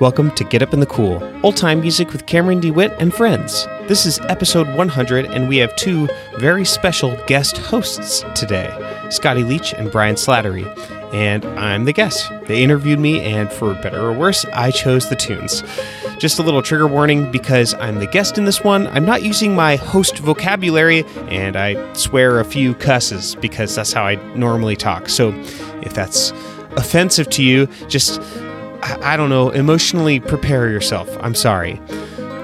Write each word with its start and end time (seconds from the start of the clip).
Welcome 0.00 0.32
to 0.32 0.42
Get 0.42 0.60
Up 0.60 0.74
in 0.74 0.80
the 0.80 0.86
Cool, 0.86 1.22
old 1.44 1.56
time 1.56 1.80
music 1.80 2.12
with 2.12 2.26
Cameron 2.26 2.58
DeWitt 2.58 2.92
and 2.98 3.14
friends. 3.14 3.66
This 3.86 4.06
is 4.06 4.18
episode 4.22 4.66
100, 4.74 5.26
and 5.26 5.48
we 5.48 5.58
have 5.58 5.74
two 5.76 6.08
very 6.38 6.64
special 6.64 7.16
guest 7.28 7.58
hosts 7.58 8.24
today 8.34 8.68
Scotty 9.10 9.44
Leach 9.44 9.72
and 9.72 9.92
Brian 9.92 10.16
Slattery. 10.16 10.66
And 11.14 11.44
I'm 11.44 11.84
the 11.84 11.92
guest. 11.92 12.28
They 12.46 12.64
interviewed 12.64 12.98
me, 12.98 13.20
and 13.20 13.48
for 13.52 13.72
better 13.74 14.00
or 14.00 14.12
worse, 14.12 14.44
I 14.46 14.72
chose 14.72 15.08
the 15.08 15.14
tunes. 15.14 15.62
Just 16.18 16.40
a 16.40 16.42
little 16.42 16.60
trigger 16.60 16.88
warning 16.88 17.30
because 17.30 17.72
I'm 17.74 18.00
the 18.00 18.08
guest 18.08 18.36
in 18.36 18.46
this 18.46 18.64
one, 18.64 18.88
I'm 18.88 19.04
not 19.04 19.22
using 19.22 19.54
my 19.54 19.76
host 19.76 20.18
vocabulary, 20.18 21.04
and 21.28 21.56
I 21.56 21.92
swear 21.92 22.40
a 22.40 22.44
few 22.44 22.74
cusses 22.74 23.36
because 23.36 23.76
that's 23.76 23.92
how 23.92 24.04
I 24.04 24.16
normally 24.34 24.74
talk. 24.74 25.08
So 25.08 25.28
if 25.82 25.94
that's 25.94 26.32
offensive 26.76 27.30
to 27.30 27.44
you, 27.44 27.66
just, 27.86 28.20
I 29.02 29.16
don't 29.16 29.30
know, 29.30 29.50
emotionally 29.50 30.20
prepare 30.20 30.70
yourself. 30.70 31.08
I'm 31.20 31.34
sorry. 31.34 31.80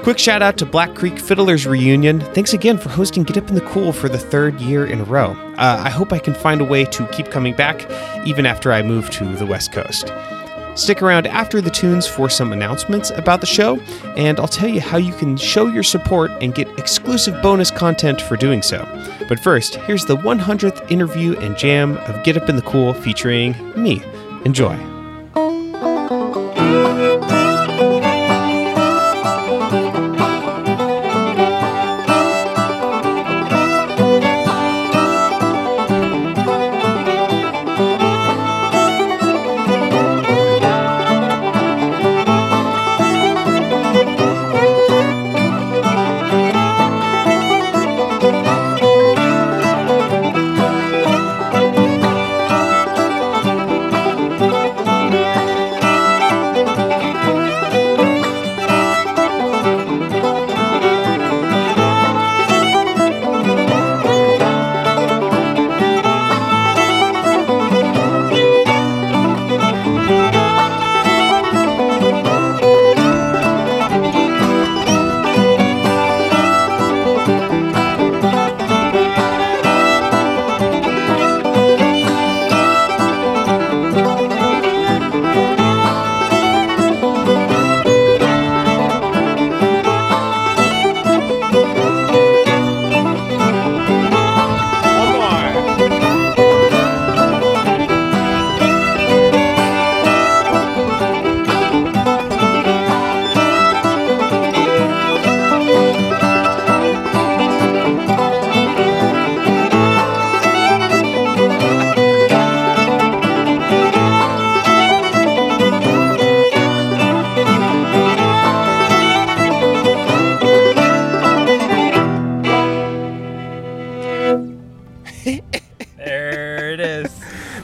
Quick 0.03 0.19
shout 0.19 0.41
out 0.41 0.57
to 0.57 0.65
Black 0.65 0.95
Creek 0.95 1.19
Fiddlers 1.19 1.67
Reunion. 1.67 2.21
Thanks 2.21 2.55
again 2.55 2.79
for 2.79 2.89
hosting 2.89 3.23
Get 3.23 3.37
Up 3.37 3.51
in 3.51 3.55
the 3.55 3.61
Cool 3.61 3.93
for 3.93 4.09
the 4.09 4.19
third 4.19 4.59
year 4.59 4.87
in 4.87 5.01
a 5.01 5.05
row. 5.05 5.33
Uh, 5.59 5.83
I 5.85 5.91
hope 5.91 6.11
I 6.13 6.19
can 6.19 6.33
find 6.33 6.63
a 6.63 6.65
way 6.65 6.87
to 6.87 7.07
keep 7.09 7.31
coming 7.31 7.55
back 7.55 7.87
even 8.27 8.47
after 8.47 8.73
I 8.73 8.81
move 8.83 9.11
to 9.11 9.37
the 9.37 9.45
West 9.45 9.73
Coast. 9.73 10.11
Stick 10.75 11.03
around 11.03 11.27
after 11.27 11.61
the 11.61 11.71
tunes 11.71 12.07
for 12.07 12.31
some 12.31 12.53
announcements 12.53 13.11
about 13.11 13.43
the 13.43 13.47
show, 13.47 13.79
and 14.17 14.41
I'll 14.41 14.49
tell 14.49 14.69
you 14.69 14.81
how 14.81 14.97
you 14.97 15.13
can 15.13 15.37
show 15.37 15.67
your 15.67 15.83
support 15.83 16.31
and 16.41 16.55
get 16.55 16.67
exclusive 16.79 17.41
bonus 17.43 17.71
content 17.71 18.23
for 18.23 18.37
doing 18.37 18.63
so. 18.63 18.87
But 19.29 19.39
first, 19.41 19.75
here's 19.75 20.07
the 20.07 20.17
100th 20.17 20.91
interview 20.91 21.39
and 21.41 21.59
jam 21.59 21.99
of 21.99 22.25
Get 22.25 22.39
Up 22.39 22.49
in 22.49 22.57
the 22.57 22.63
Cool 22.63 22.95
featuring 22.95 23.55
me. 23.77 24.03
Enjoy. 24.47 24.90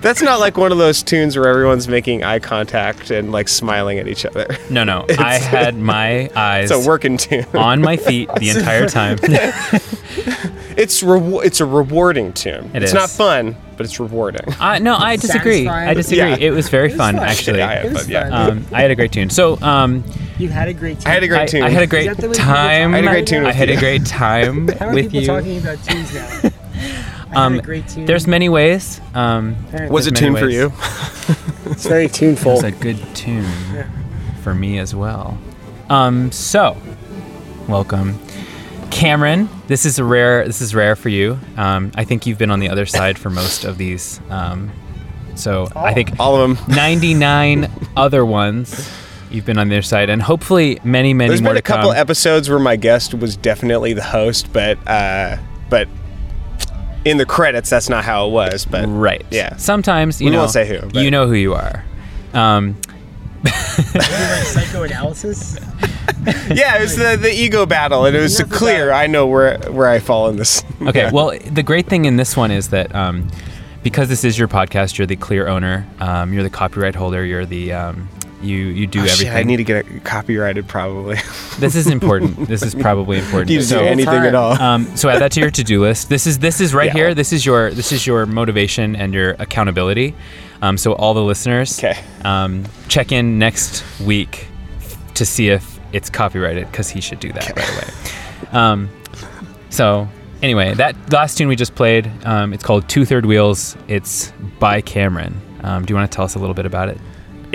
That's 0.06 0.22
not 0.22 0.38
like 0.38 0.56
one 0.56 0.70
of 0.70 0.78
those 0.78 1.02
tunes 1.02 1.36
where 1.36 1.48
everyone's 1.48 1.88
making 1.88 2.22
eye 2.22 2.38
contact 2.38 3.10
and 3.10 3.32
like 3.32 3.48
smiling 3.48 3.98
at 3.98 4.06
each 4.06 4.24
other. 4.24 4.46
No, 4.70 4.84
no. 4.84 5.04
I 5.18 5.34
had 5.34 5.76
my 5.76 6.30
eyes 6.36 6.70
It's 6.70 6.84
a 6.84 6.88
working 6.88 7.16
tune. 7.16 7.44
on 7.54 7.80
my 7.82 7.96
feet 7.96 8.30
the 8.38 8.50
entire 8.56 8.88
time. 8.88 9.18
It's 10.78 11.02
rewa- 11.02 11.42
it's 11.42 11.60
a 11.62 11.64
rewarding 11.64 12.34
tune. 12.34 12.70
It 12.74 12.82
it's 12.82 12.90
is. 12.90 12.94
not 12.94 13.08
fun, 13.08 13.56
but 13.78 13.86
it's 13.86 13.98
rewarding. 13.98 14.42
uh, 14.60 14.78
no, 14.78 14.94
I 14.94 15.16
disagree. 15.16 15.64
Satisfying. 15.64 15.88
I 15.88 15.94
disagree. 15.94 16.18
Yeah. 16.18 16.36
It 16.36 16.50
was 16.50 16.68
very 16.68 16.88
It 16.88 16.92
was 16.92 16.98
fun, 16.98 17.16
fun. 17.16 17.24
actually. 17.24 17.58
Yeah, 17.60 17.68
I 17.70 17.74
had 17.76 17.84
It 17.86 17.92
was 17.94 18.02
fun, 18.02 18.10
yeah. 18.10 18.28
fun. 18.28 18.50
Um, 18.58 18.66
I 18.72 18.82
had 18.82 18.90
a 18.90 18.94
great 18.94 19.10
tune. 19.10 19.30
So, 19.30 19.58
um, 19.62 20.04
You 20.38 20.50
had 20.50 20.68
a 20.68 20.74
great 20.74 21.00
time. 21.00 21.10
I 21.10 21.14
had 21.14 21.22
a 21.22 21.28
great 21.28 21.48
tune. 21.48 21.62
I 21.62 21.70
had 21.70 21.82
a 21.82 21.86
great 21.86 22.10
Is 22.10 22.16
that 22.16 22.20
the 22.20 22.28
way 22.28 22.34
people 22.34 22.52
time. 22.52 22.92
I 22.92 22.96
had 22.98 23.04
a 23.06 23.08
great 23.08 23.26
tune 23.26 23.44
I 23.44 23.46
with 23.46 23.56
had 23.56 23.68
you. 23.70 23.76
a 23.76 23.80
great 23.80 24.04
time 24.04 24.68
How 24.68 24.88
are 24.88 24.94
with 24.94 25.04
people 25.06 25.20
you. 25.22 25.26
talking 25.26 25.58
about 25.58 25.82
tunes 25.84 26.14
now? 26.14 26.50
I 27.36 27.44
Um, 27.46 27.54
had 27.54 27.62
a 27.62 27.66
great 27.66 27.88
tune. 27.88 28.06
There's 28.06 28.26
many 28.26 28.48
ways. 28.48 29.00
Um, 29.14 29.56
Apparently. 29.68 29.92
Was 29.94 30.06
it 30.06 30.14
many 30.20 30.26
tune 30.26 30.36
for 30.36 30.48
you? 30.48 30.72
It's 31.68 31.84
very 31.86 32.08
tuneful. 32.08 32.54
It's 32.54 32.62
a 32.62 32.70
good 32.70 32.96
tune 33.16 33.44
for 34.42 34.54
me 34.54 34.78
as 34.78 34.94
well. 34.94 35.36
Um, 35.90 36.30
so, 36.30 36.76
welcome, 37.68 38.18
Cameron. 38.92 39.48
This 39.66 39.84
is 39.84 39.98
a 39.98 40.04
rare. 40.04 40.46
This 40.46 40.60
is 40.60 40.74
rare 40.76 40.94
for 40.94 41.08
you. 41.08 41.38
Um, 41.56 41.90
I 41.96 42.04
think 42.04 42.24
you've 42.24 42.38
been 42.38 42.52
on 42.52 42.60
the 42.60 42.68
other 42.68 42.86
side 42.86 43.18
for 43.18 43.30
most 43.30 43.64
of 43.64 43.78
these. 43.78 44.20
Um, 44.30 44.70
so 45.34 45.68
I 45.74 45.92
think 45.92 46.12
All 46.20 46.40
of 46.40 46.56
them. 46.66 46.74
99 46.76 47.68
other 47.96 48.24
ones 48.24 48.88
you've 49.32 49.44
been 49.44 49.58
on 49.58 49.68
their 49.68 49.82
side, 49.82 50.08
and 50.08 50.22
hopefully 50.22 50.78
many, 50.84 51.12
many 51.12 51.28
There's 51.30 51.42
more 51.42 51.52
There's 51.52 51.54
been 51.54 51.56
a 51.58 51.62
to 51.62 51.62
couple 51.62 51.90
come. 51.90 51.98
episodes 51.98 52.48
where 52.48 52.60
my 52.60 52.76
guest 52.76 53.12
was 53.12 53.36
definitely 53.36 53.92
the 53.92 54.04
host, 54.04 54.52
but 54.52 54.78
uh, 54.86 55.36
but 55.68 55.88
in 57.06 57.16
the 57.18 57.24
credits, 57.26 57.70
that's 57.70 57.88
not 57.88 58.04
how 58.04 58.26
it 58.26 58.30
was. 58.32 58.64
But 58.66 58.86
right. 58.86 59.24
Yeah. 59.30 59.56
Sometimes 59.56 60.20
you 60.20 60.26
We 60.26 60.32
know. 60.32 60.38
won't 60.40 60.50
say 60.50 60.66
who, 60.68 60.80
but- 60.88 61.02
You 61.02 61.10
know 61.10 61.26
who 61.26 61.34
you 61.34 61.54
are. 61.54 61.84
Um, 62.34 62.76
psychoanalysis. 64.44 65.56
yeah, 66.52 66.76
it 66.76 66.80
was 66.82 66.96
the, 66.96 67.16
the 67.20 67.32
ego 67.32 67.66
battle, 67.66 68.04
and 68.04 68.16
it 68.16 68.20
was 68.20 68.38
Enough 68.40 68.52
clear. 68.52 68.92
I 68.92 69.06
know 69.06 69.26
where 69.26 69.58
where 69.70 69.88
I 69.88 69.98
fall 69.98 70.28
in 70.28 70.36
this. 70.36 70.64
Okay, 70.82 71.00
Yeah. 71.04 71.10
well, 71.12 71.36
the 71.50 71.62
great 71.62 71.86
thing 71.86 72.04
in 72.04 72.16
this 72.16 72.36
one 72.36 72.50
is 72.50 72.68
that 72.70 72.94
um, 72.94 73.28
because 73.82 74.08
this 74.08 74.24
is 74.24 74.38
your 74.38 74.48
podcast, 74.48 74.98
you're 74.98 75.06
the 75.06 75.16
clear 75.16 75.48
owner, 75.48 75.86
um, 76.00 76.32
you're 76.32 76.42
the 76.42 76.50
copyright 76.50 76.94
holder, 76.94 77.24
you're 77.24 77.46
the 77.46 77.72
um, 77.72 78.08
you 78.46 78.66
you 78.68 78.86
do 78.86 79.00
Oh, 79.00 79.06
shit, 79.06 79.12
everything. 79.28 79.36
I 79.36 79.42
need 79.42 79.56
to 79.58 79.64
get 79.64 79.86
it 79.86 80.04
copyrighted 80.04 80.66
probably. 80.68 81.16
this 81.58 81.74
is 81.74 81.86
important. 81.86 82.48
this 82.48 82.62
is 82.62 82.74
probably 82.74 83.18
important. 83.18 83.50
need 83.50 83.56
to 83.58 83.64
So, 83.64 83.80
do 83.80 83.84
anything 83.84 84.06
time. 84.14 84.24
at 84.26 84.34
all. 84.34 84.60
um, 84.60 84.96
so 84.96 85.08
add 85.08 85.20
that 85.20 85.32
to 85.32 85.40
your 85.40 85.50
to-do 85.50 85.80
list. 85.80 86.08
This 86.08 86.26
is 86.26 86.38
this 86.38 86.60
is 86.60 86.72
right 86.74 86.86
Yeah. 86.86 86.92
here. 86.92 87.14
This 87.14 87.32
is 87.32 87.44
your 87.44 87.70
this 87.70 87.92
is 87.92 88.06
your 88.06 88.26
motivation 88.26 88.96
and 88.96 89.12
your 89.12 89.30
accountability. 89.38 90.14
Um, 90.62 90.78
so 90.78 90.94
all 90.94 91.12
the 91.12 91.22
listeners, 91.22 91.78
Okay. 91.78 91.98
um, 92.24 92.64
check 92.88 93.12
in 93.12 93.38
next 93.38 93.84
week 94.00 94.46
to 95.14 95.26
see 95.26 95.48
if 95.50 95.78
it's 95.92 96.08
copyrighted 96.08 96.70
because 96.70 96.88
he 96.88 97.00
should 97.00 97.20
do 97.20 97.30
that 97.32 97.54
right 97.56 97.70
away. 97.70 98.58
Um, 98.58 98.88
so 99.70 100.08
anyway, 100.42 100.72
that 100.74 100.94
last 101.12 101.36
tune 101.38 101.48
we 101.48 101.56
just 101.56 101.74
played, 101.74 102.10
um, 102.24 102.52
it's 102.54 102.64
called 102.64 102.88
Two 102.88 103.04
Third 103.04 103.26
Wheels. 103.26 103.76
It's 103.88 104.32
by 104.58 104.80
Cameron. 104.80 105.40
Um, 105.62 105.84
do 105.84 105.92
you 105.92 105.96
want 105.96 106.10
to 106.10 106.14
tell 106.16 106.24
us 106.24 106.34
a 106.34 106.38
little 106.38 106.54
bit 106.54 106.64
about 106.66 106.88
it? 106.88 106.98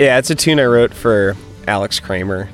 Yeah, 0.02 0.18
it's 0.18 0.30
a 0.30 0.34
tune 0.34 0.58
I 0.58 0.64
wrote 0.64 0.92
for 0.92 1.36
Alex 1.68 2.00
Kramer. 2.00 2.48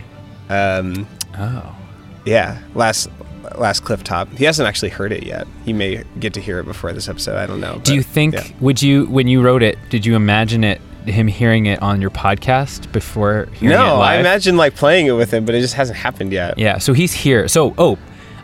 Um, 0.51 1.07
Oh, 1.39 1.77
yeah, 2.25 2.59
last 2.75 3.09
last 3.57 3.85
Clifftop. 3.85 4.37
He 4.37 4.45
hasn't 4.45 4.69
actually 4.69 4.89
heard 4.91 5.13
it 5.13 5.23
yet. 5.23 5.47
He 5.65 5.73
may 5.73 6.05
get 6.19 6.35
to 6.35 6.41
hear 6.41 6.59
it 6.59 6.65
before 6.65 6.93
this 6.93 7.09
episode. 7.09 7.37
I 7.37 7.47
don't 7.47 7.61
know. 7.61 7.75
do 7.75 7.79
but, 7.79 7.95
you 7.95 8.03
think? 8.03 8.35
yeah. 8.35 8.47
Would 8.61 8.83
you 8.83 9.07
when 9.07 9.29
you 9.29 9.41
wrote 9.41 9.63
it? 9.63 9.79
Did 9.89 10.05
you 10.05 10.17
imagine 10.17 10.65
it? 10.65 10.81
Him 11.07 11.27
hearing 11.27 11.65
it 11.67 11.81
on 11.81 12.03
your 12.03 12.11
podcast 12.11 12.93
before 12.93 13.49
hearing 13.55 13.75
it 13.75 13.79
No, 13.79 14.01
I 14.01 14.17
imagine 14.17 14.59
like 14.59 14.75
playing 14.75 15.07
it 15.07 15.13
with 15.13 15.33
him, 15.33 15.47
but 15.47 15.55
it 15.55 15.61
just 15.63 15.73
hasn't 15.73 15.99
happened 15.99 16.33
yet. 16.33 16.59
Yeah, 16.59 16.77
so 16.77 16.93
he's 16.93 17.13
here. 17.13 17.49
So, 17.49 17.75
oh, 17.79 17.97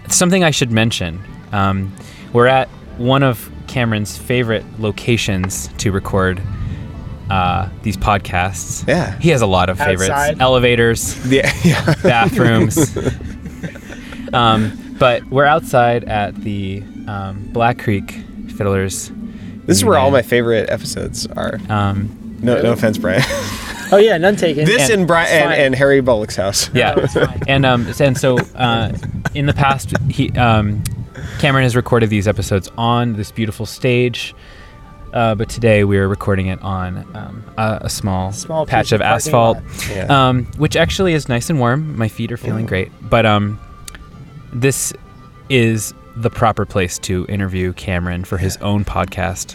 something 0.08 0.42
I 0.42 0.50
should 0.50 0.72
mention. 0.72 1.20
Um, 1.52 1.94
we're 2.32 2.46
at 2.46 2.68
one 2.96 3.22
of 3.22 3.50
Cameron's 3.66 4.16
favorite 4.16 4.64
locations 4.78 5.68
to 5.78 5.92
record 5.92 6.40
uh, 7.31 7.69
these 7.82 7.97
podcasts. 7.97 8.87
Yeah. 8.87 9.19
He 9.19 9.31
has 9.31 9.43
a 9.43 9.47
lot 9.47 9.69
of 9.71 9.79
favorites. 9.79 10.11
Outside. 10.11 10.41
Elevators, 10.41 11.17
Yeah, 11.26 11.53
yeah. 11.65 11.94
bathrooms. 12.03 12.97
um, 14.32 14.97
but 14.99 15.25
we're 15.26 15.44
outside 15.44 16.05
at 16.05 16.35
the 16.37 16.82
um, 17.06 17.49
Black 17.53 17.79
Creek 17.79 18.11
Fiddlers. 18.56 19.11
This 19.67 19.79
is 19.79 19.85
where 19.85 19.99
all 19.99 20.11
my 20.11 20.23
favorite 20.23 20.69
episodes 20.71 21.26
are. 21.26 21.59
Um, 21.69 22.38
No, 22.43 22.61
no 22.61 22.73
offense, 22.73 22.99
Brian. 22.99 23.23
Oh 23.93 23.99
yeah, 23.99 24.17
none 24.17 24.35
taken. 24.35 24.65
this 24.65 24.85
And- 24.91 25.00
and 25.00 25.06
Brian 25.06 25.29
and, 25.31 25.53
and 25.53 25.75
Harry 25.75 26.00
Bullock's 26.00 26.37
house. 26.37 26.71
yeah, 26.75 26.94
No, 27.15 27.26
and 27.47 27.67
um, 27.67 27.87
and 28.00 28.17
so 28.17 28.38
uh, 28.56 28.91
in 29.35 29.44
the 29.44 29.53
past, 29.53 29.93
he 30.09 30.31
um, 30.32 30.82
Cameron 31.38 31.65
has 31.65 31.76
recorded 31.76 32.09
these 32.09 32.26
episodes 32.26 32.71
on 32.79 33.12
this 33.12 33.31
beautiful 33.31 33.67
stage. 33.67 34.35
Uh, 35.14 35.32
but 35.34 35.49
today 35.49 35.84
we 35.84 35.96
are 35.96 36.08
recording 36.08 36.49
it 36.49 36.61
on 36.61 36.96
um, 37.16 37.44
a, 37.56 37.78
a 37.82 37.88
small, 37.88 38.32
Small 38.32 38.66
patch 38.66 38.90
of 38.90 39.00
asphalt. 39.00 39.58
Yeah. 39.88 40.06
um, 40.28 40.46
which 40.56 40.75
actually 40.76 41.14
is 41.14 41.28
nice 41.28 41.49
and 41.49 41.61
warm. 41.61 41.96
My 41.96 42.08
feet 42.08 42.32
are 42.32 42.37
feeling 42.37 42.64
Ooh. 42.64 42.69
great. 42.69 42.90
But 43.00 43.25
um, 43.25 43.61
this 44.52 44.93
is 45.49 45.94
the 46.16 46.31
proper 46.31 46.66
place 46.66 46.99
to 47.00 47.26
interview 47.28 47.72
Cameron 47.75 48.25
for 48.25 48.38
his 48.38 48.56
own 48.56 48.84
podcast, 48.84 49.55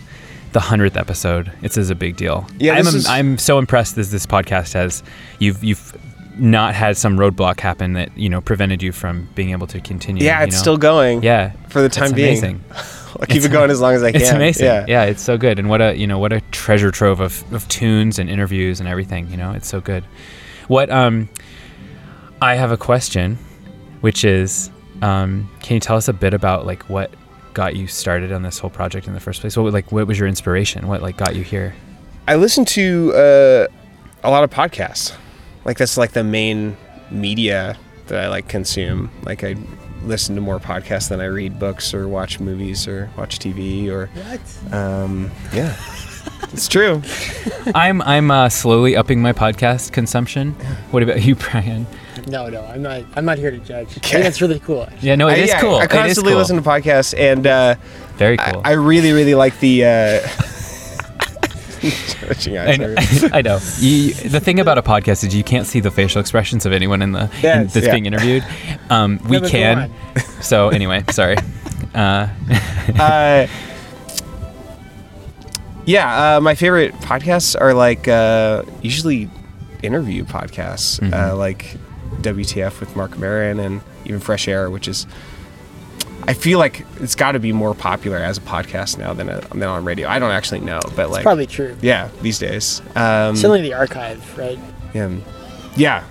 the 0.53 0.61
hundredth 0.61 0.95
episode. 0.95 1.51
It's 1.61 1.75
is 1.77 1.89
a 1.89 1.95
big 1.95 2.15
deal. 2.15 2.47
Yeah, 2.57 2.75
I'm, 2.75 2.87
is- 2.87 3.05
I'm 3.05 3.37
so 3.37 3.59
impressed 3.59 3.95
that 3.95 4.07
this 4.07 4.25
podcast 4.25 4.73
has 4.73 5.03
you've 5.39 5.61
you've 5.61 5.97
not 6.39 6.73
had 6.73 6.95
some 6.95 7.17
roadblock 7.17 7.59
happen 7.59 7.93
that 7.93 8.17
you 8.17 8.29
know 8.29 8.39
prevented 8.39 8.81
you 8.81 8.93
from 8.93 9.27
being 9.35 9.51
able 9.51 9.67
to 9.67 9.81
continue. 9.81 10.23
yeah, 10.23 10.41
it's 10.43 10.55
know? 10.55 10.61
still 10.61 10.77
going. 10.77 11.21
yeah 11.21 11.51
for 11.67 11.81
the 11.81 11.89
time 11.89 12.13
being. 12.13 12.29
amazing. 12.29 12.63
I'll 13.19 13.25
keep 13.27 13.43
it 13.43 13.51
going 13.51 13.71
as 13.71 13.81
long 13.81 13.93
as 13.93 14.03
I 14.03 14.11
can. 14.11 14.21
It's 14.21 14.31
amazing. 14.31 14.65
Yeah. 14.65 14.85
Yeah. 14.87 15.03
it's 15.05 15.21
so 15.21 15.37
good. 15.37 15.59
And 15.59 15.69
what 15.69 15.81
a 15.81 15.95
you 15.95 16.07
know 16.07 16.19
what 16.19 16.33
a 16.33 16.41
treasure 16.51 16.91
trove 16.91 17.19
of, 17.19 17.43
of 17.53 17.67
tunes 17.67 18.19
and 18.19 18.29
interviews 18.29 18.79
and 18.79 18.87
everything. 18.87 19.29
You 19.29 19.37
know, 19.37 19.51
it's 19.51 19.67
so 19.67 19.81
good. 19.81 20.03
What 20.67 20.89
um, 20.89 21.29
I 22.41 22.55
have 22.55 22.71
a 22.71 22.77
question, 22.77 23.37
which 24.01 24.23
is, 24.23 24.69
um, 25.01 25.49
can 25.61 25.75
you 25.75 25.79
tell 25.79 25.97
us 25.97 26.07
a 26.07 26.13
bit 26.13 26.33
about 26.33 26.65
like 26.65 26.89
what 26.89 27.11
got 27.53 27.75
you 27.75 27.87
started 27.87 28.31
on 28.31 28.43
this 28.43 28.59
whole 28.59 28.69
project 28.69 29.07
in 29.07 29.13
the 29.13 29.19
first 29.19 29.41
place? 29.41 29.57
What 29.57 29.73
like 29.73 29.91
what 29.91 30.07
was 30.07 30.19
your 30.19 30.27
inspiration? 30.27 30.87
What 30.87 31.01
like 31.01 31.17
got 31.17 31.35
you 31.35 31.43
here? 31.43 31.75
I 32.27 32.35
listen 32.35 32.63
to 32.65 33.13
uh, 33.13 33.67
a 34.23 34.29
lot 34.29 34.43
of 34.43 34.51
podcasts. 34.51 35.15
Like 35.65 35.77
that's 35.77 35.97
like 35.97 36.11
the 36.11 36.23
main 36.23 36.77
media 37.11 37.77
that 38.07 38.23
I 38.23 38.27
like 38.27 38.47
consume. 38.47 39.11
Like 39.23 39.43
I 39.43 39.55
listen 40.03 40.35
to 40.35 40.41
more 40.41 40.59
podcasts 40.59 41.09
than 41.09 41.21
I 41.21 41.25
read 41.25 41.59
books 41.59 41.93
or 41.93 42.07
watch 42.07 42.39
movies 42.39 42.87
or 42.87 43.09
watch 43.17 43.39
TV 43.39 43.89
or 43.89 44.07
What? 44.07 44.73
um, 44.73 45.31
yeah. 45.53 45.75
it's 46.53 46.67
true. 46.67 47.01
I'm 47.75 48.01
I'm 48.03 48.31
uh, 48.31 48.49
slowly 48.49 48.95
upping 48.95 49.21
my 49.21 49.33
podcast 49.33 49.91
consumption. 49.91 50.53
What 50.91 51.03
about 51.03 51.23
you, 51.23 51.35
Brian? 51.35 51.85
No, 52.27 52.47
no, 52.49 52.63
I'm 52.65 52.81
not. 52.81 53.03
I'm 53.15 53.25
not 53.25 53.37
here 53.37 53.51
to 53.51 53.59
judge. 53.59 53.87
I 53.89 53.99
think 53.99 54.23
that's 54.23 54.41
really 54.41 54.59
cool. 54.59 54.87
Yeah, 55.01 55.15
no, 55.15 55.27
I, 55.27 55.33
it 55.33 55.39
is 55.39 55.49
yeah, 55.49 55.61
cool. 55.61 55.75
I 55.75 55.87
constantly 55.87 56.33
cool. 56.33 56.39
listen 56.39 56.57
to 56.57 56.61
podcasts 56.61 57.17
and 57.17 57.47
uh, 57.47 57.75
Very 58.17 58.37
I, 58.39 58.51
cool. 58.51 58.61
I 58.65 58.71
really, 58.73 59.11
really 59.11 59.35
like 59.35 59.59
the. 59.59 59.85
Uh, 59.85 60.27
Judging 61.81 62.57
I, 62.57 62.75
know- 62.75 62.95
I 63.33 63.41
know. 63.41 63.59
You, 63.79 64.13
the 64.13 64.39
thing 64.39 64.59
about 64.59 64.77
a 64.77 64.81
podcast 64.81 65.23
is 65.23 65.33
you 65.35 65.43
can't 65.43 65.65
see 65.67 65.79
the 65.79 65.91
facial 65.91 66.19
expressions 66.21 66.65
of 66.65 66.73
anyone 66.73 67.01
in 67.01 67.11
the 67.13 67.23
in, 67.43 67.67
that's 67.67 67.75
Yeah. 67.75 67.91
being 67.91 68.05
interviewed. 68.05 68.45
Um, 68.89 69.19
we 69.27 69.39
can. 69.41 69.91
So 70.41 70.69
anyway, 70.69 71.03
sorry. 71.11 71.35
Uh, 71.93 72.29
uh, 72.99 73.47
yeah, 75.85 76.37
uh, 76.37 76.39
my 76.41 76.53
favorite 76.55 76.93
podcasts 76.95 77.59
are 77.59 77.73
like 77.73 78.07
uh, 78.07 78.63
usually 78.81 79.29
interview 79.81 80.23
podcasts, 80.23 81.01
uh, 81.11 81.35
like 81.35 81.77
WTF 82.21 82.79
with 82.79 82.95
Marc 82.95 83.17
Maron 83.17 83.59
and 83.59 83.81
even 84.05 84.19
Fresh 84.19 84.47
Air, 84.47 84.69
which 84.69 84.87
is. 84.87 85.07
I 86.27 86.33
feel 86.33 86.59
like 86.59 86.85
it's 86.99 87.15
got 87.15 87.31
to 87.31 87.39
be 87.39 87.51
more 87.51 87.73
popular 87.73 88.17
as 88.17 88.37
a 88.37 88.41
podcast 88.41 88.97
now 88.97 89.13
than, 89.13 89.29
a, 89.29 89.41
than 89.41 89.63
on 89.63 89.83
radio. 89.85 90.07
I 90.07 90.19
don't 90.19 90.31
actually 90.31 90.59
know, 90.59 90.79
but 90.95 91.03
It's 91.05 91.11
like, 91.11 91.23
probably 91.23 91.47
true. 91.47 91.75
yeah, 91.81 92.09
these 92.21 92.37
days. 92.37 92.81
Um, 92.95 93.35
Certainly 93.35 93.61
the 93.61 93.73
archive, 93.73 94.37
right? 94.37 94.59
yeah, 94.93 95.15
yeah. 95.75 96.03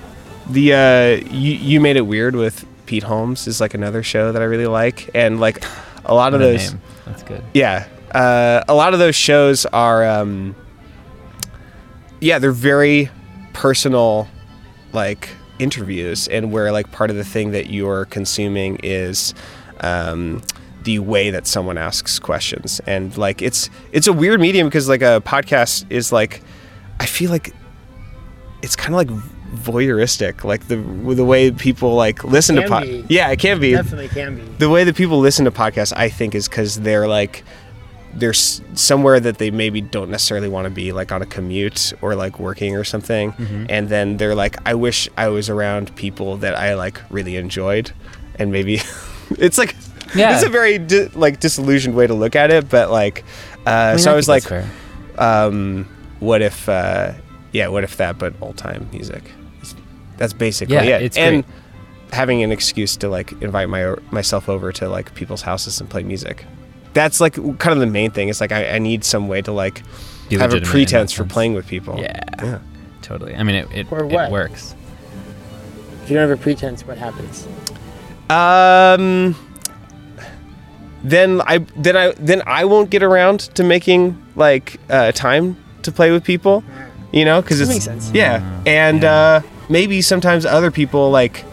The 0.51 0.73
uh, 0.73 1.29
you 1.31 1.53
you 1.53 1.81
made 1.81 1.97
it 1.97 2.07
weird 2.07 2.35
with 2.35 2.65
Pete 2.87 3.03
Holmes 3.03 3.47
is 3.47 3.61
like 3.61 3.75
another 3.75 4.03
show 4.03 4.33
that 4.33 4.41
I 4.41 4.47
really 4.47 4.67
like, 4.67 5.11
and 5.15 5.39
like 5.39 5.63
a 6.05 6.15
lot 6.15 6.33
of 6.35 6.41
those. 6.41 6.73
name. 6.73 6.81
That's 7.05 7.23
good. 7.23 7.43
Yeah, 7.53 7.87
uh, 8.13 8.65
a 8.67 8.75
lot 8.75 8.95
of 8.95 8.99
those 8.99 9.15
shows 9.15 9.67
are, 9.67 10.05
um, 10.09 10.57
yeah, 12.21 12.39
they're 12.39 12.51
very 12.53 13.11
personal, 13.53 14.27
like 14.93 15.29
interviews, 15.59 16.29
and 16.29 16.51
where 16.51 16.73
like 16.73 16.91
part 16.93 17.11
of 17.11 17.17
the 17.17 17.25
thing 17.25 17.51
that 17.53 17.69
you're 17.71 18.07
consuming 18.07 18.79
is 18.83 19.35
um, 19.81 20.43
the 20.85 20.99
way 21.01 21.31
that 21.31 21.47
someone 21.47 21.77
asks 21.79 22.19
questions, 22.19 22.81
and 22.87 23.17
like 23.17 23.43
it's 23.43 23.69
it's 23.93 24.07
a 24.07 24.13
weird 24.13 24.41
medium 24.41 24.69
because 24.69 24.89
like 24.89 25.03
a 25.03 25.23
podcast 25.25 25.85
is 25.91 26.13
like, 26.13 26.41
I 27.01 27.07
feel 27.07 27.31
like 27.31 27.53
it's 28.63 28.77
kind 28.77 28.95
of 28.95 28.97
like 28.97 29.23
voyeuristic, 29.65 30.45
like 30.45 30.69
the 30.69 30.77
the 30.77 31.25
way 31.25 31.51
people 31.51 31.95
like 31.95 32.25
listen 32.25 32.57
to 32.57 32.63
Can 32.63 32.71
pod. 32.71 32.83
be. 32.85 33.05
Yeah, 33.09 33.31
it 33.31 33.39
can 33.39 33.61
be 33.61 33.73
Definitely 33.73 34.09
can 34.09 34.37
be. 34.37 34.43
the 34.59 34.69
way 34.69 34.85
that 34.85 34.97
people 34.97 35.19
listen 35.19 35.45
to 35.45 35.51
podcasts, 35.51 35.93
I 35.97 36.09
think, 36.09 36.35
is 36.35 36.49
because 36.49 36.81
they're 36.81 37.09
like 37.09 37.45
they're 38.15 38.33
somewhere 38.33 39.21
that 39.21 39.37
they 39.39 39.51
maybe 39.51 39.81
don't 39.83 40.11
necessarily 40.11 40.49
want 40.49 40.65
to 40.65 40.71
be, 40.71 40.93
like 40.93 41.13
on 41.13 41.21
a 41.23 41.27
commute 41.27 41.93
or 42.01 42.15
like 42.15 42.39
working 42.41 42.75
or 42.77 42.83
something, 42.85 43.33
Mm-hmm. 43.33 43.67
and 43.69 43.89
then 43.91 44.17
they're 44.17 44.35
like, 44.35 44.57
I 44.67 44.75
wish 44.75 45.09
I 45.17 45.29
was 45.29 45.49
around 45.51 45.95
people 45.97 46.39
that 46.39 46.55
I 46.57 46.75
like 46.75 47.01
really 47.11 47.37
enjoyed, 47.37 47.93
and 48.37 48.51
maybe 48.51 48.81
it's 49.39 49.59
like 49.59 49.75
Yeah. 50.15 50.35
it's 50.35 50.45
a 50.45 50.49
very 50.49 50.79
di- 50.79 51.09
like 51.15 51.41
disillusioned 51.41 51.95
way 51.95 52.07
to 52.07 52.15
look 52.15 52.35
at 52.37 52.51
it, 52.51 52.69
but 52.69 52.91
like, 52.91 53.25
uh, 53.67 53.71
I 53.71 53.91
mean, 53.93 53.99
so 53.99 54.11
I 54.17 54.21
think 54.21 54.27
was 54.29 54.29
like, 54.51 54.65
um, 55.19 55.87
what 56.21 56.43
if, 56.43 56.69
uh, 56.69 57.13
yeah, 57.53 57.69
what 57.69 57.85
if 57.85 57.97
that, 57.99 58.19
but 58.19 58.35
old 58.41 58.57
time 58.57 58.89
music. 58.93 59.23
That's 60.17 60.33
basically 60.33 60.75
Yeah, 60.77 60.83
it. 60.97 61.03
it's 61.03 61.17
and 61.17 61.45
great. 61.45 61.55
having 62.13 62.43
an 62.43 62.51
excuse 62.53 62.97
to 62.99 63.09
like 63.09 63.33
invite 63.41 63.69
my 63.69 63.95
myself 64.11 64.49
over 64.49 64.73
to 64.73 64.89
like 64.89 65.15
people's 65.15 65.43
houses 65.43 65.81
and 65.81 65.89
play 65.89 66.03
music. 66.03 66.45
That's 66.95 67.21
like 67.21 67.35
kind 67.35 67.73
of 67.73 67.79
the 67.79 67.87
main 67.87 68.11
thing. 68.11 68.29
It's 68.29 68.41
like 68.41 68.51
I, 68.51 68.69
I 68.71 68.79
need 68.79 69.05
some 69.05 69.29
way 69.29 69.43
to 69.43 69.53
like 69.53 69.83
Be 70.29 70.37
have 70.39 70.53
a 70.55 70.61
pretense 70.61 71.13
for 71.13 71.25
playing 71.25 71.55
with 71.55 71.67
people. 71.69 71.99
Yeah, 72.01 72.19
Yeah. 72.43 72.59
totally. 73.03 73.37
I 73.37 73.43
mean, 73.45 73.55
it 73.57 73.69
it, 73.73 73.93
Or 73.93 74.05
it 74.05 74.31
works. 74.33 74.75
If 76.02 76.11
you 76.11 76.17
don't 76.17 76.29
have 76.29 76.37
a 76.37 76.43
pretense, 76.43 76.85
what 76.87 76.99
happens? 76.99 77.47
Um. 78.30 79.35
Then 81.04 81.40
I 81.47 81.58
then 81.76 81.97
I 81.97 82.12
then 82.18 82.42
I 82.47 82.64
won't 82.64 82.90
get 82.90 83.02
around 83.02 83.40
to 83.54 83.62
making 83.62 84.20
like 84.35 84.80
uh, 84.90 85.12
time 85.12 85.56
to 85.82 85.92
play 85.92 86.11
with 86.11 86.25
people, 86.25 86.64
you 87.12 87.25
know, 87.25 87.40
because 87.40 87.58
That 87.58 87.64
it's 87.66 87.73
makes 87.75 87.85
sense. 87.85 88.11
yeah, 88.12 88.42
and 88.66 89.04
uh, 89.04 89.40
maybe 89.68 90.02
sometimes 90.02 90.44
other 90.44 90.73
people 90.73 91.11
like 91.12 91.44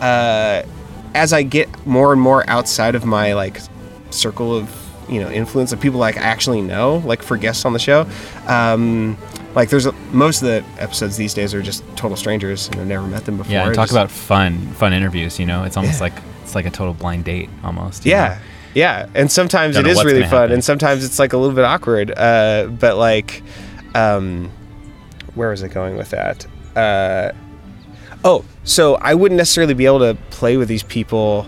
uh, 0.00 0.62
as 1.14 1.34
I 1.34 1.42
get 1.42 1.68
more 1.86 2.12
and 2.12 2.20
more 2.20 2.48
outside 2.48 2.94
of 2.94 3.04
my 3.04 3.34
like 3.34 3.60
circle 4.08 4.56
of 4.56 4.74
you 5.08 5.20
know 5.20 5.30
influence 5.30 5.70
of 5.72 5.80
people 5.80 6.00
like 6.00 6.16
I 6.16 6.22
actually 6.22 6.62
know 6.62 7.02
like 7.04 7.22
for 7.22 7.36
guests 7.36 7.66
on 7.66 7.74
the 7.74 7.78
show. 7.78 8.06
Um, 8.46 9.18
like 9.54 9.70
there's 9.70 9.86
a, 9.86 9.92
most 10.12 10.42
of 10.42 10.48
the 10.48 10.64
episodes 10.82 11.16
these 11.16 11.34
days 11.34 11.54
are 11.54 11.62
just 11.62 11.84
total 11.96 12.16
strangers 12.16 12.68
and 12.68 12.80
I've 12.80 12.86
never 12.86 13.06
met 13.06 13.24
them 13.24 13.36
before. 13.36 13.52
Yeah, 13.52 13.64
talk 13.66 13.74
Just- 13.88 13.92
about 13.92 14.10
fun 14.10 14.58
fun 14.74 14.92
interviews. 14.92 15.38
You 15.38 15.46
know, 15.46 15.64
it's 15.64 15.76
almost 15.76 15.96
Yeah. 16.00 16.04
like 16.04 16.14
it's 16.42 16.54
like 16.54 16.66
a 16.66 16.70
total 16.70 16.94
blind 16.94 17.24
date 17.24 17.48
almost. 17.62 18.04
Yeah. 18.04 18.28
know? 18.28 18.36
Yeah. 18.74 19.06
And 19.14 19.30
sometimes 19.30 19.76
Don't 19.76 19.86
it 19.86 19.90
is 19.90 20.04
really 20.04 20.22
fun 20.22 20.30
happen. 20.30 20.52
and 20.52 20.64
sometimes 20.64 21.04
it's 21.04 21.18
like 21.18 21.32
a 21.32 21.36
little 21.36 21.54
bit 21.54 21.64
awkward. 21.64 22.12
Uh, 22.16 22.66
but 22.66 22.96
like, 22.96 23.42
um, 23.94 24.50
where 25.34 25.50
was 25.50 25.62
I 25.62 25.68
going 25.68 25.96
with 25.96 26.10
that? 26.10 26.46
Uh, 26.76 27.30
oh, 28.24 28.44
so 28.64 28.96
I 28.96 29.14
wouldn't 29.14 29.38
necessarily 29.38 29.74
be 29.74 29.86
able 29.86 30.00
to 30.00 30.16
play 30.30 30.56
with 30.56 30.66
these 30.68 30.82
people, 30.82 31.46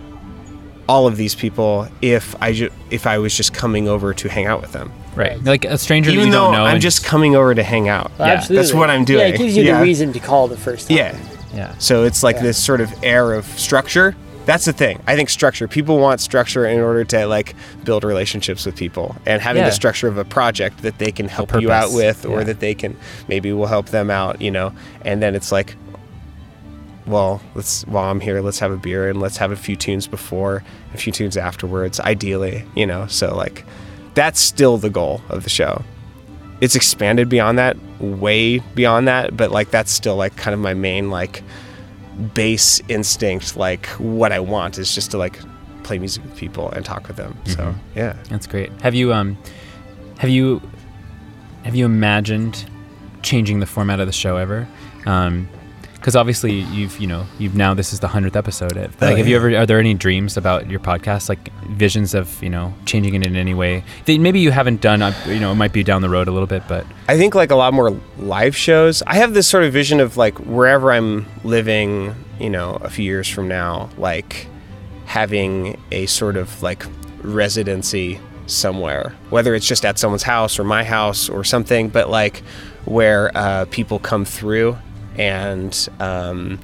all 0.88 1.06
of 1.08 1.16
these 1.16 1.34
people, 1.34 1.88
if 2.00 2.34
I 2.40 2.52
ju- 2.52 2.70
if 2.90 3.06
I 3.08 3.18
was 3.18 3.36
just 3.36 3.52
coming 3.52 3.88
over 3.88 4.14
to 4.14 4.28
hang 4.28 4.46
out 4.46 4.60
with 4.62 4.70
them. 4.72 4.92
Right. 5.16 5.42
Like 5.42 5.64
a 5.64 5.78
stranger 5.78 6.10
Even 6.10 6.26
you 6.26 6.32
though 6.32 6.44
don't 6.44 6.52
know. 6.52 6.64
I'm 6.66 6.74
and 6.74 6.82
just 6.82 7.04
coming 7.04 7.34
over 7.34 7.54
to 7.54 7.62
hang 7.62 7.88
out. 7.88 8.10
Well, 8.18 8.28
Yeah, 8.28 8.34
absolutely. 8.34 8.62
that's 8.66 8.74
what 8.74 8.90
I'm 8.90 9.04
doing. 9.04 9.20
Yeah, 9.20 9.26
it 9.34 9.38
gives 9.38 9.56
you 9.56 9.64
Yeah. 9.64 9.78
the 9.78 9.82
reason 9.84 10.12
to 10.12 10.20
call 10.20 10.46
the 10.46 10.56
first 10.56 10.88
time. 10.88 10.98
Yeah. 10.98 11.16
Yeah. 11.54 11.74
So 11.78 12.04
it's 12.04 12.22
like 12.22 12.36
Yeah. 12.36 12.42
this 12.42 12.62
sort 12.62 12.80
of 12.82 12.92
air 13.02 13.32
of 13.32 13.46
structure. 13.58 14.14
That's 14.44 14.64
the 14.66 14.72
thing. 14.72 15.00
I 15.08 15.16
think 15.16 15.28
structure. 15.30 15.66
People 15.66 15.98
want 15.98 16.20
structure 16.20 16.66
in 16.66 16.78
order 16.80 17.02
to 17.04 17.26
like 17.26 17.54
build 17.82 18.04
relationships 18.04 18.64
with 18.66 18.76
people, 18.76 19.16
and 19.26 19.42
having 19.42 19.62
Yeah. 19.62 19.70
the 19.70 19.74
structure 19.74 20.06
of 20.06 20.18
a 20.18 20.24
project 20.24 20.82
that 20.82 20.98
they 20.98 21.10
can 21.10 21.28
help 21.28 21.58
you 21.60 21.72
out 21.72 21.84
purpose. 21.90 21.96
with, 21.96 22.26
or 22.26 22.38
Yeah. 22.38 22.44
that 22.44 22.60
they 22.60 22.74
can 22.74 22.96
maybe 23.26 23.52
will 23.52 23.66
help 23.66 23.86
them 23.86 24.08
out. 24.10 24.40
You 24.42 24.50
know, 24.52 24.72
and 25.04 25.20
then 25.22 25.34
it's 25.34 25.50
like, 25.50 25.74
well, 27.06 27.40
let's 27.54 27.82
while 27.88 28.10
I'm 28.10 28.20
here, 28.20 28.40
let's 28.40 28.58
have 28.58 28.70
a 28.70 28.76
beer 28.76 29.08
and 29.08 29.20
let's 29.20 29.38
have 29.38 29.50
a 29.50 29.56
few 29.56 29.76
tunes 29.76 30.06
before, 30.06 30.62
a 30.94 30.96
few 30.98 31.12
tunes 31.12 31.36
afterwards. 31.36 31.98
Ideally, 32.00 32.64
you 32.74 32.86
know. 32.86 33.06
So 33.08 33.34
like, 33.34 33.64
that's 34.16 34.40
still 34.40 34.76
the 34.78 34.90
goal 34.90 35.20
of 35.28 35.44
the 35.44 35.50
show. 35.50 35.84
it's 36.60 36.74
expanded 36.74 37.28
beyond 37.28 37.58
that, 37.58 37.76
way 38.00 38.58
beyond 38.74 39.06
that. 39.06 39.36
But 39.36 39.50
like 39.52 39.70
that's 39.70 39.92
still 39.92 40.16
like 40.16 40.34
kind 40.36 40.54
of 40.54 40.58
my 40.60 40.72
main 40.74 41.10
like 41.10 41.42
base 42.34 42.80
instinct. 42.88 43.56
Like 43.56 43.86
what 43.98 44.32
I 44.32 44.40
want 44.40 44.78
is 44.78 44.94
just 44.94 45.10
to 45.12 45.18
like 45.18 45.38
play 45.82 45.98
music 45.98 46.24
with 46.24 46.34
people 46.36 46.70
and 46.70 46.82
talk 46.84 47.06
with 47.08 47.16
them. 47.16 47.36
So 47.44 47.56
Mhm. 47.58 47.74
yeah. 47.94 48.16
That's 48.30 48.46
great. 48.46 48.72
Have 48.80 48.94
you 48.94 49.12
um, 49.12 49.36
have 50.18 50.30
you 50.30 50.60
have 51.64 51.74
you 51.74 51.84
imagined 51.84 52.64
changing 53.22 53.60
the 53.60 53.66
format 53.66 54.00
of 54.00 54.06
the 54.06 54.12
show 54.12 54.36
ever? 54.38 54.66
Um, 55.04 55.48
because 56.06 56.14
obviously 56.14 56.52
you've 56.52 57.00
you 57.00 57.06
know 57.08 57.26
you've 57.40 57.56
now 57.56 57.74
this 57.74 57.92
is 57.92 57.98
the 57.98 58.06
hundredth 58.06 58.36
episode. 58.36 58.76
Like, 58.76 58.90
Oh, 59.02 59.16
have 59.16 59.26
you 59.26 59.34
ever 59.34 59.56
are 59.56 59.66
there 59.66 59.80
any 59.80 59.92
dreams 59.92 60.36
about 60.36 60.70
your 60.70 60.78
podcast, 60.78 61.28
like 61.28 61.52
visions 61.70 62.14
of 62.14 62.40
you 62.40 62.48
know 62.48 62.72
changing 62.84 63.14
it 63.16 63.26
in 63.26 63.34
any 63.34 63.54
way? 63.54 63.82
That 64.04 64.20
maybe 64.20 64.38
you 64.38 64.52
haven't 64.52 64.80
done. 64.80 65.02
uh, 65.02 65.12
You 65.26 65.40
know, 65.40 65.50
it 65.50 65.56
might 65.56 65.72
be 65.72 65.82
down 65.82 66.02
the 66.02 66.08
road 66.08 66.28
a 66.28 66.30
little 66.30 66.46
bit, 66.46 66.62
but 66.68 66.86
I 67.08 67.16
think 67.16 67.34
like 67.34 67.50
a 67.50 67.56
lot 67.56 67.74
more 67.74 67.90
live 68.18 68.54
shows. 68.56 69.02
I 69.04 69.16
have 69.16 69.34
this 69.34 69.48
sort 69.48 69.64
of 69.64 69.72
vision 69.72 69.98
of 69.98 70.16
like 70.16 70.38
wherever 70.38 70.92
I'm 70.92 71.26
living, 71.42 72.14
you 72.38 72.50
know, 72.50 72.78
a 72.82 72.88
few 72.88 73.04
years 73.04 73.28
from 73.28 73.48
now, 73.48 73.90
like 73.98 74.46
having 75.06 75.76
a 75.90 76.06
sort 76.06 76.36
of 76.36 76.62
like 76.62 76.86
residency 77.22 78.20
somewhere, 78.46 79.12
whether 79.30 79.56
it's 79.56 79.66
just 79.66 79.84
at 79.84 79.98
someone's 79.98 80.22
house 80.22 80.60
or 80.60 80.62
my 80.62 80.84
house 80.84 81.28
or 81.28 81.42
something, 81.42 81.88
but 81.88 82.08
like 82.08 82.44
where 82.84 83.36
uh, 83.36 83.64
people 83.72 83.98
come 83.98 84.24
through 84.24 84.78
and 85.18 85.88
um, 86.00 86.58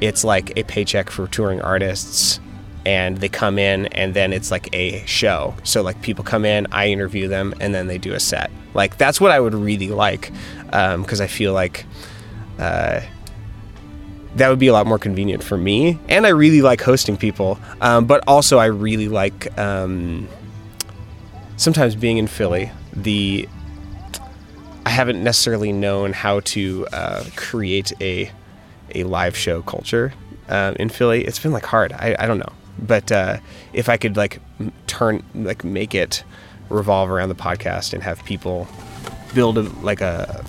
it's 0.00 0.24
like 0.24 0.56
a 0.56 0.64
paycheck 0.64 1.10
for 1.10 1.26
touring 1.28 1.60
artists 1.60 2.40
and 2.86 3.18
they 3.18 3.28
come 3.28 3.58
in 3.58 3.86
and 3.86 4.14
then 4.14 4.32
it's 4.32 4.50
like 4.50 4.68
a 4.74 5.04
show. 5.06 5.54
So 5.64 5.82
like 5.82 6.00
people 6.02 6.24
come 6.24 6.44
in 6.44 6.66
i 6.72 6.88
interview 6.88 7.28
them 7.28 7.54
and 7.60 7.74
then 7.74 7.86
they 7.86 7.98
do 7.98 8.12
a 8.12 8.20
set. 8.20 8.50
Like 8.74 8.98
that's 8.98 9.20
what 9.20 9.30
i 9.30 9.40
would 9.40 9.54
really 9.54 9.88
like 9.88 10.32
because 10.66 11.20
i 11.20 11.26
feel 11.26 11.52
like 11.52 11.86
uh, 12.58 13.00
that 14.36 14.48
would 14.48 14.58
be 14.58 14.66
a 14.66 14.72
lot 14.72 14.86
more 14.86 14.98
convenient 14.98 15.42
for 15.42 15.56
me. 15.56 15.98
And 16.08 16.26
i 16.26 16.30
really 16.30 16.62
like 16.62 16.80
hosting 16.80 17.16
people 17.16 17.58
um, 17.80 18.06
but 18.06 18.22
also 18.26 18.58
i 18.58 18.66
really 18.66 19.08
like 19.08 19.56
um, 19.58 20.28
sometimes 21.56 21.94
being 21.94 22.18
in 22.18 22.26
philly 22.26 22.70
the 22.92 23.48
i 24.86 24.90
haven't 24.90 25.22
necessarily 25.22 25.72
known 25.72 26.12
how 26.12 26.40
to 26.40 26.86
uh, 26.92 27.24
create 27.36 27.92
a 28.00 28.30
a 28.94 29.04
live 29.04 29.36
show 29.36 29.62
culture 29.62 30.12
um, 30.48 30.76
in 30.78 30.88
Philly. 30.88 31.24
It's 31.24 31.38
been 31.38 31.52
like 31.52 31.64
hard. 31.64 31.92
I, 31.92 32.14
I 32.18 32.26
don't 32.26 32.38
know, 32.38 32.52
but 32.78 33.10
uh, 33.10 33.38
if 33.72 33.88
I 33.88 33.96
could 33.96 34.16
like 34.16 34.40
turn 34.86 35.22
like 35.34 35.64
make 35.64 35.94
it 35.94 36.22
revolve 36.68 37.10
around 37.10 37.28
the 37.28 37.34
podcast 37.34 37.92
and 37.92 38.02
have 38.02 38.24
people 38.24 38.68
build 39.34 39.58
a, 39.58 39.62
like 39.82 40.00
a, 40.00 40.44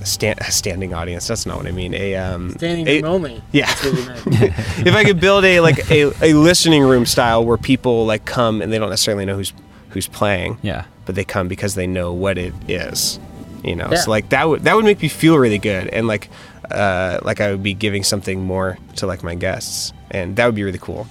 a, 0.00 0.06
stand, 0.06 0.38
a 0.40 0.50
standing 0.50 0.94
audience. 0.94 1.26
That's 1.26 1.46
not 1.46 1.56
what 1.56 1.66
I 1.66 1.72
mean. 1.72 1.94
A 1.94 2.14
um, 2.16 2.50
Standing 2.52 2.88
a- 2.88 3.02
room 3.02 3.12
only. 3.12 3.42
yeah. 3.52 3.66
That's 3.66 3.84
what 3.84 4.06
meant. 4.06 4.42
if 4.86 4.94
I 4.94 5.04
could 5.04 5.20
build 5.20 5.44
a 5.44 5.60
like 5.60 5.90
a, 5.90 6.12
a 6.22 6.34
listening 6.34 6.82
room 6.82 7.06
style 7.06 7.44
where 7.44 7.56
people 7.56 8.06
like 8.06 8.24
come 8.24 8.62
and 8.62 8.72
they 8.72 8.78
don't 8.78 8.90
necessarily 8.90 9.24
know 9.24 9.36
who's 9.36 9.52
who's 9.90 10.08
playing, 10.08 10.58
yeah, 10.62 10.84
but 11.04 11.14
they 11.14 11.24
come 11.24 11.48
because 11.48 11.74
they 11.74 11.86
know 11.86 12.12
what 12.12 12.38
it 12.38 12.54
is. 12.68 13.18
You 13.62 13.76
know, 13.76 13.88
Yeah. 13.90 13.98
so 13.98 14.10
like 14.10 14.28
that 14.30 14.48
would 14.48 14.64
that 14.64 14.74
would 14.76 14.84
make 14.84 15.00
me 15.02 15.08
feel 15.08 15.38
really 15.38 15.58
good, 15.58 15.88
and 15.88 16.06
like 16.06 16.28
uh, 16.70 17.18
like 17.22 17.40
I 17.40 17.50
would 17.50 17.62
be 17.62 17.74
giving 17.74 18.02
something 18.02 18.42
more 18.42 18.78
to 18.96 19.06
like 19.06 19.22
my 19.22 19.34
guests, 19.34 19.92
and 20.10 20.36
that 20.36 20.46
would 20.46 20.54
be 20.54 20.62
really 20.64 20.78
cool. 20.80 21.06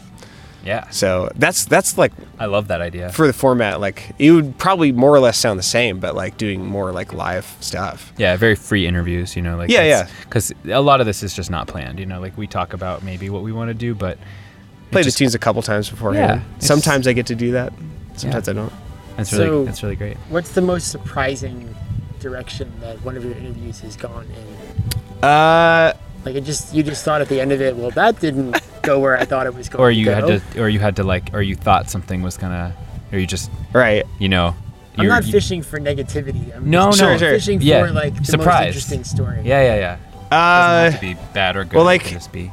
yeah. 0.65 0.89
So 0.89 1.29
that's 1.35 1.65
that's 1.65 1.97
like 1.97 2.11
I 2.39 2.45
love 2.45 2.67
that 2.67 2.81
idea. 2.81 3.09
for 3.09 3.25
the 3.25 3.33
format, 3.33 3.79
like 3.79 4.11
it 4.19 4.31
would 4.31 4.57
probably 4.57 4.91
more 4.91 5.11
or 5.15 5.19
less 5.19 5.37
sound 5.37 5.57
the 5.59 5.63
same, 5.63 5.99
but 5.99 6.13
like 6.15 6.37
doing 6.37 6.65
more 6.65 6.91
like 6.91 7.13
live 7.13 7.45
stuff. 7.61 8.11
Yeah, 8.17 8.35
very 8.37 8.55
free 8.55 8.85
interviews, 8.85 9.35
you 9.35 9.41
know, 9.41 9.55
like 9.57 9.69
Yeah, 9.69 9.83
yeah. 9.83 10.07
Because 10.23 10.51
a 10.65 10.81
lot 10.81 10.99
of 10.99 11.05
this 11.07 11.23
is 11.23 11.33
just 11.33 11.49
not 11.49 11.67
planned, 11.67 11.99
you 11.99 12.05
know. 12.05 12.19
Like 12.19 12.37
we 12.37 12.47
talk 12.47 12.73
about 12.73 13.01
maybe 13.03 13.29
what 13.29 13.43
we 13.43 13.51
want 13.51 13.69
to 13.69 13.73
do, 13.73 13.95
but 13.95 14.17
it 14.17 14.91
Play 14.91 15.03
just- 15.03 15.17
the 15.17 15.23
tunes 15.23 15.35
a 15.35 15.39
couple 15.39 15.61
times 15.61 15.89
beforehand. 15.89 16.41
Yeah, 16.41 16.59
Sometimes 16.59 17.07
I 17.07 17.13
get 17.13 17.27
to 17.27 17.35
do 17.35 17.51
that. 17.53 17.71
Sometimes 18.17 18.49
I 18.49 18.53
don't. 18.53 18.73
That's 19.17 19.31
really 19.33 19.45
So- 19.47 19.65
that's 19.65 19.83
really 19.83 19.95
great. 19.95 20.17
What's 20.29 20.51
the 20.51 20.61
most 20.61 20.89
surprising 20.91 21.73
direction 22.21 22.71
that 22.81 23.03
one 23.03 23.17
of 23.17 23.23
your 23.25 23.33
interviews 23.33 23.79
has 23.81 23.95
gone 23.97 24.25
in? 24.25 25.23
Uh, 25.23 25.93
Like 26.23 26.35
it 26.35 26.41
just 26.45 26.73
you 26.73 26.83
just 26.83 27.03
thought 27.03 27.21
at 27.21 27.29
the 27.29 27.41
end 27.41 27.51
of 27.51 27.61
it, 27.61 27.75
well, 27.75 27.89
that 27.91 28.19
didn't 28.19 28.55
go 28.83 28.99
where 28.99 29.17
I 29.17 29.25
thought 29.25 29.47
it 29.47 29.53
was 29.55 29.67
going. 29.69 29.81
Or 29.83 29.91
you 29.91 30.05
to 30.05 30.15
had 30.15 30.25
to, 30.53 30.61
or 30.61 30.69
you 30.69 30.79
had 30.79 30.95
to 30.97 31.03
like, 31.03 31.31
or 31.33 31.41
you 31.41 31.55
thought 31.55 31.89
something 31.89 32.21
was 32.21 32.37
gonna, 32.37 32.75
or 33.11 33.17
you 33.19 33.25
just, 33.27 33.49
right. 33.73 34.05
you 34.19 34.29
know, 34.29 34.55
I'm 34.97 35.03
you're- 35.03 35.07
not 35.09 35.25
you- 35.25 35.31
fishing 35.31 35.61
for 35.63 35.79
negativity. 35.79 36.55
I'm 36.55 36.69
No, 36.69 36.87
just 36.91 37.01
no. 37.01 37.07
Sure, 37.09 37.17
sure. 37.17 37.29
fishing 37.31 37.59
for 37.59 37.91
like 37.91 38.15
the 38.15 38.25
surprised. 38.25 38.75
most 38.75 38.91
interesting 38.91 39.03
story. 39.03 39.41
Yeah, 39.43 39.61
yeah, 39.63 39.75
yeah. 39.75 39.97
Doesn't 40.29 40.31
Uh, 40.31 40.91
have 40.91 40.93
to 40.95 41.01
be 41.01 41.17
bad 41.33 41.55
or 41.57 41.63
good. 41.65 41.73
well, 41.75 41.85
like- 41.85 42.03
can 42.03 42.13
just 42.13 42.31
be. 42.31 42.51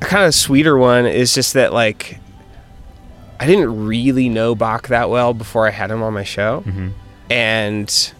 a 0.00 0.04
kind 0.04 0.24
of 0.26 0.34
sweeter 0.34 0.76
one 0.76 1.06
is 1.06 1.32
just 1.34 1.54
that 1.54 1.72
like 1.72 2.18
I 3.40 3.46
didn't 3.46 3.86
really 3.86 4.28
know 4.28 4.56
Bach 4.56 4.88
that 4.88 5.08
well 5.10 5.32
before 5.34 5.68
I 5.68 5.70
had 5.70 5.90
him 5.92 6.02
on 6.02 6.12
my 6.14 6.24
show, 6.24 6.64
Mhm. 6.66 6.92
and 7.30 8.12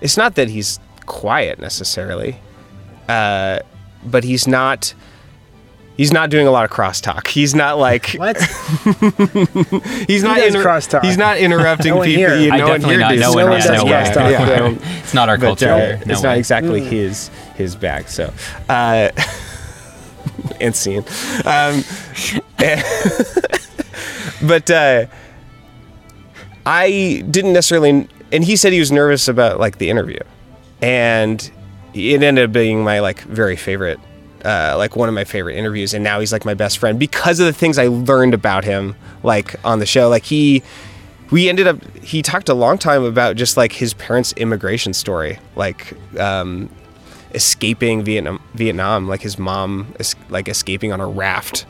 it's 0.00 0.16
not 0.16 0.34
that 0.36 0.48
he's 0.48 0.78
quiet 1.06 1.58
necessarily, 1.58 2.38
uh, 3.08 3.60
but 4.04 4.24
he's 4.24 4.46
not. 4.46 4.94
He's 5.96 6.12
not 6.14 6.30
doing 6.30 6.46
a 6.46 6.50
lot 6.50 6.64
of 6.64 6.70
crosstalk. 6.70 7.26
He's 7.26 7.54
not 7.54 7.76
like 7.78 8.12
What? 8.16 8.36
he's 10.08 10.22
not 10.22 10.38
does 10.38 10.54
crosstalk? 10.54 11.02
He's 11.04 11.18
not 11.18 11.36
interrupting 11.36 11.90
No 11.90 11.96
one 11.98 12.06
people. 12.06 12.18
here. 12.30 12.36
You 12.40 12.50
I 12.52 12.56
no 12.56 12.68
one 12.68 12.80
definitely 12.80 12.90
here 12.94 13.00
not. 13.00 13.10
does. 13.10 13.20
No 13.20 13.32
one 13.34 13.52
Yeah, 13.52 13.66
does 13.66 13.84
yeah, 13.84 14.12
crosstalk, 14.14 14.30
yeah. 14.30 14.58
no. 14.68 14.78
It's 15.02 15.12
not 15.12 15.28
our 15.28 15.36
But, 15.36 15.46
culture. 15.46 15.68
uh, 15.70 15.76
here. 15.76 16.02
No 16.06 16.12
it's 16.14 16.22
not 16.22 16.38
exactly 16.38 16.80
Mm. 16.80 16.86
his 16.88 17.28
his 17.56 17.76
bag. 17.76 18.08
So, 18.08 18.32
uh, 18.70 19.10
and 20.60 20.74
scene. 20.74 21.04
Um, 21.44 21.84
but 24.42 24.70
uh, 24.70 25.06
I 26.64 27.22
didn't 27.30 27.52
necessarily, 27.52 28.08
and 28.32 28.44
he 28.44 28.56
said 28.56 28.72
he 28.72 28.80
was 28.80 28.92
nervous 28.92 29.28
about 29.28 29.58
like 29.60 29.78
the 29.78 29.90
interview, 29.90 30.20
and 30.82 31.50
it 31.94 32.22
ended 32.22 32.44
up 32.44 32.52
being 32.52 32.82
my 32.84 33.00
like 33.00 33.20
very 33.22 33.56
favorite. 33.56 34.00
Uh, 34.44 34.74
like 34.78 34.96
one 34.96 35.06
of 35.06 35.14
my 35.14 35.24
favorite 35.24 35.56
interviews, 35.56 35.92
and 35.92 36.02
now 36.02 36.18
he's 36.18 36.32
like 36.32 36.46
my 36.46 36.54
best 36.54 36.78
friend 36.78 36.98
because 36.98 37.40
of 37.40 37.46
the 37.46 37.52
things 37.52 37.76
I 37.76 37.88
learned 37.88 38.32
about 38.32 38.64
him, 38.64 38.96
like 39.22 39.62
on 39.66 39.80
the 39.80 39.86
show. 39.86 40.08
Like 40.08 40.24
he, 40.24 40.62
we 41.30 41.48
ended 41.48 41.66
up 41.66 41.82
he 41.98 42.22
talked 42.22 42.48
a 42.48 42.54
long 42.54 42.78
time 42.78 43.04
about 43.04 43.36
just 43.36 43.56
like 43.56 43.72
his 43.72 43.94
parents 43.94 44.32
immigration 44.36 44.92
story 44.92 45.38
like 45.56 45.94
um 46.18 46.68
escaping 47.34 48.02
vietnam 48.02 48.42
vietnam 48.54 49.08
like 49.08 49.22
his 49.22 49.38
mom 49.38 49.94
like 50.28 50.48
escaping 50.48 50.92
on 50.92 51.00
a 51.00 51.06
raft 51.06 51.66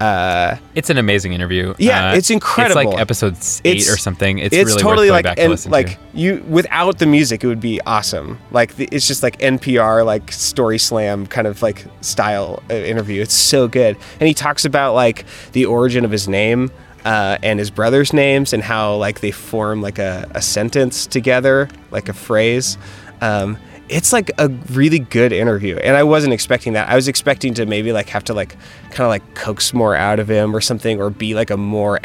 uh 0.00 0.56
It's 0.74 0.90
an 0.90 0.98
amazing 0.98 1.32
interview. 1.32 1.74
Yeah, 1.78 2.10
Uh, 2.10 2.16
it's 2.16 2.30
incredible. 2.30 2.80
It's 2.82 2.90
like 2.92 3.00
episode 3.00 3.36
eight 3.64 3.78
It's- 3.82 3.92
or 3.92 3.96
something. 3.96 4.38
It's, 4.38 4.54
it's 4.54 4.70
really 4.70 4.82
totally 4.82 5.10
like 5.10 5.24
back 5.24 5.36
to 5.36 5.42
and 5.42 5.50
listen 5.50 5.70
like 5.72 5.90
to. 5.90 5.98
you 6.12 6.44
without 6.48 6.98
the 6.98 7.06
music 7.06 7.42
it 7.42 7.46
would 7.46 7.60
be 7.60 7.80
awesome 7.86 8.38
like 8.50 8.76
the, 8.76 8.88
it's 8.92 9.06
just 9.06 9.22
like 9.22 9.38
npr 9.38 10.04
like 10.04 10.30
story 10.32 10.78
slam 10.78 11.26
kind 11.26 11.46
of 11.46 11.62
like 11.62 11.84
style 12.02 12.62
uh, 12.70 12.74
interview 12.74 13.22
it's 13.22 13.34
so 13.34 13.68
good 13.68 13.96
and 14.20 14.26
he 14.28 14.34
talks 14.34 14.64
about 14.64 14.94
like 14.94 15.24
the 15.52 15.64
origin 15.64 16.04
of 16.04 16.10
his 16.10 16.28
name 16.28 16.70
uh, 17.04 17.38
and 17.42 17.58
his 17.58 17.70
brother's 17.70 18.12
names 18.12 18.52
and 18.52 18.62
how 18.62 18.96
like 18.96 19.20
they 19.20 19.30
form 19.30 19.80
like 19.80 19.98
a, 19.98 20.28
a 20.34 20.42
sentence 20.42 21.06
together 21.06 21.68
like 21.90 22.08
a 22.08 22.12
phrase 22.14 22.76
um, 23.22 23.56
it's 23.88 24.12
like 24.12 24.30
a 24.38 24.48
really 24.70 24.98
good 24.98 25.32
interview 25.32 25.76
and 25.78 25.96
i 25.96 26.02
wasn't 26.02 26.32
expecting 26.32 26.72
that 26.72 26.88
i 26.88 26.94
was 26.94 27.08
expecting 27.08 27.54
to 27.54 27.66
maybe 27.66 27.92
like 27.92 28.08
have 28.08 28.24
to 28.24 28.34
like 28.34 28.56
kind 28.90 29.00
of 29.00 29.08
like 29.08 29.34
coax 29.34 29.72
more 29.72 29.94
out 29.94 30.18
of 30.18 30.28
him 30.28 30.54
or 30.54 30.60
something 30.60 31.00
or 31.00 31.10
be 31.10 31.34
like 31.34 31.50
a 31.50 31.56
more 31.56 32.00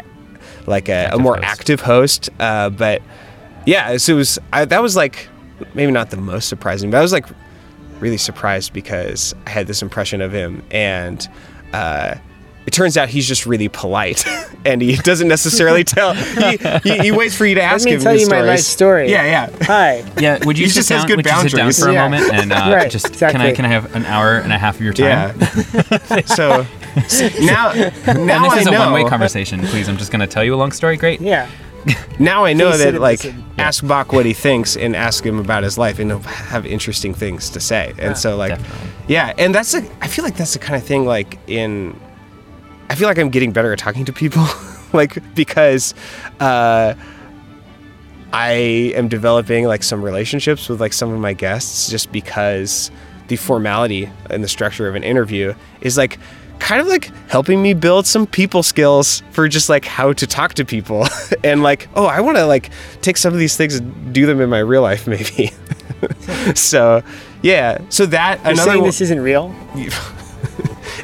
like 0.66 0.88
a, 0.88 1.10
a 1.12 1.18
more 1.18 1.36
host. 1.36 1.46
active 1.46 1.80
host 1.80 2.30
uh, 2.38 2.70
but 2.70 3.02
yeah 3.66 3.96
so 3.96 4.14
it 4.14 4.16
was 4.16 4.38
I, 4.52 4.64
that 4.64 4.82
was 4.82 4.96
like 4.96 5.28
maybe 5.74 5.92
not 5.92 6.10
the 6.10 6.16
most 6.16 6.48
surprising 6.48 6.90
but 6.90 6.98
i 6.98 7.02
was 7.02 7.12
like 7.12 7.26
really 8.00 8.18
surprised 8.18 8.72
because 8.72 9.34
i 9.46 9.50
had 9.50 9.66
this 9.66 9.82
impression 9.82 10.20
of 10.20 10.32
him 10.32 10.62
and 10.70 11.28
uh, 11.72 12.16
it 12.66 12.72
turns 12.72 12.96
out 12.96 13.08
he's 13.08 13.26
just 13.26 13.44
really 13.46 13.68
polite 13.68 14.24
and 14.64 14.80
he 14.82 14.96
doesn't 14.96 15.28
necessarily 15.28 15.82
tell 15.84 16.14
he, 16.14 16.56
he, 16.84 16.98
he 16.98 17.12
waits 17.12 17.34
for 17.36 17.44
you 17.44 17.54
to 17.56 17.62
ask 17.62 17.84
Let 17.84 17.90
me 17.90 17.96
him 17.96 18.00
tell 18.02 18.12
these 18.12 18.22
you 18.22 18.28
my 18.28 18.40
life 18.42 18.60
story. 18.60 19.10
yeah 19.10 19.24
yeah 19.50 19.56
Hi. 19.66 20.04
Yeah, 20.18 20.38
would 20.44 20.56
you 20.58 20.66
He 20.66 20.70
sit 20.70 20.76
just 20.80 20.88
has 20.90 21.00
down? 21.02 21.06
good 21.08 21.16
would 21.18 21.26
you 21.26 21.48
sit 21.48 21.56
down 21.56 21.72
for 21.72 21.88
a 21.88 21.92
Yeah. 21.92 22.08
moment 22.08 22.32
and 22.32 22.52
uh, 22.52 22.72
Right, 22.74 22.90
just 22.90 23.12
can 23.18 23.40
I 23.40 23.52
can 23.52 23.64
I 23.64 23.68
have 23.68 23.94
an 23.96 24.04
hour 24.06 24.36
and 24.38 24.52
a 24.52 24.58
half 24.58 24.76
of 24.76 24.82
your 24.82 24.92
time? 24.92 25.38
yeah 25.40 26.20
so 26.26 26.66
now 27.40 27.72
now 27.72 27.74
and 28.06 28.44
this 28.44 28.52
I 28.52 28.58
is 28.60 28.66
a 28.66 28.72
one-way 28.72 29.04
conversation. 29.04 29.60
Please, 29.62 29.88
I'm 29.88 29.96
just 29.96 30.12
going 30.12 30.20
to 30.20 30.26
tell 30.26 30.44
you 30.44 30.54
a 30.54 30.56
long 30.56 30.72
story. 30.72 30.96
Great. 30.96 31.20
Yeah. 31.20 31.48
now 32.20 32.44
I 32.44 32.52
know 32.52 32.70
Please 32.70 32.84
that 32.84 33.00
like 33.00 33.24
listen. 33.24 33.44
ask 33.58 33.84
Bach 33.86 34.12
what 34.12 34.24
he 34.24 34.32
thinks 34.34 34.76
and 34.76 34.94
ask 34.94 35.24
him 35.26 35.38
about 35.40 35.64
his 35.64 35.76
life 35.78 35.98
and 35.98 36.10
he'll 36.10 36.20
have 36.20 36.64
interesting 36.64 37.12
things 37.14 37.50
to 37.50 37.60
say. 37.60 37.92
And 37.98 38.16
so 38.16 38.36
like 38.36 38.50
Definitely. 38.50 38.88
yeah, 39.08 39.32
and 39.38 39.52
that's 39.54 39.74
a 39.74 39.78
I 40.00 40.06
feel 40.06 40.24
like 40.24 40.36
that's 40.36 40.52
the 40.52 40.58
kind 40.60 40.76
of 40.80 40.86
thing 40.86 41.06
like 41.06 41.38
in 41.48 41.98
I 42.92 42.94
feel 42.94 43.08
like 43.08 43.16
I'm 43.18 43.30
getting 43.30 43.52
better 43.52 43.72
at 43.72 43.78
talking 43.78 44.04
to 44.04 44.12
people 44.12 44.44
like 44.92 45.18
because 45.34 45.94
uh 46.40 46.92
I 48.34 48.50
am 48.94 49.08
developing 49.08 49.64
like 49.66 49.82
some 49.82 50.02
relationships 50.02 50.68
with 50.68 50.78
like 50.78 50.92
some 50.92 51.10
of 51.10 51.18
my 51.18 51.32
guests 51.32 51.88
just 51.90 52.12
because 52.12 52.90
the 53.28 53.36
formality 53.36 54.10
and 54.28 54.44
the 54.44 54.48
structure 54.48 54.88
of 54.88 54.94
an 54.94 55.04
interview 55.04 55.54
is 55.80 55.96
like 55.96 56.18
kind 56.58 56.82
of 56.82 56.86
like 56.86 57.10
helping 57.30 57.62
me 57.62 57.72
build 57.72 58.06
some 58.06 58.26
people 58.26 58.62
skills 58.62 59.22
for 59.30 59.48
just 59.48 59.70
like 59.70 59.86
how 59.86 60.12
to 60.12 60.26
talk 60.26 60.52
to 60.54 60.64
people 60.66 61.06
and 61.44 61.62
like 61.62 61.88
oh 61.94 62.04
I 62.04 62.20
want 62.20 62.36
to 62.36 62.44
like 62.44 62.68
take 63.00 63.16
some 63.16 63.32
of 63.32 63.38
these 63.38 63.56
things 63.56 63.76
and 63.76 64.12
do 64.12 64.26
them 64.26 64.38
in 64.42 64.50
my 64.50 64.58
real 64.58 64.82
life 64.82 65.06
maybe. 65.14 65.50
so 66.54 67.02
yeah, 67.40 67.78
so 67.88 68.04
that 68.04 68.38
You're 68.40 68.52
another 68.52 68.70
saying 68.70 68.80
one- 68.82 68.88
this 68.88 69.00
isn't 69.00 69.20
real? 69.20 69.54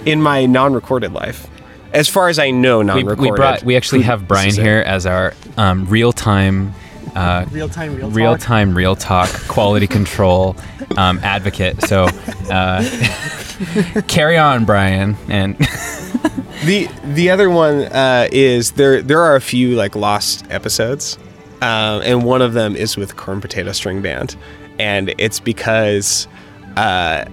in 0.05 0.21
my 0.21 0.45
non-recorded 0.45 1.15
life. 1.15 1.47
As 1.93 2.09
far 2.09 2.29
as 2.29 2.39
I 2.39 2.51
know, 2.51 2.79
We, 2.79 2.85
non-recorded. 2.85 3.21
we 3.33 3.37
brought. 3.37 3.63
We 3.63 3.77
actually 3.77 4.03
have 4.03 4.29
Brian 4.29 4.55
here 4.55 4.83
as 4.87 5.07
our 5.07 5.35
um, 5.57 5.87
real 5.87 6.13
time. 6.13 6.75
Uh, 7.15 7.47
Real 7.51 7.69
time, 7.69 7.97
real, 7.97 8.11
real 8.11 8.33
talk? 8.37 8.41
time, 8.41 8.77
real 8.77 8.95
talk, 8.95 9.29
quality 9.49 9.87
control 9.89 10.55
um, 10.97 11.19
advocate. 11.25 11.83
So, 11.87 12.05
uh, 12.51 12.83
carry 14.07 14.37
on, 14.37 14.65
Brian. 14.65 15.17
And 15.29 15.57
The 16.65 16.89
the 17.05 17.31
other 17.31 17.49
one 17.49 17.83
uh, 17.85 18.29
is 18.31 18.73
there. 18.73 19.01
There 19.01 19.21
are 19.21 19.37
a 19.37 19.41
few 19.41 19.75
like 19.77 19.95
lost 19.97 20.45
episodes, 20.51 21.17
um, 21.63 22.03
and 22.03 22.25
one 22.25 22.43
of 22.43 22.53
them 22.53 22.75
is 22.77 22.97
with 22.97 23.17
Corn 23.17 23.41
Potato 23.41 23.71
String 23.73 24.03
Band, 24.03 24.37
and 24.79 25.15
it's 25.19 25.39
because 25.41 26.27
uh, 26.77 27.25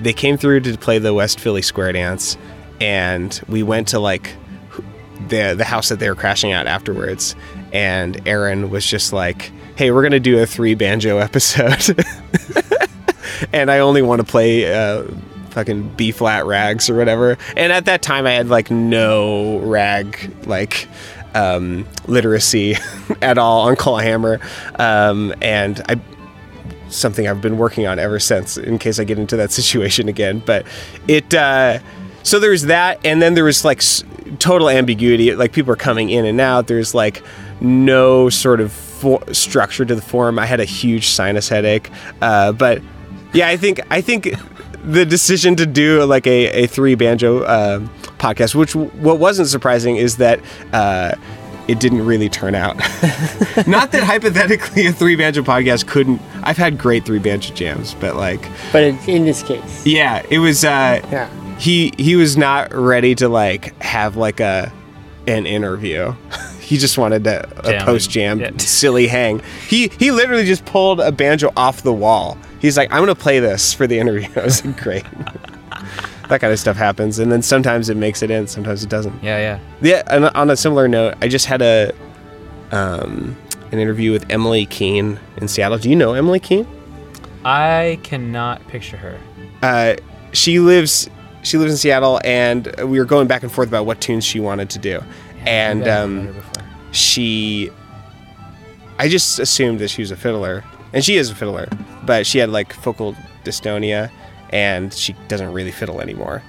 they 0.00 0.12
came 0.12 0.36
through 0.36 0.60
to 0.60 0.78
play 0.78 0.98
the 0.98 1.12
West 1.12 1.40
Philly 1.40 1.62
Square 1.62 1.92
Dance, 1.92 2.36
and 2.80 3.40
we 3.48 3.62
went 3.62 3.88
to 3.88 3.98
like 3.98 4.34
the 5.28 5.54
the 5.56 5.64
house 5.64 5.90
that 5.90 5.98
they 5.98 6.08
were 6.08 6.14
crashing 6.14 6.52
at 6.52 6.66
afterwards, 6.66 7.36
and 7.72 8.26
Aaron 8.26 8.70
was 8.70 8.84
just 8.86 9.12
like, 9.12 9.52
"Hey, 9.76 9.90
we're 9.90 10.02
gonna 10.02 10.20
do 10.20 10.38
a 10.40 10.46
three 10.46 10.74
banjo 10.74 11.18
episode." 11.18 12.04
and 13.52 13.70
I 13.70 13.78
only 13.80 14.02
want 14.02 14.20
to 14.20 14.26
play 14.26 14.72
uh, 14.72 15.04
fucking 15.50 15.94
B 15.96 16.12
flat 16.12 16.46
rags 16.46 16.88
or 16.88 16.96
whatever. 16.96 17.36
And 17.56 17.72
at 17.72 17.84
that 17.84 18.02
time, 18.02 18.26
I 18.26 18.32
had 18.32 18.48
like 18.48 18.70
no 18.70 19.58
rag 19.58 20.46
like 20.46 20.88
um, 21.34 21.86
literacy 22.06 22.76
at 23.22 23.38
all 23.38 23.68
on 23.68 23.76
clawhammer, 23.76 24.40
um, 24.76 25.34
and 25.40 25.82
I 25.88 26.00
something 26.88 27.28
I've 27.28 27.40
been 27.40 27.56
working 27.56 27.86
on 27.86 28.00
ever 28.00 28.18
since 28.18 28.56
in 28.56 28.78
case 28.78 28.98
I 28.98 29.04
get 29.04 29.18
into 29.18 29.36
that 29.36 29.50
situation 29.52 30.08
again. 30.08 30.42
But 30.44 30.66
it 31.08 31.34
uh, 31.34 31.78
so 32.22 32.38
there's 32.38 32.62
that, 32.62 33.00
and 33.04 33.20
then 33.20 33.34
there 33.34 33.44
was 33.44 33.64
like 33.64 33.82
total 34.38 34.68
ambiguity. 34.68 35.34
Like 35.34 35.52
people 35.52 35.72
are 35.72 35.76
coming 35.76 36.10
in 36.10 36.24
and 36.24 36.40
out. 36.40 36.66
There's 36.66 36.94
like 36.94 37.22
no 37.60 38.28
sort 38.28 38.60
of 38.60 38.72
for- 38.72 39.22
structure 39.32 39.84
to 39.84 39.94
the 39.94 40.02
forum. 40.02 40.38
I 40.38 40.46
had 40.46 40.60
a 40.60 40.64
huge 40.64 41.08
sinus 41.08 41.48
headache, 41.48 41.90
uh, 42.20 42.52
but 42.52 42.82
yeah, 43.32 43.48
I 43.48 43.56
think 43.56 43.80
I 43.90 44.00
think 44.00 44.30
the 44.84 45.04
decision 45.04 45.56
to 45.56 45.66
do 45.66 46.04
like 46.04 46.26
a, 46.26 46.64
a 46.64 46.66
three 46.66 46.94
banjo 46.94 47.42
uh, 47.42 47.80
podcast, 48.18 48.54
which 48.54 48.74
what 48.74 49.18
wasn't 49.18 49.48
surprising 49.48 49.96
is 49.96 50.16
that. 50.18 50.40
Uh, 50.72 51.12
it 51.68 51.78
didn't 51.78 52.04
really 52.04 52.28
turn 52.28 52.56
out. 52.56 52.76
Not 53.68 53.92
that 53.92 54.02
hypothetically 54.02 54.86
a 54.86 54.92
three 54.92 55.14
banjo 55.14 55.42
podcast 55.42 55.86
couldn't. 55.86 56.20
I've 56.42 56.56
had 56.56 56.76
great 56.76 57.04
three 57.04 57.20
banjo 57.20 57.54
jams, 57.54 57.94
but 57.94 58.16
like, 58.16 58.40
But 58.72 58.82
in, 58.82 58.98
in 59.08 59.24
this 59.24 59.44
case, 59.44 59.86
yeah, 59.86 60.24
it 60.30 60.40
was. 60.40 60.64
Uh, 60.64 61.00
yeah. 61.12 61.30
He 61.60 61.92
he 61.98 62.16
was 62.16 62.36
not 62.36 62.72
ready 62.74 63.14
to 63.16 63.28
like 63.28 63.80
have 63.82 64.16
like 64.16 64.40
a 64.40 64.72
an 65.26 65.46
interview. 65.46 66.12
he 66.60 66.76
just 66.78 66.96
wanted 66.98 67.24
to, 67.24 67.68
a 67.68 67.84
post 67.84 68.10
jam 68.10 68.40
Yeah. 68.40 68.50
silly 68.58 69.06
hang. 69.06 69.42
He 69.68 69.88
he 69.98 70.10
literally 70.10 70.44
just 70.44 70.64
pulled 70.64 71.00
a 71.00 71.12
banjo 71.12 71.52
off 71.56 71.82
the 71.82 71.92
wall. 71.92 72.38
He's 72.60 72.76
like, 72.76 72.90
I'm 72.92 73.00
gonna 73.02 73.14
play 73.14 73.40
this 73.40 73.72
for 73.74 73.86
the 73.86 73.98
interview. 73.98 74.28
I 74.36 74.44
was 74.44 74.64
like, 74.64 74.80
great. 74.80 75.04
that 76.28 76.40
kind 76.40 76.52
of 76.52 76.58
stuff 76.58 76.76
happens, 76.76 77.18
and 77.18 77.30
then 77.30 77.42
sometimes 77.42 77.88
it 77.88 77.96
makes 77.96 78.22
it 78.22 78.30
in, 78.30 78.46
sometimes 78.46 78.82
it 78.82 78.88
doesn't. 78.88 79.22
yeah, 79.22 79.38
yeah. 79.38 79.58
Yeah, 79.82 80.02
and 80.06 80.24
on 80.26 80.50
a 80.50 80.56
similar 80.56 80.86
note, 80.88 81.14
I 81.20 81.28
just 81.28 81.46
had 81.46 81.60
a 81.62 81.92
um, 82.72 83.36
an 83.72 83.78
interview 83.78 84.12
with 84.12 84.30
Emily 84.30 84.66
Keene 84.66 85.18
in 85.38 85.48
Seattle. 85.48 85.78
Do 85.78 85.90
you 85.90 85.96
know 85.96 86.12
Emily 86.14 86.38
Keene? 86.40 86.66
I 87.44 87.98
cannot 88.02 88.66
picture 88.68 88.96
her. 88.96 89.18
Uh, 89.62 89.96
she 90.32 90.60
lives 90.60 91.08
she 91.42 91.56
lives 91.58 91.72
in 91.72 91.78
Seattle, 91.78 92.20
and 92.24 92.72
we 92.84 92.98
were 92.98 93.04
going 93.04 93.26
back 93.26 93.42
and 93.42 93.50
forth 93.50 93.68
about 93.68 93.86
what 93.86 94.00
tunes 94.00 94.24
she 94.24 94.40
wanted 94.40 94.70
to 94.70 94.78
do, 94.78 95.02
and 95.46 95.86
um, 95.88 96.16
met 96.16 96.26
her 96.26 96.32
before. 96.32 96.64
she 96.92 97.70
I 98.98 99.08
just 99.08 99.38
assumed 99.38 99.78
that 99.78 99.88
she 99.88 100.02
was 100.02 100.10
a 100.10 100.16
fiddler, 100.16 100.62
and 100.92 101.02
she 101.02 101.16
is 101.16 101.30
a 101.30 101.34
fiddler, 101.34 101.68
but 102.04 102.26
she 102.26 102.38
had 102.38 102.50
like 102.50 102.72
focal 102.72 103.14
dystonia, 103.44 104.10
and 104.50 104.92
she 104.92 105.14
doesn't 105.28 105.52
really 105.52 105.70
fiddle 105.70 106.00
anymore. 106.02 106.42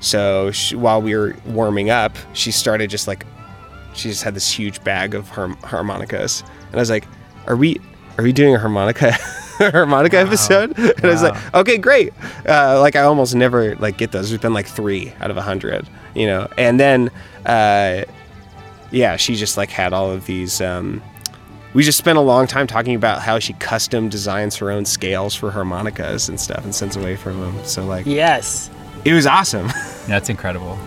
So 0.00 0.52
she, 0.52 0.76
while 0.76 1.02
we 1.02 1.16
were 1.16 1.34
warming 1.44 1.90
up, 1.90 2.16
she 2.34 2.52
started 2.52 2.88
just 2.88 3.08
like 3.08 3.26
she 3.94 4.10
just 4.10 4.22
had 4.22 4.34
this 4.34 4.48
huge 4.48 4.84
bag 4.84 5.14
of 5.14 5.28
harm- 5.28 5.58
harmonicas, 5.64 6.44
and 6.66 6.76
I 6.76 6.78
was 6.78 6.90
like, 6.90 7.04
"Are 7.48 7.56
we 7.56 7.80
are 8.16 8.22
we 8.22 8.32
doing 8.32 8.54
a 8.54 8.58
harmonica 8.58 9.16
harmonica 9.70 10.18
episode?" 10.18 10.76
And 10.78 11.04
I 11.04 11.08
was 11.08 11.22
like, 11.22 11.54
"Okay, 11.54 11.78
great." 11.78 12.12
Uh, 12.48 12.80
like 12.80 12.96
I 12.96 13.02
almost 13.02 13.34
never 13.34 13.74
like 13.76 13.96
get 13.98 14.12
those. 14.12 14.28
There's 14.30 14.40
been 14.40 14.54
like 14.54 14.66
three 14.66 15.12
out 15.20 15.30
of 15.30 15.36
a 15.36 15.42
hundred, 15.42 15.88
you 16.14 16.26
know. 16.26 16.48
And 16.58 16.78
then, 16.80 17.10
uh, 17.46 18.04
yeah, 18.90 19.16
she 19.16 19.34
just 19.36 19.56
like 19.56 19.70
had 19.70 19.92
all 19.92 20.10
of 20.10 20.26
these. 20.26 20.60
Um, 20.60 21.02
we 21.74 21.82
just 21.82 21.98
spent 21.98 22.16
a 22.16 22.22
long 22.22 22.46
time 22.46 22.66
talking 22.66 22.94
about 22.94 23.20
how 23.20 23.38
she 23.38 23.52
custom 23.54 24.08
designs 24.08 24.56
her 24.56 24.70
own 24.70 24.84
scales 24.86 25.34
for 25.34 25.50
harmonicas 25.50 26.28
and 26.28 26.40
stuff, 26.40 26.64
and 26.64 26.74
sends 26.74 26.96
away 26.96 27.14
from 27.16 27.40
them. 27.40 27.64
So 27.64 27.84
like, 27.84 28.06
Yes. 28.06 28.70
it 29.04 29.12
was 29.12 29.26
awesome. 29.26 29.68
That's 30.06 30.30
incredible. 30.30 30.78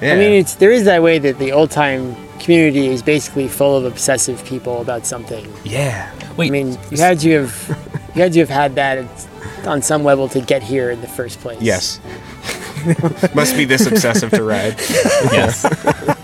yeah. 0.00 0.12
I 0.12 0.16
mean, 0.16 0.32
it's 0.32 0.54
there 0.54 0.70
is 0.70 0.84
that 0.84 1.02
way 1.02 1.18
that 1.18 1.38
the 1.40 1.50
old 1.52 1.72
time 1.72 2.14
community 2.38 2.86
is 2.86 3.02
basically 3.02 3.48
full 3.48 3.76
of 3.76 3.84
obsessive 3.84 4.44
people 4.44 4.80
about 4.80 5.04
something. 5.06 5.52
yeah. 5.64 6.12
Wait, 6.36 6.46
I 6.46 6.50
mean, 6.52 6.78
you 6.92 6.98
had 6.98 7.20
you 7.24 7.40
have 7.40 7.87
you 8.18 8.24
had 8.24 8.32
to 8.32 8.40
have 8.40 8.48
had 8.48 8.74
that 8.74 9.06
on 9.66 9.82
some 9.82 10.04
level 10.04 10.28
to 10.28 10.40
get 10.40 10.62
here 10.62 10.90
in 10.90 11.00
the 11.00 11.08
first 11.08 11.40
place. 11.40 11.60
Yes. 11.60 12.00
Must 13.34 13.56
be 13.56 13.64
this 13.64 13.86
obsessive 13.86 14.30
to 14.32 14.42
ride. 14.42 14.76
yes. 15.32 15.64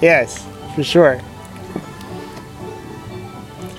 Yes, 0.00 0.46
for 0.74 0.82
sure. 0.82 1.16
You 1.16 1.22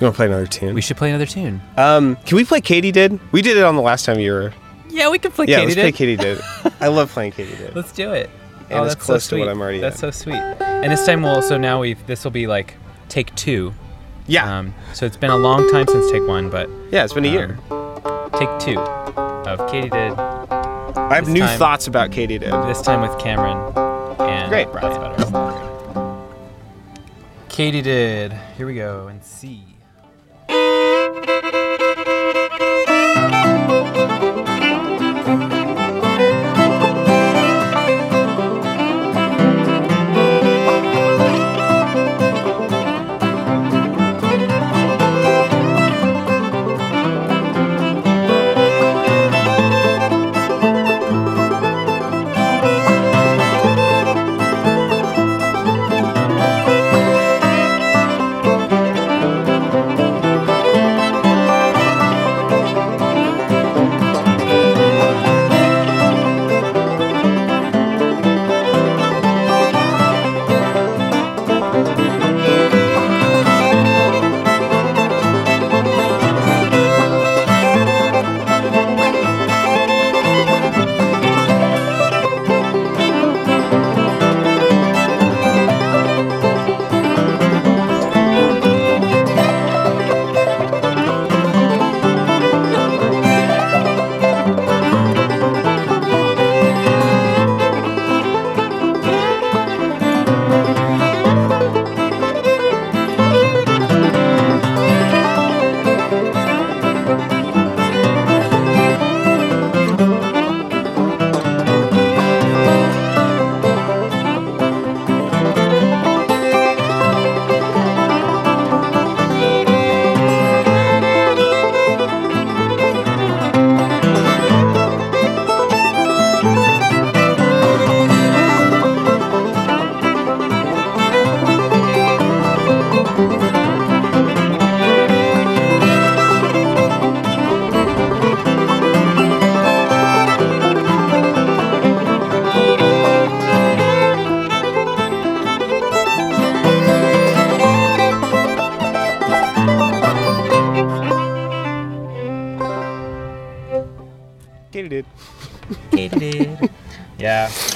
to 0.00 0.12
play 0.12 0.26
another 0.26 0.46
tune? 0.46 0.72
we 0.72 0.80
should 0.80 0.96
play 0.96 1.10
another 1.10 1.26
tune. 1.26 1.60
Um, 1.76 2.14
can 2.24 2.36
we 2.36 2.44
play 2.44 2.60
Katie 2.60 2.92
Did? 2.92 3.18
We 3.32 3.42
did 3.42 3.56
it 3.56 3.64
on 3.64 3.74
the 3.74 3.82
last 3.82 4.04
time 4.04 4.20
you 4.20 4.30
were. 4.32 4.52
Yeah, 4.88 5.10
we 5.10 5.18
can 5.18 5.32
play 5.32 5.46
Yeah, 5.48 5.56
Katie 5.56 5.66
let's 5.66 5.74
Did. 5.74 5.82
play 5.82 5.92
Katie 5.92 6.16
Did. 6.16 6.40
I 6.80 6.86
love 6.88 7.10
playing 7.10 7.32
Katie 7.32 7.56
Did. 7.56 7.74
Let's 7.74 7.92
do 7.92 8.12
it. 8.12 8.30
And 8.70 8.78
oh, 8.78 8.84
it's 8.84 8.94
that's 8.94 9.04
close 9.04 9.24
so 9.24 9.36
to 9.36 9.40
what 9.40 9.46
sweet. 9.46 9.50
I'm 9.50 9.60
already 9.60 9.80
That's 9.80 9.96
at. 9.96 10.00
so 10.14 10.22
sweet. 10.30 10.36
And 10.36 10.92
this 10.92 11.04
time 11.04 11.22
we'll 11.22 11.34
also 11.34 11.58
now 11.58 11.80
we've 11.80 12.04
this 12.06 12.22
will 12.22 12.30
be 12.30 12.46
like 12.46 12.74
take 13.08 13.34
two. 13.34 13.74
Yeah, 14.26 14.58
Um, 14.58 14.74
so 14.92 15.04
it's 15.04 15.16
been 15.16 15.30
a 15.30 15.36
long 15.36 15.68
time 15.70 15.86
since 15.88 16.10
take 16.10 16.26
one, 16.26 16.48
but 16.48 16.68
yeah, 16.90 17.04
it's 17.04 17.12
been 17.12 17.24
a 17.24 17.28
um, 17.28 17.34
year. 17.34 17.58
take 18.38 18.48
two 18.60 18.78
of 18.78 19.68
Katie 19.70 19.90
did 19.90 20.12
I 20.18 21.14
have 21.16 21.28
new 21.28 21.40
time- 21.40 21.58
thoughts 21.58 21.86
about 21.88 22.12
Katie 22.12 22.38
Did. 22.38 22.52
this 22.52 22.80
time 22.82 23.00
with 23.02 23.18
Cameron 23.18 23.58
and 24.20 24.48
Great. 24.48 24.70
Brian. 24.70 24.92
Katie 27.48 27.82
did. 27.82 28.32
Here 28.56 28.66
we 28.66 28.74
go 28.76 29.08
and 29.08 29.22
see. 29.24 29.71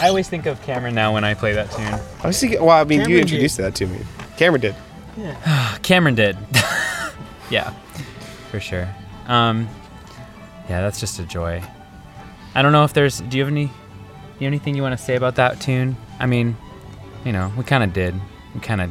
I 0.01 0.09
always 0.09 0.29
think 0.29 0.47
of 0.47 0.61
Cameron 0.63 0.95
now 0.95 1.13
when 1.15 1.25
I 1.25 1.35
play 1.35 1.53
that 1.55 1.71
tune. 1.71 2.01
I 2.23 2.27
was 2.27 2.39
thinking. 2.39 2.61
Well, 2.63 2.71
I 2.77 2.85
mean, 2.85 3.01
you 3.01 3.05
Cameron 3.07 3.21
introduced 3.23 3.57
that 3.59 3.75
to 3.77 3.87
me. 3.87 3.99
Cameron 4.37 4.61
did. 4.61 4.75
Yeah. 5.17 5.79
Cameron 5.83 6.15
did. 6.15 6.37
yeah, 7.51 7.71
for 8.51 8.61
sure. 8.61 8.89
Um, 9.27 9.69
yeah, 10.69 10.83
that's 10.83 11.01
just 11.01 11.19
a 11.19 11.25
joy. 11.25 11.63
I 12.55 12.63
don't 12.63 12.73
know 12.73 12.85
if 12.85 12.93
there's. 12.93 13.21
Do 13.21 13.39
you 13.39 13.45
have 13.45 13.53
any? 13.53 13.63
You 13.63 13.69
have 14.45 14.49
anything 14.49 14.75
you 14.75 14.83
want 14.83 14.99
to 14.99 15.03
say 15.03 15.17
about 15.17 15.37
that 15.37 15.61
tune? 15.61 15.97
I 16.21 16.27
mean, 16.27 16.57
you 17.25 17.33
know, 17.33 17.51
we 17.57 17.65
kind 17.65 17.83
of 17.83 17.93
did. 17.93 18.15
We 18.55 18.61
kind 18.61 18.81
of. 18.83 18.91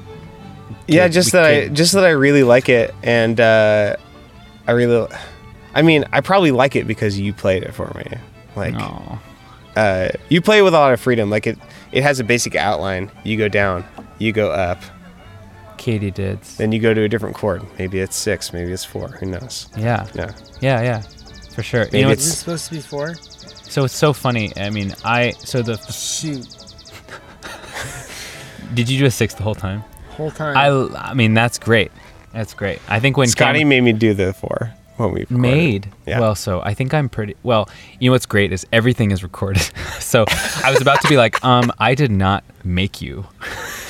Yeah, 0.87 1.07
just 1.07 1.33
we 1.33 1.39
that 1.39 1.45
I 1.45 1.67
just 1.67 1.93
that 1.93 2.03
I 2.03 2.09
really 2.11 2.43
like 2.43 2.69
it, 2.69 2.95
and 3.03 3.39
uh, 3.39 3.95
I 4.67 4.71
really, 4.71 5.07
I 5.75 5.83
mean, 5.83 6.05
I 6.11 6.21
probably 6.21 6.51
like 6.51 6.75
it 6.75 6.87
because 6.87 7.19
you 7.19 7.33
played 7.33 7.63
it 7.63 7.73
for 7.73 7.91
me. 7.95 8.17
Like, 8.55 8.73
Oh, 8.77 9.19
uh, 9.75 10.09
you 10.29 10.41
play 10.41 10.61
with 10.61 10.73
a 10.73 10.77
lot 10.77 10.93
of 10.93 10.99
freedom. 10.99 11.29
Like 11.29 11.47
it, 11.47 11.57
it 11.91 12.03
has 12.03 12.19
a 12.19 12.23
basic 12.23 12.55
outline. 12.55 13.11
You 13.23 13.37
go 13.37 13.47
down, 13.49 13.83
you 14.19 14.31
go 14.31 14.51
up, 14.51 14.81
Katie 15.77 16.11
did. 16.11 16.41
then 16.57 16.71
you 16.71 16.79
go 16.79 16.93
to 16.93 17.01
a 17.03 17.09
different 17.09 17.35
chord. 17.35 17.63
Maybe 17.77 17.99
it's 17.99 18.15
six, 18.15 18.53
maybe 18.53 18.71
it's 18.71 18.85
four. 18.85 19.09
Who 19.09 19.25
knows? 19.27 19.67
Yeah, 19.77 20.07
Yeah. 20.15 20.31
yeah, 20.61 20.81
yeah, 20.81 21.01
for 21.53 21.63
sure. 21.63 21.85
Maybe 21.85 21.99
you 21.99 22.05
know, 22.05 22.11
Is 22.11 22.19
it's 22.19 22.25
this 22.27 22.37
supposed 22.39 22.65
to 22.67 22.71
be 22.75 22.79
four? 22.81 23.15
so 23.15 23.85
it's 23.85 23.95
so 23.95 24.13
funny. 24.13 24.51
I 24.57 24.69
mean, 24.69 24.93
I 25.03 25.31
so 25.31 25.61
the 25.61 25.77
Shoot. 25.77 26.45
did 28.73 28.89
you 28.89 28.99
do 28.99 29.05
a 29.05 29.11
six 29.11 29.33
the 29.33 29.43
whole 29.43 29.55
time? 29.55 29.83
Whole 30.11 30.31
time. 30.31 30.55
I 30.57 31.09
I 31.09 31.13
mean, 31.13 31.33
that's 31.33 31.59
great. 31.59 31.91
That's 32.33 32.53
great. 32.53 32.79
I 32.87 32.99
think 32.99 33.17
when 33.17 33.27
Scotty 33.27 33.59
Cameron- 33.59 33.69
made 33.69 33.81
me 33.81 33.93
do 33.93 34.13
the 34.13 34.33
four 34.33 34.73
when 34.97 35.11
we 35.11 35.21
recorded. 35.21 35.37
made 35.41 35.89
Yeah. 36.05 36.19
well 36.19 36.35
so 36.35 36.61
i 36.61 36.73
think 36.73 36.93
i'm 36.93 37.09
pretty 37.09 37.35
well 37.43 37.69
you 37.99 38.09
know 38.09 38.13
what's 38.13 38.25
great 38.25 38.51
is 38.53 38.65
everything 38.71 39.11
is 39.11 39.23
recorded 39.23 39.61
so 39.99 40.25
i 40.63 40.71
was 40.71 40.81
about 40.81 41.01
to 41.01 41.07
be 41.09 41.17
like 41.17 41.43
um 41.43 41.71
i 41.79 41.95
did 41.95 42.11
not 42.11 42.43
make 42.63 43.01
you 43.01 43.25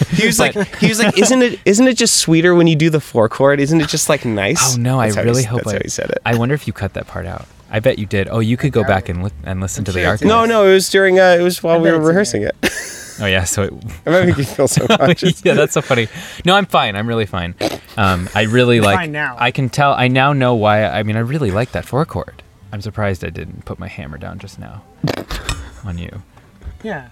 He 0.10 0.26
was 0.26 0.38
But- 0.40 0.56
like, 0.56 0.76
he 0.78 0.88
was 0.90 1.00
like, 1.00 1.18
isn't 1.18 1.42
it, 1.42 1.60
isn't 1.66 1.88
it 1.88 1.96
just 1.98 2.18
sweeter 2.18 2.54
when 2.56 2.68
you 2.68 2.76
do 2.76 2.90
the 2.90 3.00
four 3.00 3.30
chord? 3.30 3.60
Isn't 3.62 3.80
it 3.80 3.88
just 3.88 4.10
like 4.10 4.26
nice? 4.44 4.76
oh 4.76 4.80
no 4.82 5.00
That's 5.00 5.16
i 5.16 5.20
how 5.20 5.24
he 5.24 5.30
really 5.30 5.44
s- 5.44 5.50
hope 5.50 5.60
that's 5.64 5.70
I, 5.70 5.74
how 5.78 5.82
he 5.84 5.90
said 5.90 6.10
it. 6.12 6.18
i 6.26 6.36
wonder 6.38 6.54
if 6.56 6.68
you 6.68 6.74
cut 6.74 6.94
that 6.96 7.08
part 7.08 7.26
out 7.26 7.46
i 7.72 7.80
bet 7.80 7.98
you 8.00 8.06
did 8.06 8.28
oh 8.30 8.40
you 8.40 8.58
could 8.58 8.72
go 8.74 8.84
back 8.84 9.08
and, 9.10 9.24
li- 9.24 9.32
and 9.44 9.62
listen 9.62 9.82
I'm 9.82 9.86
to 9.86 9.92
the 9.94 10.00
sure 10.02 10.14
it's 10.14 10.22
archive 10.24 10.28
no, 10.28 10.46
no, 10.46 10.68
it 10.70 10.74
was 10.74 10.90
during. 10.90 11.20
Uh, 11.20 11.38
it 11.40 11.44
was 11.44 11.62
while 11.64 11.76
I 11.76 11.78
we 11.80 11.90
were 11.90 11.96
it's 11.98 12.02
in 12.04 12.08
rehearsing 12.08 12.44
it. 12.44 12.56
Oh 13.22 13.26
yeah 13.26 13.44
so 13.44 13.64
it, 13.64 13.74
I 14.06 14.10
might 14.10 14.26
make 14.26 14.38
you 14.38 14.44
feel 14.44 14.68
so 14.68 14.86
conscious. 14.98 15.44
yeah 15.46 15.54
that's 15.54 15.74
so 15.74 15.82
funny 15.82 16.08
no 16.46 16.56
i'm 16.56 16.66
fine 16.66 16.96
i'm 16.96 17.08
really 17.08 17.26
fine 17.26 17.56
um 17.98 18.28
i 18.36 18.44
really 18.44 18.76
You're 18.78 18.86
like 18.86 18.98
fine 18.98 19.12
now. 19.12 19.36
i 19.40 19.52
can 19.52 19.70
tell 19.70 19.94
i 19.94 20.08
now 20.08 20.34
know 20.34 20.56
why 20.56 20.86
i 20.86 21.04
mean 21.04 21.16
i 21.16 21.20
really 21.20 21.52
like 21.52 21.72
that 21.72 21.86
four 21.86 22.06
chord 22.06 22.44
i'm 22.72 22.82
surprised 22.82 23.24
i 23.24 23.30
didn't 23.30 23.64
put 23.66 23.80
my 23.80 23.88
hammer 23.88 24.18
down 24.18 24.40
just 24.40 24.60
now 24.60 24.84
on 25.86 25.98
you 25.98 26.22
yeah. 26.84 27.10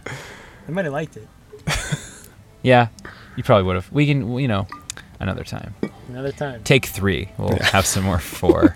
I 0.68 0.72
might 0.72 0.86
have 0.86 0.94
liked 0.94 1.18
it. 1.18 1.28
yeah 2.64 2.88
you 3.36 3.44
probably 3.44 3.64
would 3.64 3.76
have 3.76 3.92
we 3.92 4.06
can 4.06 4.38
you 4.38 4.48
know 4.48 4.68
another 5.20 5.44
time 5.44 5.74
Another 6.10 6.34
time. 6.34 6.62
take 6.66 6.86
three. 6.86 7.30
We'll 7.38 7.58
have 7.60 7.86
some 7.86 8.04
more 8.04 8.20
four. 8.20 8.76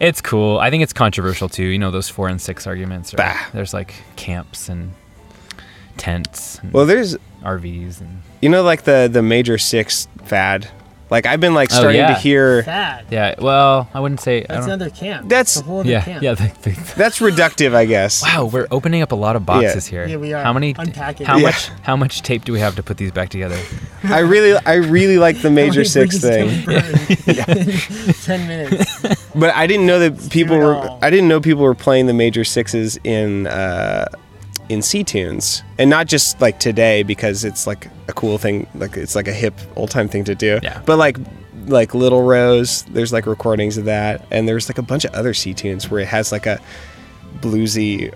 it's 0.00 0.20
cool. 0.20 0.58
I 0.58 0.70
think 0.70 0.82
it's 0.84 0.92
controversial 0.92 1.48
too. 1.48 1.64
You 1.64 1.78
know 1.80 1.90
those 1.90 2.08
four 2.08 2.28
and 2.28 2.40
six 2.40 2.66
arguments. 2.66 3.12
Are, 3.12 3.16
Bah. 3.18 3.46
There's 3.52 3.74
like 3.74 3.92
camps 4.16 4.68
and 4.68 4.92
tents 5.96 6.58
and 6.58 6.72
Well, 6.72 6.86
there's 6.86 7.16
RVs 7.42 8.00
and 8.00 8.22
you 8.40 8.48
know 8.48 8.62
like 8.62 8.82
the 8.84 9.08
the 9.12 9.22
major 9.22 9.58
six 9.58 10.08
fad. 10.24 10.68
Like 11.10 11.26
I've 11.26 11.40
been 11.40 11.52
like 11.52 11.68
Oh, 11.72 11.76
starting 11.76 12.00
yeah. 12.00 12.14
to 12.14 12.18
hear. 12.18 12.62
Bad. 12.62 13.04
yeah. 13.10 13.34
Well, 13.38 13.86
I 13.92 14.00
wouldn't 14.00 14.20
say. 14.20 14.44
I 14.44 14.46
That's 14.48 14.60
don't, 14.66 14.76
another 14.80 14.88
camp. 14.88 15.28
That's- 15.28 15.56
It's 15.58 15.62
a 15.62 15.68
whole 15.68 15.80
other 15.80 15.90
yeah, 15.90 16.00
camp. 16.00 16.22
yeah. 16.22 16.34
The, 16.62 16.70
the, 16.70 16.94
That's 16.96 17.18
reductive, 17.18 17.74
I 17.74 17.84
guess. 17.84 18.22
wow, 18.22 18.46
we're 18.46 18.66
opening 18.70 19.02
up 19.02 19.12
a 19.12 19.14
lot 19.14 19.36
of 19.36 19.44
boxes 19.44 19.84
here. 19.84 20.06
Yeah, 20.08 20.16
we 20.16 20.32
are. 20.32 20.42
How 20.42 20.54
many? 20.54 20.74
Unpacking. 20.78 21.26
How 21.26 21.36
Yeah. 21.36 21.42
much? 21.48 21.68
How 21.82 21.96
much 21.96 22.22
tape 22.22 22.46
do 22.46 22.52
we 22.54 22.60
have 22.60 22.76
to 22.76 22.82
put 22.82 22.96
these 22.96 23.10
back 23.12 23.28
together? 23.28 23.58
I 24.04 24.20
really, 24.20 24.58
I 24.64 24.76
really 24.76 25.18
like 25.18 25.42
the 25.42 25.50
major 25.60 25.84
six 25.84 26.18
thing, 26.18 26.48
can 26.64 26.96
we 27.26 27.34
Ten 28.24 28.48
minutes. 28.48 29.02
but 29.34 29.54
I 29.54 29.66
didn't 29.66 29.84
know 29.86 29.98
that 29.98 30.30
people 30.30 30.56
it 30.56 30.60
were. 30.60 30.74
all. 30.76 30.98
I 31.02 31.10
didn't 31.10 31.28
know 31.28 31.42
people 31.42 31.62
were 31.62 31.74
playing 31.74 32.06
the 32.06 32.14
major 32.14 32.44
sixes 32.44 32.98
in 33.04 33.46
uh, 33.48 34.06
in 34.72 34.82
C 34.82 35.04
tunes, 35.04 35.62
and 35.78 35.88
not 35.90 36.06
just 36.06 36.40
like 36.40 36.58
today 36.58 37.02
because 37.02 37.44
it's 37.44 37.66
like 37.66 37.88
a 38.08 38.12
cool 38.12 38.38
thing, 38.38 38.66
like 38.74 38.96
it's 38.96 39.14
like 39.14 39.28
a 39.28 39.32
hip 39.32 39.54
old 39.76 39.90
time 39.90 40.08
thing 40.08 40.24
to 40.24 40.34
do. 40.34 40.58
Yeah. 40.62 40.82
But 40.86 40.98
like 40.98 41.16
like 41.66 41.94
Little 41.94 42.22
Rose, 42.22 42.82
there's 42.84 43.12
like 43.12 43.26
recordings 43.26 43.76
of 43.78 43.84
that, 43.84 44.24
and 44.30 44.48
there's 44.48 44.68
like 44.68 44.78
a 44.78 44.82
bunch 44.82 45.04
of 45.04 45.12
other 45.14 45.34
C 45.34 45.54
tunes 45.54 45.90
where 45.90 46.00
it 46.00 46.08
has 46.08 46.32
like 46.32 46.46
a 46.46 46.58
bluesy, 47.40 48.12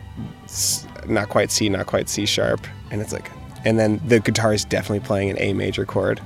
not 1.09 1.29
quite 1.29 1.51
C, 1.51 1.69
not 1.69 1.87
quite 1.87 2.09
C 2.09 2.27
sharp, 2.27 2.67
and 2.91 3.01
it's 3.01 3.13
like, 3.13 3.31
and 3.65 3.79
then 3.79 4.01
the 4.07 4.21
guitar 4.21 4.53
is 4.53 4.65
definitely 4.65 5.07
playing 5.07 5.31
an 5.31 5.37
A 5.39 5.53
major 5.53 5.85
chord. 5.85 6.21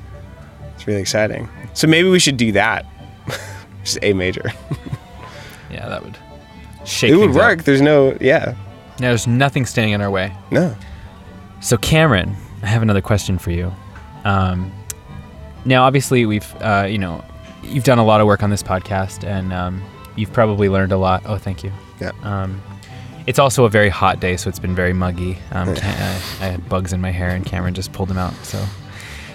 It's 0.75 0.87
really 0.87 1.01
exciting. 1.01 1.49
So 1.75 1.87
maybe 1.87 2.09
we 2.09 2.19
should 2.19 2.37
do 2.37 2.53
that. 2.53 2.87
Just 3.85 3.99
A 4.03 4.13
major. 4.13 4.51
Yeah, 5.71 5.89
that 5.89 6.03
would 6.03 6.19
shake. 6.85 7.13
it 7.13 7.15
would 7.17 7.27
things 7.27 7.37
up. 7.37 7.43
work. 7.43 7.63
There's 7.63 7.81
no, 7.81 8.17
yeah, 8.21 8.57
there's 9.03 9.27
nothing 9.27 9.67
standing 9.67 9.93
in 9.95 10.01
our 10.01 10.11
way. 10.11 10.33
no. 10.51 10.75
So, 11.63 11.77
Cameron, 11.77 12.37
I 12.63 12.67
have 12.67 12.81
another 12.81 13.03
question 13.03 13.37
for 13.37 13.51
you. 13.51 13.71
Um, 14.25 14.73
now, 15.67 15.85
obviously, 15.85 16.25
we've, 16.25 16.55
uh, 16.63 16.87
you 16.89 16.97
know, 16.97 17.23
you've 17.63 17.85
done 17.85 17.99
a 17.99 18.05
lot 18.05 18.23
of 18.23 18.27
work 18.27 18.43
on 18.43 18.49
this 18.49 18.63
podcast, 18.63 19.25
and 19.25 19.53
um, 19.53 19.83
you've 20.17 20.33
probably 20.33 20.71
learned 20.71 20.93
a 20.93 20.97
lot. 20.97 21.23
Oh, 21.27 21.37
thank 21.37 21.63
you. 21.63 21.71
Yeah. 22.01 22.13
Um, 22.23 22.63
it's 23.27 23.39
also 23.39 23.65
a 23.65 23.69
very 23.69 23.91
hot 23.91 24.21
day, 24.21 24.37
so 24.39 24.49
it's 24.49 24.59
been 24.59 24.75
very 24.75 24.95
muggy. 24.95 25.37
Um, 25.53 25.69
I, 25.69 25.75
I 26.41 26.47
had 26.47 26.67
bugs 26.69 26.95
in 26.95 27.01
my 27.01 27.11
hair, 27.11 27.31
and 27.31 27.45
Cameron 27.45 27.75
just 27.75 27.93
pulled 27.93 28.09
them 28.09 28.19
out. 28.19 28.35
So, 28.37 28.65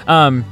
um, 0.08 0.43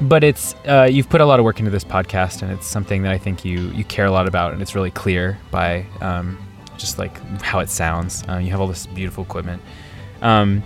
but 0.00 0.24
it's 0.24 0.54
uh, 0.66 0.88
you've 0.90 1.10
put 1.10 1.20
a 1.20 1.26
lot 1.26 1.38
of 1.38 1.44
work 1.44 1.58
into 1.58 1.70
this 1.70 1.84
podcast, 1.84 2.40
and 2.40 2.50
it's 2.50 2.66
something 2.66 3.02
that 3.02 3.12
I 3.12 3.18
think 3.18 3.44
you 3.44 3.60
you 3.72 3.84
care 3.84 4.06
a 4.06 4.10
lot 4.10 4.26
about, 4.26 4.54
and 4.54 4.62
it's 4.62 4.74
really 4.74 4.90
clear 4.90 5.38
by 5.50 5.84
um, 6.00 6.38
just 6.80 6.98
like 6.98 7.16
how 7.42 7.58
it 7.60 7.68
sounds. 7.70 8.24
Uh, 8.28 8.38
you 8.38 8.50
have 8.50 8.60
all 8.60 8.66
this 8.68 8.86
beautiful 8.86 9.22
equipment. 9.24 9.62
Um, 10.22 10.62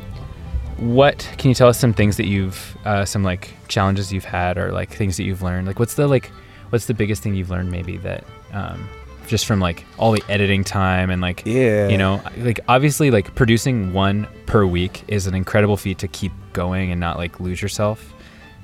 what 0.78 1.28
can 1.38 1.48
you 1.50 1.54
tell 1.54 1.68
us 1.68 1.78
some 1.78 1.92
things 1.92 2.16
that 2.16 2.26
you've 2.26 2.76
uh, 2.84 3.04
some 3.04 3.22
like 3.22 3.54
challenges 3.68 4.12
you've 4.12 4.24
had 4.24 4.58
or 4.58 4.72
like 4.72 4.90
things 4.90 5.16
that 5.16 5.22
you've 5.22 5.40
learned 5.42 5.68
like 5.68 5.78
what's 5.78 5.94
the 5.94 6.08
like 6.08 6.32
what's 6.70 6.86
the 6.86 6.94
biggest 6.94 7.22
thing 7.22 7.34
you've 7.36 7.50
learned 7.50 7.70
maybe 7.70 7.96
that 7.98 8.24
um, 8.52 8.88
just 9.28 9.46
from 9.46 9.60
like 9.60 9.84
all 9.98 10.10
the 10.10 10.22
editing 10.28 10.64
time 10.64 11.10
and 11.10 11.22
like 11.22 11.44
Yeah. 11.46 11.86
you 11.88 11.96
know 11.96 12.20
like 12.38 12.58
obviously 12.66 13.12
like 13.12 13.32
producing 13.36 13.92
one 13.92 14.26
per 14.46 14.66
week 14.66 15.04
is 15.06 15.28
an 15.28 15.34
incredible 15.36 15.76
feat 15.76 15.98
to 15.98 16.08
keep 16.08 16.32
going 16.52 16.90
and 16.90 16.98
not 17.00 17.18
like 17.18 17.38
lose 17.38 17.62
yourself 17.62 18.12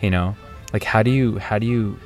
you 0.03 0.11
know 0.11 0.35
like 0.73 0.83
how 0.83 1.05
do 1.05 1.13
you 1.13 1.39
how 1.39 1.61
do 1.61 1.67
you 1.69 1.97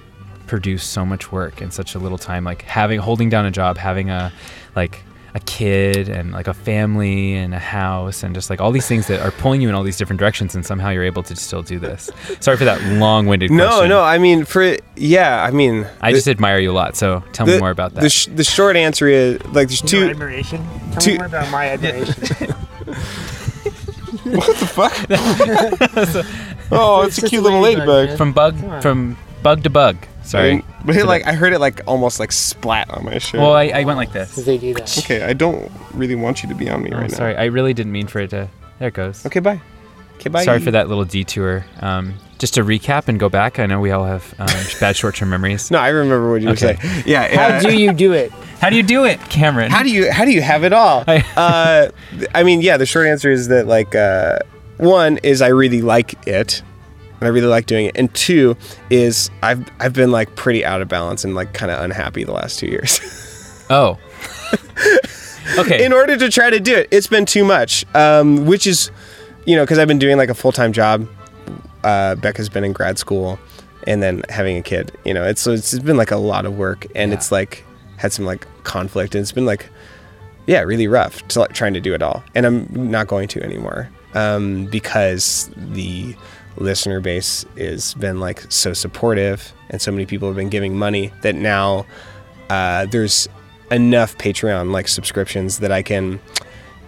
produce 0.46 0.84
so 0.84 1.06
much 1.06 1.32
work 1.32 1.62
in 1.62 1.70
such 1.70 1.94
a 1.94 1.98
little 1.98 2.18
time 2.18 2.44
like 2.44 2.60
having 2.62 3.00
holding 3.00 3.30
down 3.30 3.46
a 3.46 3.50
job 3.50 3.78
having 3.78 4.10
a 4.10 4.30
like 4.76 5.02
a 5.36 5.40
kid 5.40 6.08
and 6.08 6.30
like 6.30 6.46
a 6.46 6.54
family 6.54 7.34
and 7.34 7.52
a 7.54 7.58
house 7.58 8.22
and 8.22 8.36
just 8.36 8.50
like 8.50 8.60
all 8.60 8.70
these 8.70 8.86
things 8.86 9.08
that 9.08 9.20
are 9.20 9.32
pulling 9.32 9.60
you 9.60 9.68
in 9.68 9.74
all 9.74 9.82
these 9.82 9.96
different 9.96 10.20
directions 10.20 10.54
and 10.54 10.64
somehow 10.64 10.90
you're 10.90 11.02
able 11.02 11.24
to 11.24 11.34
still 11.34 11.60
do 11.60 11.76
this 11.80 12.08
sorry 12.38 12.56
for 12.56 12.64
that 12.64 12.80
long-winded 13.00 13.50
No, 13.50 13.66
question 13.68 13.88
no. 13.88 14.00
I 14.00 14.18
mean, 14.18 14.44
for 14.44 14.76
yeah. 14.94 15.42
I 15.42 15.50
mean, 15.50 15.86
i 16.00 16.12
the- 16.12 16.18
just 16.18 16.28
admire 16.28 16.60
you 16.60 16.70
a 16.70 16.72
lot 16.72 16.94
so 16.96 17.24
tell 17.32 17.46
me 17.46 17.58
more 17.58 17.70
about 17.70 17.94
that 17.94 18.02
The, 18.02 18.10
sh- 18.10 18.26
the 18.32 18.44
short 18.44 18.76
answer 18.76 19.08
is 19.08 19.40
like 19.46 19.66
there's 19.68 19.80
Your 19.82 20.02
two. 20.04 20.10
admiration. 20.10 20.64
Tell 20.92 21.00
two- 21.02 21.10
me 21.12 21.16
more 21.18 21.26
about 21.26 21.50
my 21.50 21.68
admiration. 21.70 22.54
What 24.24 24.56
the 24.56 24.66
fuck? 24.66 24.94
so, 26.08 26.22
oh, 26.72 27.02
It's 27.02 27.16
just 27.16 27.26
a 27.26 27.28
cute 27.30 27.42
little 27.42 27.60
ladybug, 27.60 28.08
man. 28.08 28.16
from 28.16 28.32
bug 28.32 28.82
from 28.82 29.16
bug 29.42 29.62
to 29.64 29.70
bug 29.70 29.96
sorry 30.22 30.64
But 30.84 30.96
it, 30.96 31.06
like 31.06 31.26
I 31.26 31.32
heard 31.32 31.52
it 31.52 31.58
like 31.60 31.80
almost 31.86 32.20
like 32.20 32.32
splat 32.32 32.90
on 32.90 33.04
my 33.04 33.18
shirt. 33.18 33.40
well 33.40 33.54
I, 33.54 33.64
I 33.68 33.84
went 33.84 33.96
like 33.96 34.12
Because 34.12 34.34
this 34.36 34.44
they 34.44 34.58
do 34.58 34.74
that. 34.74 34.98
okay, 34.98 35.22
I 35.22 35.32
don't 35.32 35.70
really 35.92 36.14
want 36.14 36.42
you 36.42 36.48
to 36.50 36.54
be 36.54 36.68
on 36.68 36.82
me 36.82 36.90
oh, 36.92 36.98
right 36.98 37.10
sorry 37.10 37.36
i 37.36 37.44
really 37.44 37.72
didn't 37.72 37.92
mean 37.92 38.06
for 38.06 38.20
it 38.20 38.30
to 38.30 38.48
there 38.78 38.88
it 38.88 38.94
goes. 38.94 39.24
Okay, 39.24 39.40
bye. 39.40 39.60
Okay, 40.16 40.28
bye. 40.30 40.44
Sorry 40.44 40.60
for 40.60 40.70
that 40.72 40.88
little 40.88 41.04
detour. 41.04 41.64
Um, 41.80 42.14
just 42.38 42.54
to 42.54 42.64
recap 42.64 43.08
and 43.08 43.18
go 43.20 43.28
back, 43.28 43.58
I 43.58 43.66
know 43.66 43.80
we 43.80 43.92
all 43.92 44.04
have 44.04 44.34
um, 44.38 44.48
bad 44.80 44.96
short-term 44.96 45.30
memories. 45.30 45.70
No, 45.70 45.78
I 45.78 45.88
remember 45.88 46.30
what 46.30 46.42
you 46.42 46.50
Okay. 46.50 46.74
were 46.74 46.80
saying. 46.80 47.04
Yeah. 47.06 47.22
How 47.28 47.48
yeah. 47.48 47.60
do 47.60 47.78
you 47.78 47.92
do 47.92 48.12
it? 48.12 48.32
How 48.60 48.70
do 48.70 48.76
you 48.76 48.82
do 48.82 49.04
it, 49.04 49.20
Cameron? 49.28 49.70
How 49.70 49.82
do 49.82 49.90
you 49.90 50.10
how 50.10 50.24
do 50.24 50.30
you 50.32 50.40
have 50.40 50.64
it 50.64 50.72
all? 50.72 51.04
I- 51.08 51.24
uh, 51.36 51.90
th- 52.18 52.30
I 52.34 52.42
mean, 52.44 52.62
yeah. 52.62 52.76
The 52.78 52.86
short 52.86 53.06
answer 53.06 53.30
is 53.30 53.48
that 53.48 53.66
like 53.66 53.94
uh, 53.94 54.38
one 54.78 55.18
is 55.18 55.42
I 55.42 55.48
really 55.48 55.82
like 55.82 56.26
it, 56.26 56.62
and 57.24 57.30
I 57.30 57.30
really 57.34 57.46
like 57.46 57.64
doing 57.64 57.86
it, 57.86 57.96
and 57.96 58.12
two 58.14 58.54
is 58.90 59.30
I've 59.42 59.66
I've 59.80 59.94
been 59.94 60.10
like 60.10 60.36
pretty 60.36 60.62
out 60.62 60.82
of 60.82 60.88
balance 60.88 61.24
and 61.24 61.34
like 61.34 61.54
kind 61.54 61.72
of 61.72 61.82
unhappy 61.82 62.22
the 62.22 62.32
last 62.32 62.58
two 62.58 62.66
years. 62.66 63.00
oh. 63.70 63.98
okay. 65.58 65.84
in 65.84 65.92
order 65.94 66.18
to 66.18 66.30
try 66.30 66.50
to 66.50 66.60
do 66.60 66.76
it. 66.76 66.88
It's 66.90 67.06
been 67.06 67.24
too 67.24 67.44
much, 67.44 67.86
um, 67.94 68.44
which 68.44 68.66
is, 68.66 68.90
you 69.46 69.56
know, 69.56 69.62
because 69.62 69.78
I've 69.78 69.88
been 69.88 69.98
doing 69.98 70.18
like 70.18 70.28
a 70.28 70.34
full 70.34 70.52
time 70.52 70.72
job. 70.72 71.08
Uh, 71.82 72.14
Becca's 72.16 72.50
been 72.50 72.62
in 72.64 72.72
grad 72.74 72.98
school, 72.98 73.38
and 73.86 74.02
then 74.02 74.22
having 74.28 74.58
a 74.58 74.62
kid. 74.62 74.92
You 75.06 75.14
know, 75.14 75.24
it's 75.24 75.40
so 75.40 75.52
it's 75.52 75.78
been 75.78 75.96
like 75.96 76.10
a 76.10 76.16
lot 76.16 76.44
of 76.44 76.58
work, 76.58 76.86
and 76.94 77.10
Yeah. 77.10 77.16
it's 77.16 77.32
like 77.32 77.64
had 77.96 78.12
some 78.12 78.26
like 78.26 78.46
conflict, 78.64 79.14
and 79.14 79.22
it's 79.22 79.32
been 79.32 79.46
like, 79.46 79.70
yeah, 80.46 80.60
really 80.60 80.88
rough 80.88 81.26
to 81.28 81.40
like, 81.40 81.54
trying 81.54 81.72
to 81.72 81.80
do 81.80 81.94
it 81.94 82.02
all. 82.02 82.22
And 82.34 82.44
I'm 82.44 82.90
not 82.90 83.06
going 83.06 83.28
to 83.28 83.42
anymore 83.42 83.88
um, 84.14 84.66
because 84.66 85.50
the 85.56 86.14
listener 86.56 87.00
base 87.00 87.44
has 87.56 87.94
been 87.94 88.20
like 88.20 88.50
so 88.50 88.72
supportive, 88.72 89.52
and 89.70 89.80
so 89.80 89.90
many 89.90 90.06
people 90.06 90.28
have 90.28 90.36
been 90.36 90.50
giving 90.50 90.76
money 90.76 91.12
that 91.22 91.34
now 91.34 91.86
uh, 92.50 92.86
there's 92.86 93.28
enough 93.70 94.16
Patreon 94.18 94.70
like 94.70 94.88
subscriptions 94.88 95.58
that 95.58 95.72
I 95.72 95.82
can 95.82 96.20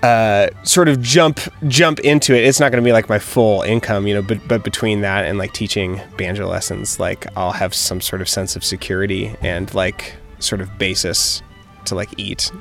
uh, 0.03 0.51
sort 0.63 0.89
of 0.89 1.01
jump 1.01 1.41
jump 1.69 2.01
into 2.01 2.35
it. 2.35 2.45
It's 2.45 2.61
not 2.61 2.71
going 2.71 2.83
to 2.83 2.87
be 2.87 2.93
like 2.93 3.09
my 3.09 3.19
full 3.19 3.63
income, 3.63 4.07
you 4.07 4.15
know, 4.15 4.23
but 4.23 4.47
but 4.47 4.63
between 4.63 5.01
that 5.01 5.25
and 5.25 5.39
like 5.39 5.53
teaching 5.53 6.01
banjo 6.17 6.47
lessons, 6.49 7.01
like 7.01 7.27
I'll 7.37 7.53
have 7.53 7.75
some 7.75 8.01
sort 8.01 8.23
of 8.23 8.29
sense 8.29 8.57
of 8.57 8.65
security 8.65 9.35
and 9.41 9.73
like 9.75 10.15
sort 10.39 10.61
of 10.61 10.79
basis 10.79 11.43
to 11.87 11.95
like 11.95 12.11
eat. 12.19 12.53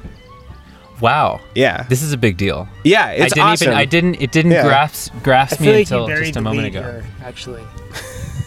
Wow. 1.01 1.41
Yeah, 1.55 1.83
This 1.89 2.01
is 2.01 2.13
a 2.13 2.17
big 2.17 2.37
deal. 2.37 2.67
yeah, 2.83 3.05
I 3.07 3.11
it's 3.13 3.33
didn't 3.33 3.47
awesome. 3.47 3.65
even 3.67 3.77
I 3.77 3.85
didn't 3.85 4.15
it 4.21 4.31
didn't 4.31 4.51
Yeah. 4.51 4.63
grasp 4.63 5.13
grasp 5.23 5.59
me 5.59 5.67
like 5.71 5.79
until 5.81 6.07
just 6.07 6.35
a 6.37 6.41
moment 6.41 6.67
ago. 6.67 6.81
here, 6.81 7.05
actually. 7.23 7.63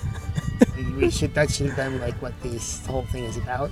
we 0.97 1.11
should 1.11 1.35
that 1.35 1.51
should 1.51 1.67
have 1.67 1.77
been 1.77 2.01
like 2.01 2.15
what 2.23 2.33
this 2.43 2.85
whole 2.87 3.05
thing 3.07 3.25
is 3.25 3.37
about. 3.37 3.71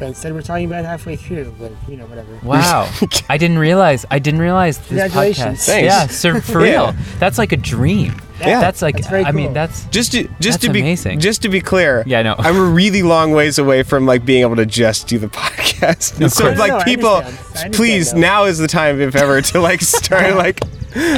But 0.00 0.08
instead, 0.08 0.32
we're 0.32 0.42
talking 0.42 0.64
about 0.64 0.84
halfway 0.84 1.14
through. 1.14 1.54
But 1.60 1.70
you 1.86 1.96
know, 1.96 2.06
whatever. 2.06 2.36
Wow. 2.42 2.90
I 3.28 3.36
didn't 3.38 3.58
realize. 3.58 4.04
I 4.10 4.18
didn't 4.18 4.40
realize 4.40 4.78
this 4.78 4.88
Congratulations. 4.88 5.58
podcast. 5.60 5.66
Thanks. 5.66 5.84
Yeah, 5.86 6.06
so 6.08 6.40
for 6.52 6.64
Yeah. 6.66 6.70
real. 6.90 6.94
That's 7.18 7.38
like 7.38 7.52
a 7.52 7.56
dream. 7.56 8.14
Yeah. 8.40 8.58
That's 8.58 8.80
like 8.80 8.94
That's 8.96 9.08
very 9.08 9.24
I 9.26 9.32
mean 9.32 9.52
that's 9.52 9.84
just 9.90 10.12
to 10.12 10.22
just 10.40 10.40
That's 10.40 10.64
to 10.64 10.72
be 10.72 10.80
amazing. 10.80 11.20
just 11.20 11.42
to 11.42 11.50
be 11.50 11.60
clear. 11.60 12.02
Yeah, 12.06 12.20
I 12.20 12.22
know. 12.22 12.34
I'm 12.38 12.56
a 12.56 12.64
really 12.80 13.02
long 13.02 13.32
ways 13.32 13.58
away 13.58 13.82
from 13.82 14.06
like 14.06 14.24
being 14.24 14.40
able 14.40 14.56
to 14.56 14.64
just 14.64 15.06
do 15.08 15.18
the 15.18 15.28
podcast. 15.28 16.14
And 16.14 16.24
Of 16.24 16.32
so 16.32 16.44
course. 16.44 16.58
like 16.58 16.70
No, 16.70 16.76
no, 16.78 16.80
I 16.80 16.84
people, 16.84 17.08
understand. 17.16 17.36
I 17.36 17.40
understand, 17.66 17.74
please 17.74 18.12
though. 18.12 18.18
now 18.20 18.44
is 18.46 18.56
the 18.58 18.66
time 18.66 18.98
if 19.02 19.14
ever 19.14 19.42
to 19.42 19.60
like 19.60 19.82
start 19.82 20.34
like 20.36 20.60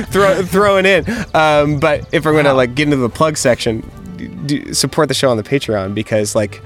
throw 0.07 0.43
throwing 0.43 0.85
in. 0.85 1.05
Um, 1.33 1.79
but 1.79 2.09
if 2.13 2.25
we're 2.25 2.35
gonna 2.35 2.55
like 2.55 2.75
get 2.75 2.85
into 2.89 2.97
the 2.97 3.09
plug 3.09 3.37
section, 3.37 3.89
do, 4.47 4.75
support 4.75 5.07
the 5.07 5.15
show 5.15 5.31
on 5.31 5.37
the 5.37 5.45
Patreon 5.45 5.95
because 5.95 6.35
like 6.35 6.61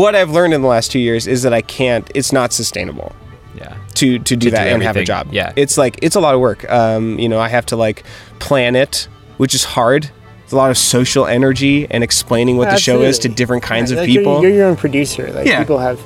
what 0.00 0.14
I've 0.14 0.30
learned 0.30 0.54
in 0.54 0.62
the 0.62 0.68
last 0.68 0.90
two 0.90 0.98
years 0.98 1.26
is 1.26 1.42
that 1.42 1.52
I 1.52 1.62
can't. 1.62 2.10
It's 2.14 2.32
not 2.32 2.52
sustainable 2.52 3.14
yeah. 3.56 3.76
to 3.94 4.18
to 4.18 4.36
do 4.36 4.46
To 4.46 4.50
that 4.56 4.64
do 4.64 4.70
and 4.74 4.82
have 4.82 4.96
a 4.96 5.04
job. 5.04 5.28
Yeah. 5.32 5.52
it's 5.56 5.76
like 5.78 5.98
it's 6.02 6.16
a 6.16 6.20
lot 6.20 6.34
of 6.34 6.40
work. 6.40 6.68
Um, 6.70 7.18
you 7.18 7.28
know, 7.28 7.38
I 7.40 7.48
have 7.48 7.66
to 7.66 7.76
like 7.76 8.04
plan 8.38 8.76
it, 8.76 9.08
which 9.36 9.54
is 9.54 9.64
hard. 9.64 10.10
It's 10.44 10.52
a 10.52 10.56
lot 10.56 10.70
of 10.70 10.76
social 10.76 11.26
energy 11.26 11.86
and 11.90 12.04
explaining 12.04 12.56
what 12.58 12.68
the 12.70 12.76
show 12.78 13.00
is 13.00 13.18
to 13.20 13.28
different 13.28 13.62
kinds 13.62 13.90
Yeah, 13.90 13.96
of 13.96 14.00
like, 14.02 14.08
you're- 14.10 14.24
people. 14.24 14.42
You're, 14.42 14.52
your 14.52 14.66
own 14.66 14.76
producer. 14.76 15.32
Like 15.32 15.46
Yeah. 15.46 15.58
people 15.60 15.78
have 15.78 15.98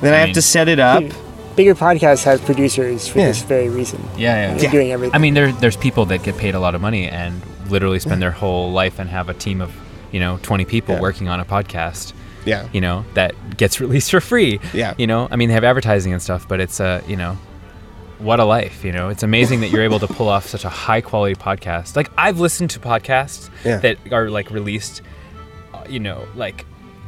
then 0.00 0.12
I, 0.12 0.16
I 0.16 0.20
have 0.20 0.28
mean- 0.28 0.34
to 0.34 0.42
set 0.42 0.68
it 0.68 0.78
up. 0.78 1.02
bigger 1.56 1.74
podcasts 1.74 2.24
have 2.24 2.44
producers 2.44 3.08
for 3.08 3.18
Yeah. 3.20 3.26
this 3.28 3.42
very 3.42 3.68
reason. 3.68 4.00
Yeah, 4.16 4.54
They're 4.54 4.64
yeah. 4.64 4.70
doing 4.70 4.92
everything. 4.92 5.14
I 5.14 5.18
mean 5.18 5.34
there 5.34 5.50
there's 5.52 5.76
people 5.76 6.04
that 6.06 6.22
get 6.22 6.36
paid 6.36 6.54
a 6.54 6.60
lot 6.60 6.74
of 6.74 6.80
money 6.80 7.08
and 7.08 7.40
literally 7.70 7.98
spend 8.00 8.20
their 8.20 8.30
whole 8.32 8.70
life 8.72 8.98
and 8.98 9.08
have 9.10 9.28
a 9.28 9.34
team 9.34 9.60
of, 9.60 9.72
you 10.12 10.20
know, 10.20 10.38
20 10.42 10.64
people 10.66 10.94
Yeah. 10.96 11.00
working 11.00 11.28
on 11.28 11.40
a 11.40 11.44
podcast, 11.44 12.12
Yeah, 12.44 12.68
you 12.72 12.80
know, 12.80 13.04
that 13.14 13.34
gets 13.56 13.80
released 13.84 14.10
for 14.10 14.20
free. 14.20 14.60
Yeah. 14.72 14.94
You 14.98 15.06
know, 15.06 15.28
I 15.30 15.36
mean 15.36 15.48
they 15.48 15.54
have 15.54 15.64
advertising 15.64 16.12
and 16.12 16.20
stuff, 16.22 16.46
but 16.48 16.60
it's 16.60 16.80
uh, 16.80 17.02
you 17.08 17.16
know, 17.16 17.36
what 18.18 18.40
a 18.40 18.44
life, 18.44 18.84
you 18.84 18.92
know. 18.92 19.08
It's 19.08 19.22
amazing 19.22 19.60
that 19.60 19.68
you're 19.70 19.82
able 19.82 19.98
to 20.00 20.06
pull 20.06 20.28
off 20.28 20.46
such 20.46 20.64
a 20.64 20.68
high 20.68 21.00
quality 21.00 21.34
podcast. 21.34 21.96
Like 21.96 22.10
I've 22.16 22.40
listened 22.40 22.70
to 22.70 22.80
podcasts 22.80 23.50
Yeah. 23.64 23.78
that 23.78 23.96
are 24.12 24.30
like 24.30 24.50
released 24.50 25.02
uh, 25.72 25.84
you 25.88 26.00
know, 26.00 26.26
like 26.34 26.64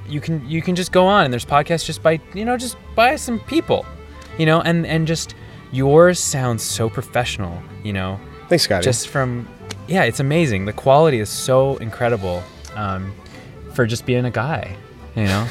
you 0.08 0.20
can 0.20 0.48
you 0.48 0.62
can 0.62 0.74
just 0.76 0.92
go 0.92 1.06
on 1.06 1.24
and 1.24 1.32
there's 1.32 1.44
podcasts 1.44 1.84
just 1.84 2.02
by, 2.02 2.20
you 2.34 2.44
know, 2.44 2.56
just 2.56 2.76
by 2.94 3.16
some 3.16 3.38
people. 3.40 3.84
You 4.38 4.46
know, 4.46 4.60
and 4.60 4.86
and 4.86 5.06
just 5.06 5.34
yours 5.72 6.20
sounds 6.20 6.62
so 6.62 6.88
professional, 6.90 7.60
you 7.82 7.92
know, 7.92 8.20
thanks, 8.48 8.64
Scotty. 8.64 8.84
just 8.84 9.08
from 9.08 9.48
yeah, 9.88 10.02
it's 10.04 10.20
amazing. 10.20 10.64
The 10.66 10.72
quality 10.72 11.20
is 11.20 11.28
so 11.30 11.76
incredible 11.78 12.42
um, 12.74 13.12
for 13.72 13.86
just 13.86 14.04
being 14.04 14.24
a 14.26 14.30
guy, 14.30 14.76
you 15.16 15.24
know. 15.24 15.48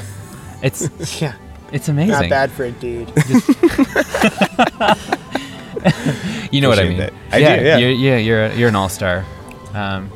It's 0.61 1.21
yeah, 1.21 1.35
it's 1.71 1.89
amazing. 1.89 2.11
not 2.11 2.29
bad 2.29 2.51
for 2.51 2.63
a 2.65 2.71
dude. 2.71 3.11
You 6.51 6.61
know 6.61 6.69
what 6.69 6.79
I 6.79 6.83
mean? 6.87 6.97
that. 6.97 7.13
I 7.31 7.37
yeah, 7.37 7.55
do, 7.57 7.63
yeah. 7.65 7.77
You're, 7.77 7.89
yeah, 7.91 8.17
you're 8.17 8.51
you're 8.53 8.69
an 8.69 8.75
all 8.75 8.89
star. 8.89 9.25
Um, 9.73 10.09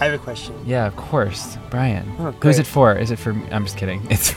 I 0.00 0.06
have 0.06 0.14
a 0.14 0.18
question. 0.18 0.54
yeah, 0.64 0.86
of 0.86 0.96
course, 0.96 1.58
Brian. 1.70 2.10
Oh, 2.18 2.32
Who's 2.42 2.58
it 2.58 2.66
for? 2.66 2.96
Is 2.96 3.10
it 3.10 3.18
for? 3.18 3.34
me? 3.34 3.46
I'm 3.52 3.64
just 3.64 3.76
kidding. 3.76 4.04
It's 4.10 4.32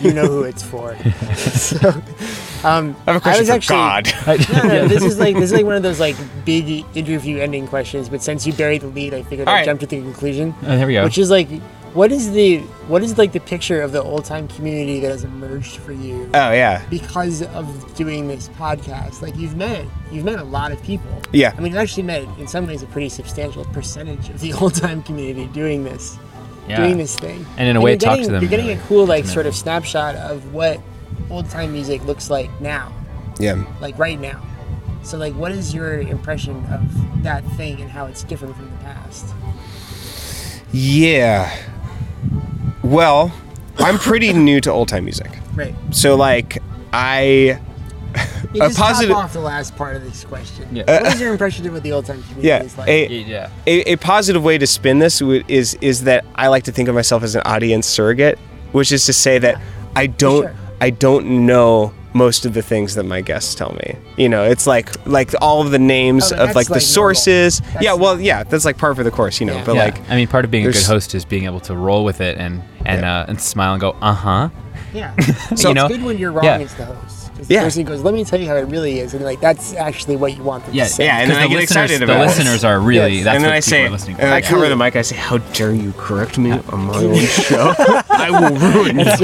You 0.00 0.12
know 0.12 0.26
who 0.26 0.42
it's 0.44 0.62
for. 0.62 0.96
so, 1.34 1.88
um, 2.64 2.94
I 3.06 3.12
have 3.12 3.16
a 3.16 3.20
question 3.20 3.40
was 3.40 3.48
for 3.48 3.54
actually, 3.54 3.76
God. 3.76 4.06
No, 4.52 4.68
no, 4.68 4.88
this 4.88 5.02
is 5.02 5.18
like 5.18 5.34
this 5.34 5.44
is 5.44 5.52
like 5.52 5.64
one 5.64 5.74
of 5.76 5.82
those 5.82 5.98
like 6.00 6.16
big 6.44 6.84
interview 6.94 7.38
ending 7.38 7.66
questions. 7.66 8.08
But 8.08 8.22
since 8.22 8.46
you 8.46 8.52
buried 8.52 8.82
the 8.82 8.88
lead, 8.88 9.12
I 9.14 9.22
figured 9.22 9.48
All 9.48 9.54
I'd 9.54 9.58
right. 9.60 9.64
jump 9.66 9.80
to 9.80 9.86
the 9.86 10.00
conclusion, 10.00 10.54
oh, 10.62 10.76
there 10.76 10.86
we 10.86 10.92
go. 10.94 11.04
which 11.04 11.18
is 11.18 11.30
like, 11.30 11.48
what 11.94 12.12
is 12.12 12.32
the 12.32 12.58
what 12.88 13.02
is 13.02 13.16
like 13.16 13.32
the 13.32 13.40
picture 13.40 13.80
of 13.80 13.92
the 13.92 14.02
old 14.02 14.24
time 14.24 14.48
community 14.48 15.00
that 15.00 15.10
has 15.10 15.24
emerged 15.24 15.76
for 15.78 15.92
you 15.92 16.28
oh 16.34 16.52
yeah, 16.52 16.84
because 16.90 17.42
of 17.42 17.94
doing 17.94 18.28
this 18.28 18.48
podcast? 18.50 19.22
Like 19.22 19.36
you've 19.36 19.56
met 19.56 19.86
you've 20.10 20.24
met 20.24 20.38
a 20.38 20.44
lot 20.44 20.72
of 20.72 20.82
people. 20.82 21.10
yeah, 21.32 21.54
I 21.56 21.60
mean, 21.60 21.72
you've 21.72 21.80
actually 21.80 22.02
met 22.02 22.22
in 22.38 22.46
some 22.46 22.66
ways 22.66 22.82
a 22.82 22.86
pretty 22.86 23.08
substantial 23.08 23.64
percentage 23.66 24.28
of 24.28 24.40
the 24.40 24.52
old 24.60 24.74
time 24.74 25.02
community 25.02 25.46
doing 25.48 25.84
this 25.84 26.18
yeah. 26.68 26.76
doing 26.76 26.98
this 26.98 27.16
thing. 27.16 27.44
And 27.56 27.68
in 27.68 27.76
a 27.76 27.80
way, 27.80 27.92
you're 27.92 27.98
talk 27.98 28.16
getting, 28.16 28.26
to 28.26 28.32
them 28.32 28.42
You're 28.42 28.50
getting 28.50 28.66
really 28.66 28.80
a 28.80 28.86
cool 28.86 29.06
like 29.06 29.24
sort 29.24 29.46
of 29.46 29.54
snapshot 29.54 30.16
of 30.16 30.52
what 30.52 30.80
old 31.30 31.48
time 31.50 31.72
music 31.72 32.04
looks 32.04 32.30
like 32.30 32.50
now, 32.60 32.92
yeah. 33.38 33.64
like 33.80 33.98
right 33.98 34.18
now. 34.18 34.42
So 35.02 35.18
like, 35.18 35.34
what 35.34 35.52
is 35.52 35.74
your 35.74 36.00
impression 36.00 36.64
of 36.66 37.22
that 37.22 37.44
thing 37.52 37.80
and 37.80 37.90
how 37.90 38.06
it's 38.06 38.24
different 38.24 38.56
from 38.56 38.70
the 38.70 38.76
past? 38.78 39.34
Yeah. 40.72 41.54
Well, 42.84 43.32
I'm 43.78 43.98
pretty 43.98 44.32
new 44.48 44.60
to 44.60 44.70
old 44.70 44.88
time 44.88 45.04
music, 45.04 45.30
Right. 45.54 45.74
so 45.90 46.14
like 46.16 46.58
I 46.92 47.58
You 48.52 48.62
A 48.62 48.68
just 48.68 48.78
positive- 48.78 49.16
off 49.16 49.32
the 49.32 49.40
last 49.40 49.74
part 49.74 49.96
of 49.96 50.04
this 50.04 50.24
question. 50.24 50.68
Yeah. 50.76 50.82
what 50.86 51.06
uh, 51.06 51.08
is 51.14 51.20
your 51.20 51.32
impression 51.32 51.66
of 51.66 51.72
what 51.72 51.82
the 51.82 51.92
old 51.92 52.06
time 52.06 52.22
community 52.22 52.46
yeah 52.48 52.62
is 52.62 52.76
like? 52.78 52.88
a, 52.88 53.06
yeah. 53.08 53.48
a, 53.66 53.92
a 53.92 53.96
positive 53.96 54.44
way 54.44 54.58
to 54.58 54.66
spin 54.66 54.98
this 55.00 55.20
is 55.48 55.74
is 55.80 56.04
that 56.04 56.24
I 56.36 56.48
like 56.48 56.64
to 56.64 56.72
think 56.72 56.88
of 56.88 56.94
myself 56.94 57.22
as 57.22 57.34
an 57.34 57.42
audience 57.44 57.86
surrogate, 57.86 58.38
which 58.72 58.92
is 58.92 59.04
to 59.06 59.12
say 59.12 59.38
that 59.38 59.60
I 59.96 60.06
don't 60.06 60.42
sure. 60.44 60.54
I 60.80 60.90
don't 60.90 61.46
know 61.46 61.92
most 62.14 62.46
of 62.46 62.54
the 62.54 62.62
things 62.62 62.94
that 62.94 63.02
my 63.04 63.20
guests 63.20 63.54
tell 63.54 63.72
me. 63.74 63.96
You 64.16 64.28
know, 64.28 64.44
it's 64.44 64.66
like 64.66 65.04
like 65.06 65.34
all 65.42 65.60
of 65.60 65.70
the 65.72 65.78
names 65.78 66.32
Oh, 66.32 66.36
of 66.36 66.38
that's 66.46 66.56
like 66.56 66.66
the 66.68 66.74
like 66.74 66.82
normal. 66.82 67.14
sources. 67.14 67.60
Yeah, 67.80 67.94
well, 67.94 68.20
yeah, 68.20 68.44
that's 68.44 68.64
like 68.64 68.78
part 68.78 68.96
for 68.96 69.02
the 69.02 69.10
course, 69.10 69.40
you 69.40 69.46
know. 69.46 69.56
Yeah. 69.56 69.64
But 69.64 69.74
yeah. 69.74 69.84
like, 69.84 70.10
I 70.10 70.14
mean, 70.16 70.28
part 70.28 70.44
of 70.44 70.50
being 70.50 70.66
a 70.66 70.70
good 70.72 70.82
host 70.84 71.14
is 71.14 71.24
being 71.24 71.44
able 71.44 71.60
to 71.60 71.76
roll 71.76 72.04
with 72.04 72.20
it 72.20 72.38
and 72.38 72.62
and 72.86 73.02
Yeah. 73.02 73.20
uh, 73.20 73.26
and 73.28 73.40
smile 73.40 73.72
and 73.74 73.80
go, 73.80 73.96
uh 74.00 74.14
huh. 74.14 74.48
Yeah. 74.94 75.14
So- 75.16 75.32
it's 75.50 75.64
you 75.64 75.74
know, 75.74 75.86
it's 75.86 75.96
good 75.96 76.04
when 76.04 76.18
you're 76.18 76.32
wrong 76.32 76.44
yeah. 76.44 76.58
as 76.58 76.74
the 76.76 76.84
host. 76.86 77.23
'Cause 77.44 77.48
the 77.48 77.54
Yeah. 77.54 77.62
person 77.64 77.84
goes, 77.84 78.02
"Let 78.02 78.14
me 78.14 78.24
tell 78.24 78.40
you 78.40 78.48
how 78.48 78.56
it 78.56 78.66
really 78.68 78.98
is," 79.00 79.12
and 79.14 79.22
like 79.24 79.40
that's 79.40 79.74
actually 79.74 80.16
what 80.16 80.36
you 80.36 80.42
want 80.42 80.64
them 80.64 80.74
Yeah, 80.74 80.84
to 80.84 80.90
say. 80.90 81.04
Yeah, 81.04 81.18
and 81.18 81.30
then 81.30 81.36
I 81.38 81.42
get 81.42 81.50
listeners, 81.58 81.62
excited 81.90 82.00
the 82.00 82.04
about 82.04 82.16
it. 82.16 82.18
The 82.20 82.26
listeners 82.26 82.64
are 82.64 82.80
really 82.80 83.16
Yes. 83.16 83.24
that's 83.24 83.34
and 83.36 83.44
then 83.44 83.50
what 83.50 83.56
I 83.56 83.58
people 83.60 83.70
say, 83.70 83.84
are 83.86 83.90
listening 83.90 84.16
and 84.20 84.30
I 84.34 84.40
for. 84.40 84.48
cover 84.48 84.68
the 84.68 84.76
mic. 84.76 84.96
I 84.96 85.02
say, 85.02 85.16
"How 85.16 85.38
dare 85.38 85.72
you 85.74 85.92
correct 85.98 86.38
me 86.38 86.52
on 86.52 86.86
my 86.86 86.94
own 86.96 87.16
show? 87.26 87.74
I 88.10 88.30
will 88.30 88.56
ruin 88.56 88.98
you." 88.98 89.04
That's 89.04 89.20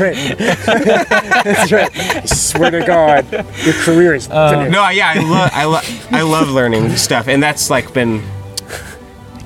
right. 0.00 1.44
That's 1.44 1.72
right. 1.72 1.90
I 2.16 2.24
swear 2.26 2.70
to 2.70 2.80
God, 2.86 3.26
your 3.64 3.74
career 3.74 4.14
is 4.14 4.28
Uh. 4.30 4.68
No, 4.68 4.88
yeah, 4.88 5.12
I 5.16 5.18
love, 5.20 5.50
I 5.52 5.64
love, 5.64 6.06
I 6.12 6.22
love 6.22 6.48
learning 6.48 6.96
stuff, 6.96 7.28
and 7.28 7.42
that's 7.42 7.70
like 7.70 7.92
been. 7.92 8.22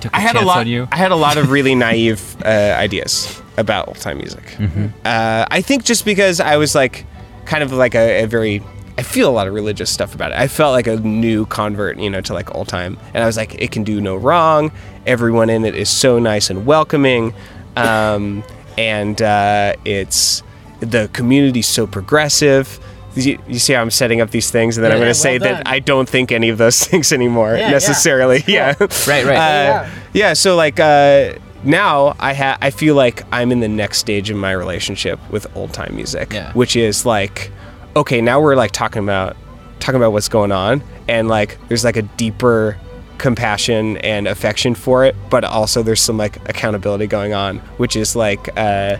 Took 0.01 0.13
a 0.13 0.17
I 0.17 0.21
had 0.21 0.37
a 0.37 0.43
lot. 0.45 0.59
on 0.59 0.67
you. 0.67 0.87
I 0.93 0.97
had 0.97 1.11
a 1.11 1.17
lot 1.17 1.39
of 1.39 1.51
really 1.51 1.75
naive 1.75 2.21
uh, 2.45 2.49
ideas 2.49 3.41
about 3.57 3.89
old 3.89 3.99
time 3.99 4.19
music. 4.19 4.45
Mm-hmm. 4.59 4.87
Uh, 5.05 5.47
I 5.51 5.63
think 5.63 5.85
just 5.85 6.05
because 6.05 6.39
I 6.39 6.57
was 6.59 6.75
like, 6.75 7.07
kind 7.47 7.63
of 7.63 7.73
like 7.73 7.95
a, 7.95 8.25
a 8.25 8.27
very. 8.27 8.63
I 8.99 9.03
feel 9.03 9.29
a 9.29 9.33
lot 9.33 9.47
of 9.47 9.53
religious 9.53 9.91
stuff 9.91 10.15
about 10.15 10.33
it. 10.33 10.39
I 10.39 10.49
felt 10.49 10.73
like 10.73 10.87
a 10.87 10.97
new 10.97 11.45
convert, 11.47 11.99
you 11.99 12.09
know, 12.09 12.23
to 12.23 12.33
like 12.33 12.55
old 12.55 12.69
time, 12.69 12.99
and 13.13 13.23
I 13.23 13.27
was 13.27 13.37
like, 13.37 13.55
it 13.61 13.71
can 13.71 13.85
do 13.85 14.01
no 14.01 14.17
wrong. 14.17 14.73
Everyone 15.07 15.51
in 15.51 15.65
it 15.67 15.75
is 15.75 15.91
so 15.91 16.19
nice 16.19 16.49
and 16.49 16.65
welcoming, 16.65 17.35
um, 17.77 18.43
and 18.79 19.21
uh, 19.21 19.75
it's 19.85 20.43
the 20.81 21.11
community's 21.13 21.69
so 21.69 21.87
progressive. 21.87 22.79
You, 23.15 23.39
you 23.49 23.59
see 23.59 23.73
how 23.75 23.81
I'm 23.81 23.91
setting 23.91 24.21
up 24.21 24.31
these 24.31 24.51
things, 24.51 24.77
and 24.77 24.85
then 24.85 24.91
Yeah, 24.91 24.97
I'm 24.97 25.01
going 25.01 25.09
yeah, 25.09 25.13
to 25.13 25.19
say 25.19 25.39
well 25.39 25.55
that. 25.57 25.67
I 25.69 25.79
don't 25.79 26.09
think 26.09 26.33
any 26.33 26.49
of 26.51 26.59
those 26.59 26.79
things 26.87 27.13
anymore 27.13 27.53
Yeah, 27.55 27.67
yeah. 27.67 27.71
necessarily. 27.71 28.45
Yeah, 28.47 28.75
Right, 28.79 29.25
right. 29.25 29.27
Uh, 29.27 29.29
Yeah. 29.37 29.91
yeah. 30.13 30.33
So 30.35 30.55
like 30.57 30.79
uh, 30.81 31.33
now, 31.64 32.14
I 32.19 32.35
ha- 32.35 32.59
I 32.61 32.71
feel 32.71 32.95
like 32.95 33.23
I'm 33.33 33.51
in 33.53 33.61
the 33.61 33.69
next 33.69 33.99
stage 33.99 34.31
of 34.31 34.37
my 34.37 34.53
relationship 34.53 35.19
with 35.31 35.47
old 35.57 35.73
time 35.73 35.95
music, 35.97 36.33
Yeah. 36.33 36.53
which 36.53 36.77
is 36.77 37.05
like, 37.07 37.51
okay, 37.97 38.21
now 38.21 38.40
we're 38.40 38.57
like 38.57 38.73
talking 38.73 39.03
about 39.03 39.37
talking 39.81 39.97
about 39.97 40.12
what's 40.12 40.29
going 40.29 40.53
on, 40.53 40.83
and 41.09 41.29
like 41.29 41.59
there's 41.69 41.85
like 41.85 41.97
a 41.97 42.03
deeper 42.03 42.77
compassion 43.19 43.97
and 43.99 44.29
affection 44.29 44.75
for 44.75 45.05
it, 45.05 45.16
but 45.31 45.42
also 45.45 45.83
there's 45.83 46.01
some 46.01 46.16
like 46.19 46.37
accountability 46.49 47.07
going 47.07 47.33
on, 47.33 47.59
which 47.79 47.97
is 47.97 48.14
like 48.14 48.49
uh, 48.59 48.97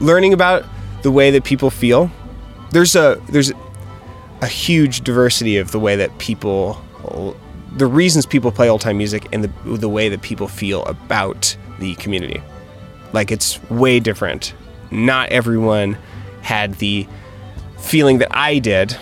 learning 0.00 0.32
about 0.32 0.64
the 1.02 1.10
way 1.10 1.30
that 1.30 1.44
people 1.44 1.70
feel. 1.70 2.10
There's 2.70 2.96
a 2.96 3.20
there's 3.28 3.52
a 4.40 4.46
huge 4.46 5.02
diversity 5.02 5.58
of 5.58 5.70
the 5.70 5.78
way 5.78 5.96
that 5.96 6.16
people 6.18 6.82
the 7.76 7.86
reasons 7.86 8.24
people 8.26 8.50
play 8.52 8.68
old 8.68 8.80
time 8.80 8.96
music 8.98 9.26
and 9.32 9.44
the 9.44 9.76
the 9.76 9.88
way 9.88 10.08
that 10.08 10.22
people 10.22 10.48
feel 10.48 10.82
about 10.84 11.56
the 11.78 11.94
community. 11.96 12.42
Like 13.12 13.30
it's 13.30 13.62
way 13.70 14.00
different. 14.00 14.54
Not 14.90 15.30
everyone 15.30 15.96
had 16.42 16.74
the 16.74 17.06
feeling 17.78 18.18
that 18.18 18.36
I 18.36 18.58
did 18.58 18.96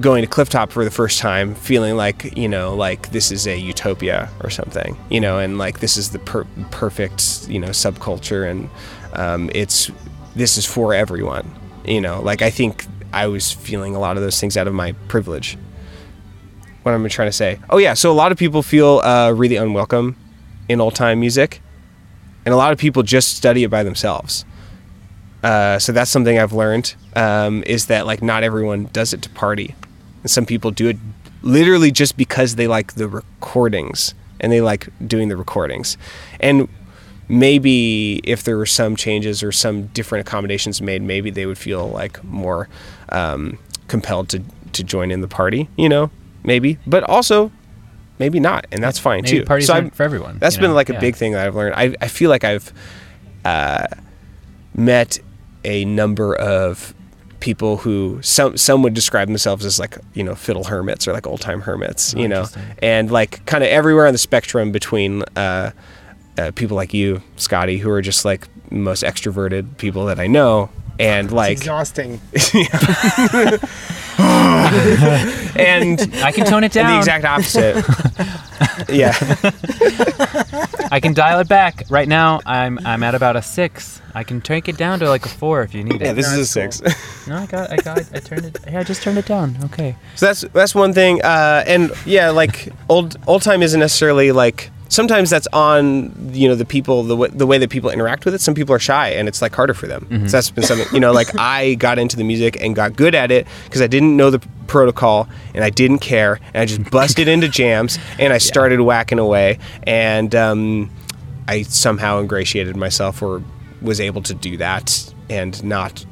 going 0.00 0.22
to 0.22 0.28
Clifftop 0.28 0.70
for 0.70 0.84
the 0.84 0.90
first 0.90 1.18
time, 1.20 1.54
feeling 1.54 1.96
like 1.96 2.36
you 2.36 2.48
know, 2.48 2.74
like 2.74 3.10
this 3.10 3.30
is 3.30 3.46
a 3.46 3.56
utopia 3.56 4.28
or 4.42 4.50
something, 4.50 4.96
you 5.08 5.20
know, 5.20 5.38
and 5.38 5.58
like 5.58 5.80
this 5.80 5.96
is 5.96 6.10
the 6.10 6.18
per- 6.18 6.46
perfect 6.70 7.48
you 7.48 7.58
know 7.58 7.68
subculture, 7.68 8.50
and 8.50 8.68
um, 9.12 9.50
it's 9.54 9.90
this 10.34 10.56
is 10.58 10.66
for 10.66 10.94
everyone, 10.94 11.50
you 11.84 12.00
know. 12.00 12.20
Like 12.20 12.42
I 12.42 12.50
think 12.50 12.86
I 13.12 13.26
was 13.28 13.52
feeling 13.52 13.94
a 13.94 14.00
lot 14.00 14.16
of 14.16 14.22
those 14.22 14.40
things 14.40 14.56
out 14.56 14.66
of 14.66 14.74
my 14.74 14.92
privilege. 15.08 15.56
What 16.82 16.92
am 16.92 17.04
I 17.04 17.08
trying 17.08 17.28
to 17.28 17.32
say? 17.32 17.60
Oh 17.70 17.78
yeah, 17.78 17.94
so 17.94 18.10
a 18.10 18.14
lot 18.14 18.32
of 18.32 18.38
people 18.38 18.62
feel 18.62 18.98
uh, 18.98 19.30
really 19.30 19.56
unwelcome 19.56 20.16
in 20.68 20.80
old 20.80 20.94
time 20.94 21.20
music, 21.20 21.62
and 22.44 22.52
a 22.52 22.56
lot 22.56 22.72
of 22.72 22.78
people 22.78 23.02
just 23.02 23.36
study 23.36 23.64
it 23.64 23.70
by 23.70 23.82
themselves. 23.82 24.44
Uh, 25.42 25.78
so 25.78 25.92
that's 25.92 26.10
something 26.10 26.38
I've 26.38 26.54
learned 26.54 26.94
um, 27.14 27.62
is 27.66 27.86
that 27.86 28.06
like 28.06 28.22
not 28.22 28.42
everyone 28.42 28.88
does 28.92 29.12
it 29.12 29.22
to 29.22 29.30
party, 29.30 29.74
and 30.22 30.30
some 30.30 30.46
people 30.46 30.70
do 30.70 30.88
it 30.88 30.96
literally 31.42 31.90
just 31.90 32.16
because 32.16 32.56
they 32.56 32.66
like 32.66 32.94
the 32.94 33.06
recordings 33.08 34.14
and 34.40 34.50
they 34.50 34.62
like 34.62 34.88
doing 35.06 35.28
the 35.28 35.36
recordings, 35.36 35.98
and 36.40 36.68
maybe 37.28 38.20
if 38.24 38.42
there 38.44 38.56
were 38.56 38.66
some 38.66 38.96
changes 38.96 39.42
or 39.42 39.52
some 39.52 39.86
different 39.88 40.26
accommodations 40.26 40.80
made, 40.82 41.02
maybe 41.02 41.30
they 41.30 41.46
would 41.46 41.58
feel 41.58 41.88
like 41.88 42.22
more 42.24 42.68
um, 43.10 43.58
compelled 43.88 44.28
to 44.30 44.42
to 44.72 44.82
join 44.82 45.10
in 45.10 45.20
the 45.20 45.28
party. 45.28 45.68
You 45.76 45.90
know, 45.90 46.10
maybe, 46.42 46.78
but 46.86 47.02
also 47.04 47.52
maybe 48.18 48.40
not, 48.40 48.66
and 48.72 48.82
that's 48.82 48.98
fine 48.98 49.22
Maybe 49.22 49.38
too. 49.40 49.44
parties 49.44 49.66
so 49.66 49.90
for 49.90 50.02
everyone. 50.02 50.38
That's 50.38 50.56
you 50.56 50.60
been 50.62 50.70
know? 50.70 50.74
like 50.76 50.88
a 50.90 50.94
Yeah. 50.94 51.00
big 51.00 51.16
thing 51.16 51.32
that 51.32 51.46
I've 51.46 51.54
learned. 51.54 51.74
I 51.76 51.94
I 52.00 52.08
feel 52.08 52.30
like 52.30 52.44
I've 52.44 52.72
uh, 53.44 53.86
met 54.74 55.18
a 55.64 55.84
number 55.84 56.34
of 56.34 56.94
people 57.40 57.76
who 57.78 58.18
some 58.22 58.56
some 58.56 58.82
would 58.82 58.94
describe 58.94 59.28
themselves 59.28 59.64
as 59.66 59.78
like 59.78 59.98
you 60.14 60.22
know 60.24 60.34
fiddle 60.34 60.64
hermits 60.64 61.06
or 61.06 61.12
like 61.12 61.26
old 61.26 61.40
time 61.40 61.60
hermits, 61.62 62.14
Oh, 62.14 62.18
you 62.20 62.28
know, 62.28 62.46
and 62.80 63.10
like 63.10 63.44
kind 63.46 63.62
of 63.62 63.68
everywhere 63.70 64.06
on 64.06 64.12
the 64.12 64.18
spectrum 64.18 64.72
between 64.72 65.22
uh, 65.36 65.70
uh, 66.38 66.50
people 66.54 66.76
like 66.76 66.94
you, 66.94 67.22
Scotty, 67.36 67.78
who 67.78 67.90
are 67.90 68.00
just 68.02 68.24
like 68.24 68.48
most 68.70 69.02
extroverted 69.04 69.76
people 69.76 70.06
that 70.06 70.18
I 70.18 70.26
know, 70.26 70.70
and 70.98 71.26
It's 71.26 71.34
like 71.34 71.52
exhausting. 71.52 72.20
and 75.56 76.00
I 76.22 76.30
can 76.32 76.46
tone 76.46 76.64
it 76.64 76.72
down. 76.72 76.92
the 76.92 76.98
exact 76.98 77.24
opposite. 77.24 77.76
yeah, 78.88 79.12
I 80.90 81.00
can 81.00 81.14
dial 81.14 81.40
it 81.40 81.48
back. 81.48 81.84
Right 81.90 82.06
now, 82.08 82.40
I'm 82.46 82.78
I'm 82.86 83.02
at 83.02 83.14
about 83.14 83.36
a 83.36 83.42
six. 83.42 84.00
I 84.14 84.22
can 84.22 84.40
take 84.40 84.68
it 84.68 84.76
down 84.76 85.00
to 85.00 85.08
like 85.08 85.26
a 85.26 85.28
four 85.28 85.62
if 85.62 85.74
you 85.74 85.82
need 85.82 85.96
it. 85.96 86.02
yeah. 86.02 86.10
it. 86.12 86.14
This 86.14 86.26
is 86.28 86.56
a 86.56 86.60
That's 86.60 86.76
six. 86.76 87.26
no, 87.26 87.36
I 87.36 87.46
got, 87.46 87.72
I 87.72 87.76
got, 87.76 87.98
I 88.14 88.20
turned 88.20 88.44
it. 88.44 88.58
Yeah, 88.66 88.80
I 88.80 88.84
just 88.84 89.02
turned 89.02 89.18
it 89.18 89.26
down. 89.26 89.56
Okay. 89.64 89.96
So 90.14 90.26
that's 90.26 90.42
that's 90.52 90.74
one 90.74 90.92
thing, 90.92 91.20
uh, 91.22 91.64
and 91.66 91.90
yeah, 92.06 92.30
like 92.30 92.68
old 92.88 93.16
old 93.26 93.42
time 93.42 93.62
isn't 93.62 93.80
necessarily 93.80 94.32
like. 94.32 94.70
Sometimes 94.94 95.28
that's 95.28 95.48
on 95.52 96.14
you 96.32 96.46
know 96.46 96.54
the 96.54 96.64
people 96.64 97.02
the 97.02 97.16
way, 97.16 97.28
the 97.28 97.48
way 97.48 97.58
that 97.58 97.68
people 97.68 97.90
interact 97.90 98.24
with 98.24 98.32
it. 98.32 98.40
Some 98.40 98.54
people 98.54 98.72
are 98.72 98.78
shy 98.78 99.08
and 99.08 99.26
it's 99.26 99.42
like 99.42 99.52
harder 99.52 99.74
for 99.74 99.88
them. 99.88 100.06
So 100.28 100.36
that's 100.36 100.50
been 100.50 100.62
something 100.62 100.86
you 100.94 101.00
know 101.00 101.10
like 101.10 101.28
I 101.38 101.74
got 101.74 101.98
into 101.98 102.16
the 102.16 102.22
music 102.22 102.56
and 102.60 102.76
got 102.76 102.94
good 102.94 103.12
at 103.16 103.32
it 103.32 103.48
because 103.64 103.82
I 103.82 103.88
didn't 103.88 104.16
know 104.16 104.30
the 104.30 104.38
protocol 104.68 105.28
and 105.52 105.64
I 105.64 105.70
didn't 105.70 105.98
care 105.98 106.38
and 106.54 106.62
I 106.62 106.66
just 106.66 106.88
busted 106.98 107.26
into 107.26 107.48
jams 107.48 107.98
and 108.20 108.32
I 108.32 108.38
started 108.38 108.80
whacking 108.80 109.18
away 109.18 109.58
and 109.82 110.32
um, 110.36 110.90
I 111.48 111.62
somehow 111.62 112.20
ingratiated 112.20 112.76
myself 112.76 113.20
or 113.20 113.42
was 113.82 114.00
able 114.00 114.22
to 114.22 114.34
do 114.34 114.56
that 114.58 115.12
and 115.28 115.62
not 115.64 116.06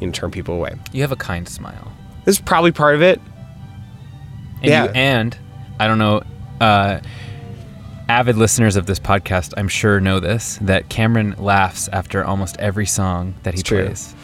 you 0.00 0.08
know 0.08 0.12
turn 0.12 0.32
people 0.32 0.56
away. 0.56 0.74
You 0.92 1.02
have 1.02 1.12
a 1.12 1.16
kind 1.16 1.48
smile. 1.48 1.92
This 2.24 2.38
is 2.38 2.42
probably 2.42 2.72
part 2.72 2.96
of 2.96 3.02
it. 3.02 3.20
And 4.62 4.64
Yeah. 4.64 4.84
You, 4.84 4.90
and 4.90 5.38
I 5.78 5.86
don't 5.86 5.98
know. 5.98 6.22
Uh, 6.60 7.00
avid 8.10 8.36
listeners 8.36 8.74
of 8.74 8.86
this 8.86 8.98
podcast, 8.98 9.54
I'm 9.56 9.68
sure 9.68 10.00
know 10.00 10.18
this 10.18 10.58
that 10.62 10.88
Cameron 10.88 11.36
laughs 11.38 11.88
after 11.92 12.24
almost 12.24 12.56
every 12.58 12.84
song 12.86 13.34
that 13.44 13.54
he 13.54 13.60
It's 13.60 13.68
true. 13.68 13.84
plays. 13.84 14.14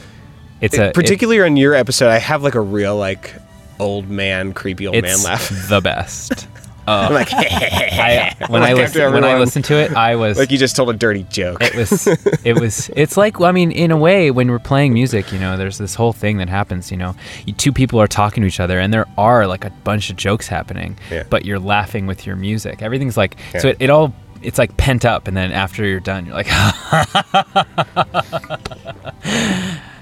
It's 0.60 0.76
a 0.76 0.86
it- 0.88 0.94
particularly 0.94 1.40
on 1.40 1.56
your 1.56 1.74
episode, 1.74 2.08
I 2.08 2.18
have 2.18 2.42
like 2.42 2.56
a 2.56 2.60
real 2.60 2.96
like 2.96 3.32
old 3.78 4.08
man, 4.08 4.52
creepy 4.54 4.86
old 4.88 5.00
man 5.00 5.22
laugh. 5.22 5.48
the 5.68 5.80
best. 5.80 6.48
Oh. 6.88 6.92
I'm 7.06 7.12
like, 7.14 7.28
I, 7.32 8.34
when 8.48 8.62
I 8.62 8.66
Like 8.72 8.76
listen, 8.76 9.02
after 9.02 9.10
when 9.14 9.24
I 9.24 9.38
listened 9.38 9.64
to 9.66 9.74
it, 9.74 9.92
I 9.92 10.14
was 10.16 10.38
like 10.38 10.50
you 10.50 10.58
just 10.58 10.76
told 10.76 10.88
a 10.90 10.92
dirty 10.92 11.24
joke. 11.24 11.58
it 11.62 11.74
was 11.74 12.06
it 12.44 12.58
was 12.60 12.90
it's 12.94 13.16
like 13.16 13.40
I 13.40 13.50
mean 13.52 13.72
in 13.72 13.90
a 13.90 13.96
way 13.96 14.30
when 14.30 14.50
we're 14.50 14.58
playing 14.58 14.92
music 14.94 15.32
you 15.32 15.38
know 15.38 15.56
there's 15.56 15.78
this 15.78 15.94
whole 15.94 16.12
thing 16.12 16.36
that 16.38 16.48
happens 16.48 16.90
you 16.90 16.96
know 16.96 17.14
you, 17.44 17.52
two 17.54 17.72
people 17.72 18.00
are 18.00 18.06
talking 18.06 18.42
to 18.42 18.46
each 18.46 18.60
other 18.60 18.78
and 18.78 18.92
there 18.94 19.06
are 19.18 19.46
like 19.46 19.64
a 19.64 19.70
bunch 19.84 20.10
of 20.10 20.16
jokes 20.16 20.46
happening 20.48 20.96
Yeah. 21.10 21.24
but 21.28 21.44
you're 21.44 21.58
laughing 21.58 22.06
with 22.06 22.26
your 22.26 22.36
music 22.36 22.82
everything's 22.82 23.16
like 23.16 23.36
so 23.58 23.68
it, 23.68 23.76
it 23.80 23.90
all 23.90 24.14
it's 24.42 24.58
like 24.58 24.76
pent 24.76 25.04
up 25.04 25.26
and 25.26 25.36
then 25.36 25.50
after 25.50 25.84
you're 25.84 25.98
done 25.98 26.26
you're 26.26 26.34
like 26.34 26.46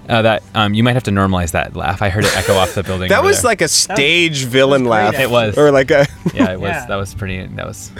Uh, 0.09 0.21
that 0.23 0.43
um, 0.55 0.75
you 0.75 0.83
might 0.83 0.93
have 0.95 1.05
to 1.05 1.11
normalize 1.11 1.53
that 1.53 1.75
laugh. 1.75 2.03
I 2.03 2.11
heard 2.11 2.25
it 2.25 2.37
echo 2.37 2.55
off 2.55 2.75
the 2.75 2.83
building. 2.91 3.09
that 3.09 3.21
over 3.21 3.29
was 3.29 3.41
there. 3.43 3.51
like 3.51 3.61
a 3.63 3.69
stage 3.69 4.45
villain 4.45 4.85
laugh. 4.85 5.15
actually. 5.15 5.25
It 5.25 5.31
was. 5.31 5.57
or 5.59 5.71
like 5.71 5.91
a 5.91 6.07
yeah, 6.35 6.53
it 6.53 6.61
was. 6.61 6.69
Yeah. 6.71 6.87
That 6.87 6.97
was 6.97 7.15
pretty. 7.15 7.47
That 7.47 7.67
was 7.67 7.91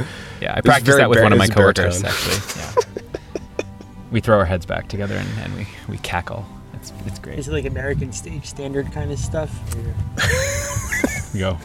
yeah. 0.41 0.55
I 0.55 0.61
practiced 0.61 0.99
that 0.99 1.09
with 1.09 1.17
bar- 1.17 1.25
one 1.25 1.33
of 1.33 1.39
my 1.39 1.47
coworkers 1.49 2.03
actually. 2.05 2.63
Yeah. 3.57 3.65
we 4.11 4.21
throw 4.21 4.39
our 4.39 4.45
heads 4.45 4.67
back 4.67 4.89
together 4.89 5.17
and, 5.17 5.29
and 5.41 5.55
we 5.57 5.67
we 5.89 5.99
cackle. 5.99 6.45
It's 6.75 6.93
it's 7.07 7.19
great. 7.19 7.39
Is 7.39 7.49
it 7.49 7.53
like 7.53 7.65
American 7.65 8.13
stage 8.13 8.45
standard 8.47 8.93
kind 8.93 9.11
of 9.11 9.19
stuff? 9.19 9.51
We 11.33 11.41
go. 11.41 11.59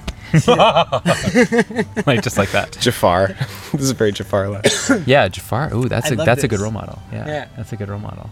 like 2.05 2.21
just 2.21 2.37
like 2.37 2.51
that. 2.51 2.77
Jafar. 2.79 3.27
this 3.73 3.81
is 3.81 3.91
a 3.91 3.93
very 3.93 4.11
Jafar 4.11 4.49
laugh. 4.49 4.89
Yeah, 5.05 5.27
Jafar. 5.27 5.73
Ooh, 5.73 5.89
that's 5.89 6.11
I 6.11 6.13
a 6.13 6.17
love 6.17 6.25
that's 6.25 6.43
a 6.43 6.47
good 6.47 6.59
role 6.59 6.71
model. 6.71 6.99
Yeah, 7.11 7.27
Yeah. 7.27 7.47
that's 7.57 7.73
a 7.73 7.75
good 7.75 7.89
role 7.89 7.99
model. 7.99 8.29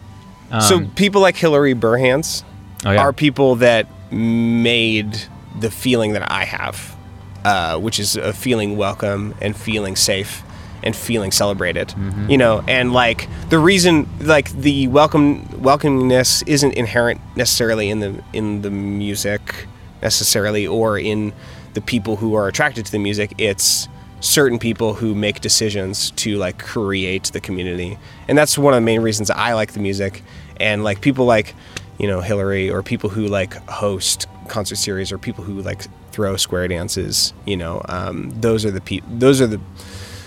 Um, 0.52 0.62
so 0.62 0.86
people 0.96 1.22
like 1.22 1.36
Hilarie 1.36 1.80
Burhans 1.80 2.44
oh, 2.86 2.92
yeah. 2.92 3.02
are 3.02 3.14
people 3.14 3.56
that 3.58 3.88
made 4.12 5.18
the 5.60 5.72
feeling 5.72 6.14
that 6.14 6.32
I 6.32 6.46
have, 6.46 6.96
uh, 7.44 7.80
which 7.80 8.00
is 8.00 8.16
a 8.16 8.34
feeling 8.34 8.78
welcome 8.78 9.36
and 9.42 9.56
feeling 9.56 9.96
safe 9.96 10.44
and 10.84 10.96
feeling 10.96 11.32
celebrated. 11.32 11.90
Mm-hmm. 11.90 12.30
You 12.30 12.38
know, 12.38 12.64
and 12.68 12.94
like 12.94 13.28
the 13.50 13.60
reason, 13.60 14.08
like 14.22 14.52
the 14.52 14.88
welcome 14.88 15.46
welcomingness 15.48 16.48
isn't 16.48 16.74
inherent 16.74 17.20
necessarily 17.36 17.90
in 17.90 18.00
the 18.00 18.24
in 18.34 18.62
the 18.62 18.72
music 18.72 19.68
necessarily 20.02 20.68
or 20.68 20.98
in 21.00 21.34
the 21.74 21.82
people 21.82 22.18
who 22.18 22.36
are 22.36 22.48
attracted 22.48 22.86
to 22.86 22.92
the 22.92 23.00
music. 23.00 23.34
It's 23.38 23.88
certain 24.20 24.58
people 24.60 24.94
who 24.96 25.14
make 25.14 25.42
decisions 25.42 26.12
to 26.12 26.38
like 26.38 26.58
create 26.60 27.26
the 27.34 27.40
community 27.40 27.98
and 28.28 28.38
that's 28.38 28.58
one 28.58 28.74
of 28.74 28.78
the 28.78 28.86
main 28.86 29.02
reasons 29.02 29.30
i 29.30 29.54
like 29.54 29.74
the 29.74 29.80
music 29.80 30.24
and 30.60 30.84
like 30.84 31.02
people 31.02 31.26
like 31.26 31.54
you 32.00 32.08
know 32.08 32.20
hilarie 32.20 32.72
or 32.72 32.82
people 32.82 33.10
who 33.12 33.28
like 33.28 33.54
host 33.70 34.28
concert 34.48 34.76
series 34.76 35.12
or 35.12 35.18
people 35.20 35.44
who 35.44 35.62
like 35.62 35.86
throw 36.12 36.36
square 36.36 36.68
dances 36.68 37.32
you 37.46 37.56
know 37.56 37.80
um, 37.90 38.32
those 38.42 38.66
are 38.66 38.72
the 38.72 38.82
people 38.82 39.08
those 39.20 39.40
are 39.40 39.46
the 39.48 39.60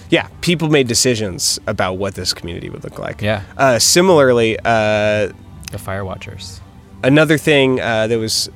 yeah 0.09 0.29
people 0.41 0.69
made 0.69 0.87
decisions 0.87 1.59
about 1.67 1.95
what 1.95 2.15
this 2.15 2.33
community 2.33 2.71
would 2.71 2.85
look 2.85 2.99
like 2.99 3.21
Yeah. 3.21 3.43
uh, 3.57 3.79
similarly 3.81 4.57
uh, 4.65 5.33
the 5.73 5.79
Fire 5.79 6.05
Watchers. 6.05 6.61
another 7.03 7.39
thing 7.39 7.81
uh, 7.81 8.07
that 8.07 8.19
was 8.19 8.49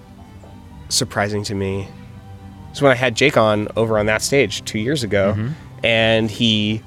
surprising 0.88 1.42
to 1.44 1.54
me 1.56 1.88
is 2.74 2.82
when 2.82 2.92
I 2.92 2.94
had 2.94 3.14
Jake 3.14 3.36
on 3.36 3.68
over 3.76 3.98
on 3.98 4.06
that 4.06 4.22
stage 4.22 4.64
two 4.64 4.78
years 4.78 5.02
ago, 5.02 5.34
and 5.82 6.30
he 6.30 6.82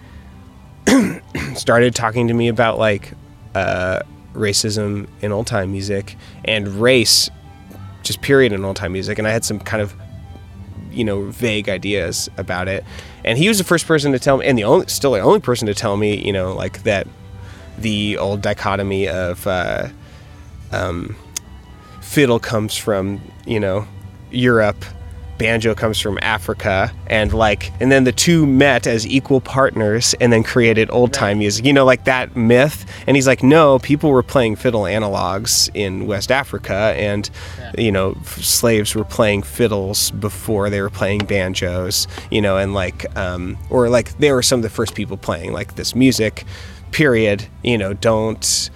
started 1.55 1.95
talking 1.95 2.27
to 2.27 2.33
me 2.33 2.47
about 2.47 2.77
like 2.77 3.13
uh, 3.55 4.01
racism 4.33 5.07
in 5.21 5.31
old 5.31 5.47
time 5.47 5.71
music 5.71 6.15
and 6.45 6.67
race, 6.67 7.29
just 8.03 8.21
period 8.21 8.53
in 8.53 8.63
old 8.63 8.75
time 8.75 8.91
music, 8.91 9.17
and 9.17 9.27
I 9.27 9.31
had 9.31 9.43
some 9.43 9.59
kind 9.59 9.81
of 9.81 9.95
you 10.91 11.03
know 11.03 11.23
vague 11.25 11.69
ideas 11.69 12.29
about 12.37 12.67
it, 12.67 12.83
and 13.23 13.37
he 13.37 13.47
was 13.47 13.57
the 13.57 13.63
first 13.63 13.87
person 13.87 14.11
to 14.11 14.19
tell 14.19 14.37
me, 14.37 14.45
and 14.45 14.57
the 14.57 14.63
only 14.63 14.87
still 14.87 15.13
the 15.13 15.19
only 15.19 15.39
person 15.39 15.67
to 15.67 15.73
tell 15.73 15.97
me, 15.97 16.23
you 16.23 16.33
know, 16.33 16.53
like 16.53 16.83
that 16.83 17.07
the 17.77 18.17
old 18.17 18.41
dichotomy 18.41 19.07
of. 19.07 19.45
Uh, 19.47 19.89
fiddle 22.07 22.39
comes 22.39 22.75
from 22.75 23.21
you 23.45 23.59
know 23.59 23.85
Europe 24.31 24.83
banjo 25.37 25.75
comes 25.75 25.99
from 25.99 26.17
Africa 26.21 26.91
and 27.07 27.33
like 27.33 27.71
and 27.79 27.91
then 27.91 28.03
the 28.03 28.11
two 28.11 28.45
met 28.45 28.87
as 28.87 29.05
equal 29.05 29.41
partners 29.41 30.15
and 30.19 30.31
then 30.33 30.43
created 30.43 30.89
old 30.91 31.13
time 31.13 31.39
music. 31.39 31.65
You 31.65 31.73
know 31.73 31.85
like 31.85 32.05
that 32.05 32.35
myth? 32.35 32.85
And 33.07 33.15
he's 33.15 33.27
like 33.27 33.43
no 33.43 33.79
people 33.79 34.09
were 34.09 34.23
playing 34.23 34.55
fiddle 34.55 34.83
analogs 34.83 35.69
in 35.73 36.07
West 36.07 36.31
Africa 36.31 36.93
and 36.97 37.29
you 37.77 37.91
know 37.91 38.15
f- 38.21 38.43
slaves 38.43 38.95
were 38.95 39.05
playing 39.05 39.43
fiddles 39.43 40.11
before 40.11 40.69
they 40.69 40.81
were 40.81 40.89
playing 40.89 41.19
banjos 41.25 42.07
you 42.31 42.41
know 42.41 42.57
and 42.57 42.73
like 42.73 43.05
um 43.17 43.57
or 43.69 43.89
like 43.89 44.17
they 44.17 44.31
were 44.31 44.43
some 44.43 44.59
of 44.59 44.63
the 44.63 44.69
first 44.69 44.95
people 44.95 45.17
playing 45.17 45.53
like 45.53 45.75
this 45.75 45.95
music 45.95 46.45
period. 46.91 47.45
You 47.63 47.77
know 47.77 47.93
don't 47.93 48.69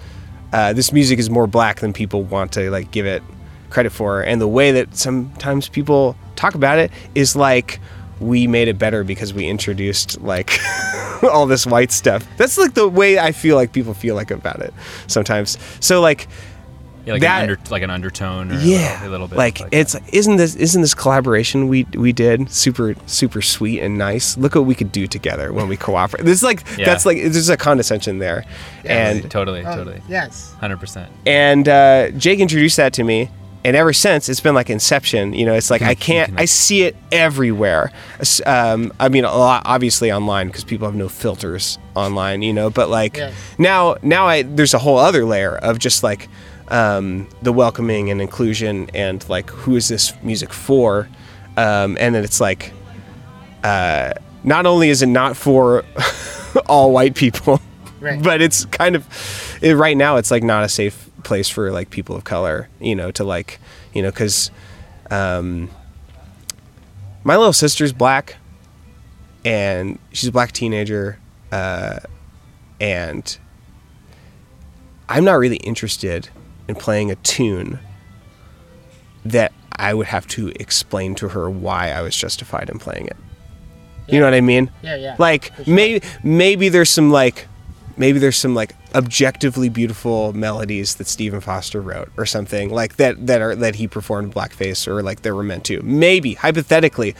uh, 0.52 0.72
this 0.72 0.92
music 0.92 1.18
is 1.18 1.30
more 1.30 1.46
black 1.46 1.80
than 1.80 1.92
people 1.92 2.22
want 2.22 2.52
to 2.52 2.70
like 2.70 2.90
give 2.90 3.06
it 3.06 3.22
credit 3.70 3.90
for. 3.90 4.20
And 4.22 4.40
the 4.40 4.48
way 4.48 4.70
that 4.72 4.96
sometimes 4.96 5.68
people 5.68 6.16
talk 6.36 6.54
about 6.54 6.78
it 6.78 6.90
is 7.14 7.34
like 7.36 7.80
we 8.20 8.46
made 8.46 8.68
it 8.68 8.78
better 8.78 9.02
because 9.04 9.34
we 9.34 9.48
introduced 9.48 10.20
like 10.20 10.58
all 11.22 11.46
this 11.46 11.66
white 11.66 11.90
stuff 11.92 12.26
that's 12.36 12.56
like 12.58 12.74
the 12.74 12.88
way 12.88 13.18
i 13.18 13.32
feel 13.32 13.56
like 13.56 13.72
people 13.72 13.94
feel 13.94 14.14
like 14.14 14.30
about 14.30 14.60
it 14.60 14.72
sometimes 15.08 15.58
so 15.80 16.00
like 16.00 16.28
Yeah, 17.04 17.14
like 17.14 17.22
That- 17.22 17.44
an 17.44 17.50
under, 17.50 17.70
like 17.70 17.82
an 17.82 17.90
undertone 17.90 18.52
or 18.52 18.58
yeah 18.60 19.04
a 19.04 19.08
little 19.08 19.26
bit. 19.26 19.36
like, 19.36 19.58
that. 19.58 19.68
it's 19.72 19.96
isn't 20.12 20.36
this 20.36 20.54
isn't 20.54 20.82
this 20.82 20.94
collaboration 20.94 21.66
we 21.66 21.84
we 21.94 22.12
did 22.12 22.48
super 22.48 22.94
super 23.06 23.42
sweet 23.42 23.80
and 23.80 23.98
nice 23.98 24.36
look 24.36 24.54
what 24.54 24.66
we 24.66 24.76
could 24.76 24.92
do 24.92 25.08
together 25.08 25.52
when 25.52 25.66
we 25.66 25.76
cooperate 25.76 26.24
this 26.24 26.38
is 26.38 26.42
like 26.44 26.62
Yeah. 26.78 26.84
that's 26.86 27.04
like 27.04 27.16
there's 27.18 27.48
a 27.48 27.56
condescension 27.56 28.18
there 28.20 28.44
and 28.84 29.28
totally, 29.30 29.64
Oh, 29.66 29.74
totally, 29.74 30.00
Yes. 30.08 30.54
hundred 30.60 30.78
percent. 30.78 31.10
and 31.26 31.68
uh, 31.68 32.10
Jake 32.12 32.38
introduced 32.38 32.76
that 32.76 32.92
to 32.94 33.02
me, 33.04 33.30
and 33.64 33.76
ever 33.76 33.92
since 33.92 34.28
it's 34.28 34.40
been 34.40 34.54
like 34.54 34.70
Inception. 34.70 35.32
You 35.34 35.46
know, 35.46 35.54
it's 35.54 35.70
like 35.70 35.82
I 35.82 35.94
can't, 36.08 36.32
I 36.38 36.44
see 36.46 36.82
it 36.82 36.96
everywhere. 37.12 37.92
Um, 38.46 38.92
I 39.00 39.08
mean, 39.08 39.24
a 39.24 39.34
lot, 39.34 39.62
obviously 39.64 40.10
online 40.12 40.48
because 40.48 40.64
people 40.64 40.86
have 40.88 40.94
no 40.96 41.08
filters 41.08 41.78
online. 41.94 42.42
You 42.42 42.52
know, 42.52 42.70
but 42.70 42.88
like 42.88 43.16
Yes. 43.16 43.34
now, 43.58 43.96
now 44.02 44.26
I 44.26 44.42
there's 44.42 44.74
a 44.74 44.78
whole 44.78 44.98
other 44.98 45.24
layer 45.24 45.56
of 45.56 45.78
just 45.78 46.02
like 46.02 46.28
um, 46.68 47.28
the 47.42 47.52
welcoming 47.52 48.10
and 48.10 48.20
inclusion 48.22 48.88
and 48.94 49.28
like 49.28 49.50
who 49.50 49.76
is 49.76 49.88
this 49.88 50.12
music 50.22 50.52
for, 50.52 51.08
um, 51.56 51.96
and 52.00 52.14
then 52.14 52.24
it's 52.24 52.40
like. 52.40 52.72
Uh, 53.64 54.12
not 54.44 54.66
only 54.66 54.88
is 54.88 55.02
it 55.02 55.06
not 55.06 55.36
for 55.36 55.84
all 56.66 56.90
white 56.90 57.14
people, 57.14 57.60
Right. 58.00 58.20
but 58.20 58.42
it's 58.42 58.64
kind 58.64 58.96
of 58.96 59.06
it, 59.62 59.74
right 59.76 59.96
now 59.96 60.16
it's 60.16 60.32
like 60.32 60.42
not 60.42 60.64
a 60.64 60.68
safe 60.68 61.08
place 61.24 61.48
for 61.48 61.70
like 61.70 61.90
people 61.90 62.16
of 62.16 62.24
color 62.24 62.68
you 62.80 62.94
know 62.94 63.10
to 63.10 63.24
like 63.24 63.58
you 63.94 64.02
know 64.02 64.10
because 64.10 64.50
um 65.10 65.70
my 67.24 67.36
little 67.36 67.52
sister's 67.52 67.92
black 67.92 68.36
and 69.44 69.98
she's 70.12 70.28
a 70.28 70.32
black 70.32 70.52
teenager 70.52 71.18
uh 71.52 71.98
and 72.80 73.38
i'm 75.08 75.24
not 75.24 75.34
really 75.34 75.56
interested 75.58 76.28
in 76.68 76.74
playing 76.74 77.10
a 77.10 77.14
tune 77.16 77.78
that 79.24 79.52
i 79.76 79.92
would 79.94 80.06
have 80.06 80.26
to 80.26 80.48
explain 80.60 81.14
to 81.14 81.28
her 81.28 81.48
why 81.50 81.90
i 81.90 82.00
was 82.00 82.16
justified 82.16 82.68
in 82.70 82.78
playing 82.78 83.06
it 83.06 83.16
you 84.08 84.18
know 84.18 84.26
what 84.26 84.34
i 84.34 84.40
mean 84.40 84.70
Yeah, 84.82 84.96
yeah. 84.96 85.16
like 85.18 85.52
sure. 85.64 85.74
maybe 85.74 86.04
maybe 86.22 86.68
there's 86.68 86.90
some 86.90 87.10
like 87.10 87.46
maybe 87.96 88.18
there's 88.18 88.36
some 88.36 88.54
like 88.54 88.74
objectively 88.94 89.68
beautiful 89.68 90.32
melodies 90.32 90.96
that 90.96 91.06
Stephen 91.06 91.40
Foster 91.40 91.80
wrote 91.80 92.10
or 92.16 92.26
something 92.26 92.70
like 92.70 92.96
that 92.96 93.26
that 93.26 93.40
are 93.40 93.54
that 93.56 93.74
he 93.76 93.88
performed 93.88 94.34
blackface 94.34 94.86
or 94.86 95.02
like 95.02 95.22
they 95.22 95.32
were 95.32 95.42
meant 95.42 95.64
to. 95.66 95.80
Maybe 95.82 96.34
hypothetically, 96.34 97.14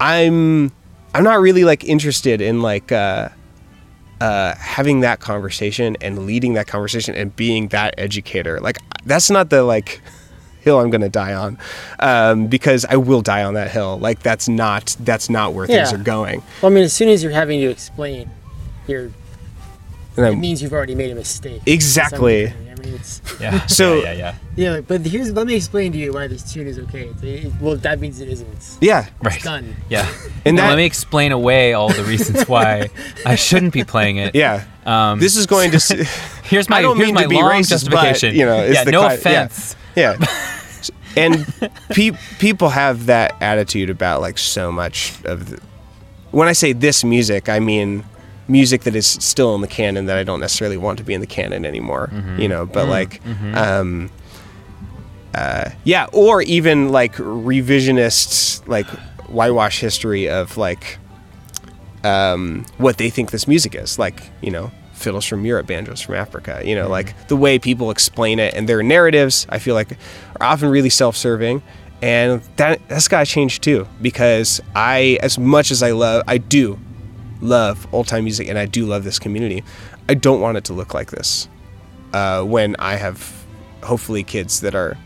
I'm 0.00 0.72
I'm 1.14 1.24
not 1.24 1.40
really 1.40 1.64
like 1.64 1.84
interested 1.84 2.40
in 2.40 2.62
like 2.62 2.92
uh 2.92 3.28
uh 4.20 4.54
having 4.56 5.00
that 5.00 5.20
conversation 5.20 5.96
and 6.00 6.26
leading 6.26 6.54
that 6.54 6.66
conversation 6.66 7.14
and 7.14 7.34
being 7.34 7.68
that 7.68 7.94
educator. 7.98 8.60
Like 8.60 8.78
that's 9.04 9.30
not 9.30 9.50
the 9.50 9.62
like 9.62 10.00
hill 10.60 10.78
I'm 10.78 10.90
gonna 10.90 11.08
die 11.08 11.34
on, 11.34 11.58
um, 12.00 12.46
because 12.46 12.84
I 12.84 12.96
will 12.96 13.22
die 13.22 13.42
on 13.44 13.54
that 13.54 13.70
hill. 13.70 13.98
Like 13.98 14.22
that's 14.22 14.48
not 14.48 14.96
that's 15.00 15.30
not 15.30 15.54
where 15.54 15.66
things 15.66 15.92
are 15.92 15.98
going. 15.98 16.42
Well, 16.62 16.70
I 16.70 16.74
mean, 16.74 16.84
as 16.84 16.92
soon 16.92 17.08
as 17.08 17.22
you're 17.22 17.32
having 17.32 17.60
to 17.60 17.68
explain, 17.70 18.30
you're 18.86 19.10
And 20.20 20.26
it 20.28 20.30
I'm- 20.32 20.40
means 20.40 20.62
you've 20.62 20.72
already 20.72 20.94
made 20.94 21.10
a 21.10 21.14
mistake. 21.14 21.62
Exactly. 21.66 22.48
I 22.48 22.52
mean, 22.82 22.94
it's 22.94 23.20
yeah. 23.40 23.66
So- 23.78 23.96
yeah, 23.96 24.12
yeah, 24.12 24.12
yeah. 24.12 24.34
yeah. 24.56 24.70
like, 24.72 24.86
But 24.88 25.00
here's 25.06 25.32
let 25.32 25.46
me 25.46 25.54
explain 25.54 25.92
to 25.92 25.98
you 25.98 26.12
why 26.12 26.26
this 26.28 26.42
tune 26.52 26.66
is 26.66 26.78
okay. 26.78 27.08
It's- 27.08 27.22
it- 27.46 27.52
well, 27.60 27.76
that 27.76 28.00
means 28.00 28.20
it 28.20 28.28
isn't. 28.28 28.50
It's 28.52 28.76
yeah. 28.80 29.06
yeah, 29.06 29.10
Right. 29.28 29.42
done. 29.42 29.76
Yeah. 29.88 30.06
And 30.44 30.44
And 30.44 30.58
that- 30.58 30.68
let 30.68 30.76
me 30.76 30.84
explain 30.86 31.32
away 31.32 31.72
all 31.74 31.92
the 31.92 32.04
reasons 32.04 32.48
why 32.48 32.88
I 33.26 33.34
shouldn't 33.36 33.72
be 33.72 33.84
playing 33.84 34.16
it. 34.18 34.34
yeah. 34.34 34.64
Um, 34.86 35.20
this 35.20 35.36
is 35.36 35.46
going 35.46 35.70
to. 35.72 35.78
here's 36.44 36.68
my 36.68 36.78
I 36.78 36.82
don't 36.82 36.96
here's 36.96 37.08
mean 37.08 37.14
my 37.14 37.22
to 37.24 37.28
be 37.28 37.36
long 37.36 37.52
racist, 37.52 37.68
justification. 37.70 38.30
but 38.30 38.36
you 38.36 38.46
know, 38.46 38.60
it's 38.62 38.74
yeah, 38.74 38.84
the 38.84 38.90
no 38.92 39.00
kind- 39.02 39.12
yeah. 39.24 39.44
offense. 39.44 39.76
Yeah. 39.96 40.16
and 41.16 41.44
pe- 41.90 42.12
people 42.38 42.70
have 42.70 43.06
that 43.06 43.34
attitude 43.42 43.90
about 43.90 44.20
like 44.22 44.38
so 44.38 44.70
much 44.72 45.12
of 45.24 45.50
the, 45.50 45.60
when 46.30 46.48
I 46.48 46.52
say 46.52 46.72
this 46.72 47.02
music, 47.04 47.48
I 47.48 47.58
mean 47.60 48.04
music 48.48 48.82
that 48.82 48.94
is 48.96 49.06
still 49.06 49.54
in 49.54 49.60
the 49.60 49.68
canon 49.68 50.06
that 50.06 50.16
I 50.18 50.24
don't 50.24 50.40
necessarily 50.40 50.76
want 50.76 50.98
to 50.98 51.04
be 51.04 51.14
in 51.14 51.20
the 51.20 51.26
canon 51.26 51.64
anymore, 51.64 52.08
Mm-hmm. 52.12 52.40
you 52.40 52.48
know, 52.48 52.66
but 52.66 52.88
like 52.88 53.20
um 53.54 54.10
uh 55.34 55.70
yeah, 55.84 56.06
or 56.12 56.42
even 56.42 56.88
like 56.90 57.14
revisionist 57.16 58.66
like 58.66 58.86
whitewash 59.28 59.80
history 59.80 60.28
of 60.28 60.56
like 60.56 60.98
um, 62.02 62.64
what 62.78 62.96
they 62.96 63.10
think 63.10 63.30
this 63.30 63.46
music 63.46 63.74
is. 63.74 63.98
Like, 63.98 64.22
you 64.40 64.50
know, 64.50 64.70
fiddles 64.94 65.26
from 65.26 65.44
Europe, 65.44 65.66
banjos 65.66 66.00
from 66.00 66.14
Africa. 66.14 66.62
You 66.64 66.74
know, 66.74 66.88
like 66.88 67.28
the 67.28 67.36
way 67.36 67.58
people 67.58 67.90
explain 67.90 68.38
it 68.38 68.54
and 68.54 68.68
their 68.68 68.82
narratives, 68.82 69.46
I 69.50 69.58
feel 69.58 69.74
like, 69.74 69.92
are 70.40 70.46
often 70.46 70.70
really 70.70 70.90
self-serving. 70.90 71.62
And 72.02 72.40
that 72.56 72.80
that's 72.88 73.06
got 73.08 73.26
to 73.26 73.30
change 73.30 73.60
too, 73.60 73.86
because 74.00 74.62
I, 74.74 75.18
as 75.22 75.38
much 75.38 75.70
as 75.70 75.82
I 75.82 75.90
love, 75.90 76.24
I 76.26 76.38
do 76.38 76.78
love 77.40 77.86
old 77.92 78.06
time 78.06 78.24
music, 78.24 78.48
and 78.48 78.58
I 78.58 78.66
do 78.66 78.86
love 78.86 79.04
this 79.04 79.18
community. 79.18 79.64
I 80.08 80.14
don't 80.14 80.40
want 80.40 80.56
it 80.56 80.64
to 80.64 80.72
look 80.72 80.94
like 80.94 81.10
this 81.10 81.48
uh, 82.12 82.42
when 82.42 82.76
I 82.78 82.96
have, 82.96 83.32
hopefully, 83.82 84.22
kids 84.22 84.60
that 84.60 84.74
are 84.74 84.96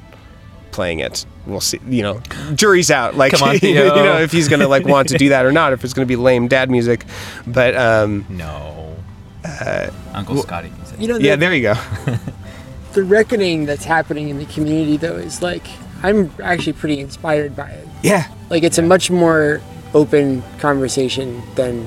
playing 0.73 1.01
it. 1.01 1.25
We'll 1.47 1.61
see. 1.61 1.79
You 1.87 2.03
know, 2.03 2.21
jury's 2.55 2.91
out. 2.91 3.15
Like, 3.15 3.33
Come 3.33 3.49
on, 3.49 3.59
you 3.63 3.75
know, 3.75 4.19
if 4.19 4.33
he's 4.33 4.49
gonna 4.49 4.69
like 4.69 4.87
want 4.87 5.09
to 5.09 5.19
do 5.19 5.29
that 5.31 5.45
or 5.45 5.53
not, 5.53 5.73
if 5.73 5.85
it's 5.85 5.93
gonna 5.93 6.07
be 6.07 6.17
lame 6.17 6.49
dad 6.49 6.71
music. 6.71 7.05
But 7.47 7.77
um, 7.77 8.27
No. 8.29 8.97
Uh, 9.45 9.91
Uncle 10.15 10.39
Scotty 10.39 10.71
can 10.71 10.87
say. 10.87 10.97
You 10.99 11.09
know, 11.09 11.19
the, 11.19 11.25
yeah, 11.25 11.37
there 11.37 11.53
you 11.55 11.61
go. 11.63 11.75
the 12.95 13.05
reckoning 13.05 13.67
that's 13.67 13.85
happening 13.85 14.31
in 14.31 14.39
the 14.39 14.47
community 14.47 14.97
though 14.97 15.17
is 15.17 15.43
like 15.43 15.67
I'm 16.03 16.31
actually 16.43 16.73
pretty 16.75 17.01
inspired 17.01 17.55
by 17.55 17.69
it. 17.71 17.89
Yeah, 18.03 18.31
Like 18.51 18.63
it's 18.63 18.79
a 18.79 18.83
much 18.83 19.11
more 19.11 19.61
open 19.95 20.43
conversation 20.59 21.43
than 21.55 21.87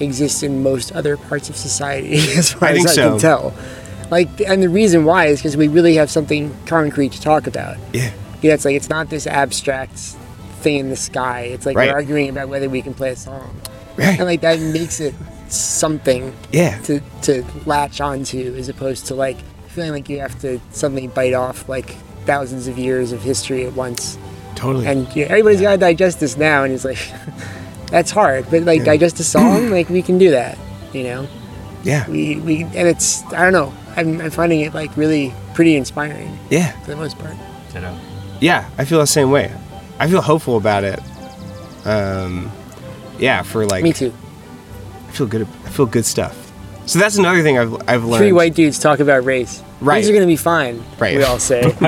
exists 0.00 0.42
in 0.42 0.62
most 0.62 0.92
other 0.92 1.16
parts 1.16 1.48
of 1.50 1.56
society, 1.56 2.14
as 2.36 2.52
far 2.52 2.68
I 2.68 2.72
as 2.72 2.86
I 2.86 2.90
so. 2.90 3.10
can 3.10 3.18
tell. 3.18 3.54
Like, 4.10 4.40
and 4.40 4.62
the 4.62 4.68
reason 4.68 5.04
why 5.04 5.26
is 5.26 5.40
because 5.40 5.56
we 5.56 5.68
really 5.68 5.94
have 5.96 6.10
something 6.10 6.54
concrete 6.66 7.12
to 7.12 7.20
talk 7.20 7.46
about. 7.46 7.76
yeah, 7.92 8.10
Yeah, 8.40 8.54
it's 8.54 8.64
like 8.64 8.74
it's 8.76 8.88
not 8.88 9.10
this 9.10 9.26
abstract 9.26 9.98
thing 10.62 10.76
in 10.78 10.88
the 10.90 10.96
sky. 10.96 11.42
It's 11.52 11.66
like 11.66 11.76
Right. 11.76 11.88
we're 11.90 11.94
arguing 11.94 12.28
about 12.30 12.48
whether 12.48 12.68
we 12.70 12.80
can 12.82 12.94
play 12.94 13.10
a 13.10 13.16
song, 13.16 13.60
right. 13.96 14.18
and 14.18 14.24
like 14.24 14.40
that 14.40 14.60
makes 14.60 14.98
it 15.00 15.14
something 15.48 16.32
Yeah, 16.52 16.78
to 16.82 17.00
to 17.22 17.44
latch 17.66 18.00
onto, 18.00 18.54
as 18.56 18.68
opposed 18.68 19.06
to 19.08 19.14
like 19.14 19.36
feeling 19.68 19.92
like 19.92 20.08
you 20.08 20.20
have 20.20 20.40
to 20.40 20.58
suddenly 20.70 21.06
bite 21.08 21.34
off 21.34 21.68
like 21.68 21.90
thousands 22.24 22.66
of 22.66 22.78
years 22.78 23.12
of 23.12 23.22
history 23.22 23.66
at 23.66 23.74
once. 23.74 24.18
totally. 24.54 24.86
And 24.86 25.06
you 25.14 25.24
know, 25.24 25.30
everybody's 25.30 25.60
got 25.60 25.72
to 25.72 25.78
digest 25.78 26.20
this 26.20 26.36
now, 26.36 26.64
and 26.64 26.72
it's 26.72 26.84
like 26.84 26.98
that's 27.90 28.10
hard. 28.10 28.50
But 28.50 28.62
like 28.62 28.84
digest 28.84 29.20
a 29.20 29.24
song, 29.24 29.70
like 29.78 29.88
we 29.88 30.02
can 30.02 30.18
do 30.18 30.30
that. 30.30 30.58
You 30.92 31.04
know, 31.04 31.28
yeah, 31.82 32.08
we 32.08 32.36
we 32.40 32.62
and 32.62 32.88
it's 32.88 33.22
I 33.32 33.42
don't 33.42 33.52
know. 33.52 33.72
I'm, 33.96 34.20
I'm 34.20 34.30
finding 34.30 34.60
it 34.60 34.74
like 34.74 34.96
really 34.96 35.34
pretty 35.54 35.74
inspiring 35.74 36.38
yeah, 36.50 36.70
for 36.82 36.90
the 36.90 36.96
most 36.96 37.18
part. 37.18 37.34
Ditto. 37.72 37.98
yeah. 38.40 38.70
I 38.78 38.84
feel 38.84 39.00
the 39.00 39.06
same 39.06 39.30
way. 39.30 39.52
I 39.98 40.08
feel 40.08 40.22
hopeful 40.22 40.56
about 40.56 40.84
it. 40.84 41.00
Um, 41.84 42.50
yeah, 43.18 43.42
for 43.42 43.66
like 43.66 43.82
Me 43.82 43.92
too. 43.92 44.12
I 45.08 45.10
feel 45.10 45.26
good. 45.26 45.42
I 45.42 45.70
feel 45.70 45.86
good 45.86 46.04
stuff. 46.04 46.52
So 46.86 46.98
that's 46.98 47.18
another 47.18 47.42
thing 47.42 47.58
I've 47.58 47.74
I've 47.88 48.04
learned. 48.04 48.18
Three 48.18 48.32
white 48.32 48.54
dudes 48.54 48.78
talk 48.78 49.00
about 49.00 49.24
race. 49.24 49.62
Right. 49.80 50.02
Things 50.02 50.10
are 50.10 50.14
gonna 50.14 50.26
be 50.26 50.36
fine. 50.36 50.82
Right. 50.98 51.16
We 51.16 51.22
all 51.24 51.38
say. 51.38 51.62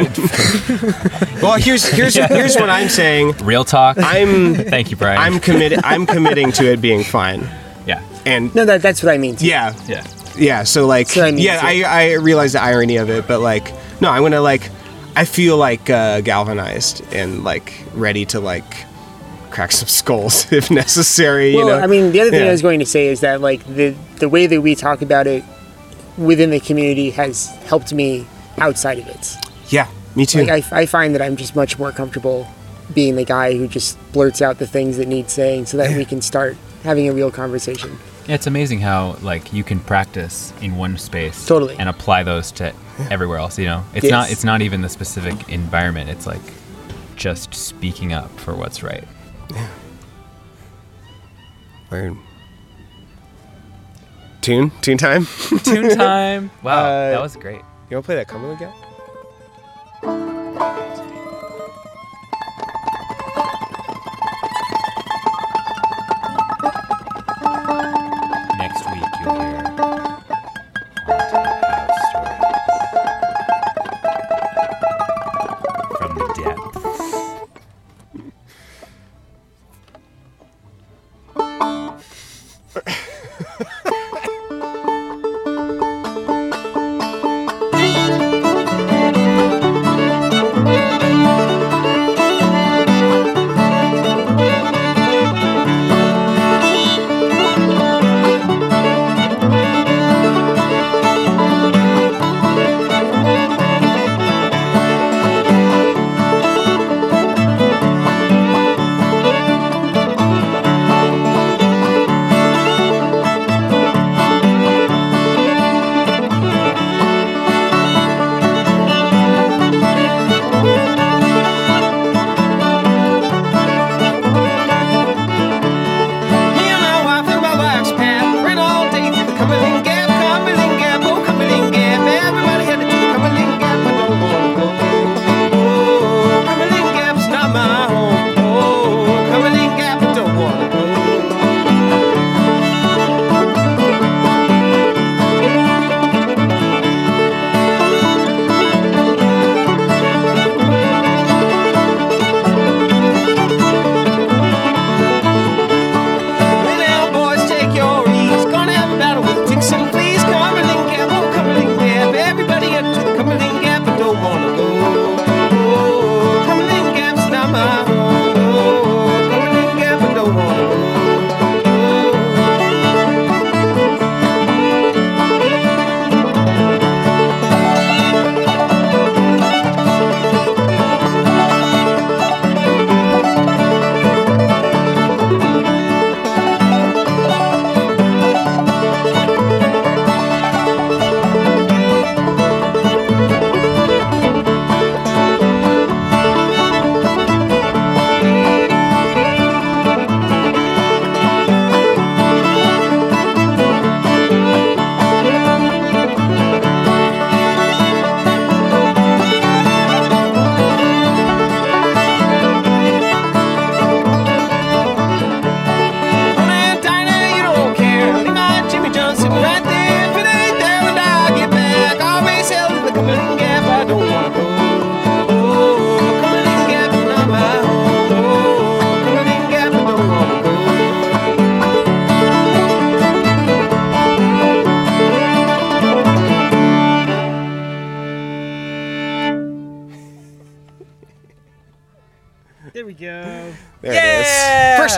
Well, 1.42 1.54
here's 1.58 1.84
here's 1.88 2.14
here's 2.14 2.54
what 2.56 2.68
I'm 2.70 2.88
saying. 2.88 3.32
Real 3.42 3.64
talk. 3.64 3.96
I'm 3.98 4.54
Thank 4.54 4.90
you, 4.90 4.96
Brian. 4.96 5.18
I'm 5.18 5.40
committed. 5.40 5.80
I'm 5.84 6.06
committing 6.06 6.52
to 6.52 6.70
it 6.70 6.80
being 6.80 7.02
fine. 7.02 7.48
yeah. 7.86 8.02
And 8.26 8.54
no, 8.54 8.64
that 8.66 8.82
that's 8.82 9.02
what 9.02 9.12
I 9.12 9.18
mean. 9.18 9.36
Too. 9.36 9.46
yeah, 9.46 9.74
Yeah. 9.88 10.06
yeah. 10.36 10.62
So 10.64 10.86
like, 10.86 11.08
So 11.08 11.24
I 11.24 11.30
mean, 11.30 11.40
yeah, 11.42 11.60
so- 11.60 11.66
I 11.66 11.82
I 11.86 12.12
realize 12.14 12.52
the 12.52 12.60
irony 12.62 12.96
of 12.96 13.08
it, 13.10 13.26
but 13.26 13.40
like, 13.40 13.72
no, 14.02 14.10
I'm 14.10 14.22
gonna 14.22 14.42
like, 14.42 14.70
I 15.16 15.24
feel 15.24 15.56
like 15.56 15.88
uh, 15.88 16.20
galvanized 16.20 17.02
and 17.14 17.42
like 17.42 17.72
ready 17.94 18.26
to 18.26 18.40
like 18.40 18.84
crack 19.50 19.72
some 19.72 19.88
skulls 19.88 20.50
if 20.52 20.70
necessary. 20.70 21.54
Well, 21.54 21.64
you 21.66 21.72
know, 21.72 21.78
I 21.80 21.86
mean, 21.86 22.12
the 22.12 22.20
other 22.20 22.30
thing 22.30 22.40
Yeah. 22.42 22.48
I 22.48 22.52
was 22.52 22.62
going 22.62 22.80
to 22.80 22.86
say 22.86 23.08
is 23.08 23.20
that 23.20 23.40
like 23.40 23.64
the 23.66 23.94
the 24.18 24.28
way 24.28 24.46
that 24.46 24.60
we 24.60 24.74
talk 24.74 25.00
about 25.00 25.26
it 25.26 25.42
within 26.20 26.50
the 26.50 26.60
community 26.60 27.10
has 27.10 27.46
helped 27.64 27.92
me 27.92 28.26
outside 28.58 28.98
of 28.98 29.06
it. 29.08 29.36
yeah, 29.68 29.88
me 30.14 30.26
too. 30.26 30.44
Like 30.44 30.72
I, 30.72 30.82
I 30.82 30.86
find 30.86 31.14
that 31.14 31.22
I'm 31.22 31.36
just 31.36 31.56
much 31.56 31.78
more 31.78 31.90
comfortable 31.92 32.46
being 32.94 33.16
the 33.16 33.24
guy 33.24 33.56
who 33.56 33.66
just 33.66 33.96
blurts 34.12 34.42
out 34.42 34.58
the 34.58 34.66
things 34.66 34.96
that 34.98 35.08
need 35.08 35.30
saying, 35.30 35.66
so 35.66 35.76
that 35.76 35.96
we 35.96 36.04
can 36.04 36.20
start 36.20 36.56
having 36.82 37.08
a 37.08 37.12
real 37.12 37.30
conversation. 37.30 37.96
Yeah, 38.26 38.34
it's 38.34 38.46
amazing 38.46 38.80
how 38.80 39.16
like 39.22 39.52
you 39.52 39.64
can 39.64 39.80
practice 39.80 40.52
in 40.60 40.76
one 40.76 40.98
space 40.98 41.46
Totally. 41.46 41.76
and 41.78 41.88
apply 41.88 42.22
those 42.22 42.52
to 42.52 42.72
everywhere 43.10 43.38
else. 43.38 43.58
You 43.58 43.64
know, 43.66 43.84
it's 43.94 44.10
not 44.10 44.30
it's 44.30 44.44
not 44.44 44.60
even 44.62 44.82
the 44.82 44.88
specific 44.88 45.48
environment. 45.48 46.10
It's 46.10 46.26
like 46.26 46.42
just 47.16 47.54
speaking 47.54 48.12
up 48.12 48.30
for 48.38 48.54
what's 48.54 48.82
right. 48.82 49.04
Yeah. 49.52 49.68
Word. 51.90 52.16
Tune, 54.40 54.70
tune 54.80 54.96
time. 54.98 55.26
Tune 55.64 55.90
time. 55.96 56.50
Wow, 56.62 56.84
Uh, 56.84 57.10
that 57.10 57.20
was 57.20 57.36
great. 57.36 57.60
You 57.90 57.96
want 57.96 58.04
to 58.04 58.06
play 58.06 58.14
that 58.16 58.28
Cumberland 58.28 58.58
Gap? 58.60 58.74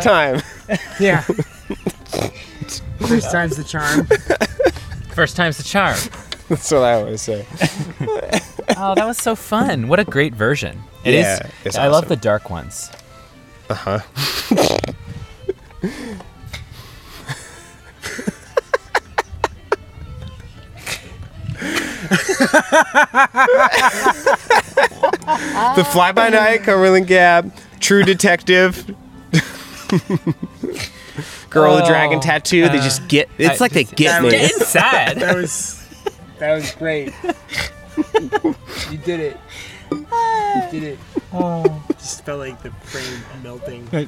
First 0.03 0.05
time. 0.05 0.43
Yeah. 1.01 1.21
First 3.01 3.31
time's 3.31 3.57
the 3.57 3.65
charm. 3.65 4.07
First 5.15 5.37
time's 5.37 5.59
the 5.59 5.63
charm. 5.65 5.99
That's 6.49 6.71
what 6.71 6.83
I 6.83 6.95
always 6.95 7.21
say. 7.23 7.47
Oh, 8.77 8.95
that 8.95 9.05
was 9.05 9.19
so 9.19 9.35
fun. 9.35 9.89
What 9.89 9.99
a 10.01 10.05
great 10.05 10.35
version. 10.35 10.81
It 11.05 11.15
is. 11.15 11.25
Yeah, 11.25 11.51
it's 11.65 11.77
I 11.77 11.89
love 11.89 12.09
the 12.09 12.17
dark 12.17 12.49
ones. 12.49 12.91
Uh 13.69 13.75
huh. 13.75 13.99
the 25.77 25.85
fly 25.85 26.13
by 26.13 26.29
night, 26.31 26.63
Cumberland 26.63 27.09
Gap, 27.09 27.47
True 27.81 28.05
Detective, 28.05 28.95
Girl 31.51 31.77
with 31.77 31.87
Dragon 31.87 32.19
Oh, 32.19 32.23
Tattoo. 32.23 32.63
they 32.69 32.79
uh, 32.79 32.83
just 32.83 33.07
get. 33.09 33.29
It's 33.39 33.61
I- 33.61 33.65
like 33.65 33.73
they 33.73 33.85
get 33.85 34.09
that 34.09 34.23
me. 34.23 34.27
was- 34.29 34.35
Getting 34.35 34.59
sad. 34.67 35.19
That 35.21 35.37
was 35.37 35.79
that 36.39 36.55
was 36.55 36.71
great. 36.73 37.13
You 38.91 38.99
did 38.99 39.21
it. 39.21 39.37
You 39.91 40.07
did 40.71 40.83
it. 40.83 40.99
Oh, 41.35 41.83
just 41.99 42.25
felt 42.25 42.39
like 42.41 42.63
the 42.63 42.71
brain 42.91 43.21
melting. 43.43 43.89
Oh 43.93 44.07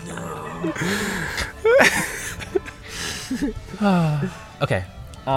no. 3.80 4.30
okay. 4.62 4.84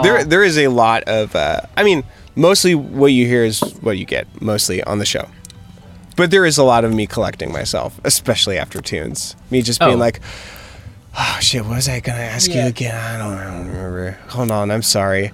there 0.03 0.23
there 0.23 0.43
is 0.43 0.57
a 0.57 0.67
lot 0.67 1.03
of 1.03 1.35
uh, 1.35 1.61
i 1.77 1.83
mean 1.83 2.03
mostly 2.35 2.73
what 2.75 3.07
you 3.11 3.25
hear 3.27 3.43
is 3.43 3.59
what 3.81 3.97
you 3.97 4.05
get 4.05 4.27
mostly 4.41 4.83
on 4.83 4.99
the 4.99 5.05
show 5.05 5.27
but 6.15 6.31
there 6.31 6.45
is 6.45 6.57
a 6.57 6.63
lot 6.63 6.83
of 6.85 6.93
me 6.93 7.05
collecting 7.07 7.51
myself 7.51 7.99
especially 8.03 8.57
after 8.57 8.81
tunes 8.81 9.35
me 9.51 9.61
just 9.61 9.79
being 9.79 9.93
Oh. 9.93 9.97
like 9.97 10.19
oh 11.17 11.37
shit 11.41 11.63
what 11.65 11.75
was 11.75 11.89
i 11.89 11.99
gonna 11.99 12.19
ask 12.19 12.49
Yeah. 12.49 12.63
you 12.63 12.69
again 12.69 12.95
i 12.95 13.17
don't, 13.17 13.37
I 13.37 13.43
don't 13.45 13.67
remember 13.67 14.11
hold 14.29 14.51
on 14.51 14.71
i'm 14.71 14.81
sorry 14.83 15.31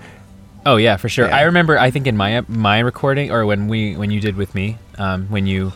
Oh 0.65 0.75
yeah, 0.75 0.97
for 0.97 1.07
sure. 1.07 1.25
Yeah. 1.27 1.37
I 1.37 1.43
remember. 1.43 1.79
I 1.79 1.89
think 1.89 2.05
in 2.05 2.17
my 2.17 2.43
my 2.49 2.79
recording 2.79 3.31
or 3.31 3.45
when 3.45 3.69
we 3.69 3.95
when 3.95 4.11
you 4.11 4.19
did 4.19 4.35
with 4.35 4.53
me, 4.53 4.77
um, 4.97 5.25
when 5.29 5.47
you 5.47 5.71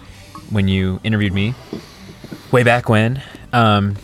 when 0.49 0.68
you 0.68 0.99
interviewed 1.06 1.32
me 1.34 1.56
way 2.51 2.64
back 2.64 2.89
when. 2.89 3.24
Um, 3.54 3.95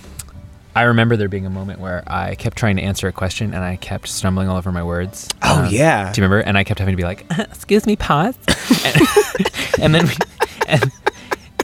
I 0.74 0.84
remember 0.84 1.18
there 1.18 1.28
being 1.28 1.46
a 1.46 1.50
moment 1.50 1.82
where 1.82 2.02
I 2.08 2.36
kept 2.36 2.56
trying 2.58 2.78
to 2.78 2.82
answer 2.82 3.10
a 3.10 3.12
question 3.12 3.54
and 3.54 3.62
I 3.62 3.76
kept 3.76 4.08
stumbling 4.08 4.48
all 4.48 4.56
over 4.56 4.72
my 4.72 4.82
words. 4.82 5.28
Oh, 5.44 5.66
Um, 5.66 5.70
yeah. 5.70 6.14
Do 6.14 6.22
you 6.22 6.26
remember? 6.26 6.40
And 6.48 6.58
I 6.58 6.64
kept 6.64 6.80
having 6.80 6.94
to 6.94 6.98
be 6.98 7.04
like, 7.04 7.26
"Excuse 7.38 7.86
me, 7.86 7.98
pause," 7.98 8.36
and, 8.86 8.96
and 9.82 9.94
then 9.96 10.08
we, 10.08 10.14
and, 10.70 10.92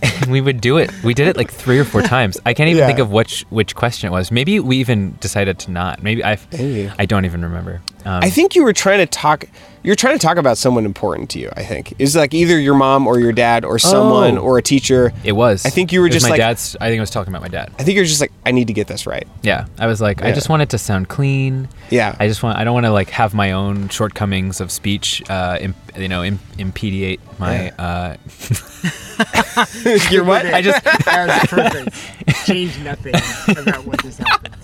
and 0.01 0.31
we 0.31 0.41
would 0.41 0.59
do 0.61 0.77
it. 0.77 0.91
We 1.03 1.13
did 1.13 1.27
it 1.27 1.37
like 1.37 1.51
three 1.51 1.79
or 1.79 1.83
four 1.85 2.01
times. 2.15 2.37
I 2.45 2.53
can't 2.53 2.69
even 2.69 2.79
Yeah. 2.81 2.87
think 2.87 2.99
of 2.99 3.11
which 3.11 3.43
which 3.49 3.75
question 3.75 4.07
it 4.07 4.11
was. 4.11 4.31
Maybe 4.31 4.59
we 4.59 4.77
even 4.77 5.15
decided 5.19 5.59
to 5.59 5.71
not. 5.71 6.01
Maybe 6.03 6.23
I. 6.23 6.37
Maybe. 6.51 6.91
I 6.99 7.05
don't 7.05 7.25
even 7.25 7.41
remember. 7.43 7.81
Um, 8.05 8.23
I 8.23 8.29
think 8.29 8.55
you 8.55 8.63
were 8.63 8.73
trying 8.73 8.99
to 8.99 9.05
talk. 9.07 9.45
You're 9.83 9.95
trying 9.95 10.17
to 10.17 10.19
talk 10.25 10.37
about 10.37 10.57
someone 10.57 10.83
important 10.85 11.29
to 11.31 11.39
you. 11.39 11.49
I 11.55 11.63
think 11.63 11.93
is 11.99 12.15
like 12.15 12.33
either 12.33 12.59
your 12.59 12.73
mom 12.73 13.05
or 13.05 13.19
your 13.19 13.31
dad 13.31 13.63
or 13.65 13.77
someone 13.77 14.37
Oh. 14.37 14.41
or 14.41 14.57
a 14.57 14.61
teacher. 14.61 15.13
it 15.23 15.33
was. 15.33 15.63
I 15.65 15.69
think 15.69 15.91
you 15.91 16.01
were 16.01 16.07
It 16.07 16.11
just 16.13 16.23
my 16.25 16.31
like- 16.31 16.39
dad's. 16.39 16.75
I 16.81 16.89
think 16.89 16.99
I 16.99 17.01
was 17.01 17.09
talking 17.11 17.31
about 17.31 17.41
my 17.43 17.47
dad. 17.49 17.71
I 17.77 17.83
think 17.83 17.95
you're 17.95 18.05
just 18.05 18.19
like, 18.21 18.31
I 18.45 18.51
need 18.51 18.67
to 18.67 18.73
get 18.73 18.87
this 18.87 19.05
right. 19.05 19.27
Yeah, 19.43 19.65
I 19.77 19.85
was 19.87 20.01
like, 20.01 20.23
I 20.23 20.31
just 20.31 20.49
want 20.49 20.61
it 20.63 20.69
to 20.69 20.77
sound 20.79 21.07
clean. 21.09 21.67
Yeah. 21.91 22.15
I 22.19 22.27
just 22.27 22.41
want. 22.41 22.57
I 22.57 22.63
don't 22.63 22.73
want 22.73 22.85
to 22.87 22.91
like 22.91 23.09
have 23.11 23.33
my 23.35 23.51
own 23.51 23.89
shortcomings 23.89 24.59
of 24.59 24.71
speech. 24.71 25.21
Uh, 25.29 25.57
imp, 25.61 25.75
you 25.97 26.07
know, 26.07 26.23
Im, 26.23 26.39
impediate 26.57 27.19
my. 27.39 27.69
Uh, 27.71 28.17
you're 30.11 30.23
what? 30.23 30.45
I 30.45 30.61
just. 30.63 30.83
That 30.83 31.27
was 31.27 31.49
perfect. 31.49 32.45
Change 32.45 32.77
nothing 32.79 33.15
about 33.57 33.85
what 33.85 34.01
just 34.01 34.19
happened. 34.19 34.55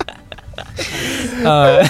Uh, 1.46 1.88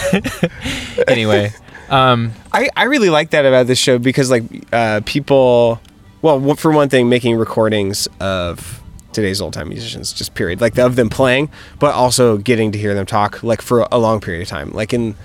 anyway, 1.07 1.51
um, 1.89 2.31
I, 2.51 2.69
I 2.75 2.83
really 2.85 3.09
like 3.09 3.31
that 3.31 3.45
about 3.45 3.67
this 3.67 3.79
show 3.79 3.97
because 3.99 4.29
like 4.31 4.43
uh, 4.73 5.01
people, 5.05 5.79
well, 6.21 6.55
for 6.55 6.71
one 6.71 6.89
thing, 6.89 7.09
making 7.09 7.37
recordings 7.37 8.07
of 8.19 8.81
today's 9.13 9.41
old 9.41 9.53
time 9.53 9.69
musicians, 9.69 10.13
just 10.13 10.33
period, 10.35 10.61
like 10.61 10.77
of 10.77 10.95
them 10.95 11.09
playing, 11.09 11.49
but 11.79 11.93
also 11.93 12.37
getting 12.37 12.71
to 12.71 12.77
hear 12.79 12.93
them 12.93 13.05
talk 13.05 13.43
like 13.43 13.61
for 13.61 13.87
a 13.91 13.97
long 13.97 14.21
period 14.21 14.41
of 14.41 14.47
time. 14.47 14.71
Like 14.71 14.93
in 14.93 15.15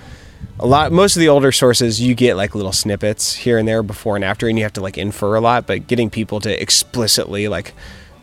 a 0.59 0.67
lot, 0.67 0.91
most 0.93 1.17
of 1.17 1.21
the 1.21 1.29
older 1.29 1.53
sources, 1.53 2.01
you 2.01 2.15
get 2.15 2.37
like 2.37 2.55
little 2.55 2.73
snippets 2.73 3.35
here 3.35 3.59
and 3.59 3.69
there 3.69 3.83
before 3.83 4.17
and 4.17 4.25
after, 4.25 4.49
and 4.49 4.59
you 4.59 4.65
have 4.65 4.73
to 4.75 4.81
like 4.81 4.99
infer 4.99 5.35
a 5.37 5.41
lot. 5.41 5.67
But 5.67 5.87
getting 5.87 6.11
people 6.11 6.41
to 6.41 6.61
explicitly 6.63 7.47
like 7.49 7.75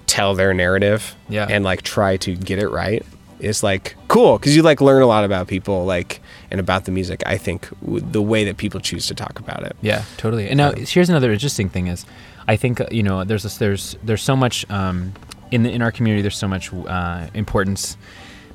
tell 0.07 0.35
their 0.35 0.53
narrative, 0.53 1.15
Yeah. 1.29 1.47
and 1.49 1.63
like 1.63 1.81
try 1.81 2.17
to 2.17 2.35
get 2.35 2.59
it 2.59 2.67
right 2.67 3.05
is 3.43 3.63
like 3.63 3.95
cool 4.07 4.37
because 4.37 4.55
you 4.55 4.61
like 4.63 4.79
learn 4.81 5.01
a 5.01 5.05
lot 5.05 5.23
about 5.23 5.47
people 5.47 5.85
like 5.85 6.21
and 6.51 6.59
about 6.59 6.85
the 6.85 6.91
music 6.91 7.21
i 7.25 7.37
think 7.37 7.67
w- 7.81 7.99
the 8.11 8.21
way 8.21 8.43
that 8.45 8.57
people 8.57 8.79
choose 8.79 9.05
to 9.07 9.13
talk 9.15 9.39
about 9.39 9.63
it 9.63 9.75
Yeah, 9.81 10.03
totally. 10.17 10.47
And 10.49 10.57
now 10.57 10.71
here's 10.71 11.09
another 11.09 11.31
interesting 11.31 11.69
thing: 11.69 11.87
is 11.87 12.05
I 12.47 12.55
think 12.57 12.79
uh, 12.81 12.85
you 12.91 13.03
know 13.03 13.23
there's 13.23 13.43
this, 13.43 13.57
there's 13.57 13.97
there's 14.03 14.21
so 14.23 14.35
much 14.35 14.65
um, 14.69 15.13
in 15.51 15.63
the, 15.63 15.71
in 15.71 15.81
our 15.81 15.91
community. 15.91 16.21
There's 16.21 16.37
so 16.37 16.47
much 16.47 16.73
uh, 16.73 17.27
importance 17.33 17.97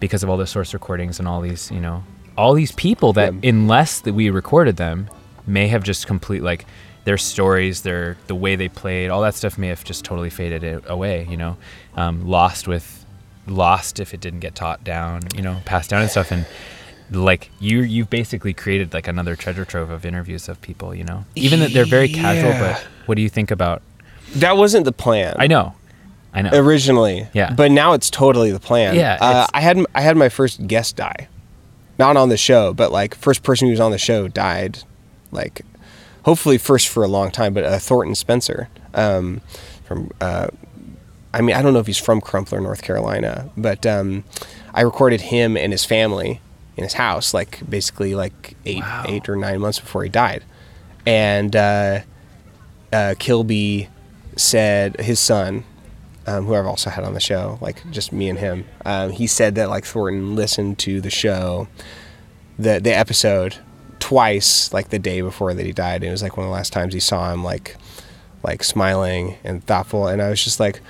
because 0.00 0.22
of 0.22 0.30
all 0.30 0.36
the 0.36 0.46
source 0.46 0.72
recordings 0.74 1.18
and 1.18 1.28
all 1.28 1.40
these 1.40 1.70
you 1.70 1.80
know 1.80 2.02
all 2.36 2.54
these 2.54 2.72
people 2.72 3.12
that 3.14 3.32
Yeah. 3.34 3.50
unless 3.50 4.00
that 4.00 4.14
we 4.14 4.30
recorded 4.30 4.76
them 4.76 5.08
may 5.46 5.68
have 5.68 5.82
just 5.82 6.06
complete 6.06 6.42
like 6.42 6.66
their 7.04 7.18
stories, 7.18 7.82
their 7.82 8.16
the 8.26 8.34
way 8.34 8.54
they 8.56 8.68
played, 8.68 9.08
all 9.10 9.22
that 9.22 9.34
stuff 9.34 9.56
may 9.58 9.68
have 9.68 9.82
just 9.84 10.04
totally 10.04 10.30
faded 10.30 10.62
away. 10.86 11.26
You 11.30 11.36
know, 11.36 11.56
um, 11.96 12.28
lost 12.28 12.68
with 12.68 12.97
lost 13.50 14.00
if 14.00 14.14
it 14.14 14.20
didn't 14.20 14.40
get 14.40 14.54
taught 14.54 14.84
down. 14.84 15.22
You 15.34 15.42
know, 15.42 15.58
passed 15.64 15.90
down 15.90 16.02
and 16.02 16.10
stuff. 16.10 16.30
And 16.30 16.46
like 17.10 17.50
you 17.58 17.80
you've 17.80 18.10
basically 18.10 18.52
created 18.52 18.92
like 18.92 19.08
another 19.08 19.34
treasure 19.36 19.64
trove 19.64 19.90
of 19.90 20.04
interviews 20.04 20.48
of 20.48 20.60
people 20.60 20.94
you 20.94 21.04
know? 21.04 21.24
Even 21.34 21.60
that 21.60 21.72
they're 21.72 21.86
very 21.86 22.08
casual 22.08 22.52
but 22.52 22.78
what 23.06 23.14
do 23.14 23.22
you 23.22 23.28
think 23.28 23.50
about 23.50 23.82
that 24.34 24.58
wasn't 24.58 24.84
the 24.84 24.92
plan. 24.92 25.34
I 25.38 25.46
know. 25.46 25.74
I 26.34 26.42
know. 26.42 26.50
Originally. 26.52 27.26
Yeah. 27.32 27.54
but 27.54 27.70
now 27.70 27.94
it's 27.94 28.10
totally 28.10 28.52
the 28.52 28.60
plan. 28.60 28.94
Yeah, 28.94 29.16
uh, 29.20 29.46
i 29.54 29.60
had 29.60 29.78
i 29.94 30.02
had 30.02 30.16
my 30.16 30.28
first 30.28 30.66
guest 30.66 30.96
die. 30.96 31.28
Not 31.98 32.16
on 32.16 32.28
the 32.28 32.36
show 32.36 32.74
but 32.74 32.92
like 32.92 33.14
first 33.14 33.42
person 33.42 33.68
who 33.68 33.70
was 33.72 33.80
on 33.80 33.90
the 33.90 33.98
show 33.98 34.28
died 34.28 34.80
like 35.32 35.62
hopefully 36.24 36.58
first 36.58 36.88
for 36.88 37.02
a 37.02 37.08
long 37.08 37.30
time 37.30 37.54
but 37.54 37.64
uh, 37.64 37.78
thornton 37.78 38.14
spencer 38.14 38.68
um, 38.94 39.40
from 39.84 40.10
uh, 40.20 40.48
I 41.32 41.40
mean, 41.42 41.54
I 41.56 41.62
don't 41.62 41.72
know 41.72 41.78
if 41.80 41.86
he's 41.86 41.98
from 41.98 42.20
Crumpler, 42.20 42.60
North 42.60 42.82
Carolina, 42.82 43.50
but 43.56 43.84
um, 43.86 44.24
I 44.74 44.80
recorded 44.82 45.20
him 45.20 45.56
and 45.56 45.72
his 45.72 45.84
family 45.84 46.40
in 46.76 46.84
his 46.84 46.94
house, 46.94 47.34
like 47.34 47.60
basically 47.68 48.14
like 48.14 48.56
eight, 48.64 48.80
Wow. 48.80 49.04
eight 49.06 49.28
or 49.28 49.36
nine 49.36 49.60
months 49.60 49.78
before 49.78 50.02
he 50.04 50.08
died. 50.08 50.44
And 51.06 51.54
uh, 51.54 52.00
uh, 52.92 53.14
Kilby 53.18 53.88
said 54.36 55.00
his 55.00 55.20
son, 55.20 55.64
um, 56.26 56.44
who 56.46 56.54
I've 56.54 56.66
also 56.66 56.90
had 56.90 57.04
on 57.04 57.14
the 57.14 57.20
show, 57.20 57.58
like 57.60 57.88
just 57.90 58.12
me 58.12 58.28
and 58.28 58.38
him, 58.38 58.64
um, 58.84 59.10
he 59.10 59.26
said 59.26 59.54
that 59.56 59.68
like 59.68 59.84
Thornton 59.84 60.34
listened 60.36 60.78
to 60.80 61.00
the 61.00 61.10
show, 61.10 61.68
the 62.58 62.78
the 62.80 62.94
episode 62.96 63.56
twice, 63.98 64.72
like 64.72 64.90
the 64.90 64.98
day 64.98 65.20
before 65.20 65.52
that 65.54 65.64
he 65.66 65.72
died. 65.72 65.96
And 65.96 66.04
it 66.04 66.10
was 66.10 66.22
like 66.22 66.36
one 66.36 66.46
of 66.46 66.50
the 66.50 66.54
last 66.54 66.72
times 66.72 66.94
he 66.94 67.00
saw 67.00 67.32
him, 67.32 67.42
like 67.44 67.76
like 68.42 68.62
smiling 68.62 69.36
and 69.44 69.64
thoughtful. 69.64 70.06
And 70.06 70.22
I 70.22 70.28
was 70.30 70.42
just 70.44 70.60
like, 70.60 70.80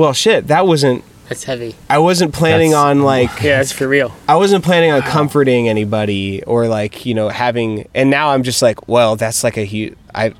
well, 0.00 0.12
shit, 0.12 0.46
that 0.48 0.66
wasn't. 0.66 1.04
That's 1.28 1.44
heavy. 1.44 1.76
I 1.88 1.98
wasn't 1.98 2.34
planning 2.34 2.70
That's- 2.72 2.84
on 2.86 3.02
like 3.02 3.30
Yeah, 3.42 3.58
that's 3.58 3.70
for 3.70 3.86
real. 3.86 4.12
I 4.28 4.34
wasn't 4.36 4.64
planning 4.64 4.90
on 4.90 5.02
comforting 5.02 5.68
anybody 5.68 6.42
or 6.44 6.66
like 6.66 7.06
you 7.06 7.14
know 7.14 7.28
having. 7.28 7.86
And 7.94 8.10
now 8.10 8.30
I'm 8.30 8.42
just 8.42 8.62
like, 8.62 8.88
well, 8.88 9.14
that's 9.16 9.44
like 9.44 9.56
a 9.56 9.64
huge. 9.64 9.94
I 10.14 10.34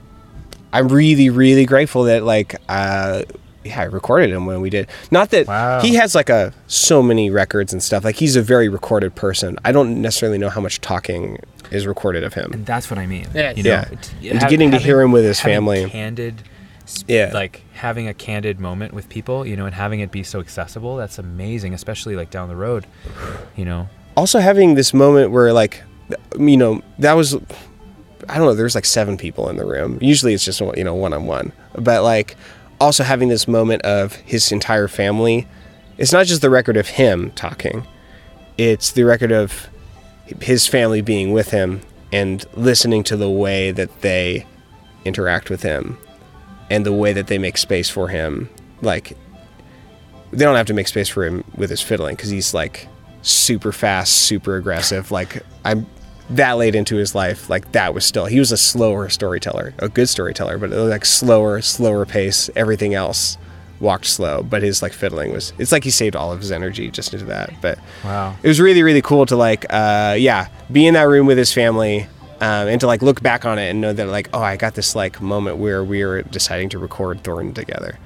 I'm 0.73 0.89
really 0.89 1.31
really 1.31 1.65
grateful 1.65 2.05
that 2.05 2.25
like 2.25 2.57
uh 2.69 3.23
yeah 3.65 3.81
I 3.83 3.85
recorded 3.85 4.31
him 4.31 4.47
when 4.47 4.61
we 4.61 4.69
did. 4.71 4.89
Not 5.13 5.31
that 5.31 5.47
Wow. 5.47 5.81
he 5.81 5.95
has 5.95 6.15
like 6.17 6.29
a 6.31 6.53
so 6.67 7.03
many 7.03 7.31
records 7.31 7.73
and 7.73 7.81
stuff. 7.83 8.03
Like 8.05 8.17
he's 8.17 8.35
a 8.35 8.43
very 8.43 8.69
recorded 8.69 9.15
person. 9.15 9.59
I 9.65 9.71
don't 9.73 10.01
necessarily 10.03 10.39
know 10.39 10.49
how 10.49 10.61
much 10.61 10.81
talking 10.81 11.39
is 11.71 11.87
recorded 11.87 12.25
of 12.25 12.35
him. 12.35 12.51
and 12.53 12.67
that's 12.67 12.91
what 12.91 12.99
i 12.99 13.07
mean 13.07 13.29
Yes. 13.33 13.57
you 13.57 13.63
know 13.63 13.71
Yeah. 13.71 13.85
t- 13.85 14.31
And 14.31 14.41
getting 14.51 14.73
to 14.73 14.79
hear 14.79 15.01
him 15.01 15.13
with 15.13 15.23
his 15.23 15.39
having 15.39 15.55
family. 15.55 15.89
candid 15.89 16.43
sp- 16.91 17.09
Yeah. 17.09 17.31
like 17.33 17.63
having 17.75 18.09
a 18.09 18.15
candid 18.15 18.61
moment 18.61 18.93
with 18.95 19.09
people 19.09 19.47
you 19.47 19.57
know 19.57 19.67
and 19.67 19.75
having 19.75 20.01
it 20.01 20.11
be 20.11 20.23
so 20.23 20.41
accessible 20.41 20.97
that's 20.97 21.19
amazing 21.19 21.73
especially 21.75 22.17
like 22.17 22.31
down 22.31 22.49
the 22.49 22.57
road 22.57 22.87
you 23.57 23.65
know? 23.65 23.89
Also 24.17 24.41
having 24.41 24.75
this 24.75 24.93
moment 24.93 25.31
where 25.31 25.53
like 25.53 25.83
you 26.39 26.57
know 26.57 26.83
that 26.99 27.13
was 27.15 27.35
i 28.29 28.37
don't 28.37 28.47
know 28.47 28.55
there's 28.55 28.75
like 28.75 28.85
seven 28.85 29.17
people 29.17 29.49
in 29.49 29.57
the 29.57 29.65
room. 29.65 29.99
Usually 30.01 30.35
it's 30.35 30.45
just 30.45 30.61
you 30.61 30.85
know 30.85 30.95
one-on-one. 30.95 31.53
But 31.75 32.03
like 32.03 32.37
also 32.81 33.03
having 33.05 33.29
this 33.29 33.47
moment 33.49 33.83
of 33.83 34.15
his 34.17 34.51
entire 34.53 34.89
family 34.89 35.47
it's 35.99 36.13
not 36.13 36.27
just 36.27 36.41
the 36.43 36.51
record 36.51 36.77
of 36.77 36.89
him 36.89 37.31
talking 37.33 37.87
it's 38.59 38.91
the 38.93 39.05
record 39.05 39.33
of 39.33 39.69
his 40.41 40.67
family 40.67 41.01
being 41.01 41.33
with 41.33 41.51
him 41.51 41.81
and 42.13 42.45
listening 42.55 43.03
to 43.05 43.17
the 43.17 43.31
way 43.31 43.71
that 43.71 44.01
they 44.01 44.47
interact 45.05 45.49
with 45.51 45.63
him 45.63 45.97
and 46.71 46.87
the 46.87 46.93
way 46.93 47.13
that 47.13 47.27
they 47.27 47.39
make 47.39 47.59
space 47.59 47.91
for 47.91 48.09
him 48.09 48.49
like 48.81 49.17
they 50.33 50.45
don't 50.45 50.57
have 50.57 50.67
to 50.67 50.75
make 50.75 50.89
space 50.89 51.09
for 51.09 51.25
him 51.25 51.45
with 51.57 51.71
his 51.71 51.81
fiddling 51.81 52.15
because 52.17 52.31
he's 52.31 52.55
like 52.55 52.89
super 53.23 53.73
fast, 53.73 54.13
super 54.13 54.57
aggressive. 54.57 55.11
Like 55.11 55.43
I'm 55.65 55.87
that 56.31 56.53
late 56.53 56.75
into 56.75 56.97
his 56.97 57.15
life, 57.15 57.51
like 57.51 57.73
that 57.73 57.95
was 57.95 58.05
still 58.05 58.27
he 58.27 58.39
was 58.39 58.53
a 58.53 58.57
slower 58.57 59.09
storyteller, 59.09 59.75
a 59.79 59.89
good 59.89 60.09
storyteller, 60.09 60.59
but 60.59 60.71
like 60.71 61.05
slower, 61.05 61.61
slower 61.61 62.07
pace. 62.07 62.49
Everything 62.55 62.95
else 62.95 63.37
walked 63.81 64.07
slow, 64.07 64.43
but 64.43 64.63
his 64.63 64.83
like 64.83 64.93
fiddling 64.93 65.33
was. 65.33 65.53
It's 65.59 65.73
like 65.73 65.85
he 65.85 65.91
saved 65.91 66.15
all 66.15 66.33
of 66.33 66.41
his 66.41 66.53
energy 66.53 66.91
just 66.91 67.13
into 67.13 67.27
that. 67.27 67.53
But 67.61 67.79
wow 68.05 68.37
it 68.43 68.49
was 68.49 68.61
really 68.61 68.83
really 68.83 69.03
cool 69.03 69.27
to 69.27 69.37
like 69.37 69.67
uh 69.71 70.15
yeah 70.19 70.49
be 70.71 70.87
in 70.87 70.95
that 70.95 71.09
room 71.09 71.27
with 71.27 71.39
his 71.39 71.53
family 71.53 72.07
um, 72.41 72.69
and 72.69 72.81
to 72.81 72.87
like 72.87 73.03
look 73.03 73.23
back 73.23 73.45
on 73.45 73.59
it 73.59 73.69
and 73.71 73.81
know 73.81 73.93
that 73.93 74.07
like 74.07 74.29
oh 74.33 74.41
i 74.43 74.57
got 74.57 74.75
this 74.75 74.95
like 74.97 75.21
moment 75.21 75.57
where 75.59 75.85
we 75.85 76.05
were 76.05 76.23
deciding 76.23 76.69
to 76.71 76.79
record 76.79 77.23
thornton 77.25 77.53
together. 77.55 77.99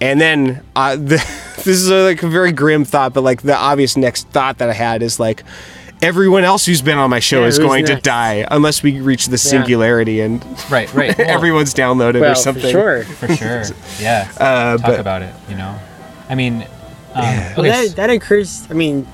And 0.00 0.20
then 0.20 0.64
uh, 0.74 0.96
the, 0.96 1.16
this 1.58 1.66
is 1.68 1.88
a, 1.88 2.02
like 2.06 2.22
a 2.24 2.28
very 2.28 2.50
grim 2.52 2.84
thought 2.84 3.12
but 3.14 3.22
like 3.22 3.42
the 3.42 3.54
obvious 3.56 3.96
next 3.96 4.28
thought 4.30 4.58
that 4.58 4.68
i 4.68 4.72
had 4.72 5.02
is 5.02 5.20
like 5.20 5.44
everyone 6.02 6.42
else 6.42 6.66
who's 6.66 6.82
been 6.82 6.98
on 6.98 7.08
my 7.10 7.20
show 7.20 7.42
Yeah, 7.42 7.46
is 7.46 7.56
who's 7.58 7.64
going 7.66 7.84
to 7.86 7.96
die 8.00 8.44
unless 8.50 8.82
we 8.82 9.00
reach 9.00 9.26
the 9.26 9.38
singularity 9.38 10.20
and 10.20 10.44
right 10.70 10.92
right. 10.92 11.16
Well, 11.16 11.30
everyone's 11.30 11.72
downloaded 11.74 12.20
Well, 12.20 12.32
or 12.32 12.34
for 12.34 12.40
something. 12.40 12.70
sure. 12.72 13.04
for 13.04 13.28
sure. 13.36 13.62
Yeah. 14.00 14.28
Uh, 14.36 14.76
talk 14.78 14.86
but- 14.86 14.98
about 15.00 15.22
it 15.22 15.32
you 15.48 15.54
know? 15.56 15.78
I 16.28 16.34
mean 16.34 16.62
um, 17.14 17.22
Yeah. 17.22 17.48
okay, 17.52 17.62
Well, 17.62 17.70
that, 17.86 17.96
that 17.96 18.10
occurs. 18.10 18.66
I 18.70 18.72
mean, 18.74 19.06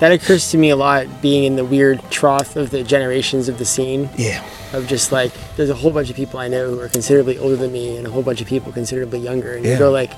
that 0.00 0.12
occurs 0.12 0.50
to 0.52 0.58
me 0.58 0.70
a 0.70 0.76
lot. 0.76 1.06
Being 1.22 1.44
in 1.44 1.56
the 1.56 1.64
weird 1.64 2.00
trough 2.10 2.56
of 2.56 2.70
the 2.70 2.82
generations 2.82 3.48
of 3.48 3.58
the 3.58 3.64
scene, 3.64 4.08
yeah 4.16 4.44
of 4.74 4.86
just 4.86 5.12
like 5.12 5.32
there's 5.56 5.70
a 5.70 5.74
whole 5.74 5.90
bunch 5.90 6.10
of 6.10 6.16
people 6.16 6.38
I 6.38 6.46
know 6.48 6.68
who 6.70 6.80
are 6.80 6.88
considerably 6.88 7.38
older 7.38 7.56
than 7.56 7.72
me, 7.72 7.96
and 7.96 8.06
a 8.06 8.10
whole 8.10 8.22
bunch 8.22 8.40
of 8.40 8.46
people 8.46 8.70
considerably 8.72 9.18
younger, 9.18 9.54
and 9.54 9.64
Yeah. 9.64 9.72
you 9.72 9.78
go 9.78 9.90
like, 9.90 10.12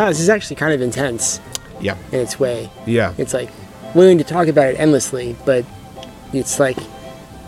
"Oh, 0.00 0.08
this 0.08 0.18
is 0.20 0.28
actually 0.28 0.56
kind 0.56 0.72
of 0.74 0.82
intense 0.82 1.40
yeah 1.80 1.96
in 2.10 2.18
its 2.20 2.38
way." 2.40 2.68
yeah 2.86 3.14
It's 3.18 3.32
like 3.34 3.50
willing 3.94 4.18
to 4.18 4.24
talk 4.24 4.48
about 4.48 4.68
it 4.68 4.80
endlessly, 4.80 5.36
but 5.44 5.64
it's 6.32 6.58
like 6.58 6.76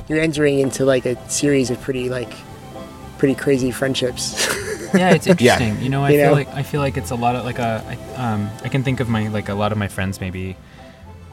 you're 0.08 0.20
entering 0.20 0.58
into 0.60 0.84
like 0.84 1.06
a 1.06 1.16
series 1.30 1.70
of 1.70 1.80
pretty 1.80 2.08
like 2.08 2.32
pretty 3.18 3.34
crazy 3.34 3.70
friendships. 3.72 4.34
yeah, 4.94 5.10
it's 5.10 5.26
interesting. 5.32 5.74
Yeah. 5.76 5.80
You 5.80 5.88
know, 5.88 6.04
I 6.04 6.10
You 6.10 6.18
feel 6.20 6.26
know? 6.28 6.34
like 6.34 6.48
I 6.54 6.62
feel 6.62 6.80
like 6.80 6.96
it's 6.96 7.10
a 7.10 7.14
lot 7.16 7.34
of 7.36 7.44
like 7.44 7.58
a. 7.58 7.82
I, 7.88 8.14
um, 8.22 8.50
I 8.62 8.68
can 8.68 8.82
think 8.84 9.00
of 9.00 9.08
my 9.08 9.28
like 9.28 9.48
a 9.48 9.54
lot 9.54 9.72
of 9.72 9.78
my 9.78 9.88
friends 9.88 10.20
maybe, 10.20 10.56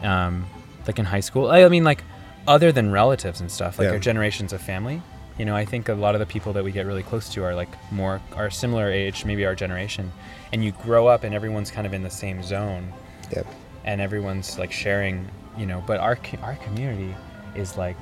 um, 0.04 0.45
like 0.88 0.99
in 0.99 1.06
high 1.06 1.20
school. 1.20 1.49
I, 1.49 1.68
mean, 1.70 1.84
like 1.84 2.04
other 2.47 2.72
than 2.72 2.91
relatives 2.91 3.39
and 3.41 3.52
stuff, 3.52 3.78
like 3.80 3.86
Yeah. 3.88 3.91
our 3.93 3.99
generations 3.99 4.54
of 4.54 4.62
family. 4.62 5.02
You 5.38 5.45
know, 5.45 5.56
I 5.56 5.66
think 5.66 5.89
a 5.89 5.93
lot 5.93 6.14
of 6.14 6.20
the 6.20 6.26
people 6.26 6.54
that 6.54 6.64
we 6.64 6.72
get 6.72 6.86
really 6.86 7.04
close 7.04 7.30
to 7.34 7.43
are 7.43 7.56
like 7.56 7.70
more 7.91 8.22
are 8.36 8.49
similar 8.52 8.89
age, 8.91 9.26
maybe 9.26 9.45
our 9.45 9.56
generation, 9.56 10.12
and 10.52 10.64
you 10.64 10.72
grow 10.72 11.08
up 11.08 11.24
and 11.24 11.34
everyone's 11.34 11.72
kind 11.72 11.88
of 11.88 11.93
in 11.93 12.04
the 12.04 12.10
same 12.10 12.43
zone, 12.43 12.91
Yep. 13.36 13.47
and 13.86 14.02
everyone's 14.02 14.60
like 14.60 14.72
sharing. 14.72 15.28
You 15.58 15.66
know, 15.66 15.84
but 15.88 15.99
our 15.99 16.18
our 16.43 16.56
community 16.58 17.16
is 17.56 17.78
like 17.78 17.97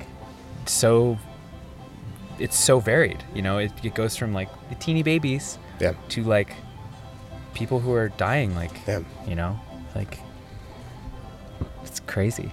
so. 0.66 1.18
It's 2.38 2.58
so 2.58 2.80
varied. 2.80 3.22
You 3.34 3.42
know, 3.42 3.58
it, 3.58 3.72
it 3.84 3.94
goes 3.94 4.16
from 4.16 4.32
like 4.32 4.48
the 4.70 4.74
teeny 4.76 5.02
babies 5.02 5.58
Yeah. 5.78 5.92
to 6.10 6.24
like 6.24 6.54
people 7.54 7.80
who 7.80 7.92
are 7.92 8.08
dying 8.10 8.54
like 8.54 8.70
Yeah. 8.86 9.00
you 9.26 9.34
know 9.34 9.58
like 9.94 10.18
crazy 12.10 12.52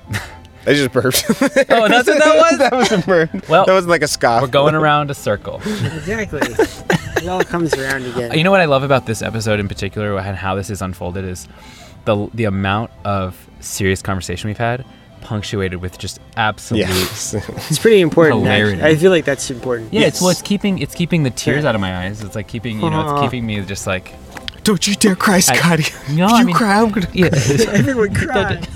I 0.66 0.74
just 0.74 0.92
burped. 0.92 1.24
oh 1.30 1.88
that's 1.88 2.08
what 2.08 2.20
that 2.20 2.36
was 2.38 2.58
that 2.60 2.74
was 2.74 2.92
a 2.92 2.98
burp. 2.98 3.48
Well, 3.50 3.66
that 3.66 3.72
wasn't 3.74 3.90
like 3.92 4.02
a 4.02 4.08
scoff. 4.08 4.42
we're 4.42 4.48
going 4.50 4.76
around 4.76 5.10
a 5.12 5.14
circle 5.14 5.62
Exactly. 5.66 6.40
it 7.24 7.28
all 7.28 7.44
comes 7.44 7.74
around 7.74 8.06
again. 8.06 8.38
you 8.38 8.44
know 8.44 8.52
what 8.52 8.60
i 8.62 8.66
love 8.66 8.84
about 8.84 9.06
this 9.06 9.22
episode 9.22 9.60
in 9.60 9.68
particular 9.68 10.18
and 10.20 10.38
how 10.38 10.56
this 10.56 10.70
is 10.70 10.82
unfolded 10.82 11.24
is 11.26 11.48
the 12.06 12.30
the 12.34 12.44
amount 12.46 12.92
of 13.06 13.50
serious 13.60 14.02
conversation 14.02 14.48
we've 14.50 14.58
had 14.58 14.86
punctuated 15.22 15.82
with 15.82 15.98
just 15.98 16.20
absolute 16.38 16.82
Yes. 16.82 17.34
It's 17.70 17.80
pretty 17.80 18.00
important. 18.02 18.42
Hilarity. 18.44 18.82
I 18.84 18.96
feel 18.96 19.12
like 19.12 19.26
that's 19.26 19.50
important. 19.50 19.92
yeah 19.94 20.02
it's 20.08 20.22
well 20.22 20.30
it's 20.30 20.42
keeping 20.42 20.80
it's 20.80 20.96
keeping 20.96 21.24
the 21.24 21.32
tears 21.32 21.64
Yeah. 21.64 21.70
out 21.70 21.76
of 21.76 21.82
my 21.82 22.06
eyes 22.06 22.22
it's 22.24 22.36
like 22.36 22.48
keeping 22.48 22.80
you 22.80 22.90
know 22.90 23.12
it's 23.14 23.22
keeping 23.22 23.46
me 23.46 23.60
just 23.62 23.88
like 23.88 24.14
Don't 24.64 24.86
you 24.88 24.96
dare 24.96 25.16
cry, 25.16 25.40
Scotty. 25.40 25.86
No, 26.14 26.26
if 26.28 26.32
I 26.34 26.40
you 26.42 26.46
mean- 26.48 26.56
cry, 26.56 26.82
I'm 26.82 26.92
gonna. 26.92 27.08
yeah 27.14 27.30
Everyone 27.72 28.14
cried. 28.14 28.68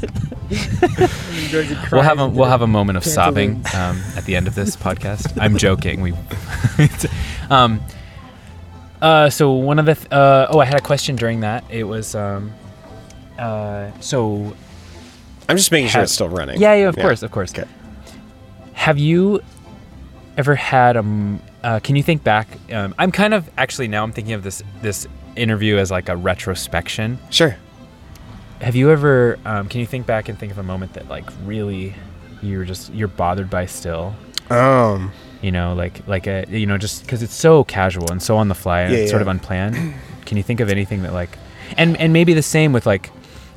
we'll 1.92 2.02
have 2.02 2.20
a 2.20 2.28
we'll 2.28 2.50
have 2.50 2.62
a 2.62 2.68
moment 2.68 2.98
of 2.98 3.06
sobbing 3.06 3.64
um, 3.74 4.02
at 4.16 4.26
the 4.26 4.36
end 4.36 4.48
of 4.48 4.56
this 4.56 4.76
podcast. 4.88 5.38
I'm 5.40 5.58
joking. 5.58 6.02
We, 6.02 6.14
um, 7.50 7.82
uh, 9.02 9.30
so 9.30 9.54
one 9.54 9.80
of 9.80 9.86
the 9.86 9.96
th- 9.96 10.12
uh, 10.12 10.48
oh, 10.50 10.60
I 10.60 10.66
had 10.66 10.78
a 10.78 10.82
question 10.82 11.16
during 11.16 11.40
that. 11.42 11.64
It 11.70 11.86
was 11.86 12.16
um, 12.16 12.52
uh, 13.40 13.92
so 14.02 14.54
I'm 15.48 15.58
just 15.58 15.72
making 15.72 15.90
sure 15.90 16.02
it's 16.02 16.14
still 16.14 16.30
running. 16.30 16.60
yeah, 16.60 16.74
yeah, 16.76 16.90
of 16.90 16.96
course, 16.96 17.24
of 17.24 17.32
course. 17.32 17.54
Okay. 17.54 17.68
Have 18.74 18.98
you 18.98 19.42
ever 20.38 20.56
had 20.56 20.98
um? 20.98 21.42
Uh, 21.64 21.80
can 21.80 21.96
you 21.96 22.04
think 22.04 22.24
back? 22.24 22.48
Um, 22.72 22.94
I'm 22.98 23.12
kind 23.12 23.34
of 23.34 23.50
actually 23.58 23.88
now 23.88 24.04
I'm 24.04 24.12
thinking 24.12 24.34
of 24.34 24.44
this 24.44 24.64
this 24.82 25.08
interview 25.36 25.78
as 25.78 25.92
like 25.92 26.10
a 26.10 26.16
retrospection. 26.18 27.20
Sure. 27.30 27.56
Have 28.62 28.76
you 28.76 28.92
ever? 28.92 29.38
Um, 29.46 29.68
can 29.68 29.80
you 29.80 29.86
think 29.86 30.06
back 30.06 30.30
and 30.30 30.38
think 30.38 30.52
of 30.52 30.58
a 30.58 30.64
moment 30.64 30.94
that 30.94 31.10
like 31.10 31.26
really 31.46 31.94
you're 32.42 32.64
just 32.66 32.94
you're 32.94 33.08
bothered 33.08 33.50
by 33.50 33.66
still? 33.66 34.16
Um. 34.50 35.12
you 35.42 35.52
know 35.52 35.74
like 35.74 36.06
like 36.08 36.28
a 36.28 36.46
you 36.50 36.66
know 36.68 36.78
just 36.78 37.04
because 37.04 37.24
it's 37.24 37.34
so 37.34 37.64
casual 37.64 38.12
and 38.12 38.22
so 38.22 38.36
on 38.38 38.48
the 38.50 38.54
fly 38.56 38.82
and 38.82 38.94
Yeah, 38.94 39.06
sort 39.08 39.14
yeah. 39.16 39.22
of 39.22 39.28
unplanned 39.30 39.94
can 40.26 40.36
you 40.38 40.44
think 40.44 40.60
of 40.60 40.70
anything 40.70 41.02
that 41.04 41.14
like 41.14 41.38
and 41.78 41.96
and 41.98 42.12
maybe 42.14 42.34
the 42.34 42.44
same 42.44 42.74
with 42.74 42.86
like 42.86 43.10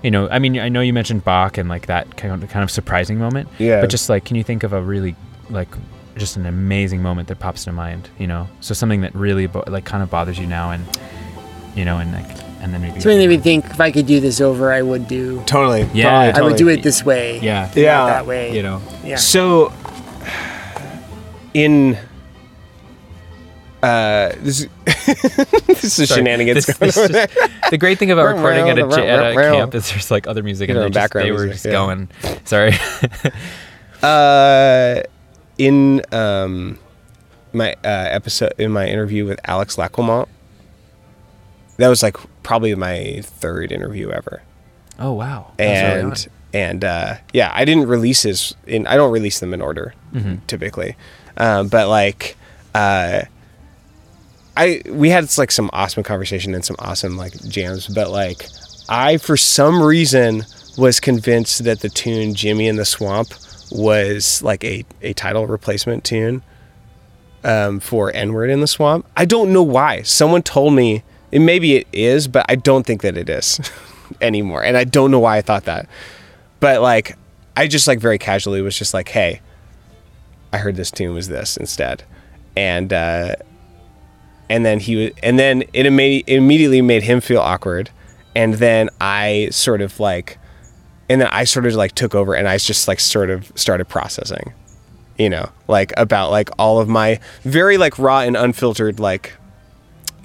you 0.02 0.10
know 0.10 0.28
i 0.30 0.38
mean 0.38 0.56
i 0.60 0.68
know 0.68 0.80
you 0.80 0.92
mentioned 0.92 1.24
bach 1.24 1.58
and 1.58 1.68
like 1.68 1.86
that 1.88 2.16
kind 2.16 2.32
of 2.42 2.48
kind 2.48 2.62
of 2.62 2.70
surprising 2.70 3.18
moment 3.18 3.48
Yeah. 3.58 3.80
but 3.82 3.90
just 3.90 4.08
like 4.08 4.24
can 4.24 4.36
you 4.36 4.44
think 4.44 4.62
of 4.62 4.72
a 4.72 4.80
really 4.80 5.16
like 5.50 5.68
just 6.16 6.36
an 6.36 6.46
amazing 6.46 7.02
moment 7.02 7.26
that 7.28 7.40
pops 7.40 7.64
to 7.64 7.72
mind 7.72 8.08
you 8.18 8.28
know 8.28 8.48
so 8.60 8.72
something 8.72 9.00
that 9.02 9.12
really 9.14 9.46
bo- 9.48 9.64
like 9.66 9.84
kind 9.84 10.02
of 10.02 10.08
bothers 10.10 10.38
you 10.38 10.46
now 10.46 10.70
and 10.70 10.86
you 11.74 11.84
know 11.84 11.98
and 11.98 12.12
like 12.12 12.43
and 12.64 12.72
then 12.72 12.80
maybe 12.80 12.98
Something 12.98 13.18
that 13.20 13.28
we 13.28 13.36
think 13.36 13.66
if 13.66 13.80
I 13.80 13.90
could 13.92 14.06
do 14.06 14.18
this 14.20 14.40
over, 14.40 14.72
I 14.72 14.80
would 14.82 15.06
do. 15.06 15.42
Totally. 15.44 15.82
Yeah. 15.92 16.32
Totally, 16.32 16.32
I 16.32 16.40
would 16.48 16.56
do 16.56 16.68
it 16.68 16.82
this 16.82 17.04
way. 17.04 17.38
yeah 17.40 17.70
Yeah. 17.74 18.06
that 18.06 18.26
way. 18.26 18.56
you 18.56 18.62
know 18.62 18.80
Yeah. 19.04 19.16
So, 19.16 19.72
in 21.52 21.96
uh, 23.82 24.32
this, 24.40 24.66
this 24.86 25.98
is 25.98 26.08
Sorry. 26.08 26.22
This, 26.54 26.64
This- 26.66 26.78
this 26.78 26.94
just- 26.94 27.38
the 27.70 27.76
great 27.78 27.98
thing 27.98 28.10
about 28.10 28.34
recording 28.34 28.70
at 28.70 28.78
a, 28.78 28.82
at 28.82 29.32
a 29.32 29.36
row, 29.36 29.50
row. 29.50 29.56
camp 29.58 29.74
is 29.74 29.90
there's 29.90 30.10
like 30.10 30.26
other 30.26 30.42
music 30.42 30.70
and 30.70 30.76
You 30.76 30.80
know, 30.80 30.88
they, 30.88 30.90
just, 30.90 30.94
background 30.94 31.26
they 31.26 31.32
were 31.32 31.44
music, 31.46 31.52
just 31.52 31.64
yeah. 31.66 31.72
going 31.72 32.08
sorry 32.44 32.72
uh, 34.02 35.02
in 35.58 36.00
um, 36.12 36.78
my 37.52 37.74
uh, 37.84 38.08
episode 38.18 38.54
in 38.58 38.72
my 38.72 38.86
interview 38.88 39.26
with 39.26 39.38
Alex 39.44 39.76
Lacquement. 39.76 40.28
That 41.76 41.88
was 41.88 42.02
like 42.02 42.16
probably 42.44 42.72
my 42.76 43.20
third 43.24 43.72
interview 43.72 44.10
ever, 44.10 44.42
oh 45.00 45.12
wow 45.12 45.50
and 45.58 46.28
and 46.52 46.84
uh, 46.84 47.16
yeah, 47.32 47.50
I 47.52 47.64
didn't 47.64 47.88
release 47.88 48.22
his. 48.22 48.54
In 48.66 48.86
I 48.86 48.94
don't 48.96 49.10
release 49.10 49.40
them 49.40 49.52
in 49.52 49.60
order 49.60 49.92
Mm-hmm. 50.14 50.36
typically, 50.46 50.94
um, 51.36 51.66
but 51.68 51.88
like. 51.88 52.36
Uh, 52.76 53.22
I 54.56 54.82
we 54.88 55.10
had 55.10 55.36
like 55.36 55.50
some 55.50 55.68
awesome 55.72 56.02
conversation 56.04 56.54
and 56.54 56.64
some 56.64 56.76
awesome 56.78 57.16
like 57.16 57.32
jams, 57.48 57.88
but 57.88 58.10
like 58.10 58.46
I 58.88 59.16
for 59.16 59.36
some 59.36 59.82
reason 59.82 60.44
was 60.78 61.00
convinced 61.00 61.64
that 61.64 61.80
the 61.80 61.88
tune 61.88 62.34
Jimmy 62.34 62.68
in 62.68 62.76
the 62.76 62.84
Swamp 62.84 63.34
was 63.72 64.42
like 64.42 64.62
a, 64.64 64.84
a 65.02 65.12
title 65.12 65.46
replacement 65.48 66.04
tune 66.04 66.42
um, 67.42 67.80
for 67.80 68.12
N 68.14 68.32
Word 68.32 68.50
in 68.50 68.60
the 68.60 68.66
Swamp. 68.68 69.06
I 69.16 69.24
don't 69.24 69.52
know 69.52 69.62
why. 69.62 70.02
Someone 70.02 70.42
told 70.42 70.74
me 70.74 71.02
and 71.34 71.44
maybe 71.44 71.76
it 71.76 71.88
is, 71.92 72.28
but 72.28 72.46
I 72.48 72.54
don't 72.54 72.86
think 72.86 73.02
that 73.02 73.18
it 73.18 73.28
is 73.28 73.60
anymore. 74.22 74.64
And 74.64 74.76
I 74.76 74.84
don't 74.84 75.10
know 75.10 75.18
why 75.18 75.36
I 75.36 75.42
thought 75.42 75.64
that. 75.64 75.86
But 76.60 76.80
like 76.80 77.18
I 77.56 77.66
just 77.66 77.86
like 77.86 78.00
very 78.00 78.18
casually 78.18 78.62
was 78.62 78.78
just 78.78 78.94
like, 78.94 79.08
hey, 79.08 79.42
I 80.52 80.58
heard 80.58 80.76
this 80.76 80.90
tune 80.90 81.14
was 81.14 81.28
this 81.28 81.56
instead. 81.56 82.04
And 82.56 82.92
uh 82.92 83.34
and 84.48 84.64
then 84.64 84.80
he 84.80 84.96
was 84.96 85.10
and 85.22 85.38
then 85.38 85.62
it, 85.72 85.86
it 85.86 86.36
immediately 86.36 86.82
made 86.82 87.02
him 87.02 87.20
feel 87.20 87.40
awkward 87.40 87.90
and 88.34 88.54
then 88.54 88.90
i 89.00 89.48
sort 89.50 89.80
of 89.80 89.98
like 90.00 90.38
and 91.08 91.20
then 91.20 91.28
i 91.28 91.44
sort 91.44 91.66
of 91.66 91.74
like 91.74 91.92
took 91.92 92.14
over 92.14 92.34
and 92.34 92.48
i 92.48 92.56
just 92.58 92.88
like 92.88 93.00
sort 93.00 93.30
of 93.30 93.50
started 93.54 93.88
processing 93.88 94.52
you 95.18 95.30
know 95.30 95.48
like 95.68 95.92
about 95.96 96.30
like 96.30 96.50
all 96.58 96.78
of 96.78 96.88
my 96.88 97.18
very 97.42 97.78
like 97.78 97.98
raw 97.98 98.20
and 98.20 98.36
unfiltered 98.36 99.00
like 99.00 99.32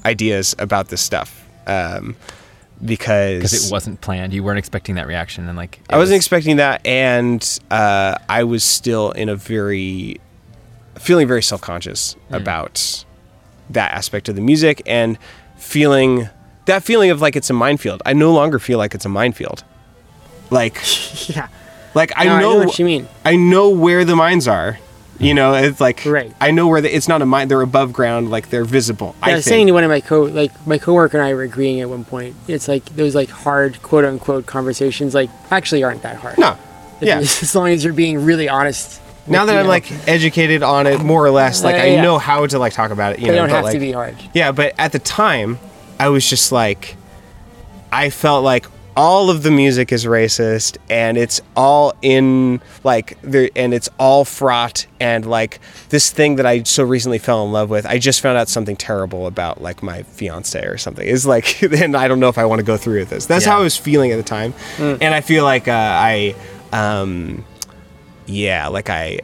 ideas 0.06 0.56
about 0.60 0.88
this 0.90 1.02
stuff 1.02 1.48
um 1.68 2.16
because 2.84 3.38
because 3.40 3.66
it 3.68 3.72
wasn't 3.72 4.00
planned. 4.02 4.34
You 4.34 4.42
weren't 4.44 4.58
expecting 4.60 4.96
that 4.96 5.06
reaction, 5.08 5.48
and 5.50 5.58
like 5.58 5.82
I 5.90 5.98
wasn't 5.98 6.16
was- 6.16 6.20
expecting 6.22 6.56
that, 6.58 6.86
and 6.86 7.60
uh, 7.70 8.16
I 8.30 8.44
was 8.46 8.64
still 8.64 9.12
in 9.12 9.28
a 9.28 9.36
very 9.36 10.22
feeling 10.98 11.28
very 11.28 11.44
self 11.44 11.60
conscious 11.62 12.14
Hmm. 12.30 12.36
about 12.36 13.04
that 13.70 13.92
aspect 13.92 14.30
of 14.30 14.36
the 14.36 14.42
music 14.42 14.82
and 14.86 15.18
feeling 15.58 16.30
that 16.66 16.84
feeling 16.84 17.10
of 17.12 17.20
like 17.22 17.36
it's 17.36 17.50
a 17.50 17.54
minefield. 17.54 18.02
I 18.06 18.14
no 18.14 18.32
longer 18.34 18.60
feel 18.60 18.78
like 18.78 18.96
it's 18.96 19.06
a 19.06 19.10
minefield. 19.10 19.64
Like, 20.50 20.80
Yeah. 21.28 21.48
like 21.94 22.14
I 22.16 22.24
No, 22.26 22.36
I 22.36 22.42
know, 22.42 22.60
know 22.60 22.66
what 22.66 22.80
you 22.80 22.86
mean. 22.86 23.08
I 23.26 23.36
know 23.36 23.70
where 23.70 24.06
the 24.06 24.16
mines 24.16 24.48
are. 24.48 24.80
You 25.20 25.34
know, 25.34 25.54
it's 25.54 25.82
like 25.82 26.04
Right. 26.06 26.34
I 26.40 26.52
know 26.52 26.68
where 26.68 26.80
the, 26.82 26.96
it's 26.96 27.08
not 27.10 27.22
a 27.22 27.26
mine. 27.26 27.50
They're 27.50 27.62
above 27.62 27.92
ground, 27.92 28.32
like 28.32 28.50
they're 28.50 28.64
visible. 28.64 29.16
Yeah, 29.20 29.28
I 29.28 29.32
I 29.32 29.36
was 29.36 29.44
think. 29.44 29.52
saying 29.54 29.68
to 29.68 29.74
one 29.74 29.84
of 29.84 29.90
my 29.90 30.00
co 30.00 30.24
like 30.24 30.52
my 30.66 30.78
coworker 30.78 31.18
and 31.18 31.28
I 31.28 31.34
were 31.34 31.44
agreeing 31.44 31.82
at 31.82 31.90
one 31.90 32.06
point. 32.06 32.36
It's 32.48 32.68
like 32.70 32.86
those 32.96 33.16
like 33.16 33.30
hard 33.30 33.82
quote 33.82 34.06
unquote 34.06 34.46
conversations 34.46 35.14
like 35.14 35.30
actually 35.52 35.84
aren't 35.84 36.04
that 36.04 36.16
hard. 36.16 36.38
no, 36.38 36.58
If 37.02 37.08
yeah. 37.08 37.18
as 37.20 37.54
long 37.54 37.68
as 37.70 37.84
you're 37.84 37.94
being 37.94 38.24
really 38.24 38.48
honest. 38.48 39.02
Now 39.28 39.46
that 39.46 39.58
I'm 39.58 39.64
know, 39.66 39.70
like 39.70 39.92
educated 40.08 40.64
on 40.64 40.88
it 40.88 41.02
more 41.02 41.24
or 41.24 41.30
less, 41.32 41.64
like 41.64 41.76
Uh, 41.76 41.80
I 41.80 42.02
know 42.02 42.18
how 42.18 42.48
to 42.48 42.58
like 42.58 42.72
talk 42.74 42.90
about 42.92 43.14
it. 43.14 43.20
You 43.20 43.28
they 43.28 43.34
know, 43.34 43.40
don't 43.46 43.50
have 43.50 43.66
like, 43.66 43.74
to 43.74 43.80
be 43.80 43.92
hard. 43.92 44.16
Yeah, 44.34 44.52
but 44.54 44.74
at 44.80 44.92
the 44.94 45.00
time, 45.00 45.60
I 46.00 46.08
was 46.10 46.28
just 46.28 46.52
like, 46.52 46.96
I 47.92 48.10
felt 48.10 48.44
like 48.44 48.66
all 48.98 49.30
of 49.30 49.44
the 49.44 49.52
music 49.52 49.92
is 49.92 50.06
racist, 50.06 50.78
and 50.90 51.18
it's 51.18 51.42
all 51.56 51.94
in 52.02 52.62
like 52.84 53.18
there, 53.22 53.50
and 53.56 53.74
it's 53.74 53.90
all 54.00 54.26
fraught, 54.26 54.86
and 55.00 55.26
like 55.26 55.60
this 55.90 56.12
thing 56.12 56.36
that 56.38 56.46
I 56.46 56.64
so 56.64 56.84
recently 56.84 57.18
fell 57.20 57.46
in 57.46 57.52
love 57.52 57.70
with. 57.70 57.86
I 57.86 57.98
just 57.98 58.20
found 58.22 58.38
out 58.38 58.50
something 58.50 58.76
terrible 58.76 59.28
about 59.28 59.62
like 59.62 59.82
my 59.84 60.04
fiance 60.04 60.60
or 60.66 60.78
something. 60.78 61.08
It's 61.08 61.26
like, 61.26 61.62
and 61.82 61.96
I 61.96 62.08
don't 62.08 62.20
know 62.20 62.30
if 62.30 62.38
I 62.38 62.46
want 62.46 62.60
to 62.60 62.66
go 62.66 62.78
through 62.78 63.00
with 63.00 63.10
this. 63.10 63.26
That's 63.26 63.46
Yeah. 63.46 63.54
how 63.54 63.60
I 63.60 63.64
was 63.64 63.78
feeling 63.78 64.12
at 64.12 64.18
the 64.18 64.24
time, 64.24 64.54
and 64.78 65.14
I 65.14 65.22
feel 65.22 65.44
like 65.46 65.68
uh, 65.68 65.72
I, 65.74 66.36
um, 66.74 67.46
yeah, 68.26 68.68
like 68.68 68.90
I 68.90 69.20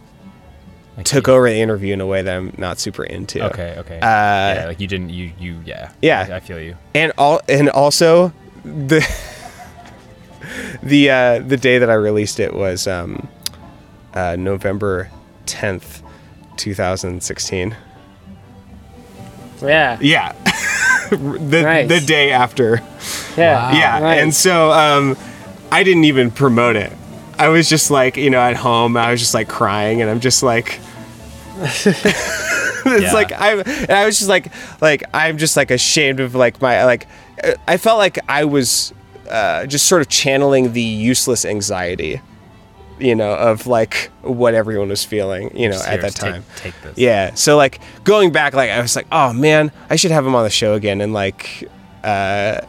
like, 0.97 1.05
took 1.05 1.27
you- 1.27 1.33
over 1.33 1.49
the 1.49 1.57
interview 1.57 1.93
in 1.93 2.01
a 2.01 2.05
way 2.07 2.21
that 2.21 2.35
I'm 2.35 2.53
not 2.57 2.79
super 2.79 3.03
into. 3.03 3.43
Okay, 3.47 3.75
okay. 3.79 3.97
Uh, 3.97 3.99
yeah, 4.01 4.65
like 4.67 4.79
you 4.79 4.87
didn't. 4.87 5.09
You 5.09 5.31
you 5.39 5.59
yeah. 5.65 5.91
Yeah. 6.01 6.27
I, 6.29 6.35
I 6.35 6.39
feel 6.39 6.59
you. 6.59 6.77
and 6.93 7.11
all 7.17 7.41
and 7.49 7.69
also 7.69 8.31
the 8.63 9.01
the 10.83 11.09
uh, 11.09 11.39
the 11.39 11.57
day 11.57 11.77
that 11.79 11.89
I 11.89 11.93
released 11.95 12.39
it 12.39 12.53
was 12.53 12.87
um, 12.87 13.27
uh, 14.13 14.35
November 14.37 15.09
tenth, 15.45 16.01
two 16.57 16.73
thousand 16.73 17.21
sixteen. 17.23 17.75
Yeah. 19.61 19.97
Yeah, 20.01 20.31
the 21.11 21.61
Nice. 21.63 21.87
the 21.89 21.99
day 22.01 22.31
after. 22.31 22.81
Yeah. 23.37 23.73
yeah, 23.73 23.99
Nice. 23.99 24.21
and 24.21 24.33
so 24.33 24.71
um, 24.71 25.17
I 25.71 25.83
didn't 25.83 26.03
even 26.05 26.29
promote 26.31 26.75
it. 26.75 26.91
I 27.37 27.49
was 27.49 27.67
just 27.69 27.89
like, 27.91 28.15
you 28.17 28.29
know, 28.29 28.39
at 28.39 28.55
home, 28.55 28.95
I 28.97 29.11
was 29.11 29.19
just 29.19 29.33
like 29.33 29.47
crying, 29.49 30.01
and 30.01 30.09
I'm 30.09 30.19
just 30.19 30.43
like, 30.43 30.79
it's 31.59 31.85
Yeah. 32.85 33.13
like 33.13 33.31
I, 33.31 33.53
and 33.61 33.91
I 33.91 34.05
was 34.05 34.17
just 34.19 34.29
like, 34.29 34.51
like 34.81 35.03
I'm 35.13 35.37
just 35.37 35.57
like 35.57 35.71
ashamed 35.71 36.19
of 36.19 36.35
like 36.35 36.61
my 36.61 36.83
like, 36.85 37.07
uh, 37.43 37.53
I 37.67 37.77
felt 37.77 37.97
like 37.97 38.19
I 38.29 38.45
was 38.45 38.93
uh, 39.29 39.65
just 39.65 39.85
sort 39.87 40.01
of 40.01 40.09
channeling 40.09 40.73
the 40.73 40.81
useless 40.81 41.45
anxiety, 41.45 42.21
you 42.99 43.15
know, 43.15 43.33
of 43.33 43.67
like 43.67 44.09
what 44.21 44.53
everyone 44.53 44.89
was 44.89 45.03
feeling, 45.03 45.55
you 45.57 45.69
know, 45.69 45.77
at 45.77 46.01
that 46.01 46.01
just 46.01 46.17
take- 46.17 46.31
time. 46.33 46.43
Take, 46.57 46.81
this. 46.81 46.97
Yeah. 46.97 47.33
So 47.35 47.57
like 47.57 47.79
going 48.03 48.31
back, 48.31 48.53
like 48.53 48.69
I 48.69 48.81
was 48.81 48.95
like, 48.95 49.07
oh 49.11 49.33
man, 49.33 49.71
I 49.89 49.95
should 49.95 50.11
have 50.11 50.25
him 50.25 50.35
on 50.35 50.43
the 50.43 50.49
show 50.49 50.73
again 50.73 51.01
and 51.01 51.13
like 51.13 51.69
uh, 52.03 52.61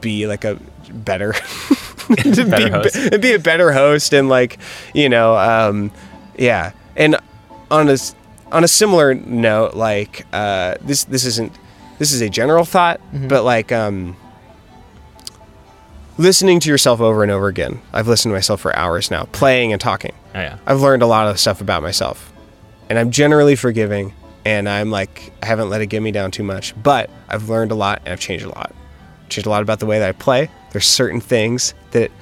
be 0.00 0.26
like 0.26 0.44
a 0.44 0.58
better, 0.90 1.34
Better 2.08 2.44
be, 2.44 2.70
host. 2.70 2.94
and 2.94 3.20
be 3.20 3.32
a 3.34 3.38
better 3.40 3.72
host 3.72 4.12
and 4.14 4.28
like 4.28 4.58
you 4.94 5.08
know, 5.08 5.36
um, 5.36 5.90
yeah. 6.38 6.70
And 6.94 7.16
on 7.68 7.88
a 7.88 7.96
on 8.52 8.62
a 8.62 8.68
similar 8.68 9.12
note, 9.14 9.74
like 9.74 10.24
uh, 10.32 10.76
this 10.80 11.02
this 11.04 11.24
isn't 11.24 11.52
this 11.98 12.12
is 12.12 12.20
a 12.20 12.28
general 12.28 12.64
thought, 12.64 13.00
but 13.12 13.42
like 13.42 13.72
um, 13.72 14.16
listening 16.18 16.60
to 16.60 16.70
yourself 16.70 17.00
over 17.00 17.22
and 17.22 17.30
over 17.30 17.48
again. 17.48 17.80
I've 17.92 18.08
listened 18.08 18.30
to 18.30 18.34
myself 18.34 18.60
for 18.60 18.74
hours 18.76 19.10
now, 19.10 19.24
playing 19.26 19.72
and 19.72 19.80
talking. 19.80 20.14
Oh, 20.34 20.40
yeah. 20.40 20.58
I've 20.66 20.80
learned 20.80 21.02
a 21.02 21.06
lot 21.06 21.28
of 21.28 21.38
stuff 21.38 21.60
about 21.60 21.82
myself. 21.82 22.32
And 22.88 22.98
I'm 22.98 23.10
generally 23.10 23.56
forgiving 23.56 24.14
and 24.44 24.68
I'm 24.68 24.90
like 24.90 25.32
I 25.42 25.46
haven't 25.46 25.70
let 25.70 25.80
it 25.80 25.86
get 25.86 26.02
me 26.02 26.12
down 26.12 26.30
too 26.30 26.44
much, 26.44 26.80
but 26.80 27.10
I've 27.28 27.48
learned 27.48 27.72
a 27.72 27.74
lot 27.74 28.02
and 28.04 28.12
I've 28.12 28.20
changed 28.20 28.44
a 28.44 28.48
lot. 28.48 28.72
Changed 29.28 29.46
a 29.46 29.50
lot 29.50 29.62
about 29.62 29.80
the 29.80 29.86
way 29.86 29.98
that 29.98 30.08
I 30.08 30.12
play. 30.12 30.50
There's 30.70 30.86
certain 30.86 31.20
things 31.20 31.74
that 31.90 32.12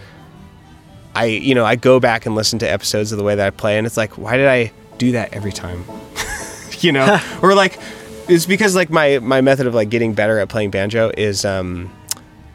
I 1.14 1.26
you 1.26 1.54
know, 1.54 1.66
I 1.66 1.76
go 1.76 2.00
back 2.00 2.24
and 2.24 2.34
listen 2.34 2.58
to 2.60 2.70
episodes 2.70 3.12
of 3.12 3.18
the 3.18 3.24
way 3.24 3.34
that 3.34 3.46
I 3.46 3.50
play 3.50 3.76
and 3.76 3.86
it's 3.86 3.98
like 3.98 4.16
why 4.16 4.36
did 4.36 4.48
I 4.48 4.72
do 4.96 5.12
that 5.12 5.34
every 5.34 5.52
time? 5.52 5.84
you 6.80 6.92
know? 6.92 7.20
or 7.42 7.54
like 7.54 7.78
it's 8.26 8.46
because 8.46 8.74
like 8.74 8.88
my 8.88 9.18
my 9.18 9.42
method 9.42 9.66
of 9.66 9.74
like 9.74 9.90
getting 9.90 10.14
better 10.14 10.38
at 10.38 10.48
playing 10.48 10.70
banjo 10.70 11.12
is 11.14 11.44
um 11.44 11.90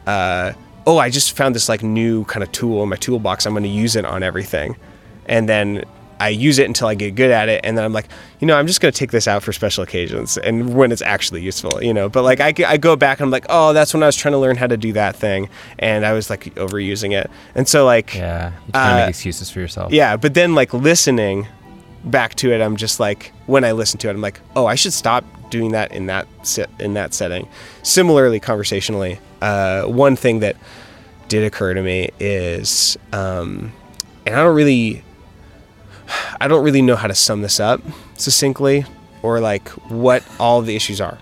uh, 0.06 0.52
oh, 0.86 0.98
I 0.98 1.10
just 1.10 1.36
found 1.36 1.54
this 1.54 1.68
like 1.68 1.82
new 1.82 2.24
kind 2.24 2.42
of 2.42 2.50
tool 2.52 2.82
in 2.82 2.88
my 2.88 2.96
toolbox. 2.96 3.46
I'm 3.46 3.52
going 3.52 3.62
to 3.64 3.68
use 3.68 3.96
it 3.96 4.04
on 4.04 4.22
everything. 4.22 4.76
And 5.26 5.48
then 5.48 5.84
I 6.18 6.28
use 6.28 6.58
it 6.58 6.66
until 6.66 6.86
I 6.88 6.94
get 6.94 7.14
good 7.14 7.30
at 7.30 7.48
it. 7.48 7.60
And 7.64 7.78
then 7.78 7.84
I'm 7.84 7.92
like, 7.94 8.06
you 8.40 8.46
know, 8.46 8.54
I'm 8.58 8.66
just 8.66 8.80
going 8.82 8.92
to 8.92 8.98
take 8.98 9.10
this 9.10 9.26
out 9.26 9.42
for 9.42 9.52
special 9.54 9.82
occasions 9.84 10.36
and 10.36 10.74
when 10.74 10.92
it's 10.92 11.00
actually 11.00 11.40
useful, 11.42 11.82
you 11.82 11.94
know. 11.94 12.08
But 12.10 12.24
like, 12.24 12.40
I, 12.40 12.52
I 12.66 12.76
go 12.76 12.94
back 12.96 13.20
and 13.20 13.24
I'm 13.26 13.30
like, 13.30 13.46
oh, 13.48 13.72
that's 13.72 13.94
when 13.94 14.02
I 14.02 14.06
was 14.06 14.16
trying 14.16 14.32
to 14.32 14.38
learn 14.38 14.56
how 14.56 14.66
to 14.66 14.76
do 14.76 14.92
that 14.94 15.16
thing. 15.16 15.48
And 15.78 16.04
I 16.04 16.12
was 16.12 16.28
like 16.28 16.54
overusing 16.56 17.12
it. 17.18 17.30
And 17.54 17.66
so, 17.66 17.84
like, 17.86 18.14
Yeah. 18.14 18.52
You 18.66 18.72
try 18.72 18.86
to 18.86 18.92
Uh, 18.92 18.96
make 19.06 19.08
excuses 19.10 19.50
for 19.50 19.60
yourself. 19.60 19.92
yeah, 19.92 20.16
but 20.16 20.34
then 20.34 20.54
like 20.54 20.74
listening 20.74 21.46
back 22.04 22.34
to 22.36 22.52
it, 22.52 22.60
I'm 22.60 22.76
just 22.76 23.00
like 23.00 23.32
when 23.46 23.64
I 23.64 23.72
listen 23.72 23.98
to 24.00 24.08
it, 24.08 24.12
I'm 24.12 24.20
like, 24.20 24.40
oh, 24.56 24.66
I 24.66 24.74
should 24.74 24.92
stop 24.92 25.24
doing 25.50 25.72
that 25.72 25.92
in 25.92 26.06
that 26.06 26.26
set 26.46 26.70
in 26.78 26.94
that 26.94 27.12
setting. 27.14 27.48
Similarly, 27.82 28.40
conversationally, 28.40 29.18
uh, 29.42 29.84
one 29.84 30.16
thing 30.16 30.40
that 30.40 30.56
did 31.28 31.44
occur 31.44 31.74
to 31.74 31.82
me 31.82 32.10
is, 32.18 32.96
um, 33.12 33.72
and 34.26 34.34
I 34.36 34.42
don't 34.42 34.54
really, 34.54 35.02
I 36.40 36.48
don't 36.48 36.64
really 36.64 36.82
know 36.82 36.96
how 36.96 37.08
to 37.08 37.14
sum 37.14 37.42
this 37.42 37.60
up 37.60 37.80
succinctly 38.16 38.84
or 39.22 39.40
like 39.40 39.68
what 39.90 40.24
all 40.38 40.62
the 40.62 40.74
issues 40.76 41.00
are. 41.00 41.18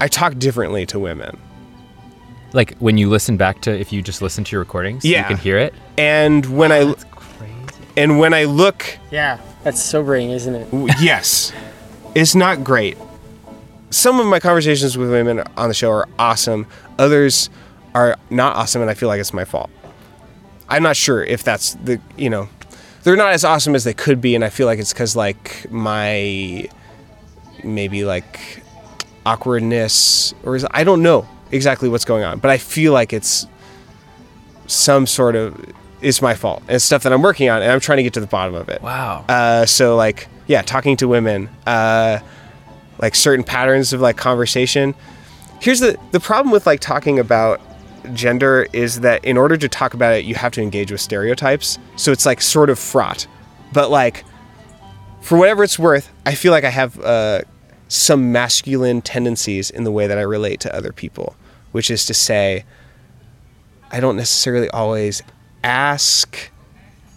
I 0.00 0.08
talk 0.08 0.38
differently 0.38 0.86
to 0.86 0.98
women. 0.98 1.38
Like 2.52 2.76
when 2.78 2.98
you 2.98 3.08
listen 3.08 3.36
back 3.36 3.60
to, 3.62 3.70
if 3.78 3.92
you 3.92 4.02
just 4.02 4.22
listen 4.22 4.44
to 4.44 4.52
your 4.52 4.60
recordings, 4.60 5.04
Yeah. 5.04 5.20
you 5.20 5.24
can 5.26 5.36
hear 5.36 5.58
it. 5.58 5.74
And 5.96 6.44
when 6.46 6.72
I 6.72 6.84
Crazy. 6.94 7.06
And 8.02 8.18
when 8.18 8.32
I 8.34 8.44
look 8.44 8.98
Yeah. 9.10 9.38
That's 9.62 9.82
sobering, 9.82 10.30
isn't 10.30 10.54
it? 10.54 10.70
W- 10.70 10.92
yes 11.00 11.52
it's 12.14 12.34
not 12.34 12.64
great 12.64 12.96
some 13.90 14.18
of 14.20 14.26
my 14.26 14.40
conversations 14.40 14.96
with 14.98 15.10
women 15.10 15.42
on 15.56 15.68
the 15.68 15.74
show 15.74 15.90
are 15.90 16.08
awesome 16.18 16.66
others 16.98 17.50
are 17.94 18.16
not 18.30 18.56
awesome 18.56 18.80
and 18.82 18.90
i 18.90 18.94
feel 18.94 19.08
like 19.08 19.20
it's 19.20 19.32
my 19.32 19.44
fault 19.44 19.70
i'm 20.68 20.82
not 20.82 20.96
sure 20.96 21.22
if 21.24 21.42
that's 21.44 21.74
the 21.74 22.00
you 22.16 22.28
know 22.30 22.48
they're 23.02 23.16
not 23.16 23.32
as 23.32 23.44
awesome 23.44 23.74
as 23.74 23.84
they 23.84 23.94
could 23.94 24.20
be 24.20 24.34
and 24.34 24.44
i 24.44 24.48
feel 24.48 24.66
like 24.66 24.78
it's 24.78 24.92
because 24.92 25.14
like 25.14 25.66
my 25.70 26.68
maybe 27.62 28.04
like 28.04 28.62
awkwardness 29.26 30.34
or 30.44 30.56
is 30.56 30.66
i 30.72 30.82
don't 30.84 31.02
know 31.02 31.28
exactly 31.52 31.88
what's 31.88 32.04
going 32.04 32.24
on 32.24 32.38
but 32.38 32.50
i 32.50 32.58
feel 32.58 32.92
like 32.92 33.12
it's 33.12 33.46
some 34.66 35.06
sort 35.06 35.36
of 35.36 35.54
it's 36.02 36.20
my 36.22 36.34
fault 36.34 36.60
and 36.66 36.76
it's 36.76 36.84
stuff 36.84 37.02
that 37.02 37.12
i'm 37.12 37.22
working 37.22 37.48
on 37.48 37.62
and 37.62 37.70
i'm 37.70 37.80
trying 37.80 37.96
to 37.98 38.02
get 38.02 38.14
to 38.14 38.20
the 38.20 38.26
bottom 38.26 38.54
of 38.54 38.68
it 38.68 38.80
Wow. 38.82 39.24
uh, 39.28 39.66
so 39.66 39.96
like 39.96 40.28
yeah, 40.46 40.62
talking 40.62 40.96
to 40.96 41.06
women, 41.06 41.48
uh, 41.64 42.18
like 42.98 43.14
certain 43.14 43.44
patterns 43.44 43.92
of 43.92 44.00
like 44.00 44.16
conversation. 44.16 44.96
Here's 45.60 45.78
the 45.78 45.96
the 46.10 46.18
problem 46.18 46.50
with 46.50 46.66
like 46.66 46.80
talking 46.80 47.20
about 47.20 47.60
gender 48.14 48.66
is 48.72 49.00
that 49.02 49.24
in 49.24 49.36
order 49.36 49.56
to 49.56 49.68
talk 49.68 49.94
about 49.94 50.14
it, 50.14 50.24
you 50.24 50.34
have 50.34 50.50
to 50.54 50.60
engage 50.60 50.90
with 50.90 51.00
stereotypes. 51.00 51.78
So 51.94 52.10
it's 52.10 52.26
like 52.26 52.42
sort 52.42 52.68
of 52.68 52.80
fraught. 52.80 53.28
But 53.72 53.92
like, 53.92 54.24
for 55.20 55.38
whatever 55.38 55.62
it's 55.62 55.78
worth, 55.78 56.10
I 56.26 56.34
feel 56.34 56.50
like 56.50 56.64
I 56.64 56.70
have 56.70 56.98
uh, 56.98 57.42
some 57.86 58.32
masculine 58.32 59.02
tendencies 59.02 59.70
in 59.70 59.84
the 59.84 59.92
way 59.92 60.08
that 60.08 60.18
I 60.18 60.22
relate 60.22 60.58
to 60.60 60.74
other 60.74 60.90
people, 60.92 61.36
which 61.70 61.92
is 61.92 62.06
to 62.06 62.14
say, 62.14 62.64
I 63.92 64.00
don't 64.00 64.16
necessarily 64.16 64.68
always 64.70 65.22
ask 65.64 66.50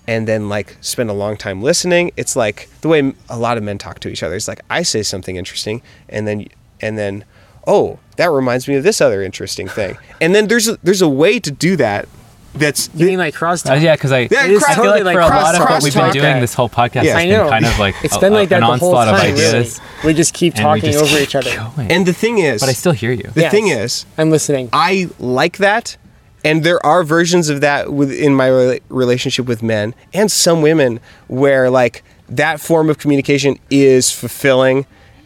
and 0.07 0.27
then 0.27 0.49
like 0.49 0.77
spend 0.81 1.09
a 1.09 1.13
long 1.13 1.37
time 1.37 1.61
listening. 1.61 2.11
It's 2.17 2.35
like 2.35 2.69
the 2.81 2.87
way 2.89 3.13
a 3.29 3.37
lot 3.37 3.57
of 3.57 3.63
men 3.63 3.77
talk 3.77 3.99
to 4.01 4.09
each 4.09 4.23
other. 4.23 4.35
It's 4.35 4.47
like 4.47 4.61
I 4.69 4.83
say 4.83 5.03
something 5.03 5.35
interesting, 5.35 5.81
and 6.09 6.27
then 6.27 6.47
and 6.81 6.97
then 6.97 7.23
oh, 7.65 7.99
that 8.17 8.29
reminds 8.29 8.67
me 8.67 8.75
of 8.75 8.83
this 8.83 8.99
other 9.01 9.23
interesting 9.23 9.67
thing. 9.67 9.97
And 10.21 10.33
then 10.35 10.47
there's 10.47 10.67
a, 10.69 10.77
there's 10.83 11.01
a 11.01 11.07
way 11.09 11.39
to 11.39 11.51
do 11.51 11.75
that. 11.77 12.07
That's 12.55 12.89
You 12.93 13.07
mean 13.07 13.17
like 13.19 13.33
cross 13.33 13.65
Uh, 13.67 13.73
yeah, 13.73 13.95
because 13.95 14.11
I, 14.11 14.19
Yeah, 14.31 14.41
I 14.41 14.47
feel 14.47 14.59
cross- 14.59 14.67
like 14.69 14.75
totally 14.77 14.99
for 14.99 15.05
like 15.05 15.15
a 15.15 15.19
lot 15.35 15.55
of 15.55 15.61
what 15.61 15.83
we've 15.83 15.93
been 15.93 16.03
crosstalk. 16.03 16.13
doing 16.13 16.39
this 16.39 16.53
whole 16.53 16.69
podcast 16.69 17.03
Yeah. 17.03 17.13
has 17.13 17.15
I 17.15 17.23
been 17.25 17.29
know. 17.31 17.49
kind 17.49 17.65
of 17.65 17.79
like 17.79 17.95
it's 18.03 18.15
a- 18.15 18.19
been 18.19 18.31
like 18.33 18.49
that 18.49 18.61
an 18.63 18.69
the 18.69 18.77
whole 18.77 18.93
time. 18.93 19.15
of 19.15 19.19
ideas. 19.19 19.79
Really. 20.03 20.07
We 20.07 20.13
just 20.13 20.33
keep 20.35 20.53
talking 20.53 20.83
just 20.91 20.99
over 21.03 21.07
keep 21.17 21.21
each 21.23 21.35
other. 21.35 21.53
going. 21.55 21.91
and 21.91 22.05
the 22.05 22.13
thing 22.13 22.37
is, 22.37 22.61
but 22.61 22.69
I 22.69 22.73
still 22.73 22.91
hear 22.91 23.11
you. 23.11 23.23
the 23.33 23.41
Yes. 23.41 23.51
thing 23.51 23.67
is, 23.69 24.05
I'm 24.19 24.29
listening. 24.29 24.69
I 24.71 25.09
like 25.19 25.57
that, 25.57 25.97
and 26.43 26.63
there 26.63 26.83
are 26.85 27.03
versions 27.03 27.49
of 27.49 27.61
that 27.61 27.93
within 27.93 28.35
my 28.35 28.49
rela- 28.49 28.81
relationship 28.89 29.45
with 29.45 29.63
men 29.63 29.95
and 30.13 30.31
some 30.31 30.61
women 30.61 30.99
where 31.27 31.69
like 31.69 32.03
that 32.29 32.59
form 32.59 32.89
of 32.89 32.97
communication 32.97 33.57
is 33.69 34.11
fulfilling, 34.11 34.85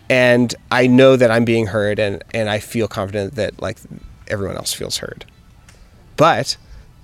and 0.09 0.53
I 0.71 0.87
know 0.87 1.15
that 1.15 1.31
I'm 1.31 1.45
being 1.45 1.67
heard, 1.67 1.99
and 1.99 2.23
and 2.33 2.49
I 2.49 2.59
feel 2.59 2.87
confident 2.87 3.35
that 3.35 3.61
like 3.61 3.77
everyone 4.27 4.57
else 4.57 4.73
feels 4.73 4.97
heard. 4.97 5.25
But 6.15 6.57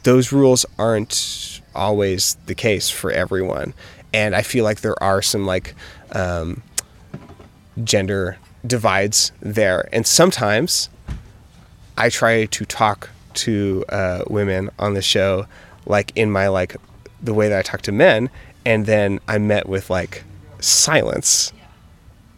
those 0.04 0.32
rules 0.32 0.66
aren't 0.78 1.62
always 1.76 2.36
the 2.46 2.56
case 2.56 2.90
for 2.90 3.12
everyone, 3.12 3.74
and 4.14 4.36
I 4.36 4.42
feel 4.42 4.64
like 4.64 4.82
there 4.82 5.02
are 5.02 5.22
some 5.22 5.46
like 5.46 5.76
um, 6.12 6.62
gender 7.84 8.38
divides 8.66 9.32
there, 9.40 9.88
and 9.92 10.06
sometimes 10.06 10.90
I 11.98 12.10
try 12.10 12.46
to 12.46 12.66
talk 12.66 13.10
to 13.36 13.86
uh, 13.90 14.24
women 14.28 14.70
on 14.80 14.94
the 14.94 15.02
show, 15.02 15.48
like 15.86 16.12
in 16.16 16.32
my 16.32 16.48
like 16.48 16.76
the 17.22 17.34
way 17.34 17.50
that 17.50 17.60
I 17.60 17.62
talk 17.62 17.82
to 17.84 17.92
men, 17.92 18.30
and 18.66 18.86
then 18.86 19.20
I'm 19.28 19.48
met 19.48 19.68
with 19.68 19.90
like 19.90 20.24
silence, 20.60 21.54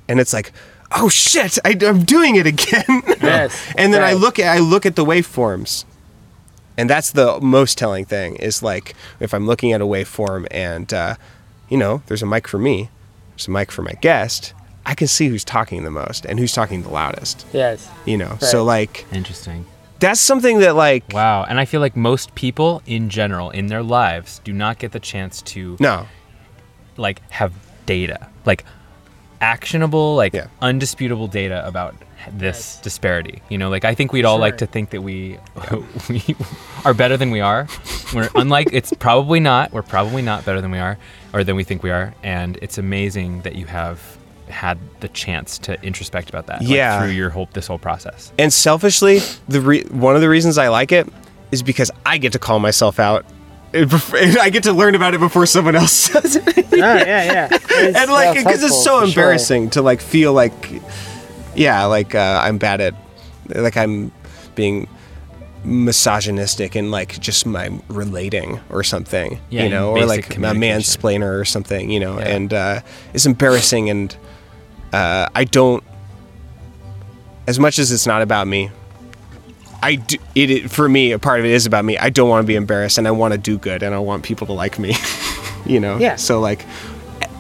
and 0.08 0.20
it's 0.20 0.34
like, 0.34 0.52
oh 0.96 1.10
shit, 1.10 1.58
I, 1.66 1.78
am 1.82 2.04
doing 2.04 2.36
it 2.36 2.46
again. 2.46 2.86
Yes. 3.26 3.74
and 3.76 3.92
then 3.92 4.04
I 4.04 4.14
look 4.14 4.38
at 4.38 4.56
I 4.56 4.60
look 4.60 4.86
at 4.86 4.96
the 4.96 5.04
waveforms, 5.04 5.84
and 6.78 6.90
that's 6.90 7.12
the 7.12 7.40
most 7.42 7.78
telling 7.78 8.06
thing 8.06 8.36
is 8.36 8.62
like 8.62 8.96
if 9.20 9.34
I'm 9.34 9.48
looking 9.48 9.74
at 9.74 9.82
a 9.82 9.86
waveform 9.86 10.48
and 10.52 10.94
uh, 10.94 11.16
you 11.70 11.78
know 11.78 12.04
there's 12.06 12.22
a 12.22 12.28
mic 12.28 12.48
for 12.48 12.60
me, 12.60 12.90
there's 13.32 13.48
a 13.48 13.52
mic 13.52 13.72
for 13.72 13.82
my 13.82 13.94
guest. 13.94 14.54
I 14.86 14.94
can 14.94 15.08
see 15.08 15.28
who's 15.28 15.44
talking 15.44 15.84
the 15.84 15.90
most 15.92 16.26
and 16.26 16.40
who's 16.40 16.54
talking 16.54 16.84
the 16.84 16.90
loudest. 16.90 17.46
Yes. 17.52 17.90
You 18.06 18.18
know, 18.18 18.38
so 18.40 18.64
like 18.64 19.06
Interesting. 19.12 19.66
That's 20.00 20.20
something 20.20 20.60
that 20.60 20.76
like 20.76 21.04
Wow. 21.14 21.44
And 21.44 21.60
I 21.60 21.66
feel 21.66 21.82
like 21.82 21.96
most 21.96 22.36
people 22.36 22.82
in 22.86 23.10
general 23.10 23.50
in 23.50 23.68
their 23.68 23.84
lives 23.84 24.40
do 24.44 24.52
not 24.54 24.80
get 24.80 24.92
the 24.92 25.00
chance 25.00 25.42
to 25.44 25.78
no 25.80 26.08
like 26.98 27.22
have 27.32 27.54
data, 27.86 28.30
like 28.46 28.64
actionable, 29.42 30.16
like 30.16 30.34
Yeah. 30.34 30.48
undisputable 30.62 31.28
data 31.28 31.66
about 31.68 31.96
this 32.32 32.78
disparity. 32.78 33.42
You 33.50 33.58
know, 33.58 33.70
like 33.70 33.86
I 33.86 33.94
think 33.94 34.12
we'd 34.14 34.26
all 34.26 34.40
like 34.40 34.58
to 34.60 34.66
think 34.66 34.90
that 34.92 35.02
we 35.02 35.38
we 36.10 36.24
are 36.84 36.94
better 36.94 37.18
than 37.18 37.32
we 37.32 37.42
are. 37.42 37.68
We're 38.14 38.30
unlike 38.36 38.70
it's 38.72 38.94
probably 38.94 39.40
not. 39.40 39.72
We're 39.72 39.82
probably 39.84 40.22
not 40.22 40.46
better 40.46 40.62
than 40.62 40.72
we 40.72 40.80
are 40.80 40.98
or 41.34 41.44
than 41.44 41.56
we 41.56 41.64
think 41.64 41.84
we 41.84 41.92
are. 41.92 42.14
And 42.24 42.58
it's 42.62 42.78
amazing 42.78 43.42
that 43.42 43.56
you 43.56 43.66
have 43.68 44.15
had 44.50 44.78
the 45.00 45.08
chance 45.10 45.58
to 45.60 45.76
introspect 45.82 46.30
about 46.30 46.48
that 46.48 46.62
like, 46.62 46.70
Yeah. 46.70 47.02
through 47.02 47.12
your 47.12 47.30
whole 47.30 47.50
this 47.54 47.68
whole 47.68 47.80
process. 47.80 48.32
And 48.38 48.52
selfishly, 48.54 49.20
the 49.48 49.62
re- 49.62 49.84
one 49.86 50.16
of 50.16 50.22
the 50.22 50.30
reasons 50.30 50.58
I 50.58 50.68
like 50.70 50.92
it 50.92 51.08
is 51.52 51.64
because 51.64 51.92
I 52.06 52.18
get 52.18 52.34
to 52.34 52.40
call 52.40 52.60
myself 52.60 53.00
out. 53.00 53.26
I 53.74 54.50
get 54.54 54.64
to 54.64 54.72
learn 54.72 54.96
about 54.96 55.14
it 55.14 55.20
before 55.20 55.46
someone 55.46 55.76
else 55.76 56.10
does 56.14 56.36
it. 56.38 56.44
Oh 56.48 56.76
yeah, 56.76 56.96
yeah. 57.06 57.46
It's- 57.54 57.96
and 57.96 58.12
like 58.12 58.38
because 58.38 58.64
it's 58.64 58.84
so 58.84 59.02
for 59.02 59.08
sure. 59.08 59.24
embarrassing 59.24 59.72
to 59.72 59.82
like 59.82 60.00
feel 60.02 60.32
like 60.34 60.54
yeah 61.56 61.84
like 61.86 62.14
uh, 62.16 62.40
i'm 62.44 62.58
bad 62.58 62.80
at 62.82 62.94
like 63.50 63.76
i'm 63.78 64.12
being 64.56 64.88
misogynistic 65.64 66.76
and 66.76 66.92
like 66.92 67.20
just 67.20 67.46
my 67.46 67.70
relating 67.90 68.60
or 68.70 68.84
something 68.84 69.40
Yeah, 69.50 69.64
you 69.64 69.70
know 69.70 69.92
or 69.92 70.06
like 70.06 70.38
a 70.38 70.40
mansplainer 70.40 71.40
or 71.40 71.46
something 71.46 71.90
you 71.90 72.00
know 72.00 72.20
Yeah. 72.20 72.28
and 72.28 72.54
uh, 72.54 72.82
it's 73.14 73.26
embarrassing 73.26 73.90
and 73.90 74.16
uh, 74.96 75.30
i 75.36 75.44
don't 75.44 75.84
as 77.48 77.60
much 77.60 77.80
as 77.80 77.92
it's 77.92 78.08
not 78.08 78.22
about 78.22 78.48
me 78.48 78.72
I 79.86 79.96
do, 79.96 80.18
it, 80.34 80.50
it 80.50 80.72
for 80.72 80.90
me 80.90 81.12
a 81.12 81.20
part 81.20 81.40
of 81.40 81.46
it 81.46 81.52
is 81.52 81.68
about 81.68 81.86
me. 81.86 81.96
I 81.96 82.10
don't 82.10 82.28
want 82.28 82.44
to 82.44 82.48
be 82.48 82.56
embarrassed 82.56 82.98
and 82.98 83.08
I 83.08 83.12
want 83.12 83.34
to 83.34 83.38
do 83.38 83.60
good 83.60 83.84
and 83.84 83.94
I 83.94 84.00
want 84.00 84.24
people 84.24 84.48
to 84.48 84.54
like 84.54 84.80
me. 84.80 84.96
you 85.66 85.80
know. 85.80 85.98
Yeah. 85.98 86.16
So 86.16 86.40
like 86.40 86.66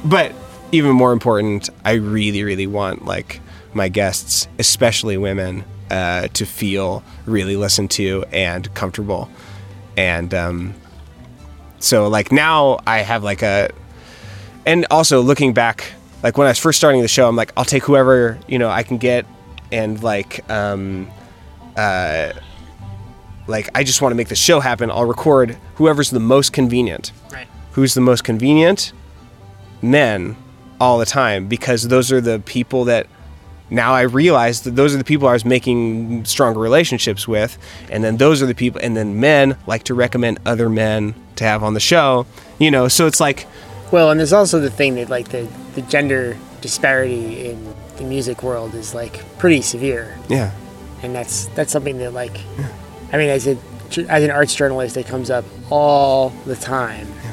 but 0.03 0.31
even 0.71 0.91
more 0.91 1.11
important, 1.11 1.71
I 1.83 1.93
really 1.93 2.43
really 2.43 2.67
want 2.67 3.03
like 3.03 3.41
my 3.73 3.89
guests, 3.89 4.47
especially 4.59 5.17
women, 5.17 5.63
uh, 5.89 6.27
to 6.29 6.45
feel 6.45 7.03
really 7.25 7.55
listened 7.55 7.89
to 7.91 8.23
and 8.31 8.71
comfortable. 8.75 9.27
And 9.97 10.31
um 10.31 10.75
so 11.79 12.07
like 12.09 12.31
now 12.31 12.79
I 12.85 12.99
have 12.99 13.23
like 13.23 13.41
a 13.41 13.71
and 14.67 14.85
also 14.91 15.21
looking 15.21 15.51
back 15.53 15.93
like 16.25 16.39
when 16.39 16.47
I 16.47 16.49
was 16.49 16.57
first 16.57 16.79
starting 16.79 17.03
the 17.03 17.07
show, 17.07 17.29
I'm 17.29 17.35
like 17.35 17.53
I'll 17.55 17.65
take 17.65 17.83
whoever, 17.83 18.39
you 18.47 18.57
know, 18.57 18.67
I 18.67 18.81
can 18.81 18.97
get 18.97 19.27
and 19.71 20.01
like 20.01 20.49
um 20.49 21.07
uh, 21.77 22.33
like 23.45 23.69
I 23.75 23.83
just 23.83 24.01
want 24.01 24.11
to 24.11 24.15
make 24.15 24.29
the 24.29 24.35
show 24.35 24.59
happen. 24.59 24.89
I'll 24.89 25.05
record 25.05 25.55
whoever's 25.75 26.09
the 26.09 26.19
most 26.19 26.51
convenient. 26.51 27.11
Right. 27.31 27.47
Who's 27.73 27.93
the 27.93 28.01
most 28.01 28.23
convenient? 28.23 28.91
Men 29.83 30.35
all 30.81 30.97
the 30.97 31.05
time 31.05 31.47
because 31.47 31.89
those 31.89 32.11
are 32.11 32.21
the 32.21 32.39
people 32.39 32.85
that 32.85 33.05
now 33.69 33.93
I 33.93 34.01
realize 34.01 34.61
that 34.61 34.71
those 34.75 34.95
are 34.95 34.97
the 34.97 35.03
people 35.03 35.27
I 35.27 35.33
was 35.33 35.45
making 35.45 36.25
stronger 36.25 36.59
relationships 36.59 37.27
with, 37.27 37.55
and 37.91 38.03
then 38.03 38.17
those 38.17 38.41
are 38.41 38.47
the 38.47 38.55
people, 38.55 38.81
and 38.81 38.97
then 38.97 39.19
men 39.19 39.57
like 39.67 39.83
to 39.83 39.93
recommend 39.93 40.39
other 40.43 40.69
men 40.69 41.13
to 41.35 41.43
have 41.43 41.61
on 41.61 41.75
the 41.75 41.79
show. 41.79 42.25
You 42.57 42.71
know, 42.71 42.87
so 42.87 43.05
it's 43.05 43.19
like, 43.19 43.45
Well, 43.95 44.11
and 44.11 44.19
there's 44.19 44.33
also 44.33 44.59
the 44.59 44.69
thing 44.69 44.95
that 44.95 45.07
like 45.09 45.29
the 45.29 45.47
the 45.75 45.81
gender 45.83 46.35
disparity 46.59 47.47
in 47.49 47.73
the 47.95 48.03
music 48.03 48.43
world 48.43 48.75
is 48.75 48.93
like 48.93 49.23
pretty 49.37 49.61
severe, 49.61 50.17
yeah, 50.27 50.51
and 51.01 51.15
that's 51.15 51.45
that's 51.55 51.71
something 51.71 51.97
that 51.99 52.11
like, 52.11 52.37
I 53.13 53.17
mean, 53.17 53.29
as 53.29 53.47
a 53.47 53.55
as 54.09 54.21
an 54.25 54.31
arts 54.31 54.53
journalist, 54.53 54.97
it 54.97 55.07
comes 55.07 55.29
up 55.29 55.45
all 55.69 56.31
the 56.45 56.57
time. 56.57 57.07
yeah. 57.23 57.31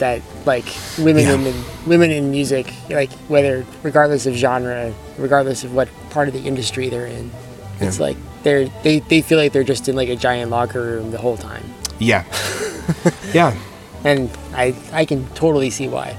That 0.00 0.20
like 0.44 0.66
women 0.98 1.24
Yeah. 1.24 1.32
in 1.36 1.44
the, 1.44 1.54
women 1.86 2.10
in 2.10 2.30
music, 2.30 2.70
like 2.90 3.10
whether 3.32 3.64
regardless 3.82 4.26
of 4.26 4.34
genre, 4.34 4.92
regardless 5.16 5.64
of 5.64 5.72
what 5.74 5.88
part 6.10 6.28
of 6.28 6.34
the 6.34 6.40
industry 6.46 6.90
they're 6.90 7.06
in, 7.06 7.30
it's 7.80 7.98
like 8.00 8.18
they're 8.42 8.66
they, 8.82 8.98
they 8.98 9.22
feel 9.22 9.38
like 9.38 9.52
they're 9.54 9.64
just 9.64 9.88
in 9.88 9.96
like 9.96 10.10
a 10.10 10.16
giant 10.16 10.50
locker 10.50 10.82
room 10.82 11.10
the 11.10 11.16
whole 11.18 11.38
time, 11.38 11.64
yeah, 11.98 12.24
yeah. 13.32 13.56
And 14.04 14.30
I 14.54 14.74
I 14.92 15.04
can 15.04 15.26
totally 15.34 15.70
see 15.70 15.88
why. 15.88 16.16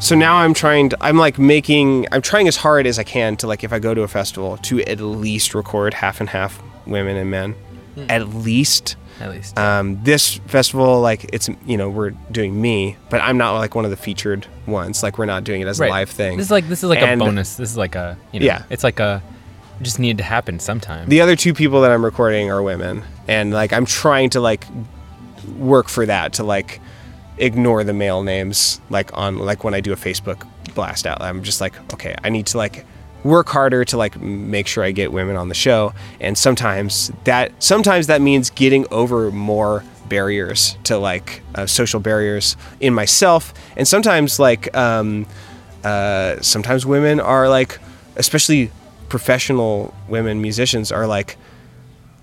So 0.00 0.14
now 0.14 0.36
I'm 0.36 0.54
trying 0.54 0.88
to, 0.88 0.96
I'm 1.02 1.18
like 1.18 1.38
making, 1.38 2.06
I'm 2.10 2.22
trying 2.22 2.48
as 2.48 2.56
hard 2.56 2.86
as 2.86 2.98
I 2.98 3.02
can 3.02 3.36
to 3.36 3.46
like, 3.46 3.62
if 3.62 3.70
I 3.70 3.78
go 3.78 3.92
to 3.92 4.00
a 4.00 4.08
festival, 4.08 4.56
to 4.58 4.80
at 4.84 4.98
least 4.98 5.54
record 5.54 5.92
half 5.92 6.20
and 6.20 6.28
half 6.30 6.62
women 6.86 7.18
and 7.18 7.30
men. 7.30 7.54
At 8.08 8.28
least. 8.28 8.96
At 9.20 9.28
least. 9.30 9.58
Um, 9.58 10.02
this 10.02 10.36
festival, 10.46 11.02
like, 11.02 11.24
it's, 11.34 11.50
you 11.66 11.76
know, 11.76 11.90
we're 11.90 12.10
doing 12.32 12.58
me, 12.58 12.96
but 13.10 13.20
I'm 13.20 13.36
not 13.36 13.58
like 13.58 13.74
one 13.74 13.84
of 13.84 13.90
the 13.90 13.96
featured 13.98 14.46
ones. 14.66 15.02
Like, 15.02 15.18
we're 15.18 15.26
not 15.26 15.44
doing 15.44 15.60
it 15.60 15.66
as 15.68 15.78
a 15.80 15.86
live 15.86 16.08
thing. 16.08 16.38
This 16.38 16.46
is 16.46 16.50
like 16.50 16.66
this 16.66 16.82
is 16.82 16.88
like 16.88 17.00
And- 17.02 17.20
a 17.20 17.24
bonus. 17.26 17.56
This 17.56 17.70
is 17.70 17.76
like 17.76 17.94
a 17.94 18.16
you 18.32 18.40
know, 18.40 18.46
Yeah. 18.46 18.62
It's 18.70 18.82
like 18.82 19.00
a 19.00 19.22
just 19.82 19.98
needed 19.98 20.16
to 20.16 20.24
happen 20.24 20.60
sometime. 20.60 21.10
the 21.10 21.20
other 21.20 21.36
two 21.36 21.52
people 21.52 21.82
that 21.82 21.90
I'm 21.90 22.02
recording 22.06 22.50
are 22.50 22.62
women. 22.62 23.02
And 23.28 23.52
like, 23.52 23.74
I'm 23.74 23.84
trying 23.84 24.30
to 24.30 24.40
like 24.40 24.64
work 25.58 25.88
for 25.88 26.06
that 26.06 26.34
to 26.34 26.44
like 26.44 26.80
ignore 27.38 27.82
the 27.84 27.92
male 27.92 28.22
names 28.22 28.80
like 28.90 29.16
on 29.16 29.38
like 29.38 29.64
when 29.64 29.74
I 29.74 29.80
do 29.80 29.92
a 29.92 29.96
Facebook 29.96 30.46
blast 30.74 31.06
out. 31.06 31.20
I'm 31.20 31.42
just 31.42 31.60
like, 31.60 31.74
okay, 31.92 32.14
I 32.22 32.28
need 32.28 32.46
to 32.46 32.58
like 32.58 32.84
work 33.24 33.48
harder 33.48 33.84
to 33.84 33.96
like 33.96 34.18
make 34.20 34.66
sure 34.66 34.82
I 34.82 34.92
get 34.92 35.12
women 35.12 35.36
on 35.36 35.48
the 35.48 35.54
show. 35.54 35.92
And 36.20 36.36
sometimes 36.36 37.12
that 37.24 37.52
sometimes 37.62 38.06
that 38.06 38.20
means 38.20 38.50
getting 38.50 38.86
over 38.90 39.30
more 39.30 39.84
barriers 40.08 40.76
to 40.84 40.98
like 40.98 41.42
uh, 41.54 41.66
social 41.66 42.00
barriers 42.00 42.56
in 42.80 42.94
myself. 42.94 43.52
And 43.76 43.86
sometimes 43.86 44.38
like 44.38 44.74
um, 44.76 45.26
uh, 45.84 46.40
sometimes 46.40 46.84
women 46.86 47.20
are 47.20 47.48
like, 47.48 47.78
especially 48.16 48.70
professional 49.08 49.94
women 50.08 50.40
musicians 50.40 50.92
are 50.92 51.06
like 51.06 51.36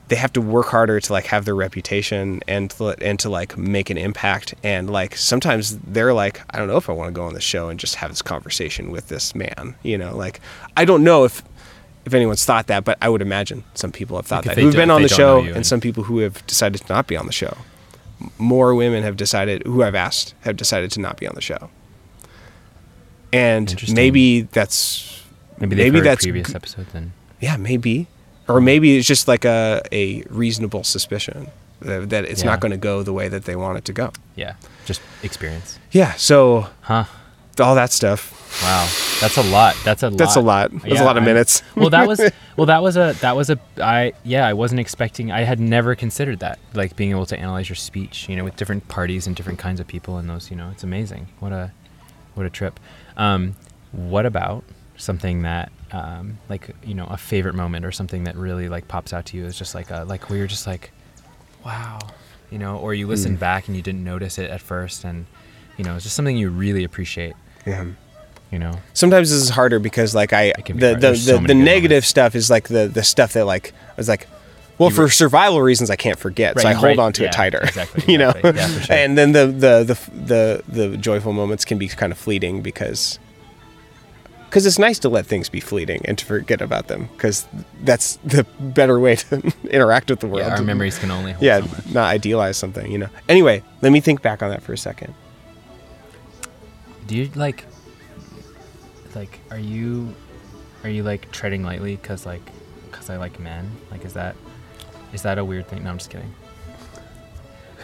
they 0.10 0.16
have 0.16 0.32
to 0.34 0.42
work 0.42 0.68
harder 0.68 1.00
to 1.02 1.12
like 1.14 1.26
have 1.26 1.44
their 1.46 1.56
reputation 1.56 2.42
and 2.48 2.72
to, 2.72 2.90
and 3.04 3.20
to 3.20 3.30
like 3.30 3.58
make 3.58 3.90
an 3.90 3.98
impact. 3.98 4.54
And 4.64 4.90
like 4.90 5.18
sometimes 5.18 5.78
they're 5.80 6.14
like 6.14 6.42
I 6.50 6.58
don't 6.58 6.68
know 6.68 6.78
if 6.78 6.90
I 6.90 6.94
want 6.94 7.10
to 7.10 7.12
go 7.14 7.26
on 7.26 7.34
the 7.34 7.42
show 7.42 7.68
and 7.70 7.80
just 7.80 7.96
have 7.96 8.10
this 8.12 8.22
conversation 8.22 8.90
with 8.92 9.10
this 9.10 9.36
man 9.36 9.76
you 9.84 9.98
know? 9.98 10.16
Like 10.16 10.40
I 10.78 10.86
don't 10.86 11.04
know 11.04 11.26
if 11.26 11.44
if 12.06 12.14
anyone's 12.14 12.46
thought 12.46 12.68
that 12.68 12.86
but 12.86 12.98
I 13.02 13.10
would 13.10 13.22
imagine 13.22 13.66
some 13.74 13.92
people 13.92 14.16
have 14.18 14.26
thought 14.26 14.46
Like, 14.46 14.56
that. 14.56 14.62
who've 14.62 14.74
been 14.74 14.90
on 14.92 15.02
the 15.02 15.10
show 15.10 15.40
and 15.40 15.58
and- 15.58 15.66
some 15.68 15.82
people 15.82 16.04
who 16.04 16.20
have 16.20 16.46
decided 16.48 16.80
to 16.82 16.94
not 16.94 17.08
be 17.08 17.18
on 17.18 17.26
the 17.26 17.34
show. 17.34 17.58
More 18.38 18.74
women 18.74 19.04
have 19.04 19.18
decided 19.18 19.62
who 19.64 19.84
I've 19.84 19.94
asked 19.94 20.34
have 20.42 20.56
decided 20.56 20.90
to 20.92 21.00
not 21.02 21.18
be 21.18 21.28
on 21.28 21.36
the 21.36 21.42
show. 21.42 21.70
And 23.34 23.76
maybe 23.94 24.42
that's 24.42 25.22
maybe 25.60 25.76
maybe 25.76 25.98
heard 26.00 26.08
that's 26.08 26.24
previous 26.26 26.56
episodes 26.56 26.94
and 26.96 27.12
yeah, 27.42 27.58
maybe. 27.58 28.08
Or 28.48 28.62
maybe 28.62 28.98
it's 28.98 29.08
just 29.08 29.28
like 29.28 29.46
a, 29.46 29.82
a 29.92 30.24
reasonable 30.30 30.84
suspicion 30.84 31.48
that, 31.82 32.10
that 32.10 32.26
it's 32.26 32.44
Yeah. 32.44 32.52
not 32.52 32.60
going 32.62 32.72
to 32.72 32.78
go 32.78 33.04
the 33.04 33.14
way 33.14 33.28
that 33.28 33.46
they 33.46 33.56
want 33.56 33.78
it 33.78 33.86
to 33.86 33.94
go. 33.94 34.12
yeah, 34.36 34.54
just 34.86 35.02
experience. 35.24 35.80
Yeah, 35.92 36.14
so 36.14 36.68
Huh. 36.82 37.06
all 37.60 37.76
that 37.76 37.92
stuff. 37.92 38.34
Wow, 38.64 38.88
that's 39.20 39.36
a 39.38 39.44
lot. 39.44 39.76
That's 39.84 40.04
a 40.04 40.10
lot. 40.10 40.18
That's 40.18 40.36
a 40.38 40.40
lot. 40.42 40.72
That's 40.72 40.86
Yeah, 40.86 41.04
a 41.04 41.06
lot 41.06 41.18
of 41.18 41.24
I- 41.24 41.26
minutes. 41.26 41.62
well, 41.76 41.90
that 41.90 42.08
was 42.08 42.22
well, 42.56 42.66
that 42.68 42.82
was 42.82 42.96
a 42.96 43.14
that 43.20 43.36
was 43.36 43.50
a 43.50 43.60
I 43.82 44.14
yeah, 44.24 44.48
I 44.48 44.54
wasn't 44.54 44.80
expecting. 44.80 45.32
I 45.32 45.42
had 45.42 45.60
never 45.60 45.94
considered 45.96 46.40
that, 46.40 46.58
like 46.74 46.96
being 46.96 47.12
able 47.12 47.26
to 47.26 47.38
analyze 47.38 47.68
your 47.68 47.76
speech, 47.76 48.30
you 48.30 48.38
know, 48.38 48.46
with 48.46 48.56
different 48.56 48.88
parties 48.88 49.28
and 49.28 49.36
different 49.36 49.60
kinds 49.60 49.80
of 49.82 49.88
people, 49.88 50.18
and 50.18 50.30
those, 50.30 50.50
you 50.50 50.56
know, 50.56 50.70
it's 50.72 50.84
amazing. 50.84 51.28
What 51.40 51.52
a 51.52 51.72
what 52.36 52.46
a 52.46 52.50
trip. 52.50 52.80
Um, 53.18 53.56
what 53.92 54.26
about 54.26 54.64
something 54.96 55.42
that 55.42 55.70
um, 55.92 56.38
like 56.50 56.70
you 56.84 56.94
know 56.94 57.06
a 57.06 57.18
favorite 57.18 57.56
moment 57.56 57.86
or 57.86 57.92
something 57.92 58.26
that 58.26 58.36
really 58.36 58.70
like 58.70 58.88
pops 58.88 59.14
out 59.14 59.26
to 59.28 59.38
you 59.38 59.46
is 59.46 59.58
just 59.58 59.74
like 59.76 59.90
a 59.92 60.04
like 60.08 60.30
where 60.30 60.38
you're 60.40 60.48
just 60.48 60.68
like, 60.68 60.92
wow, 61.66 62.00
you 62.52 62.58
know, 62.58 62.78
or 62.78 62.94
you 62.94 63.08
listen 63.08 63.36
Mm. 63.38 63.40
back 63.40 63.68
and 63.68 63.76
you 63.76 63.82
didn't 63.82 64.04
notice 64.04 64.38
it 64.38 64.50
at 64.50 64.62
first, 64.62 65.04
and 65.04 65.26
you 65.78 65.84
know, 65.84 65.96
it's 65.96 66.04
just 66.04 66.16
something 66.16 66.38
you 66.38 66.50
really 66.50 66.84
appreciate. 66.84 67.34
Yeah. 67.66 67.86
You 68.52 68.60
know, 68.60 68.80
Sometimes 68.94 69.30
this 69.30 69.42
is 69.42 69.50
harder 69.50 69.78
because 69.78 70.16
like 70.16 70.32
I 70.32 70.54
It 70.58 70.64
can 70.64 70.78
be 70.78 70.80
the 70.80 70.94
the, 70.94 71.00
There's 71.02 71.26
so 71.26 71.38
the, 71.38 71.48
the 71.48 71.54
negative 71.54 71.90
moments. 71.92 72.08
stuff 72.08 72.34
is 72.34 72.50
like 72.50 72.70
the 72.70 72.88
the 72.88 73.04
stuff 73.04 73.34
that 73.34 73.46
like 73.46 73.74
I 73.90 73.94
was 73.98 74.08
like 74.08 74.28
well, 74.80 74.90
You 74.90 74.96
for 74.96 75.10
survival 75.10 75.60
reasons, 75.62 75.90
I 75.90 75.96
can't 75.96 76.20
forget, 76.20 76.58
so 76.58 76.64
Right, 76.64 76.70
I 76.72 76.74
hold 76.74 76.84
right, 76.98 77.00
on 77.00 77.12
to 77.14 77.24
yeah, 77.24 77.30
it 77.30 77.32
tighter. 77.34 77.60
exactly, 77.64 78.04
you 78.14 78.18
know, 78.20 78.30
exactly. 78.30 78.54
Yeah, 78.62 78.80
sure. 78.82 78.96
and 78.96 79.18
then 79.18 79.32
the, 79.34 79.48
the 79.48 79.84
the 79.84 80.12
the 80.16 80.64
the 80.92 80.98
joyful 80.98 81.34
moments 81.34 81.66
can 81.66 81.78
be 81.80 81.88
kind 81.88 82.12
of 82.14 82.18
fleeting 82.18 82.62
because 82.62 83.18
because 84.50 84.66
it's 84.66 84.80
nice 84.80 84.98
to 85.00 85.10
let 85.10 85.26
things 85.26 85.50
be 85.50 85.60
fleeting 85.60 86.02
and 86.06 86.18
to 86.18 86.26
forget 86.26 86.62
about 86.62 86.88
them 86.88 87.10
because 87.14 87.48
that's 87.82 88.16
the 88.24 88.46
better 88.60 89.00
way 89.00 89.16
to 89.16 89.54
interact 89.70 90.10
with 90.10 90.20
the 90.22 90.28
world. 90.28 90.48
yeah, 90.48 90.56
our 90.56 90.62
memories 90.62 90.98
can 90.98 91.12
only 91.12 91.34
hold 91.34 91.44
yeah, 91.44 91.62
so 91.62 91.92
not 91.92 92.06
idealize 92.08 92.58
something, 92.58 92.92
you 92.92 92.98
know. 92.98 93.10
Anyway, 93.28 93.62
let 93.82 93.92
me 93.92 94.00
think 94.00 94.22
back 94.22 94.42
on 94.42 94.50
that 94.50 94.64
for 94.64 94.74
a 94.74 94.78
second. 94.78 95.14
Do 97.08 97.16
you 97.16 97.30
like 97.36 97.66
like 99.16 99.40
are 99.52 99.60
you 99.60 100.14
are 100.84 100.90
you 100.90 101.04
like 101.04 101.32
treading 101.32 101.64
lightly 101.64 101.98
cuz 101.98 102.26
like 102.26 102.52
cuz 102.92 103.10
I 103.10 103.18
like 103.18 103.40
men? 103.40 103.72
Like 103.92 104.06
is 104.06 104.14
that 104.14 104.36
is 105.14 105.22
that 105.24 105.38
a 105.38 105.46
weird 105.46 105.68
thing? 105.68 105.84
No, 105.84 105.90
I'm 105.90 105.98
just 105.98 106.10
kidding. 106.10 106.34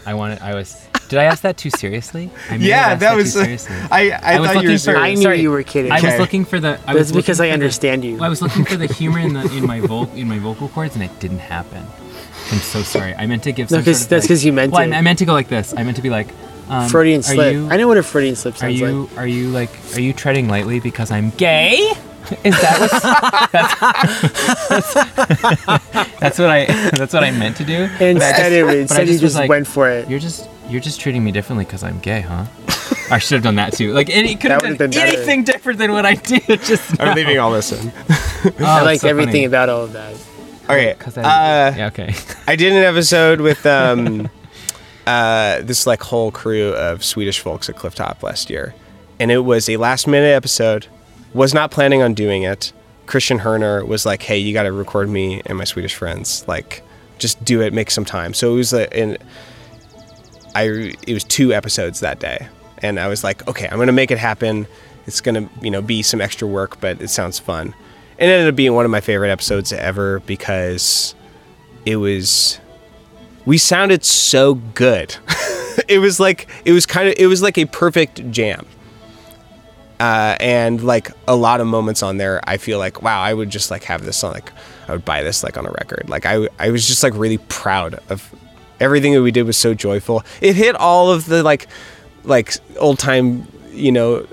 I 0.06 0.14
wanted 0.14 0.40
I 0.40 0.54
was 0.54 0.86
Did 1.08 1.18
I 1.18 1.24
ask 1.24 1.42
that 1.42 1.56
too 1.56 1.70
seriously? 1.70 2.30
I 2.50 2.56
may 2.58 2.68
have 2.70 3.02
asked 3.02 3.18
too 3.18 3.26
seriously. 3.44 3.76
I 3.90 4.10
I, 4.10 4.34
I 4.36 4.40
was 4.40 4.50
thought 4.50 4.62
you 4.64 4.70
looking 4.70 4.86
were 4.92 4.98
for- 4.98 5.04
I 5.04 5.14
knew 5.14 5.22
Sorry. 5.22 5.40
you 5.40 5.50
were 5.50 5.62
kidding. 5.62 5.92
I 5.92 6.00
was 6.00 6.18
looking 6.18 6.44
for 6.44 6.58
the 6.60 6.78
I 6.86 6.94
That's 6.94 7.10
was 7.10 7.12
because 7.12 7.40
I 7.40 7.44
for 7.44 7.48
the- 7.48 7.52
understand 7.54 8.04
you. 8.04 8.22
I 8.22 8.28
was 8.28 8.40
looking 8.42 8.64
for 8.64 8.76
the 8.76 8.86
humor 9.00 9.18
in 9.20 9.32
the 9.34 9.42
in 9.56 9.66
my 9.66 9.80
vocal 9.80 10.10
in 10.16 10.28
my 10.28 10.38
vocal 10.38 10.68
cords 10.68 10.94
and 10.94 11.04
it 11.04 11.18
didn't 11.20 11.38
happen. 11.40 11.84
I'm 12.52 12.58
so 12.58 12.82
sorry. 12.82 13.14
I 13.14 13.26
meant 13.26 13.42
to 13.44 13.52
give 13.52 13.70
No, 13.70 13.78
some 13.78 13.84
'cause- 13.84 13.98
sort 14.00 14.04
of 14.04 14.10
that's 14.10 14.24
like- 14.24 14.28
'cause 14.28 14.44
you 14.44 14.52
meant 14.52 14.72
well, 14.72 14.82
I- 14.82 14.86
to. 14.88 14.96
I 14.96 15.00
meant 15.02 15.18
to 15.20 15.24
go 15.24 15.32
like 15.32 15.48
this. 15.48 15.72
I 15.76 15.82
meant 15.82 15.96
to 15.96 16.02
be 16.02 16.10
like 16.10 16.28
Um, 16.68 16.88
Freudian 16.88 17.22
slip. 17.22 17.52
you- 17.54 17.68
I 17.70 17.76
know 17.76 17.86
what 17.88 17.98
a 17.98 18.02
Freudian 18.02 18.36
slip 18.36 18.54
Are 18.54 18.58
sounds 18.58 18.80
you 18.80 19.02
like. 19.04 19.18
are 19.18 19.26
you 19.26 19.48
like 19.48 19.70
are 19.94 20.00
you 20.00 20.12
treading 20.14 20.48
lightly 20.48 20.80
because 20.80 21.10
I'm 21.10 21.30
gay? 21.36 21.92
Is 22.42 22.54
that 22.58 22.80
what's 22.80 23.02
that's, 24.68 24.94
that's 26.20 26.38
what 26.38 26.48
I 26.48 26.64
that's 26.96 27.12
what 27.12 27.22
I 27.22 27.30
meant 27.32 27.56
to 27.58 27.64
do. 27.64 27.82
Instead, 28.00 28.52
it, 28.52 28.64
but 28.64 28.74
I 28.74 28.78
instead 28.78 29.06
you 29.08 29.12
just 29.12 29.22
was 29.22 29.32
just 29.32 29.36
like, 29.36 29.50
went 29.50 29.66
for 29.66 29.90
it. 29.90 30.08
You're 30.08 30.18
just 30.20 30.48
you're 30.68 30.80
just 30.80 31.00
treating 31.00 31.22
me 31.24 31.32
differently 31.32 31.64
because 31.64 31.82
I'm 31.82 31.98
gay, 32.00 32.20
huh? 32.20 32.46
I 33.10 33.18
should 33.18 33.34
have 33.36 33.42
done 33.42 33.56
that 33.56 33.72
too. 33.74 33.92
Like 33.92 34.08
it, 34.08 34.24
it 34.26 34.40
could 34.40 34.50
have 34.50 34.62
done 34.62 34.76
been 34.76 34.90
better. 34.90 35.06
anything 35.06 35.44
different 35.44 35.78
than 35.78 35.92
what 35.92 36.06
I 36.06 36.14
did. 36.14 36.44
Just 36.62 37.00
I'm 37.00 37.14
leaving 37.14 37.38
all 37.38 37.52
this 37.52 37.72
in. 37.72 37.92
I 38.58 38.82
liked 38.82 39.04
everything 39.04 39.44
about 39.44 39.68
all 39.68 39.82
of 39.84 39.92
that. 39.92 40.14
Okay. 40.64 40.94
Because 40.96 41.18
I, 41.18 41.22
Uh, 41.22 41.74
yeah, 41.76 41.86
okay. 41.88 42.14
I 42.46 42.56
did 42.56 42.72
an 42.72 42.82
episode 42.82 43.40
with 43.40 43.64
um, 43.66 44.28
uh, 45.06 45.60
this 45.62 45.86
like 45.86 46.02
whole 46.02 46.30
crew 46.30 46.70
of 46.74 47.04
Swedish 47.04 47.40
folks 47.40 47.68
at 47.68 47.76
Clifftop 47.76 48.22
last 48.22 48.48
year, 48.50 48.74
and 49.18 49.30
it 49.30 49.40
was 49.40 49.68
a 49.68 49.76
last 49.76 50.06
minute 50.06 50.34
episode. 50.34 50.86
Was 51.34 51.52
not 51.52 51.70
planning 51.70 52.00
on 52.00 52.14
doing 52.14 52.44
it. 52.44 52.72
Christian 53.06 53.40
Herner 53.40 53.86
was 53.86 54.06
like, 54.06 54.22
"Hey, 54.22 54.38
you 54.38 54.52
got 54.54 54.62
to 54.62 54.72
record 54.72 55.08
me 55.08 55.42
and 55.46 55.58
my 55.58 55.64
Swedish 55.64 55.94
friends. 55.94 56.46
Like, 56.48 56.82
just 57.18 57.44
do 57.44 57.60
it. 57.60 57.72
Make 57.72 57.90
some 57.90 58.04
time." 58.04 58.32
So 58.34 58.54
it 58.54 58.56
was 58.56 58.72
a, 58.72 58.98
in. 58.98 59.18
I 60.54 60.94
it 61.06 61.14
was 61.14 61.24
two 61.24 61.52
episodes 61.52 62.00
that 62.00 62.20
day, 62.20 62.48
and 62.78 62.98
I 63.00 63.08
was 63.08 63.24
like, 63.24 63.46
"Okay, 63.48 63.68
I'm 63.70 63.78
gonna 63.78 63.92
make 63.92 64.10
it 64.10 64.18
happen. 64.18 64.66
It's 65.06 65.20
gonna 65.20 65.48
you 65.60 65.70
know 65.70 65.82
be 65.82 66.02
some 66.02 66.20
extra 66.20 66.46
work, 66.48 66.80
but 66.80 67.00
it 67.00 67.08
sounds 67.08 67.38
fun." 67.38 67.74
It 68.18 68.24
ended 68.26 68.48
up 68.48 68.54
being 68.54 68.74
one 68.74 68.84
of 68.84 68.90
my 68.90 69.00
favorite 69.00 69.30
episodes 69.30 69.72
ever 69.72 70.20
because 70.20 71.14
it 71.84 71.96
was 71.96 72.60
we 73.44 73.58
sounded 73.58 74.04
so 74.04 74.54
good 74.54 75.16
it 75.88 75.98
was 75.98 76.18
like 76.18 76.48
it 76.64 76.72
was 76.72 76.86
kind 76.86 77.08
of 77.08 77.14
it 77.18 77.26
was 77.26 77.42
like 77.42 77.58
a 77.58 77.66
perfect 77.66 78.30
jam 78.30 78.66
uh, 80.00 80.36
and 80.40 80.82
like 80.82 81.10
a 81.28 81.36
lot 81.36 81.60
of 81.60 81.66
moments 81.66 82.02
on 82.02 82.16
there 82.16 82.40
i 82.44 82.56
feel 82.56 82.78
like 82.78 83.02
wow 83.02 83.20
i 83.20 83.32
would 83.32 83.50
just 83.50 83.70
like 83.70 83.84
have 83.84 84.04
this 84.04 84.24
on 84.24 84.32
like 84.32 84.50
i 84.88 84.92
would 84.92 85.04
buy 85.04 85.22
this 85.22 85.42
like 85.42 85.56
on 85.56 85.66
a 85.66 85.70
record 85.70 86.08
like 86.08 86.26
i, 86.26 86.48
I 86.58 86.70
was 86.70 86.86
just 86.86 87.02
like 87.02 87.14
really 87.14 87.38
proud 87.38 88.00
of 88.08 88.34
everything 88.80 89.12
that 89.14 89.22
we 89.22 89.30
did 89.30 89.44
was 89.44 89.56
so 89.56 89.74
joyful 89.74 90.22
it 90.40 90.56
hit 90.56 90.74
all 90.76 91.10
of 91.10 91.26
the 91.26 91.42
like 91.42 91.66
like 92.24 92.54
old 92.78 92.98
time 92.98 93.46
you 93.70 93.92
know 93.92 94.26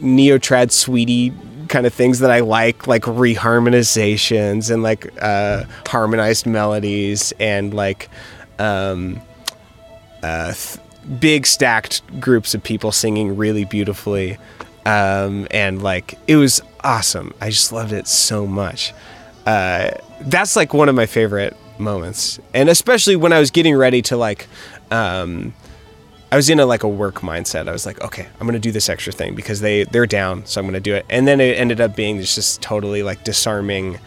neo-trad 0.00 0.70
sweetie 0.70 1.32
kind 1.68 1.86
of 1.86 1.94
things 1.94 2.18
that 2.20 2.30
I 2.30 2.40
like, 2.40 2.86
like 2.86 3.02
reharmonizations 3.02 4.70
and 4.70 4.82
like 4.82 5.12
uh, 5.22 5.64
harmonized 5.86 6.46
melodies 6.46 7.32
and 7.38 7.72
like 7.72 8.08
um, 8.58 9.20
uh, 10.22 10.52
th- 10.52 10.78
big 11.20 11.46
stacked 11.46 12.02
groups 12.20 12.54
of 12.54 12.62
people 12.62 12.92
singing 12.92 13.36
really 13.36 13.64
beautifully. 13.64 14.38
Um, 14.84 15.46
and 15.50 15.82
like 15.82 16.18
it 16.26 16.36
was 16.36 16.62
awesome. 16.82 17.34
I 17.40 17.50
just 17.50 17.72
loved 17.72 17.92
it 17.92 18.08
so 18.08 18.46
much. 18.46 18.94
Uh, 19.46 19.90
that's 20.22 20.56
like 20.56 20.74
one 20.74 20.88
of 20.88 20.94
my 20.94 21.06
favorite 21.06 21.56
moments, 21.80 22.38
and 22.54 22.68
especially 22.68 23.16
when 23.16 23.32
I 23.32 23.38
was 23.40 23.50
getting 23.50 23.74
ready 23.76 24.02
to 24.02 24.16
like. 24.16 24.46
Um, 24.90 25.54
I 26.30 26.36
was 26.36 26.50
in 26.50 26.60
a 26.60 26.66
like 26.66 26.82
a 26.82 26.88
work 26.88 27.20
mindset. 27.20 27.68
I 27.68 27.72
was 27.72 27.86
like, 27.86 28.02
okay, 28.02 28.26
I'm 28.38 28.46
gonna 28.46 28.58
do 28.58 28.70
this 28.70 28.90
extra 28.90 29.14
thing 29.14 29.34
because 29.34 29.60
they 29.60 29.84
they're 29.84 30.06
down, 30.06 30.44
so 30.44 30.60
I'm 30.60 30.66
gonna 30.66 30.78
do 30.78 30.94
it. 30.94 31.06
And 31.08 31.26
then 31.26 31.40
it 31.40 31.56
ended 31.58 31.80
up 31.80 31.96
being 31.96 32.18
this 32.18 32.34
just 32.34 32.60
totally 32.60 33.02
like 33.02 33.24
disarming, 33.24 33.98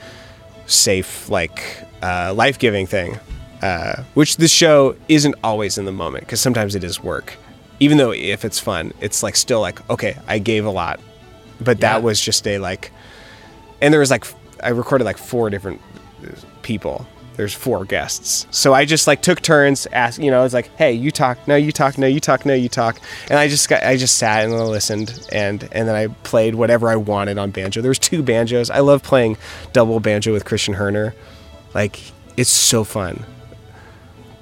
safe, 0.68 1.30
like 1.30 1.64
uh, 2.04 2.32
life 2.36 2.60
giving 2.60 2.86
thing, 2.86 3.20
uh, 3.64 4.04
which 4.14 4.38
the 4.38 4.48
show 4.48 4.96
isn't 5.10 5.34
always 5.44 5.80
in 5.80 5.86
the 5.86 5.92
moment 5.92 6.26
because 6.26 6.40
sometimes 6.40 6.76
it 6.76 6.84
is 6.84 7.02
work. 7.04 7.34
Even 7.80 7.98
though 7.98 8.12
if 8.12 8.46
it's 8.46 8.60
fun, 8.60 8.94
it's 9.02 9.24
like 9.24 9.36
still 9.36 9.60
like 9.62 9.88
okay, 9.90 10.16
I 10.28 10.38
gave 10.38 10.66
a 10.66 10.70
lot, 10.72 11.00
but 11.60 11.78
Yeah. 11.80 11.94
that 11.94 12.04
was 12.04 12.22
just 12.22 12.46
a 12.48 12.60
like, 12.60 12.92
and 13.82 13.92
there 13.92 14.00
was 14.00 14.12
like 14.12 14.26
I 14.64 14.70
recorded 14.70 15.06
like 15.06 15.18
four 15.18 15.50
different 15.50 15.82
people. 16.62 17.08
There's 17.42 17.56
four 17.56 17.86
guests. 17.86 18.46
So 18.52 18.72
I 18.72 18.86
just 18.86 19.08
like 19.08 19.24
took 19.24 19.42
turns, 19.42 19.88
asked, 19.88 20.20
you 20.20 20.30
know, 20.30 20.42
I 20.42 20.44
was 20.44 20.54
like, 20.54 20.68
hey, 20.76 20.94
you 20.94 21.10
talk, 21.10 21.48
no, 21.48 21.56
you 21.56 21.72
talk, 21.72 21.98
no, 21.98 22.06
you 22.06 22.20
talk, 22.20 22.46
no, 22.46 22.54
you 22.54 22.70
talk. 22.70 23.02
And 23.32 23.40
I 23.40 23.48
just 23.48 23.68
got, 23.68 23.82
I 23.82 23.98
just 23.98 24.18
sat 24.18 24.46
and 24.46 24.54
listened 24.54 25.28
and, 25.32 25.68
and 25.72 25.88
then 25.88 25.96
I 25.96 26.10
played 26.22 26.54
whatever 26.54 26.88
I 26.88 26.98
wanted 26.98 27.40
on 27.40 27.50
banjo. 27.50 27.82
There 27.82 27.90
was 27.90 27.98
two 27.98 28.22
banjos. 28.22 28.70
I 28.70 28.82
love 28.82 29.02
playing 29.02 29.38
double 29.74 30.00
banjo 30.00 30.32
with 30.32 30.46
Christian 30.46 30.76
Herner. 30.76 31.16
Like, 31.74 32.00
it's 32.38 32.52
so 32.52 32.84
fun. 32.84 33.26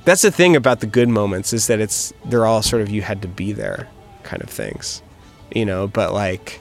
That's 0.04 0.24
the 0.24 0.32
thing 0.32 0.58
about 0.58 0.82
the 0.82 0.86
good 0.86 1.08
moments 1.08 1.54
is 1.54 1.68
that 1.68 1.80
it's, 1.80 2.12
they're 2.26 2.46
all 2.46 2.62
sort 2.62 2.82
of, 2.82 2.90
you 2.90 3.02
had 3.02 3.22
to 3.22 3.30
be 3.30 3.54
there 3.54 3.88
kind 4.24 4.44
of 4.44 4.50
things, 4.50 5.02
you 5.56 5.66
know, 5.66 5.88
but 5.88 6.12
like, 6.12 6.60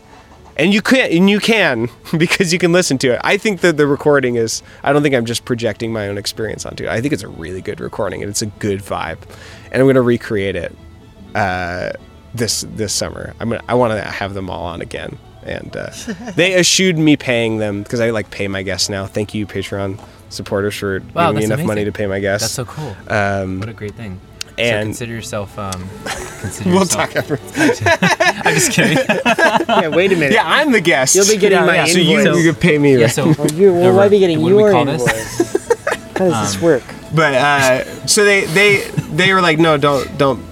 and 0.59 0.74
you 0.74 0.82
can 0.82 1.11
and 1.11 1.30
you 1.30 1.40
can 1.40 1.88
because 2.18 2.52
you 2.52 2.59
can 2.59 2.72
listen 2.72 2.98
to 2.98 3.14
it. 3.14 3.20
I 3.24 3.36
think 3.36 3.61
that 3.61 3.76
the 3.76 3.86
recording 3.86 4.34
is. 4.36 4.62
I 4.82 4.92
don't 4.92 5.02
think 5.02 5.14
I'm 5.14 5.24
just 5.26 5.44
projecting 5.44 5.92
my 5.92 6.09
own 6.09 6.18
experience 6.18 6.66
onto 6.66 6.84
it. 6.84 6.90
I 6.90 7.00
think 7.00 7.12
it's 7.12 7.22
a 7.22 7.28
really 7.28 7.61
good 7.61 7.80
recording 7.80 8.22
and 8.22 8.30
it's 8.30 8.42
a 8.42 8.46
good 8.46 8.80
vibe, 8.80 9.18
and 9.70 9.80
I'm 9.80 9.87
gonna 9.88 10.03
recreate 10.03 10.57
it 10.57 10.74
uh, 11.34 11.92
this 12.34 12.62
this 12.74 12.92
summer. 12.92 13.34
I'm 13.41 13.50
gonna. 13.50 13.62
I 13.68 13.74
want 13.74 13.92
to 13.92 14.00
have 14.03 14.34
them 14.34 14.50
all 14.50 14.64
on 14.66 14.80
again, 14.80 15.18
and 15.45 15.76
uh, 15.76 15.91
they 16.34 16.54
eschewed 16.54 16.99
me 16.99 17.16
paying 17.16 17.58
them 17.58 17.83
because 17.83 18.00
I 18.00 18.11
like 18.11 18.30
pay 18.30 18.49
my 18.49 18.62
guests 18.62 18.88
now. 18.88 19.07
Thank 19.07 19.34
you, 19.34 19.46
Patreon 19.46 20.00
supporters, 20.30 20.74
for 20.76 21.00
Wow, 21.14 21.33
giving 21.33 21.49
me 21.49 21.54
enough 21.54 21.66
money 21.66 21.84
to 21.84 21.92
pay 21.92 22.07
my 22.07 22.20
guests. 22.20 22.54
That's 22.57 22.68
so 22.68 22.74
cool. 22.74 22.96
um, 23.08 23.61
What 23.61 23.68
a 23.68 23.72
great 23.72 23.95
thing. 23.95 24.20
So 24.59 24.64
and 24.64 24.87
consider 24.89 25.13
yourself. 25.13 25.59
Um, 25.59 25.89
consider 26.41 26.71
we'll 26.71 26.80
yourself. 26.80 27.13
talk 27.13 27.17
after. 27.17 27.39
I'm 28.49 28.55
just 28.55 28.72
kidding. 28.72 28.99
Yeah, 29.68 29.89
wait 29.89 30.13
a 30.13 30.17
minute. 30.17 30.33
Yeah, 30.33 30.43
I'm 30.47 30.72
the 30.72 30.80
guest. 30.80 31.14
You'll 31.14 31.26
be 31.26 31.37
getting 31.37 31.59
Yeah, 31.59 31.64
my 31.67 31.75
yeah. 31.76 31.85
so 31.87 31.99
you, 31.99 32.18
invoice. 32.21 32.43
you 32.45 32.53
could 32.53 32.61
pay 32.61 32.79
me. 32.79 32.97
yeah. 32.97 33.03
right? 33.03 33.11
So 33.11 33.29
Or 33.39 33.47
you, 33.49 33.72
well, 33.72 33.93
No, 33.93 33.95
why 33.97 34.09
be 34.09 34.18
getting 34.18 34.41
what 34.43 34.49
do 34.51 34.55
your 34.59 34.72
call 34.72 34.85
this? 34.87 35.03
invoice? 35.03 36.18
How 36.18 36.29
does 36.29 36.53
this 36.53 36.57
Um, 36.57 36.63
work? 36.63 36.83
but 37.14 37.35
uh, 37.35 38.07
so 38.07 38.25
they 38.25 38.45
they 38.47 38.80
they 39.13 39.33
were 39.33 39.41
like, 39.41 39.59
no, 39.59 39.76
don't 39.76 40.17
don't 40.18 40.43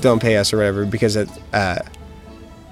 don't 0.00 0.20
pay 0.22 0.36
us 0.36 0.52
or 0.52 0.58
whatever 0.58 0.84
because 0.86 1.16
it. 1.16 1.28
Uh, 1.52 1.78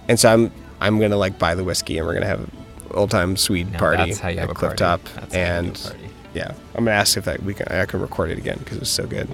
and 0.09 0.19
so 0.19 0.32
I'm 0.32 0.52
I'm 0.81 0.98
gonna 1.01 1.16
like 1.16 1.39
buy 1.39 1.55
the 1.55 1.65
whiskey 1.65 1.98
and 1.98 2.07
we're 2.07 2.15
gonna 2.15 2.27
have 2.27 2.48
old 2.93 3.11
time 3.11 3.36
Swede 3.36 3.73
No, 3.73 3.78
party 3.78 4.07
that's 4.07 4.19
how 4.19 4.28
you 4.28 4.39
at 4.39 4.40
have 4.43 4.51
a 4.51 4.55
Cliff 4.55 4.77
party. 4.77 4.78
Top, 4.78 5.01
That's 5.15 5.35
how 5.35 5.40
you 5.40 5.44
have 5.47 5.55
a 5.55 5.59
and 5.69 5.81
party. 5.82 6.11
yeah, 6.35 6.52
I'm 6.74 6.85
gonna 6.85 6.97
ask 6.97 7.16
if 7.16 7.24
that 7.27 7.43
we 7.43 7.55
can 7.55 7.69
I 7.69 7.85
can 7.86 8.01
record 8.01 8.31
it 8.31 8.39
again 8.39 8.59
because 8.59 8.77
it 8.78 8.81
was 8.81 8.90
so 8.90 9.07
good. 9.07 9.28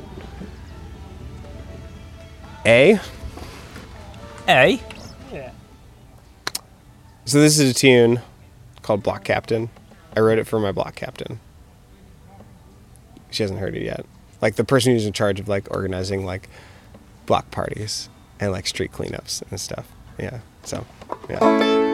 A. 2.66 2.98
Hey. 4.46 4.80
So 7.24 7.40
this 7.40 7.58
is 7.58 7.70
a 7.70 7.74
tune 7.74 8.20
called 8.82 9.02
Block 9.02 9.24
Captain. 9.24 9.70
I 10.16 10.20
wrote 10.20 10.38
it 10.38 10.48
for 10.48 10.58
my 10.58 10.72
block 10.72 10.94
captain. 10.94 11.40
She 13.30 13.42
hasn't 13.42 13.60
heard 13.60 13.76
it 13.76 13.82
yet. 13.82 14.06
Like 14.40 14.56
the 14.56 14.64
person 14.64 14.92
who's 14.92 15.06
in 15.06 15.12
charge 15.12 15.40
of 15.40 15.48
like 15.48 15.68
organizing 15.70 16.24
like 16.24 16.48
block 17.26 17.50
parties 17.50 18.08
and 18.40 18.52
like 18.52 18.66
street 18.66 18.92
cleanups 18.92 19.42
and 19.50 19.60
stuff. 19.60 19.88
Yeah. 20.18 20.40
So, 20.62 20.86
yeah. 21.28 21.85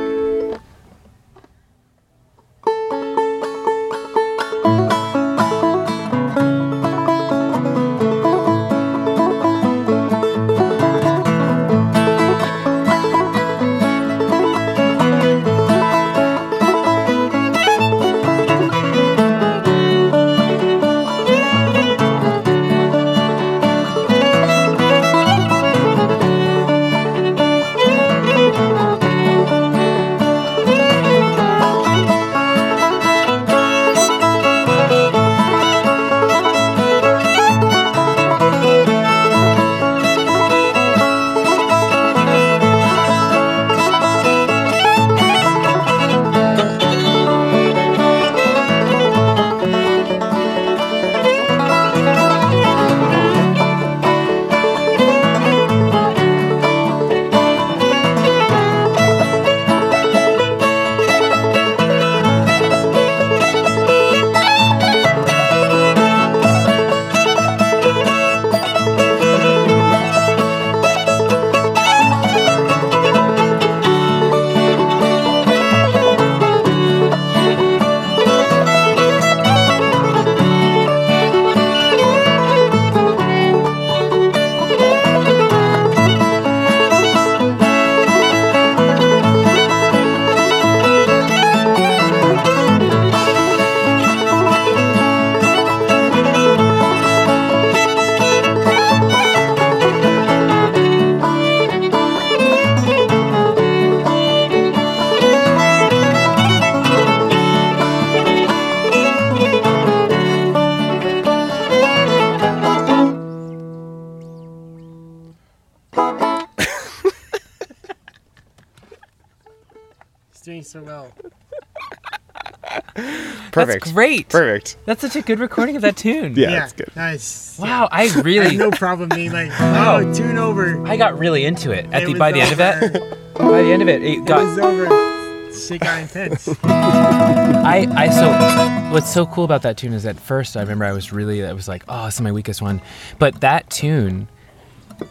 Perfect. 123.83 123.95
Great. 123.95 124.29
Perfect. 124.29 124.77
That's 124.87 125.01
such 125.01 125.17
a 125.17 125.23
good 125.23 125.39
recording 125.41 125.77
of 125.77 125.83
that 125.83 125.97
tune. 125.97 126.35
Yeah, 126.37 126.51
that's 126.51 126.73
good. 126.73 126.91
Nice. 126.97 127.59
Wow, 127.59 127.89
I 127.91 128.03
I 128.03 128.07
had 128.09 128.25
really, 128.25 128.57
no 128.57 128.71
problem 128.71 129.09
being 129.11 129.33
like, 129.33 129.51
oh, 129.61 130.13
tune 130.15 130.39
over. 130.39 130.85
I 130.87 130.97
got 130.97 131.19
really 131.19 131.45
into 131.45 131.71
it. 131.73 131.87
At 131.93 132.03
It 132.03 132.07
the 132.07 132.13
was 132.13 132.19
by 132.19 132.33
the 132.33 132.41
end 132.41 132.53
of 132.53 132.61
it, 132.61 133.35
by 133.35 133.63
the 133.63 133.73
end 133.73 133.83
of 133.83 133.89
it, 133.89 134.03
it 134.03 134.19
It 134.19 134.25
got 134.25 134.45
was 134.45 134.59
over. 134.59 135.13
Shit 135.53 135.83
got 135.83 136.01
intense. 136.01 136.49
I, 136.65 137.87
I 137.95 138.09
so 138.09 138.93
what's 138.93 139.13
so 139.13 139.27
cool 139.27 139.45
about 139.45 139.63
that 139.63 139.77
tune 139.77 139.93
is 139.93 140.07
at 140.07 140.19
first 140.19 140.57
I 140.57 140.61
remember 140.63 140.87
I 140.87 140.93
was 140.93 141.13
really 141.13 141.45
I 141.45 141.53
was 141.53 141.69
like 141.69 141.85
oh 141.89 142.07
this 142.07 142.15
is 142.15 142.21
my 142.23 142.33
weakest 142.33 142.63
one 142.63 142.81
but 143.19 143.41
that 143.43 143.69
tune 143.69 144.29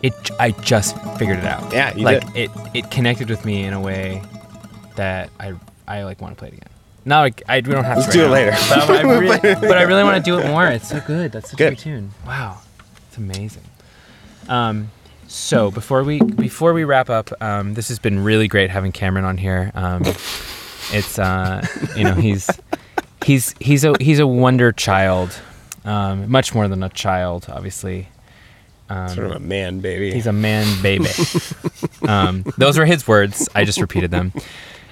it 0.02 0.14
I 0.40 0.50
just 0.52 0.98
figured 1.20 1.38
it 1.38 1.46
out 1.46 1.72
Yeah, 1.72 1.96
you 1.96 2.04
like 2.06 2.26
did. 2.34 2.50
it 2.50 2.52
it 2.74 2.90
connected 2.92 3.30
with 3.30 3.46
me 3.46 3.64
in 3.66 3.74
a 3.74 3.80
way 3.80 4.24
that 4.96 5.30
I 5.40 5.54
I 5.88 6.04
like 6.04 6.20
want 6.22 6.34
to 6.36 6.40
play 6.40 6.48
it 6.48 6.56
again 6.56 6.70
now 7.06 7.24
I, 7.24 7.32
I 7.48 7.58
we 7.58 7.72
don't 7.74 7.84
have 7.84 7.98
Let's 7.98 8.12
to 8.12 8.14
do 8.14 8.32
right 8.32 8.48
it 8.48 8.52
now. 8.52 8.86
later. 8.86 8.86
but 8.88 8.90
I, 8.90 8.98
I 9.00 9.18
really, 9.20 9.40
but 9.68 9.78
I 9.78 9.82
really 9.84 10.04
want 10.04 10.24
to 10.24 10.32
do 10.32 10.40
it 10.40 10.48
more 10.48 10.68
it's 10.68 10.90
so 10.90 11.00
good 11.08 11.32
that's 11.32 11.52
such 11.52 11.60
a 11.60 11.64
Good. 11.64 11.70
good 11.78 11.80
tune 11.80 12.12
wow 12.26 12.60
it's 13.08 13.18
amazing 13.18 13.64
um 14.50 14.90
so 15.28 15.72
before 15.72 16.04
we 16.04 16.20
before 16.20 16.74
we 16.74 16.84
wrap 16.84 17.10
up, 17.10 17.32
um, 17.42 17.74
this 17.74 17.88
has 17.88 18.00
been 18.00 18.22
really 18.22 18.50
great 18.50 18.70
having 18.70 18.92
Cameron 18.92 19.24
on 19.24 19.38
here. 19.38 19.72
Um, 19.76 20.02
it's 20.92 21.18
uh, 21.18 21.66
you 21.96 22.04
know 22.04 22.16
he's 22.16 22.50
he's 23.26 23.56
he's 23.62 23.86
a 23.86 23.94
he's 24.02 24.20
a 24.20 24.28
wonder 24.28 24.74
child, 24.74 25.40
um, 25.86 26.30
much 26.30 26.54
more 26.54 26.68
than 26.68 26.84
a 26.84 26.90
child, 26.90 27.46
obviously. 27.48 28.10
Um, 28.90 29.08
Sort 29.08 29.28
of 29.28 29.32
a 29.38 29.40
man, 29.40 29.80
baby. 29.80 30.12
He's 30.12 30.28
a 30.28 30.34
man 30.34 30.66
baby. 30.82 31.08
um, 32.10 32.44
those 32.58 32.78
were 32.78 32.86
his 32.86 33.08
words. 33.08 33.48
I 33.56 33.64
just 33.64 33.80
repeated 33.80 34.12
them. 34.12 34.34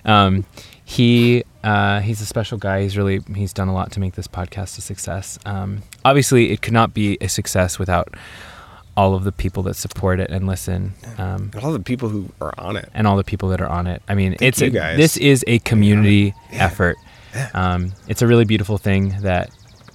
Um, 0.05 0.45
he 0.85 1.43
uh, 1.63 1.99
he's 2.01 2.21
a 2.21 2.25
special 2.25 2.57
guy. 2.57 2.81
He's 2.83 2.97
really 2.97 3.19
he's 3.35 3.53
done 3.53 3.67
a 3.67 3.73
lot 3.73 3.91
to 3.93 3.99
make 3.99 4.15
this 4.15 4.27
podcast 4.27 4.77
a 4.77 4.81
success. 4.81 5.37
Um, 5.45 5.83
obviously, 6.05 6.51
it 6.51 6.61
could 6.61 6.73
not 6.73 6.93
be 6.93 7.17
a 7.21 7.27
success 7.27 7.77
without 7.79 8.13
all 8.97 9.13
of 9.15 9.23
the 9.23 9.31
people 9.31 9.63
that 9.63 9.75
support 9.75 10.19
it 10.19 10.29
and 10.29 10.45
listen. 10.47 10.93
Um, 11.17 11.51
all 11.61 11.71
the 11.71 11.79
people 11.79 12.09
who 12.09 12.29
are 12.41 12.53
on 12.57 12.75
it. 12.75 12.89
and 12.93 13.07
all 13.07 13.15
the 13.17 13.23
people 13.23 13.49
that 13.49 13.61
are 13.61 13.69
on 13.69 13.87
it. 13.87 14.01
I 14.09 14.15
mean, 14.15 14.31
Thank 14.31 14.41
it's 14.41 14.61
you 14.61 14.67
a, 14.67 14.71
guys. 14.71 14.97
this 14.97 15.15
is 15.17 15.43
a 15.47 15.59
community 15.59 16.33
Yeah. 16.51 16.65
effort. 16.65 16.97
Um, 17.53 17.93
it's 18.07 18.21
a 18.21 18.27
really 18.27 18.43
beautiful 18.45 18.77
thing 18.77 19.15
that 19.21 19.51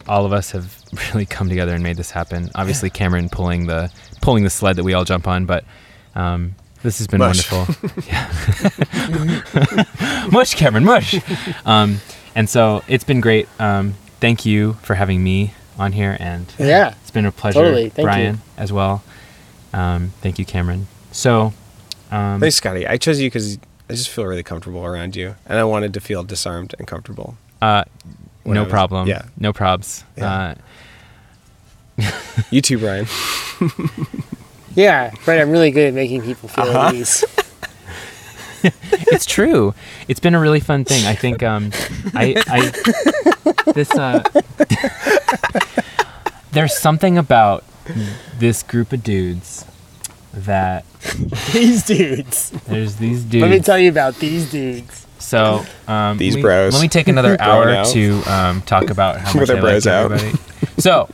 all 0.08 0.24
of 0.24 0.32
us 0.32 0.52
have 0.52 0.82
really 1.12 1.26
come 1.26 1.48
together 1.48 1.74
and 1.74 1.82
made 1.82 1.96
this 1.96 2.10
happen. 2.10 2.50
Obviously, 2.54 2.88
Cameron 2.90 3.28
pulling 3.28 3.66
the 3.66 3.90
pulling 4.22 4.44
the 4.44 4.50
sled 4.50 4.76
that 4.76 4.84
we 4.84 4.94
all 4.94 5.04
jump 5.04 5.26
on, 5.28 5.44
but 5.44 5.64
um, 6.14 6.54
this 6.84 6.98
has 6.98 7.08
been 7.08 7.18
Mush. 7.18 7.50
wonderful. 7.50 7.92
Yeah. 8.06 8.28
mush, 10.32 10.54
Cameron, 10.54 10.84
mush. 10.84 11.16
Um, 11.66 11.98
and 12.36 12.48
so 12.48 12.82
it's 12.86 13.02
been 13.04 13.20
great. 13.20 13.48
Um, 13.58 13.94
thank 14.20 14.46
you 14.46 14.74
for 14.82 14.94
having 14.94 15.24
me 15.24 15.54
on 15.78 15.90
here, 15.92 16.16
and 16.20 16.46
Yeah. 16.58 16.94
it's 17.00 17.10
been 17.10 17.26
a 17.26 17.32
pleasure, 17.32 17.60
Totally. 17.62 17.88
Thank 17.88 17.98
you. 17.98 18.04
Brian, 18.04 18.40
as 18.56 18.72
well. 18.72 19.02
Um, 19.72 20.12
thank 20.20 20.38
you, 20.38 20.44
Cameron. 20.44 20.86
So. 21.10 21.52
Um, 22.12 22.38
Thanks, 22.38 22.56
Scotty. 22.56 22.86
I 22.86 22.96
chose 22.96 23.20
you 23.20 23.28
because 23.28 23.58
I 23.90 23.94
just 23.94 24.08
feel 24.08 24.24
really 24.24 24.42
comfortable 24.44 24.84
around 24.84 25.16
you, 25.16 25.34
and 25.46 25.58
I 25.58 25.64
wanted 25.64 25.92
to 25.94 26.00
feel 26.00 26.22
disarmed 26.22 26.74
and 26.78 26.86
comfortable. 26.86 27.36
Uh, 27.60 27.84
no 28.44 28.62
was- 28.64 28.70
problem. 28.70 29.08
yeah. 29.08 29.22
No 29.38 29.52
probs. 29.52 30.04
Yeah. 30.16 30.32
Uh, 30.32 30.54
You 32.50 32.60
too, 32.60 32.78
Brian. 32.78 33.06
Yeah, 34.74 35.12
right. 35.26 35.40
I'm 35.40 35.50
really 35.50 35.70
good 35.70 35.88
at 35.88 35.94
making 35.94 36.22
people 36.22 36.48
feel 36.48 36.64
Uh-huh. 36.64 36.88
at 36.88 36.94
ease. 36.94 37.24
it's 39.12 39.26
true. 39.26 39.74
It's 40.08 40.20
been 40.20 40.34
a 40.34 40.40
really 40.40 40.60
fun 40.60 40.84
thing. 40.84 41.06
I 41.06 41.14
think 41.14 41.42
um, 41.42 41.70
I, 42.14 42.34
I 42.46 43.72
this 43.72 43.90
uh, 43.92 44.22
there's 46.52 46.76
something 46.76 47.18
about 47.18 47.64
this 48.38 48.62
group 48.62 48.92
of 48.92 49.02
dudes 49.02 49.64
that 50.32 50.84
these 51.52 51.84
dudes. 51.84 52.50
there's 52.66 52.96
these 52.96 53.22
dudes. 53.24 53.42
Let 53.42 53.50
me 53.50 53.60
tell 53.60 53.78
you 53.78 53.90
about 53.90 54.16
these 54.16 54.50
dudes. 54.50 55.06
So 55.18 55.64
um, 55.88 56.18
These 56.18 56.34
let 56.34 56.38
me- 56.38 56.42
bros. 56.42 56.74
Let 56.74 56.82
me 56.82 56.88
take 56.88 57.08
another 57.08 57.36
hour 57.40 57.70
out. 57.70 57.86
to 57.88 58.22
um, 58.30 58.62
talk 58.62 58.90
about 58.90 59.20
how 59.20 59.32
With 59.38 59.48
much 59.48 59.50
I 59.50 59.52
their 59.54 59.62
bros 59.62 59.86
like 59.86 59.94
out. 59.94 60.12
everybody. 60.12 60.38
So, 60.78 61.08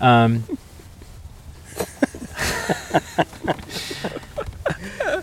um, 0.00 0.44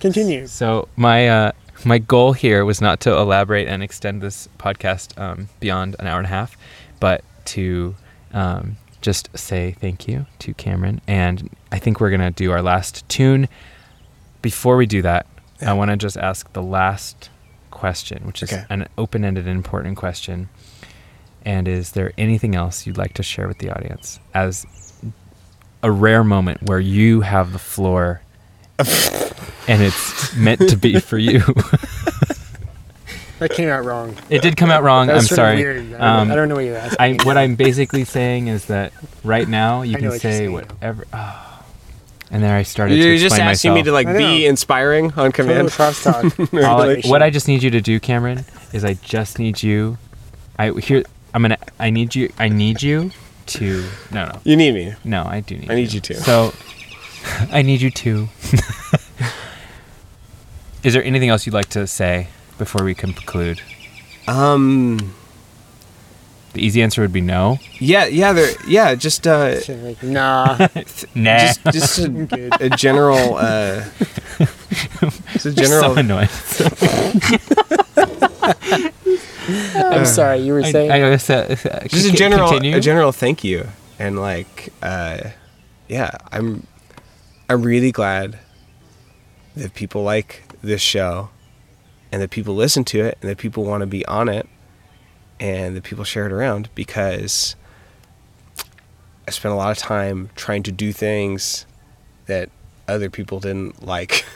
Continue. 0.00 0.46
So 0.46 0.88
my 0.96 1.28
uh, 1.28 1.52
my 1.84 1.98
goal 1.98 2.32
here 2.32 2.64
was 2.64 2.80
not 2.80 3.00
to 3.00 3.16
elaborate 3.16 3.68
and 3.68 3.82
extend 3.82 4.20
this 4.20 4.48
podcast 4.58 5.18
um, 5.20 5.48
beyond 5.60 5.96
an 5.98 6.06
hour 6.06 6.18
and 6.18 6.26
a 6.26 6.30
half, 6.30 6.56
but 7.00 7.24
to 7.46 7.94
um, 8.32 8.76
just 9.00 9.28
say 9.38 9.76
thank 9.80 10.08
you 10.08 10.26
to 10.40 10.54
Cameron. 10.54 11.00
And 11.06 11.48
I 11.70 11.78
think 11.78 12.00
we're 12.00 12.10
gonna 12.10 12.30
do 12.32 12.50
our 12.50 12.62
last 12.62 13.08
tune. 13.08 13.48
Before 14.42 14.76
we 14.76 14.86
do 14.86 15.02
that, 15.02 15.26
I 15.64 15.72
want 15.72 15.90
to 15.92 15.96
just 15.96 16.16
ask 16.16 16.52
the 16.52 16.62
last 16.62 17.30
question, 17.70 18.26
which 18.26 18.42
is 18.42 18.52
Okay. 18.52 18.64
an 18.70 18.88
open-ended, 18.98 19.46
and 19.46 19.56
important 19.56 19.96
question. 19.96 20.48
And 21.44 21.68
is 21.68 21.92
there 21.92 22.12
anything 22.18 22.54
else 22.56 22.86
you'd 22.86 22.98
like 22.98 23.14
to 23.14 23.22
share 23.22 23.46
with 23.48 23.58
the 23.58 23.70
audience 23.70 24.18
as 24.34 24.64
a 25.82 25.90
rare 25.90 26.22
moment 26.24 26.62
where 26.62 26.80
you 26.80 27.20
have 27.22 27.52
the 27.52 27.58
floor 27.58 28.20
and 28.78 29.82
it's 29.82 30.34
meant 30.36 30.68
to 30.68 30.76
be 30.76 30.98
for 31.00 31.18
you. 31.18 31.40
That 33.38 33.50
came 33.50 33.68
out 33.68 33.84
wrong. 33.84 34.16
it 34.30 34.40
did 34.40 34.56
come 34.56 34.70
out 34.70 34.84
wrong. 34.84 35.08
That 35.08 35.14
I'm 35.14 35.16
was 35.18 35.28
sort 35.28 35.38
of 35.40 35.44
sorry. 35.44 35.56
Weird. 35.56 35.76
I, 35.78 35.90
don't, 35.90 36.00
Um, 36.00 36.30
I 36.30 36.34
don't 36.36 36.48
know 36.48 36.54
what 36.54 36.64
you're 36.64 36.76
asking. 36.76 37.20
I 37.20 37.24
what 37.24 37.36
I'm 37.36 37.56
basically 37.56 38.04
saying 38.04 38.46
is 38.46 38.66
that 38.66 38.92
right 39.24 39.48
now 39.48 39.82
you 39.82 39.96
I 39.96 40.00
can 40.00 40.10
say 40.12 40.18
saying. 40.18 40.52
whatever. 40.52 41.06
Oh. 41.12 41.48
And 42.30 42.42
there 42.42 42.56
I 42.56 42.62
started 42.62 42.94
to 42.94 42.98
You're 43.06 43.18
just 43.18 43.34
asking 43.38 43.72
myself. 43.72 43.74
me 43.74 43.82
to 43.82 43.92
like 43.92 44.06
be 44.06 44.46
inspiring 44.46 45.12
on 45.18 45.32
command. 45.32 45.68
crosstalk. 45.68 46.32
I- 47.04 47.06
what 47.06 47.22
I 47.22 47.28
just 47.28 47.46
need 47.46 47.62
you 47.62 47.68
to 47.72 47.82
do, 47.82 48.00
Cameron, 48.00 48.46
is 48.72 48.86
I 48.86 48.94
just 48.94 49.38
need 49.38 49.62
you. 49.62 49.98
I 50.58 50.70
here. 50.70 51.02
I'm 51.34 51.42
gonna. 51.42 51.58
I 51.78 51.90
need 51.90 52.14
you. 52.14 52.32
I 52.38 52.48
need 52.48 52.80
you 52.82 53.10
to. 53.46 53.84
No, 54.10 54.26
no, 54.26 54.40
You 54.44 54.56
need 54.56 54.74
me. 54.74 54.94
no. 55.04 55.24
I 55.24 55.40
do 55.40 55.56
need. 55.56 55.70
I 55.70 55.74
need 55.74 55.92
you 55.92 56.00
to. 56.00 56.14
So, 56.14 56.52
I 57.50 57.62
need 57.62 57.80
you 57.80 57.90
to. 57.90 58.28
is 60.82 60.94
there 60.94 61.04
anything 61.04 61.28
else 61.28 61.46
you'd 61.46 61.54
like 61.54 61.68
to 61.70 61.86
say 61.86 62.28
before 62.58 62.84
we 62.84 62.94
conclude? 62.94 63.60
Um. 64.26 65.14
The 66.54 66.60
easy 66.64 66.82
answer 66.82 67.00
would 67.00 67.14
be 67.14 67.22
no. 67.22 67.58
Yeah. 67.78 68.04
Yeah. 68.06 68.32
There. 68.34 68.52
Yeah. 68.66 68.94
Just. 68.94 69.26
Uh. 69.26 69.60
So, 69.60 69.74
like, 69.74 70.02
nah. 70.02 70.68
Nah. 71.14 71.38
Just. 71.38 71.64
Just 71.72 71.98
a, 72.00 72.50
a 72.60 72.68
general. 72.70 73.36
Uh. 73.36 73.84
Just 75.32 75.46
a 75.46 75.52
general. 75.52 75.80
so 75.80 75.94
general. 75.94 75.98
annoying. 75.98 76.28
I'm 79.92 80.06
sorry. 80.06 80.38
You 80.40 80.52
were 80.54 80.62
I, 80.62 80.70
saying. 80.70 80.90
I, 80.90 81.08
was, 81.08 81.28
uh, 81.28 81.34
uh, 81.34 81.54
just 81.88 82.06
a 82.06 82.10
c- 82.10 82.12
general. 82.12 82.48
Continue? 82.48 82.76
A 82.76 82.80
general 82.80 83.12
thank 83.12 83.44
you, 83.44 83.66
and 83.98 84.18
like. 84.18 84.72
Uh. 84.82 85.30
Yeah. 85.88 86.10
I'm. 86.30 86.66
I'm 87.48 87.62
really 87.62 87.92
glad 87.92 88.38
that 89.56 89.74
people 89.74 90.02
like 90.02 90.42
this 90.62 90.80
show, 90.80 91.30
and 92.10 92.22
that 92.22 92.30
people 92.30 92.54
listen 92.54 92.84
to 92.84 93.00
it, 93.00 93.18
and 93.20 93.30
that 93.30 93.38
people 93.38 93.64
want 93.64 93.82
to 93.82 93.86
be 93.86 94.04
on 94.06 94.28
it, 94.28 94.48
and 95.38 95.76
that 95.76 95.82
people 95.84 96.04
share 96.04 96.26
it 96.26 96.32
around 96.32 96.70
because 96.74 97.56
I 99.26 99.30
spent 99.30 99.52
a 99.52 99.56
lot 99.56 99.70
of 99.70 99.78
time 99.78 100.30
trying 100.34 100.62
to 100.64 100.72
do 100.72 100.92
things 100.92 101.66
that 102.26 102.50
other 102.88 103.10
people 103.10 103.40
didn't 103.40 103.84
like. 103.84 104.24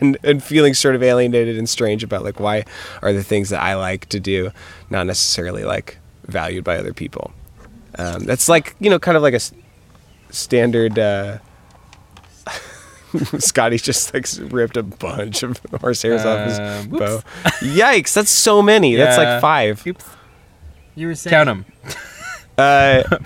and, 0.00 0.16
and 0.22 0.42
feeling 0.42 0.74
sort 0.74 0.94
of 0.94 1.02
alienated 1.02 1.56
and 1.58 1.68
strange 1.68 2.02
about 2.04 2.22
like 2.24 2.38
why 2.40 2.64
are 3.02 3.12
the 3.12 3.22
things 3.24 3.48
that 3.50 3.62
I 3.62 3.74
like 3.76 4.06
to 4.10 4.20
do 4.20 4.50
not 4.90 5.06
necessarily 5.06 5.64
like 5.64 5.98
valued 6.26 6.64
by 6.64 6.76
other 6.78 6.92
people. 6.92 7.32
Um, 7.98 8.24
that's 8.24 8.48
like 8.48 8.76
you 8.80 8.88
know 8.90 8.98
kind 8.98 9.16
of 9.16 9.22
like 9.22 9.32
a 9.32 9.36
s- 9.36 9.52
standard. 10.30 10.98
Uh, 10.98 11.38
Scotty 13.38 13.76
just 13.78 14.14
like 14.14 14.26
ripped 14.52 14.76
a 14.76 14.84
bunch 14.84 15.42
of 15.42 15.60
horsehairs 15.72 16.24
off 16.24 16.46
his 16.48 16.58
Uh, 16.60 16.84
bow. 16.88 17.22
Yikes! 17.60 18.12
That's 18.14 18.30
so 18.30 18.62
many. 18.62 18.94
That's 18.94 19.18
like 19.18 19.40
five. 19.40 19.84
you 20.94 21.06
were 21.08 21.16
saying. 21.16 21.32
Count 21.32 21.46
them. 21.46 21.64
Uh, 22.56 23.02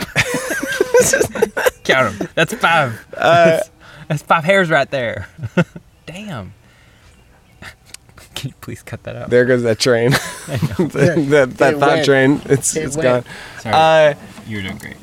Count 1.85 2.19
them. 2.19 2.29
That's 2.35 2.55
five. 2.55 3.07
uh, 3.17 3.59
That's 4.09 4.23
five 4.23 4.45
hairs 4.45 4.71
right 4.71 4.91
there. 4.91 5.29
Damn. 6.07 6.55
Can 8.35 8.49
you 8.51 8.55
please 8.61 8.83
cut 8.83 9.03
that 9.05 9.17
out? 9.17 9.31
there 9.31 9.45
goes 9.45 9.63
that 9.63 9.79
train. 9.79 10.11
that 10.47 11.55
that 11.59 11.75
It 11.75 11.79
thought 11.79 11.81
went. 11.81 12.05
train. 12.05 12.41
It's 12.47 12.77
It 12.77 12.85
it's 12.85 12.97
went. 12.97 13.25
gone. 13.25 13.33
Sorry. 13.61 14.15
Uh, 14.15 14.15
You're 14.47 14.63
doing 14.63 14.79
great. 14.79 14.97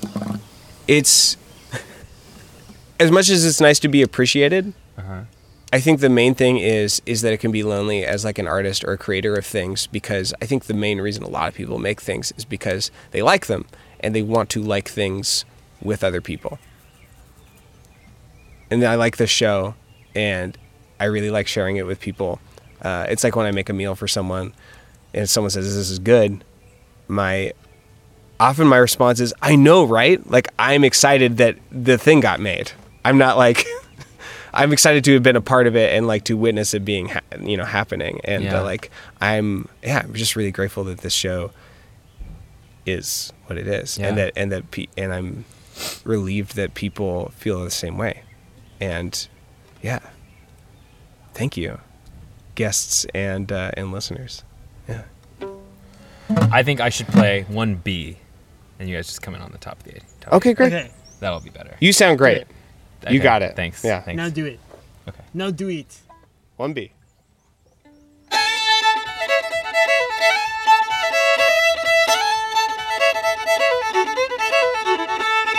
it's 0.87 1.37
as 2.99 3.09
much 3.11 3.29
as 3.29 3.45
it's 3.45 3.59
nice 3.61 3.79
to 3.79 3.87
be 3.87 4.01
appreciated. 4.01 4.73
Uh-huh. 4.97 5.21
I 5.73 5.79
think 5.79 6.01
the 6.01 6.09
main 6.09 6.35
thing 6.35 6.57
is 6.57 7.01
is 7.05 7.21
that 7.21 7.31
it 7.33 7.37
can 7.37 7.51
be 7.51 7.63
lonely 7.63 8.05
as 8.05 8.23
like 8.25 8.37
an 8.37 8.47
artist 8.47 8.83
or 8.83 8.91
a 8.91 8.97
creator 8.97 9.35
of 9.35 9.45
things 9.45 9.87
because 9.87 10.33
I 10.41 10.45
think 10.45 10.65
the 10.65 10.73
main 10.73 10.99
reason 11.01 11.23
a 11.23 11.29
lot 11.29 11.47
of 11.47 11.53
people 11.55 11.79
make 11.79 12.01
things 12.01 12.33
is 12.37 12.43
because 12.45 12.91
they 13.11 13.21
like 13.21 13.47
them 13.47 13.65
and 14.01 14.13
they 14.13 14.21
want 14.21 14.49
to 14.51 14.61
like 14.61 14.89
things 14.89 15.45
with 15.81 16.03
other 16.03 16.19
people. 16.21 16.59
And 18.69 18.83
I 18.83 18.95
like 18.95 19.17
this 19.17 19.29
show 19.29 19.75
and 20.13 20.57
I 21.01 21.05
really 21.05 21.29
like 21.31 21.47
sharing 21.47 21.77
it 21.77 21.85
with 21.85 21.99
people. 21.99 22.39
Uh, 22.81 23.05
it's 23.09 23.23
like 23.23 23.35
when 23.35 23.45
I 23.45 23.51
make 23.51 23.69
a 23.69 23.73
meal 23.73 23.95
for 23.95 24.07
someone 24.07 24.53
and 25.13 25.29
someone 25.29 25.49
says 25.49 25.65
this 25.75 25.89
is 25.89 25.99
good, 25.99 26.43
my 27.07 27.53
often 28.39 28.67
my 28.67 28.77
response 28.77 29.19
is 29.19 29.33
I 29.41 29.55
know, 29.55 29.83
right? 29.83 30.25
Like 30.29 30.47
I'm 30.59 30.83
excited 30.83 31.37
that 31.37 31.57
the 31.71 31.97
thing 31.97 32.19
got 32.21 32.39
made. 32.39 32.71
I'm 33.03 33.17
not 33.17 33.37
like 33.37 33.65
I'm 34.53 34.73
excited 34.73 35.03
to 35.05 35.13
have 35.13 35.23
been 35.23 35.35
a 35.35 35.41
part 35.41 35.65
of 35.67 35.75
it 35.75 35.93
and 35.95 36.07
like 36.07 36.25
to 36.25 36.35
witness 36.37 36.73
it 36.73 36.83
being, 36.83 37.07
ha- 37.09 37.21
you 37.41 37.55
know, 37.57 37.65
happening. 37.65 38.19
And 38.25 38.43
Yeah. 38.43 38.59
uh, 38.59 38.63
like 38.63 38.91
I'm, 39.21 39.67
yeah, 39.83 40.01
I'm 40.03 40.13
just 40.13 40.35
really 40.35 40.51
grateful 40.51 40.83
that 40.85 40.99
this 40.99 41.13
show 41.13 41.51
is 42.85 43.31
what 43.45 43.57
it 43.57 43.67
is, 43.67 43.97
and 43.99 44.17
that 44.17 44.33
and 44.35 44.51
that 44.51 44.71
pe- 44.71 44.87
and 44.97 45.13
I'm 45.13 45.45
relieved 46.03 46.55
that 46.55 46.73
people 46.73 47.31
feel 47.37 47.63
the 47.63 47.71
same 47.71 47.97
way. 47.97 48.23
And 48.79 49.27
yeah, 49.81 49.99
thank 51.41 51.57
you, 51.57 51.79
guests 52.53 53.07
and 53.15 53.51
uh, 53.51 53.71
and 53.75 53.91
listeners. 53.91 54.43
Yeah. 54.87 55.01
I 56.51 56.61
think 56.61 56.79
I 56.79 56.89
should 56.89 57.07
play 57.07 57.45
one 57.47 57.75
B, 57.75 58.17
and 58.79 58.87
you 58.87 58.95
guys 58.95 59.07
just 59.07 59.23
come 59.23 59.33
in 59.33 59.41
on 59.41 59.51
the 59.51 59.57
top 59.57 59.79
of 59.79 59.83
the 59.85 59.99
top. 60.19 60.33
Okay, 60.33 60.53
great. 60.53 60.71
Okay, 60.71 60.91
That'll 61.19 61.39
be 61.39 61.49
better. 61.49 61.75
You 61.79 61.93
sound 61.93 62.19
great. 62.19 62.45
You 63.09 63.19
got 63.19 63.41
it. 63.41 63.55
Thanks. 63.55 63.83
Yeah. 63.83 64.01
Thanks. 64.01 64.17
now 64.17 64.29
do 64.29 64.45
it. 64.45 64.59
Okay. 65.07 65.23
Now 65.33 65.49
do 65.49 65.67
it. 65.69 65.99
One 66.57 66.73
B. 66.73 66.91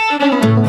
Perfect. 0.09 0.59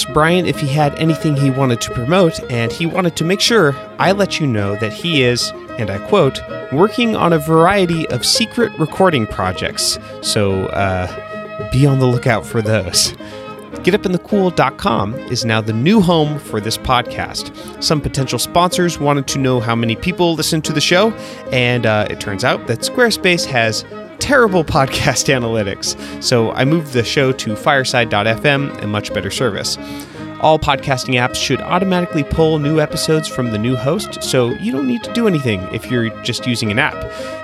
asked 0.00 0.14
Brian 0.14 0.46
if 0.46 0.58
he 0.58 0.66
had 0.66 0.94
anything 0.94 1.36
he 1.36 1.50
wanted 1.50 1.78
to 1.82 1.92
promote, 1.92 2.40
and 2.50 2.72
he 2.72 2.86
wanted 2.86 3.16
to 3.16 3.24
make 3.24 3.40
sure 3.40 3.76
I 3.98 4.12
let 4.12 4.40
you 4.40 4.46
know 4.46 4.74
that 4.76 4.94
he 4.94 5.22
is, 5.22 5.52
and 5.78 5.90
I 5.90 5.98
quote, 6.08 6.40
working 6.72 7.16
on 7.16 7.34
a 7.34 7.38
variety 7.38 8.08
of 8.08 8.24
secret 8.24 8.72
recording 8.78 9.26
projects. 9.26 9.98
So 10.22 10.66
uh, 10.68 11.70
be 11.70 11.84
on 11.84 11.98
the 11.98 12.06
lookout 12.06 12.46
for 12.46 12.62
those. 12.62 13.12
GetUpInTheCool.com 13.82 15.14
is 15.14 15.44
now 15.44 15.60
the 15.60 15.74
new 15.74 16.00
home 16.00 16.38
for 16.38 16.60
this 16.60 16.78
podcast. 16.78 17.82
Some 17.82 18.00
potential 18.00 18.38
sponsors 18.38 18.98
wanted 18.98 19.26
to 19.28 19.38
know 19.38 19.60
how 19.60 19.74
many 19.74 19.96
people 19.96 20.34
listen 20.34 20.62
to 20.62 20.72
the 20.72 20.80
show, 20.80 21.10
and 21.52 21.84
uh, 21.84 22.06
it 22.08 22.20
turns 22.20 22.42
out 22.42 22.68
that 22.68 22.80
Squarespace 22.80 23.44
has 23.44 23.84
terrible 24.30 24.62
podcast 24.62 25.26
analytics. 25.38 25.96
So 26.22 26.52
I 26.52 26.64
moved 26.64 26.92
the 26.92 27.02
show 27.02 27.32
to 27.32 27.56
fireside.fm, 27.56 28.80
a 28.80 28.86
much 28.86 29.12
better 29.12 29.28
service. 29.28 29.76
All 30.40 30.56
podcasting 30.56 31.14
apps 31.14 31.34
should 31.34 31.60
automatically 31.60 32.22
pull 32.22 32.60
new 32.60 32.78
episodes 32.78 33.26
from 33.26 33.50
the 33.50 33.58
new 33.58 33.74
host, 33.74 34.22
so 34.22 34.50
you 34.60 34.70
don't 34.70 34.86
need 34.86 35.02
to 35.02 35.12
do 35.14 35.26
anything 35.26 35.60
if 35.74 35.90
you're 35.90 36.10
just 36.22 36.46
using 36.46 36.70
an 36.70 36.78
app. 36.78 36.94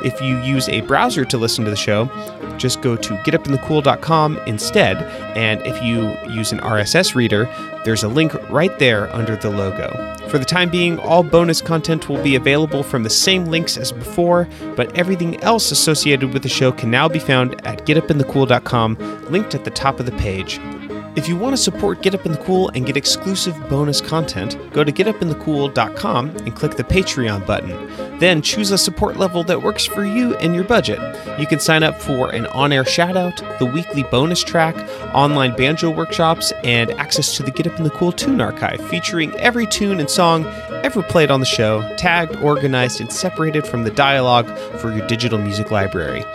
If 0.04 0.20
you 0.20 0.38
use 0.38 0.68
a 0.68 0.82
browser 0.82 1.24
to 1.24 1.36
listen 1.36 1.64
to 1.64 1.70
the 1.70 1.76
show, 1.76 2.04
just 2.66 2.80
go 2.80 2.96
to 2.96 3.14
getupinthecool.com 3.18 4.38
instead, 4.46 4.96
and 5.36 5.64
if 5.64 5.80
you 5.84 6.16
use 6.28 6.50
an 6.50 6.58
RSS 6.58 7.14
reader, 7.14 7.48
there's 7.84 8.02
a 8.02 8.08
link 8.08 8.34
right 8.50 8.76
there 8.80 9.08
under 9.14 9.36
the 9.36 9.50
logo. 9.50 9.88
For 10.26 10.38
the 10.38 10.44
time 10.44 10.68
being, 10.68 10.98
all 10.98 11.22
bonus 11.22 11.60
content 11.60 12.08
will 12.08 12.20
be 12.24 12.34
available 12.34 12.82
from 12.82 13.04
the 13.04 13.10
same 13.10 13.44
links 13.44 13.76
as 13.76 13.92
before, 13.92 14.48
but 14.74 14.92
everything 14.98 15.40
else 15.44 15.70
associated 15.70 16.32
with 16.32 16.42
the 16.42 16.48
show 16.48 16.72
can 16.72 16.90
now 16.90 17.08
be 17.08 17.20
found 17.20 17.64
at 17.64 17.86
getupinthecool.com, 17.86 19.28
linked 19.30 19.54
at 19.54 19.64
the 19.64 19.70
top 19.70 20.00
of 20.00 20.06
the 20.06 20.12
page. 20.12 20.58
If 21.16 21.28
you 21.28 21.36
want 21.36 21.56
to 21.56 21.62
support 21.62 22.02
Get 22.02 22.14
Up 22.14 22.26
in 22.26 22.32
the 22.32 22.38
Cool 22.38 22.68
and 22.74 22.84
get 22.84 22.94
exclusive 22.94 23.56
bonus 23.70 24.02
content, 24.02 24.58
go 24.74 24.84
to 24.84 24.92
getupinthecool.com 24.92 26.28
and 26.28 26.54
click 26.54 26.76
the 26.76 26.84
Patreon 26.84 27.46
button. 27.46 28.18
Then 28.18 28.42
choose 28.42 28.70
a 28.70 28.76
support 28.76 29.16
level 29.16 29.42
that 29.44 29.62
works 29.62 29.86
for 29.86 30.04
you 30.04 30.36
and 30.36 30.54
your 30.54 30.64
budget. 30.64 30.98
You 31.40 31.46
can 31.46 31.58
sign 31.58 31.82
up 31.82 31.98
for 32.02 32.28
an 32.34 32.44
on 32.48 32.70
air 32.70 32.84
shoutout, 32.84 33.58
the 33.58 33.64
weekly 33.64 34.02
bonus 34.02 34.44
track, 34.44 34.76
online 35.14 35.56
banjo 35.56 35.88
workshops, 35.88 36.52
and 36.62 36.90
access 36.92 37.34
to 37.38 37.42
the 37.42 37.50
Get 37.50 37.66
Up 37.66 37.78
in 37.78 37.84
the 37.84 37.90
Cool 37.90 38.12
tune 38.12 38.42
archive 38.42 38.86
featuring 38.90 39.32
every 39.36 39.66
tune 39.66 40.00
and 40.00 40.10
song 40.10 40.44
ever 40.84 41.02
played 41.02 41.30
on 41.30 41.40
the 41.40 41.46
show, 41.46 41.80
tagged, 41.96 42.36
organized, 42.36 43.00
and 43.00 43.10
separated 43.10 43.66
from 43.66 43.84
the 43.84 43.90
dialogue 43.90 44.46
for 44.78 44.92
your 44.92 45.06
digital 45.06 45.38
music 45.38 45.70
library. 45.70 46.26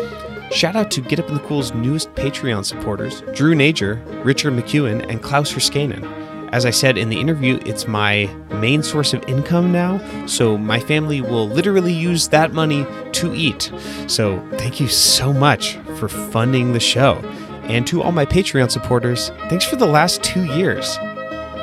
Shout 0.52 0.76
out 0.76 0.92
to 0.92 1.02
Get 1.02 1.18
Up 1.18 1.30
in 1.30 1.36
the 1.36 1.40
Cool's 1.40 1.74
newest 1.74 2.14
Patreon 2.14 2.66
supporters, 2.66 3.22
Drew 3.34 3.56
Nager, 3.56 4.04
Richard 4.26 4.52
McEwen, 4.52 5.10
and 5.10 5.24
Klaus 5.24 5.52
Herskanen. 5.54 6.04
As 6.52 6.66
I 6.66 6.72
said 6.72 6.98
in 6.98 7.08
the 7.08 7.20
interview, 7.20 7.58
it's 7.66 7.88
my 7.88 8.26
main 8.56 8.84
source 8.84 9.14
of 9.14 9.24
income 9.30 9.72
now, 9.72 10.26
so 10.26 10.58
my 10.58 10.78
family 10.78 11.22
will 11.22 11.48
literally 11.48 11.94
use 11.94 12.28
that 12.28 12.52
money 12.52 12.86
to 13.14 13.34
eat. 13.34 13.72
So 14.08 14.46
thank 14.58 14.82
you 14.82 14.90
so 14.90 15.32
much 15.32 15.78
for 15.98 16.10
funding 16.10 16.74
the 16.74 16.82
show. 16.82 17.20
And 17.64 17.88
to 17.88 18.02
all 18.02 18.12
my 18.12 18.26
Patreon 18.26 18.70
supporters, 18.70 19.30
thanks 19.48 19.64
for 19.64 19.78
the 19.78 19.88
last 19.88 20.22
two 20.22 20.44
years. 20.44 20.98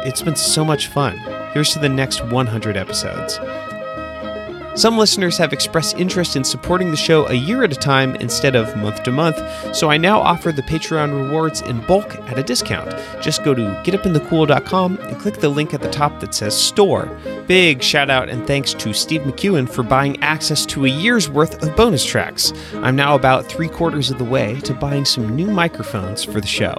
It's 0.07 0.23
been 0.23 0.37
so 0.37 0.65
much 0.65 0.87
fun. 0.87 1.19
Here's 1.53 1.75
to 1.75 1.79
the 1.79 1.91
next 1.91 2.25
100 2.25 2.79
episodes. 2.79 3.39
Some 4.79 4.97
listeners 4.97 5.37
have 5.39 5.53
expressed 5.53 5.99
interest 5.99 6.37
in 6.37 6.45
supporting 6.45 6.93
the 6.93 6.97
show 6.97 7.27
a 7.27 7.35
year 7.35 7.65
at 7.65 7.73
a 7.73 7.75
time 7.75 8.15
instead 8.15 8.55
of 8.55 8.77
month 8.77 9.03
to 9.03 9.11
month, 9.11 9.37
so 9.75 9.91
I 9.91 9.97
now 9.97 10.21
offer 10.21 10.53
the 10.53 10.63
Patreon 10.63 11.21
rewards 11.21 11.63
in 11.63 11.85
bulk 11.87 12.15
at 12.31 12.39
a 12.39 12.45
discount. 12.45 12.95
Just 13.21 13.43
go 13.43 13.55
to 13.55 13.63
getupinthecool.com 13.85 14.99
and 14.99 15.19
click 15.19 15.39
the 15.39 15.49
link 15.49 15.75
at 15.75 15.83
the 15.83 15.91
top 15.91 16.21
that 16.21 16.33
says 16.33 16.57
store. 16.57 17.07
Big 17.49 17.83
shout 17.83 18.09
out 18.09 18.29
and 18.29 18.47
thanks 18.47 18.73
to 18.75 18.95
Steve 18.95 19.23
McEwen 19.23 19.69
for 19.69 19.83
buying 19.83 20.23
access 20.23 20.65
to 20.67 20.85
a 20.85 20.89
year's 20.89 21.29
worth 21.29 21.61
of 21.61 21.75
bonus 21.75 22.05
tracks. 22.05 22.53
I'm 22.75 22.95
now 22.95 23.17
about 23.17 23.47
three 23.47 23.69
quarters 23.69 24.13
of 24.13 24.19
the 24.19 24.25
way 24.25 24.61
to 24.61 24.75
buying 24.75 25.05
some 25.05 25.35
new 25.35 25.51
microphones 25.51 26.23
for 26.23 26.41
the 26.41 26.47
show. 26.47 26.77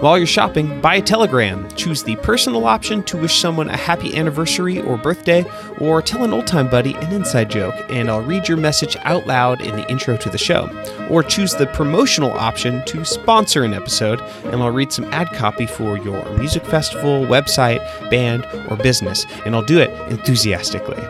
While 0.00 0.16
you're 0.16 0.28
shopping, 0.28 0.80
buy 0.80 0.94
a 0.94 1.02
telegram. 1.02 1.68
Choose 1.72 2.04
the 2.04 2.14
personal 2.16 2.66
option 2.66 3.02
to 3.02 3.16
wish 3.16 3.40
someone 3.40 3.68
a 3.68 3.76
happy 3.76 4.16
anniversary 4.16 4.80
or 4.80 4.96
birthday, 4.96 5.44
or 5.80 6.00
tell 6.02 6.22
an 6.22 6.32
old 6.32 6.46
time 6.46 6.70
buddy 6.70 6.94
an 6.94 7.12
inside 7.12 7.50
joke, 7.50 7.74
and 7.88 8.08
I'll 8.08 8.22
read 8.22 8.46
your 8.46 8.58
message 8.58 8.96
out 9.00 9.26
loud 9.26 9.60
in 9.60 9.74
the 9.74 9.90
intro 9.90 10.16
to 10.16 10.30
the 10.30 10.38
show. 10.38 10.70
Or 11.10 11.24
choose 11.24 11.52
the 11.52 11.66
promotional 11.66 12.30
option 12.30 12.84
to 12.84 13.04
sponsor 13.04 13.64
an 13.64 13.74
episode, 13.74 14.20
and 14.44 14.62
I'll 14.62 14.70
read 14.70 14.92
some 14.92 15.06
ad 15.06 15.32
copy 15.32 15.66
for 15.66 15.98
your 15.98 16.24
music 16.38 16.64
festival, 16.64 17.26
website, 17.26 17.80
band, 18.08 18.46
or 18.70 18.76
business, 18.76 19.26
and 19.44 19.56
I'll 19.56 19.64
do 19.64 19.80
it 19.80 19.90
enthusiastically. 20.12 21.02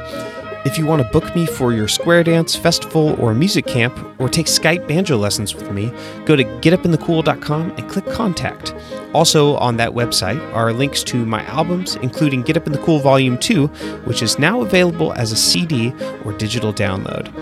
If 0.64 0.76
you 0.76 0.86
want 0.86 1.02
to 1.02 1.08
book 1.08 1.34
me 1.36 1.46
for 1.46 1.72
your 1.72 1.86
square 1.86 2.24
dance, 2.24 2.56
festival, 2.56 3.14
or 3.20 3.32
music 3.32 3.64
camp, 3.64 3.96
or 4.18 4.28
take 4.28 4.46
Skype 4.46 4.88
banjo 4.88 5.16
lessons 5.16 5.54
with 5.54 5.70
me, 5.70 5.92
go 6.24 6.34
to 6.34 6.42
getupinthecool.com 6.44 7.70
and 7.70 7.88
click 7.88 8.06
contact. 8.06 8.74
Also, 9.14 9.54
on 9.56 9.76
that 9.76 9.92
website 9.92 10.40
are 10.52 10.72
links 10.72 11.02
to 11.04 11.24
my 11.24 11.44
albums, 11.46 11.96
including 11.96 12.42
Get 12.42 12.56
Up 12.56 12.66
in 12.66 12.72
the 12.72 12.82
Cool 12.82 12.98
Volume 12.98 13.38
2, 13.38 13.68
which 14.04 14.20
is 14.20 14.38
now 14.38 14.60
available 14.62 15.12
as 15.12 15.30
a 15.32 15.36
CD 15.36 15.94
or 16.24 16.32
digital 16.32 16.72
download. 16.72 17.32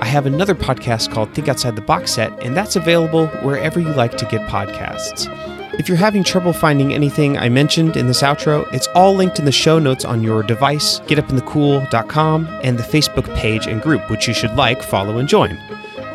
I 0.00 0.04
have 0.04 0.26
another 0.26 0.54
podcast 0.54 1.10
called 1.10 1.34
Think 1.34 1.48
Outside 1.48 1.74
the 1.74 1.82
Box 1.82 2.12
Set, 2.12 2.32
and 2.44 2.56
that's 2.56 2.76
available 2.76 3.26
wherever 3.42 3.80
you 3.80 3.92
like 3.94 4.16
to 4.18 4.24
get 4.26 4.48
podcasts. 4.48 5.26
If 5.78 5.88
you're 5.88 5.98
having 5.98 6.24
trouble 6.24 6.54
finding 6.54 6.94
anything 6.94 7.36
I 7.36 7.50
mentioned 7.50 7.98
in 7.98 8.06
this 8.06 8.22
outro, 8.22 8.66
it's 8.72 8.86
all 8.88 9.14
linked 9.14 9.38
in 9.38 9.44
the 9.44 9.52
show 9.52 9.78
notes 9.78 10.06
on 10.06 10.22
your 10.22 10.42
device, 10.42 11.00
getupinthecool.com, 11.00 12.60
and 12.62 12.78
the 12.78 12.82
Facebook 12.82 13.34
page 13.36 13.66
and 13.66 13.82
group, 13.82 14.10
which 14.10 14.26
you 14.26 14.32
should 14.32 14.54
like, 14.56 14.82
follow, 14.82 15.18
and 15.18 15.28
join. 15.28 15.58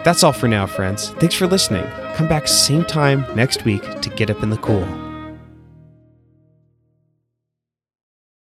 That's 0.03 0.23
all 0.23 0.33
for 0.33 0.47
now, 0.47 0.65
friends. 0.65 1.11
Thanks 1.11 1.35
for 1.35 1.45
listening. 1.45 1.85
Come 2.15 2.27
back 2.27 2.47
same 2.47 2.83
time 2.85 3.23
next 3.35 3.63
week 3.63 3.83
to 4.01 4.09
Get 4.09 4.31
Up 4.31 4.41
in 4.41 4.49
the 4.49 4.57
Cool. 4.57 5.10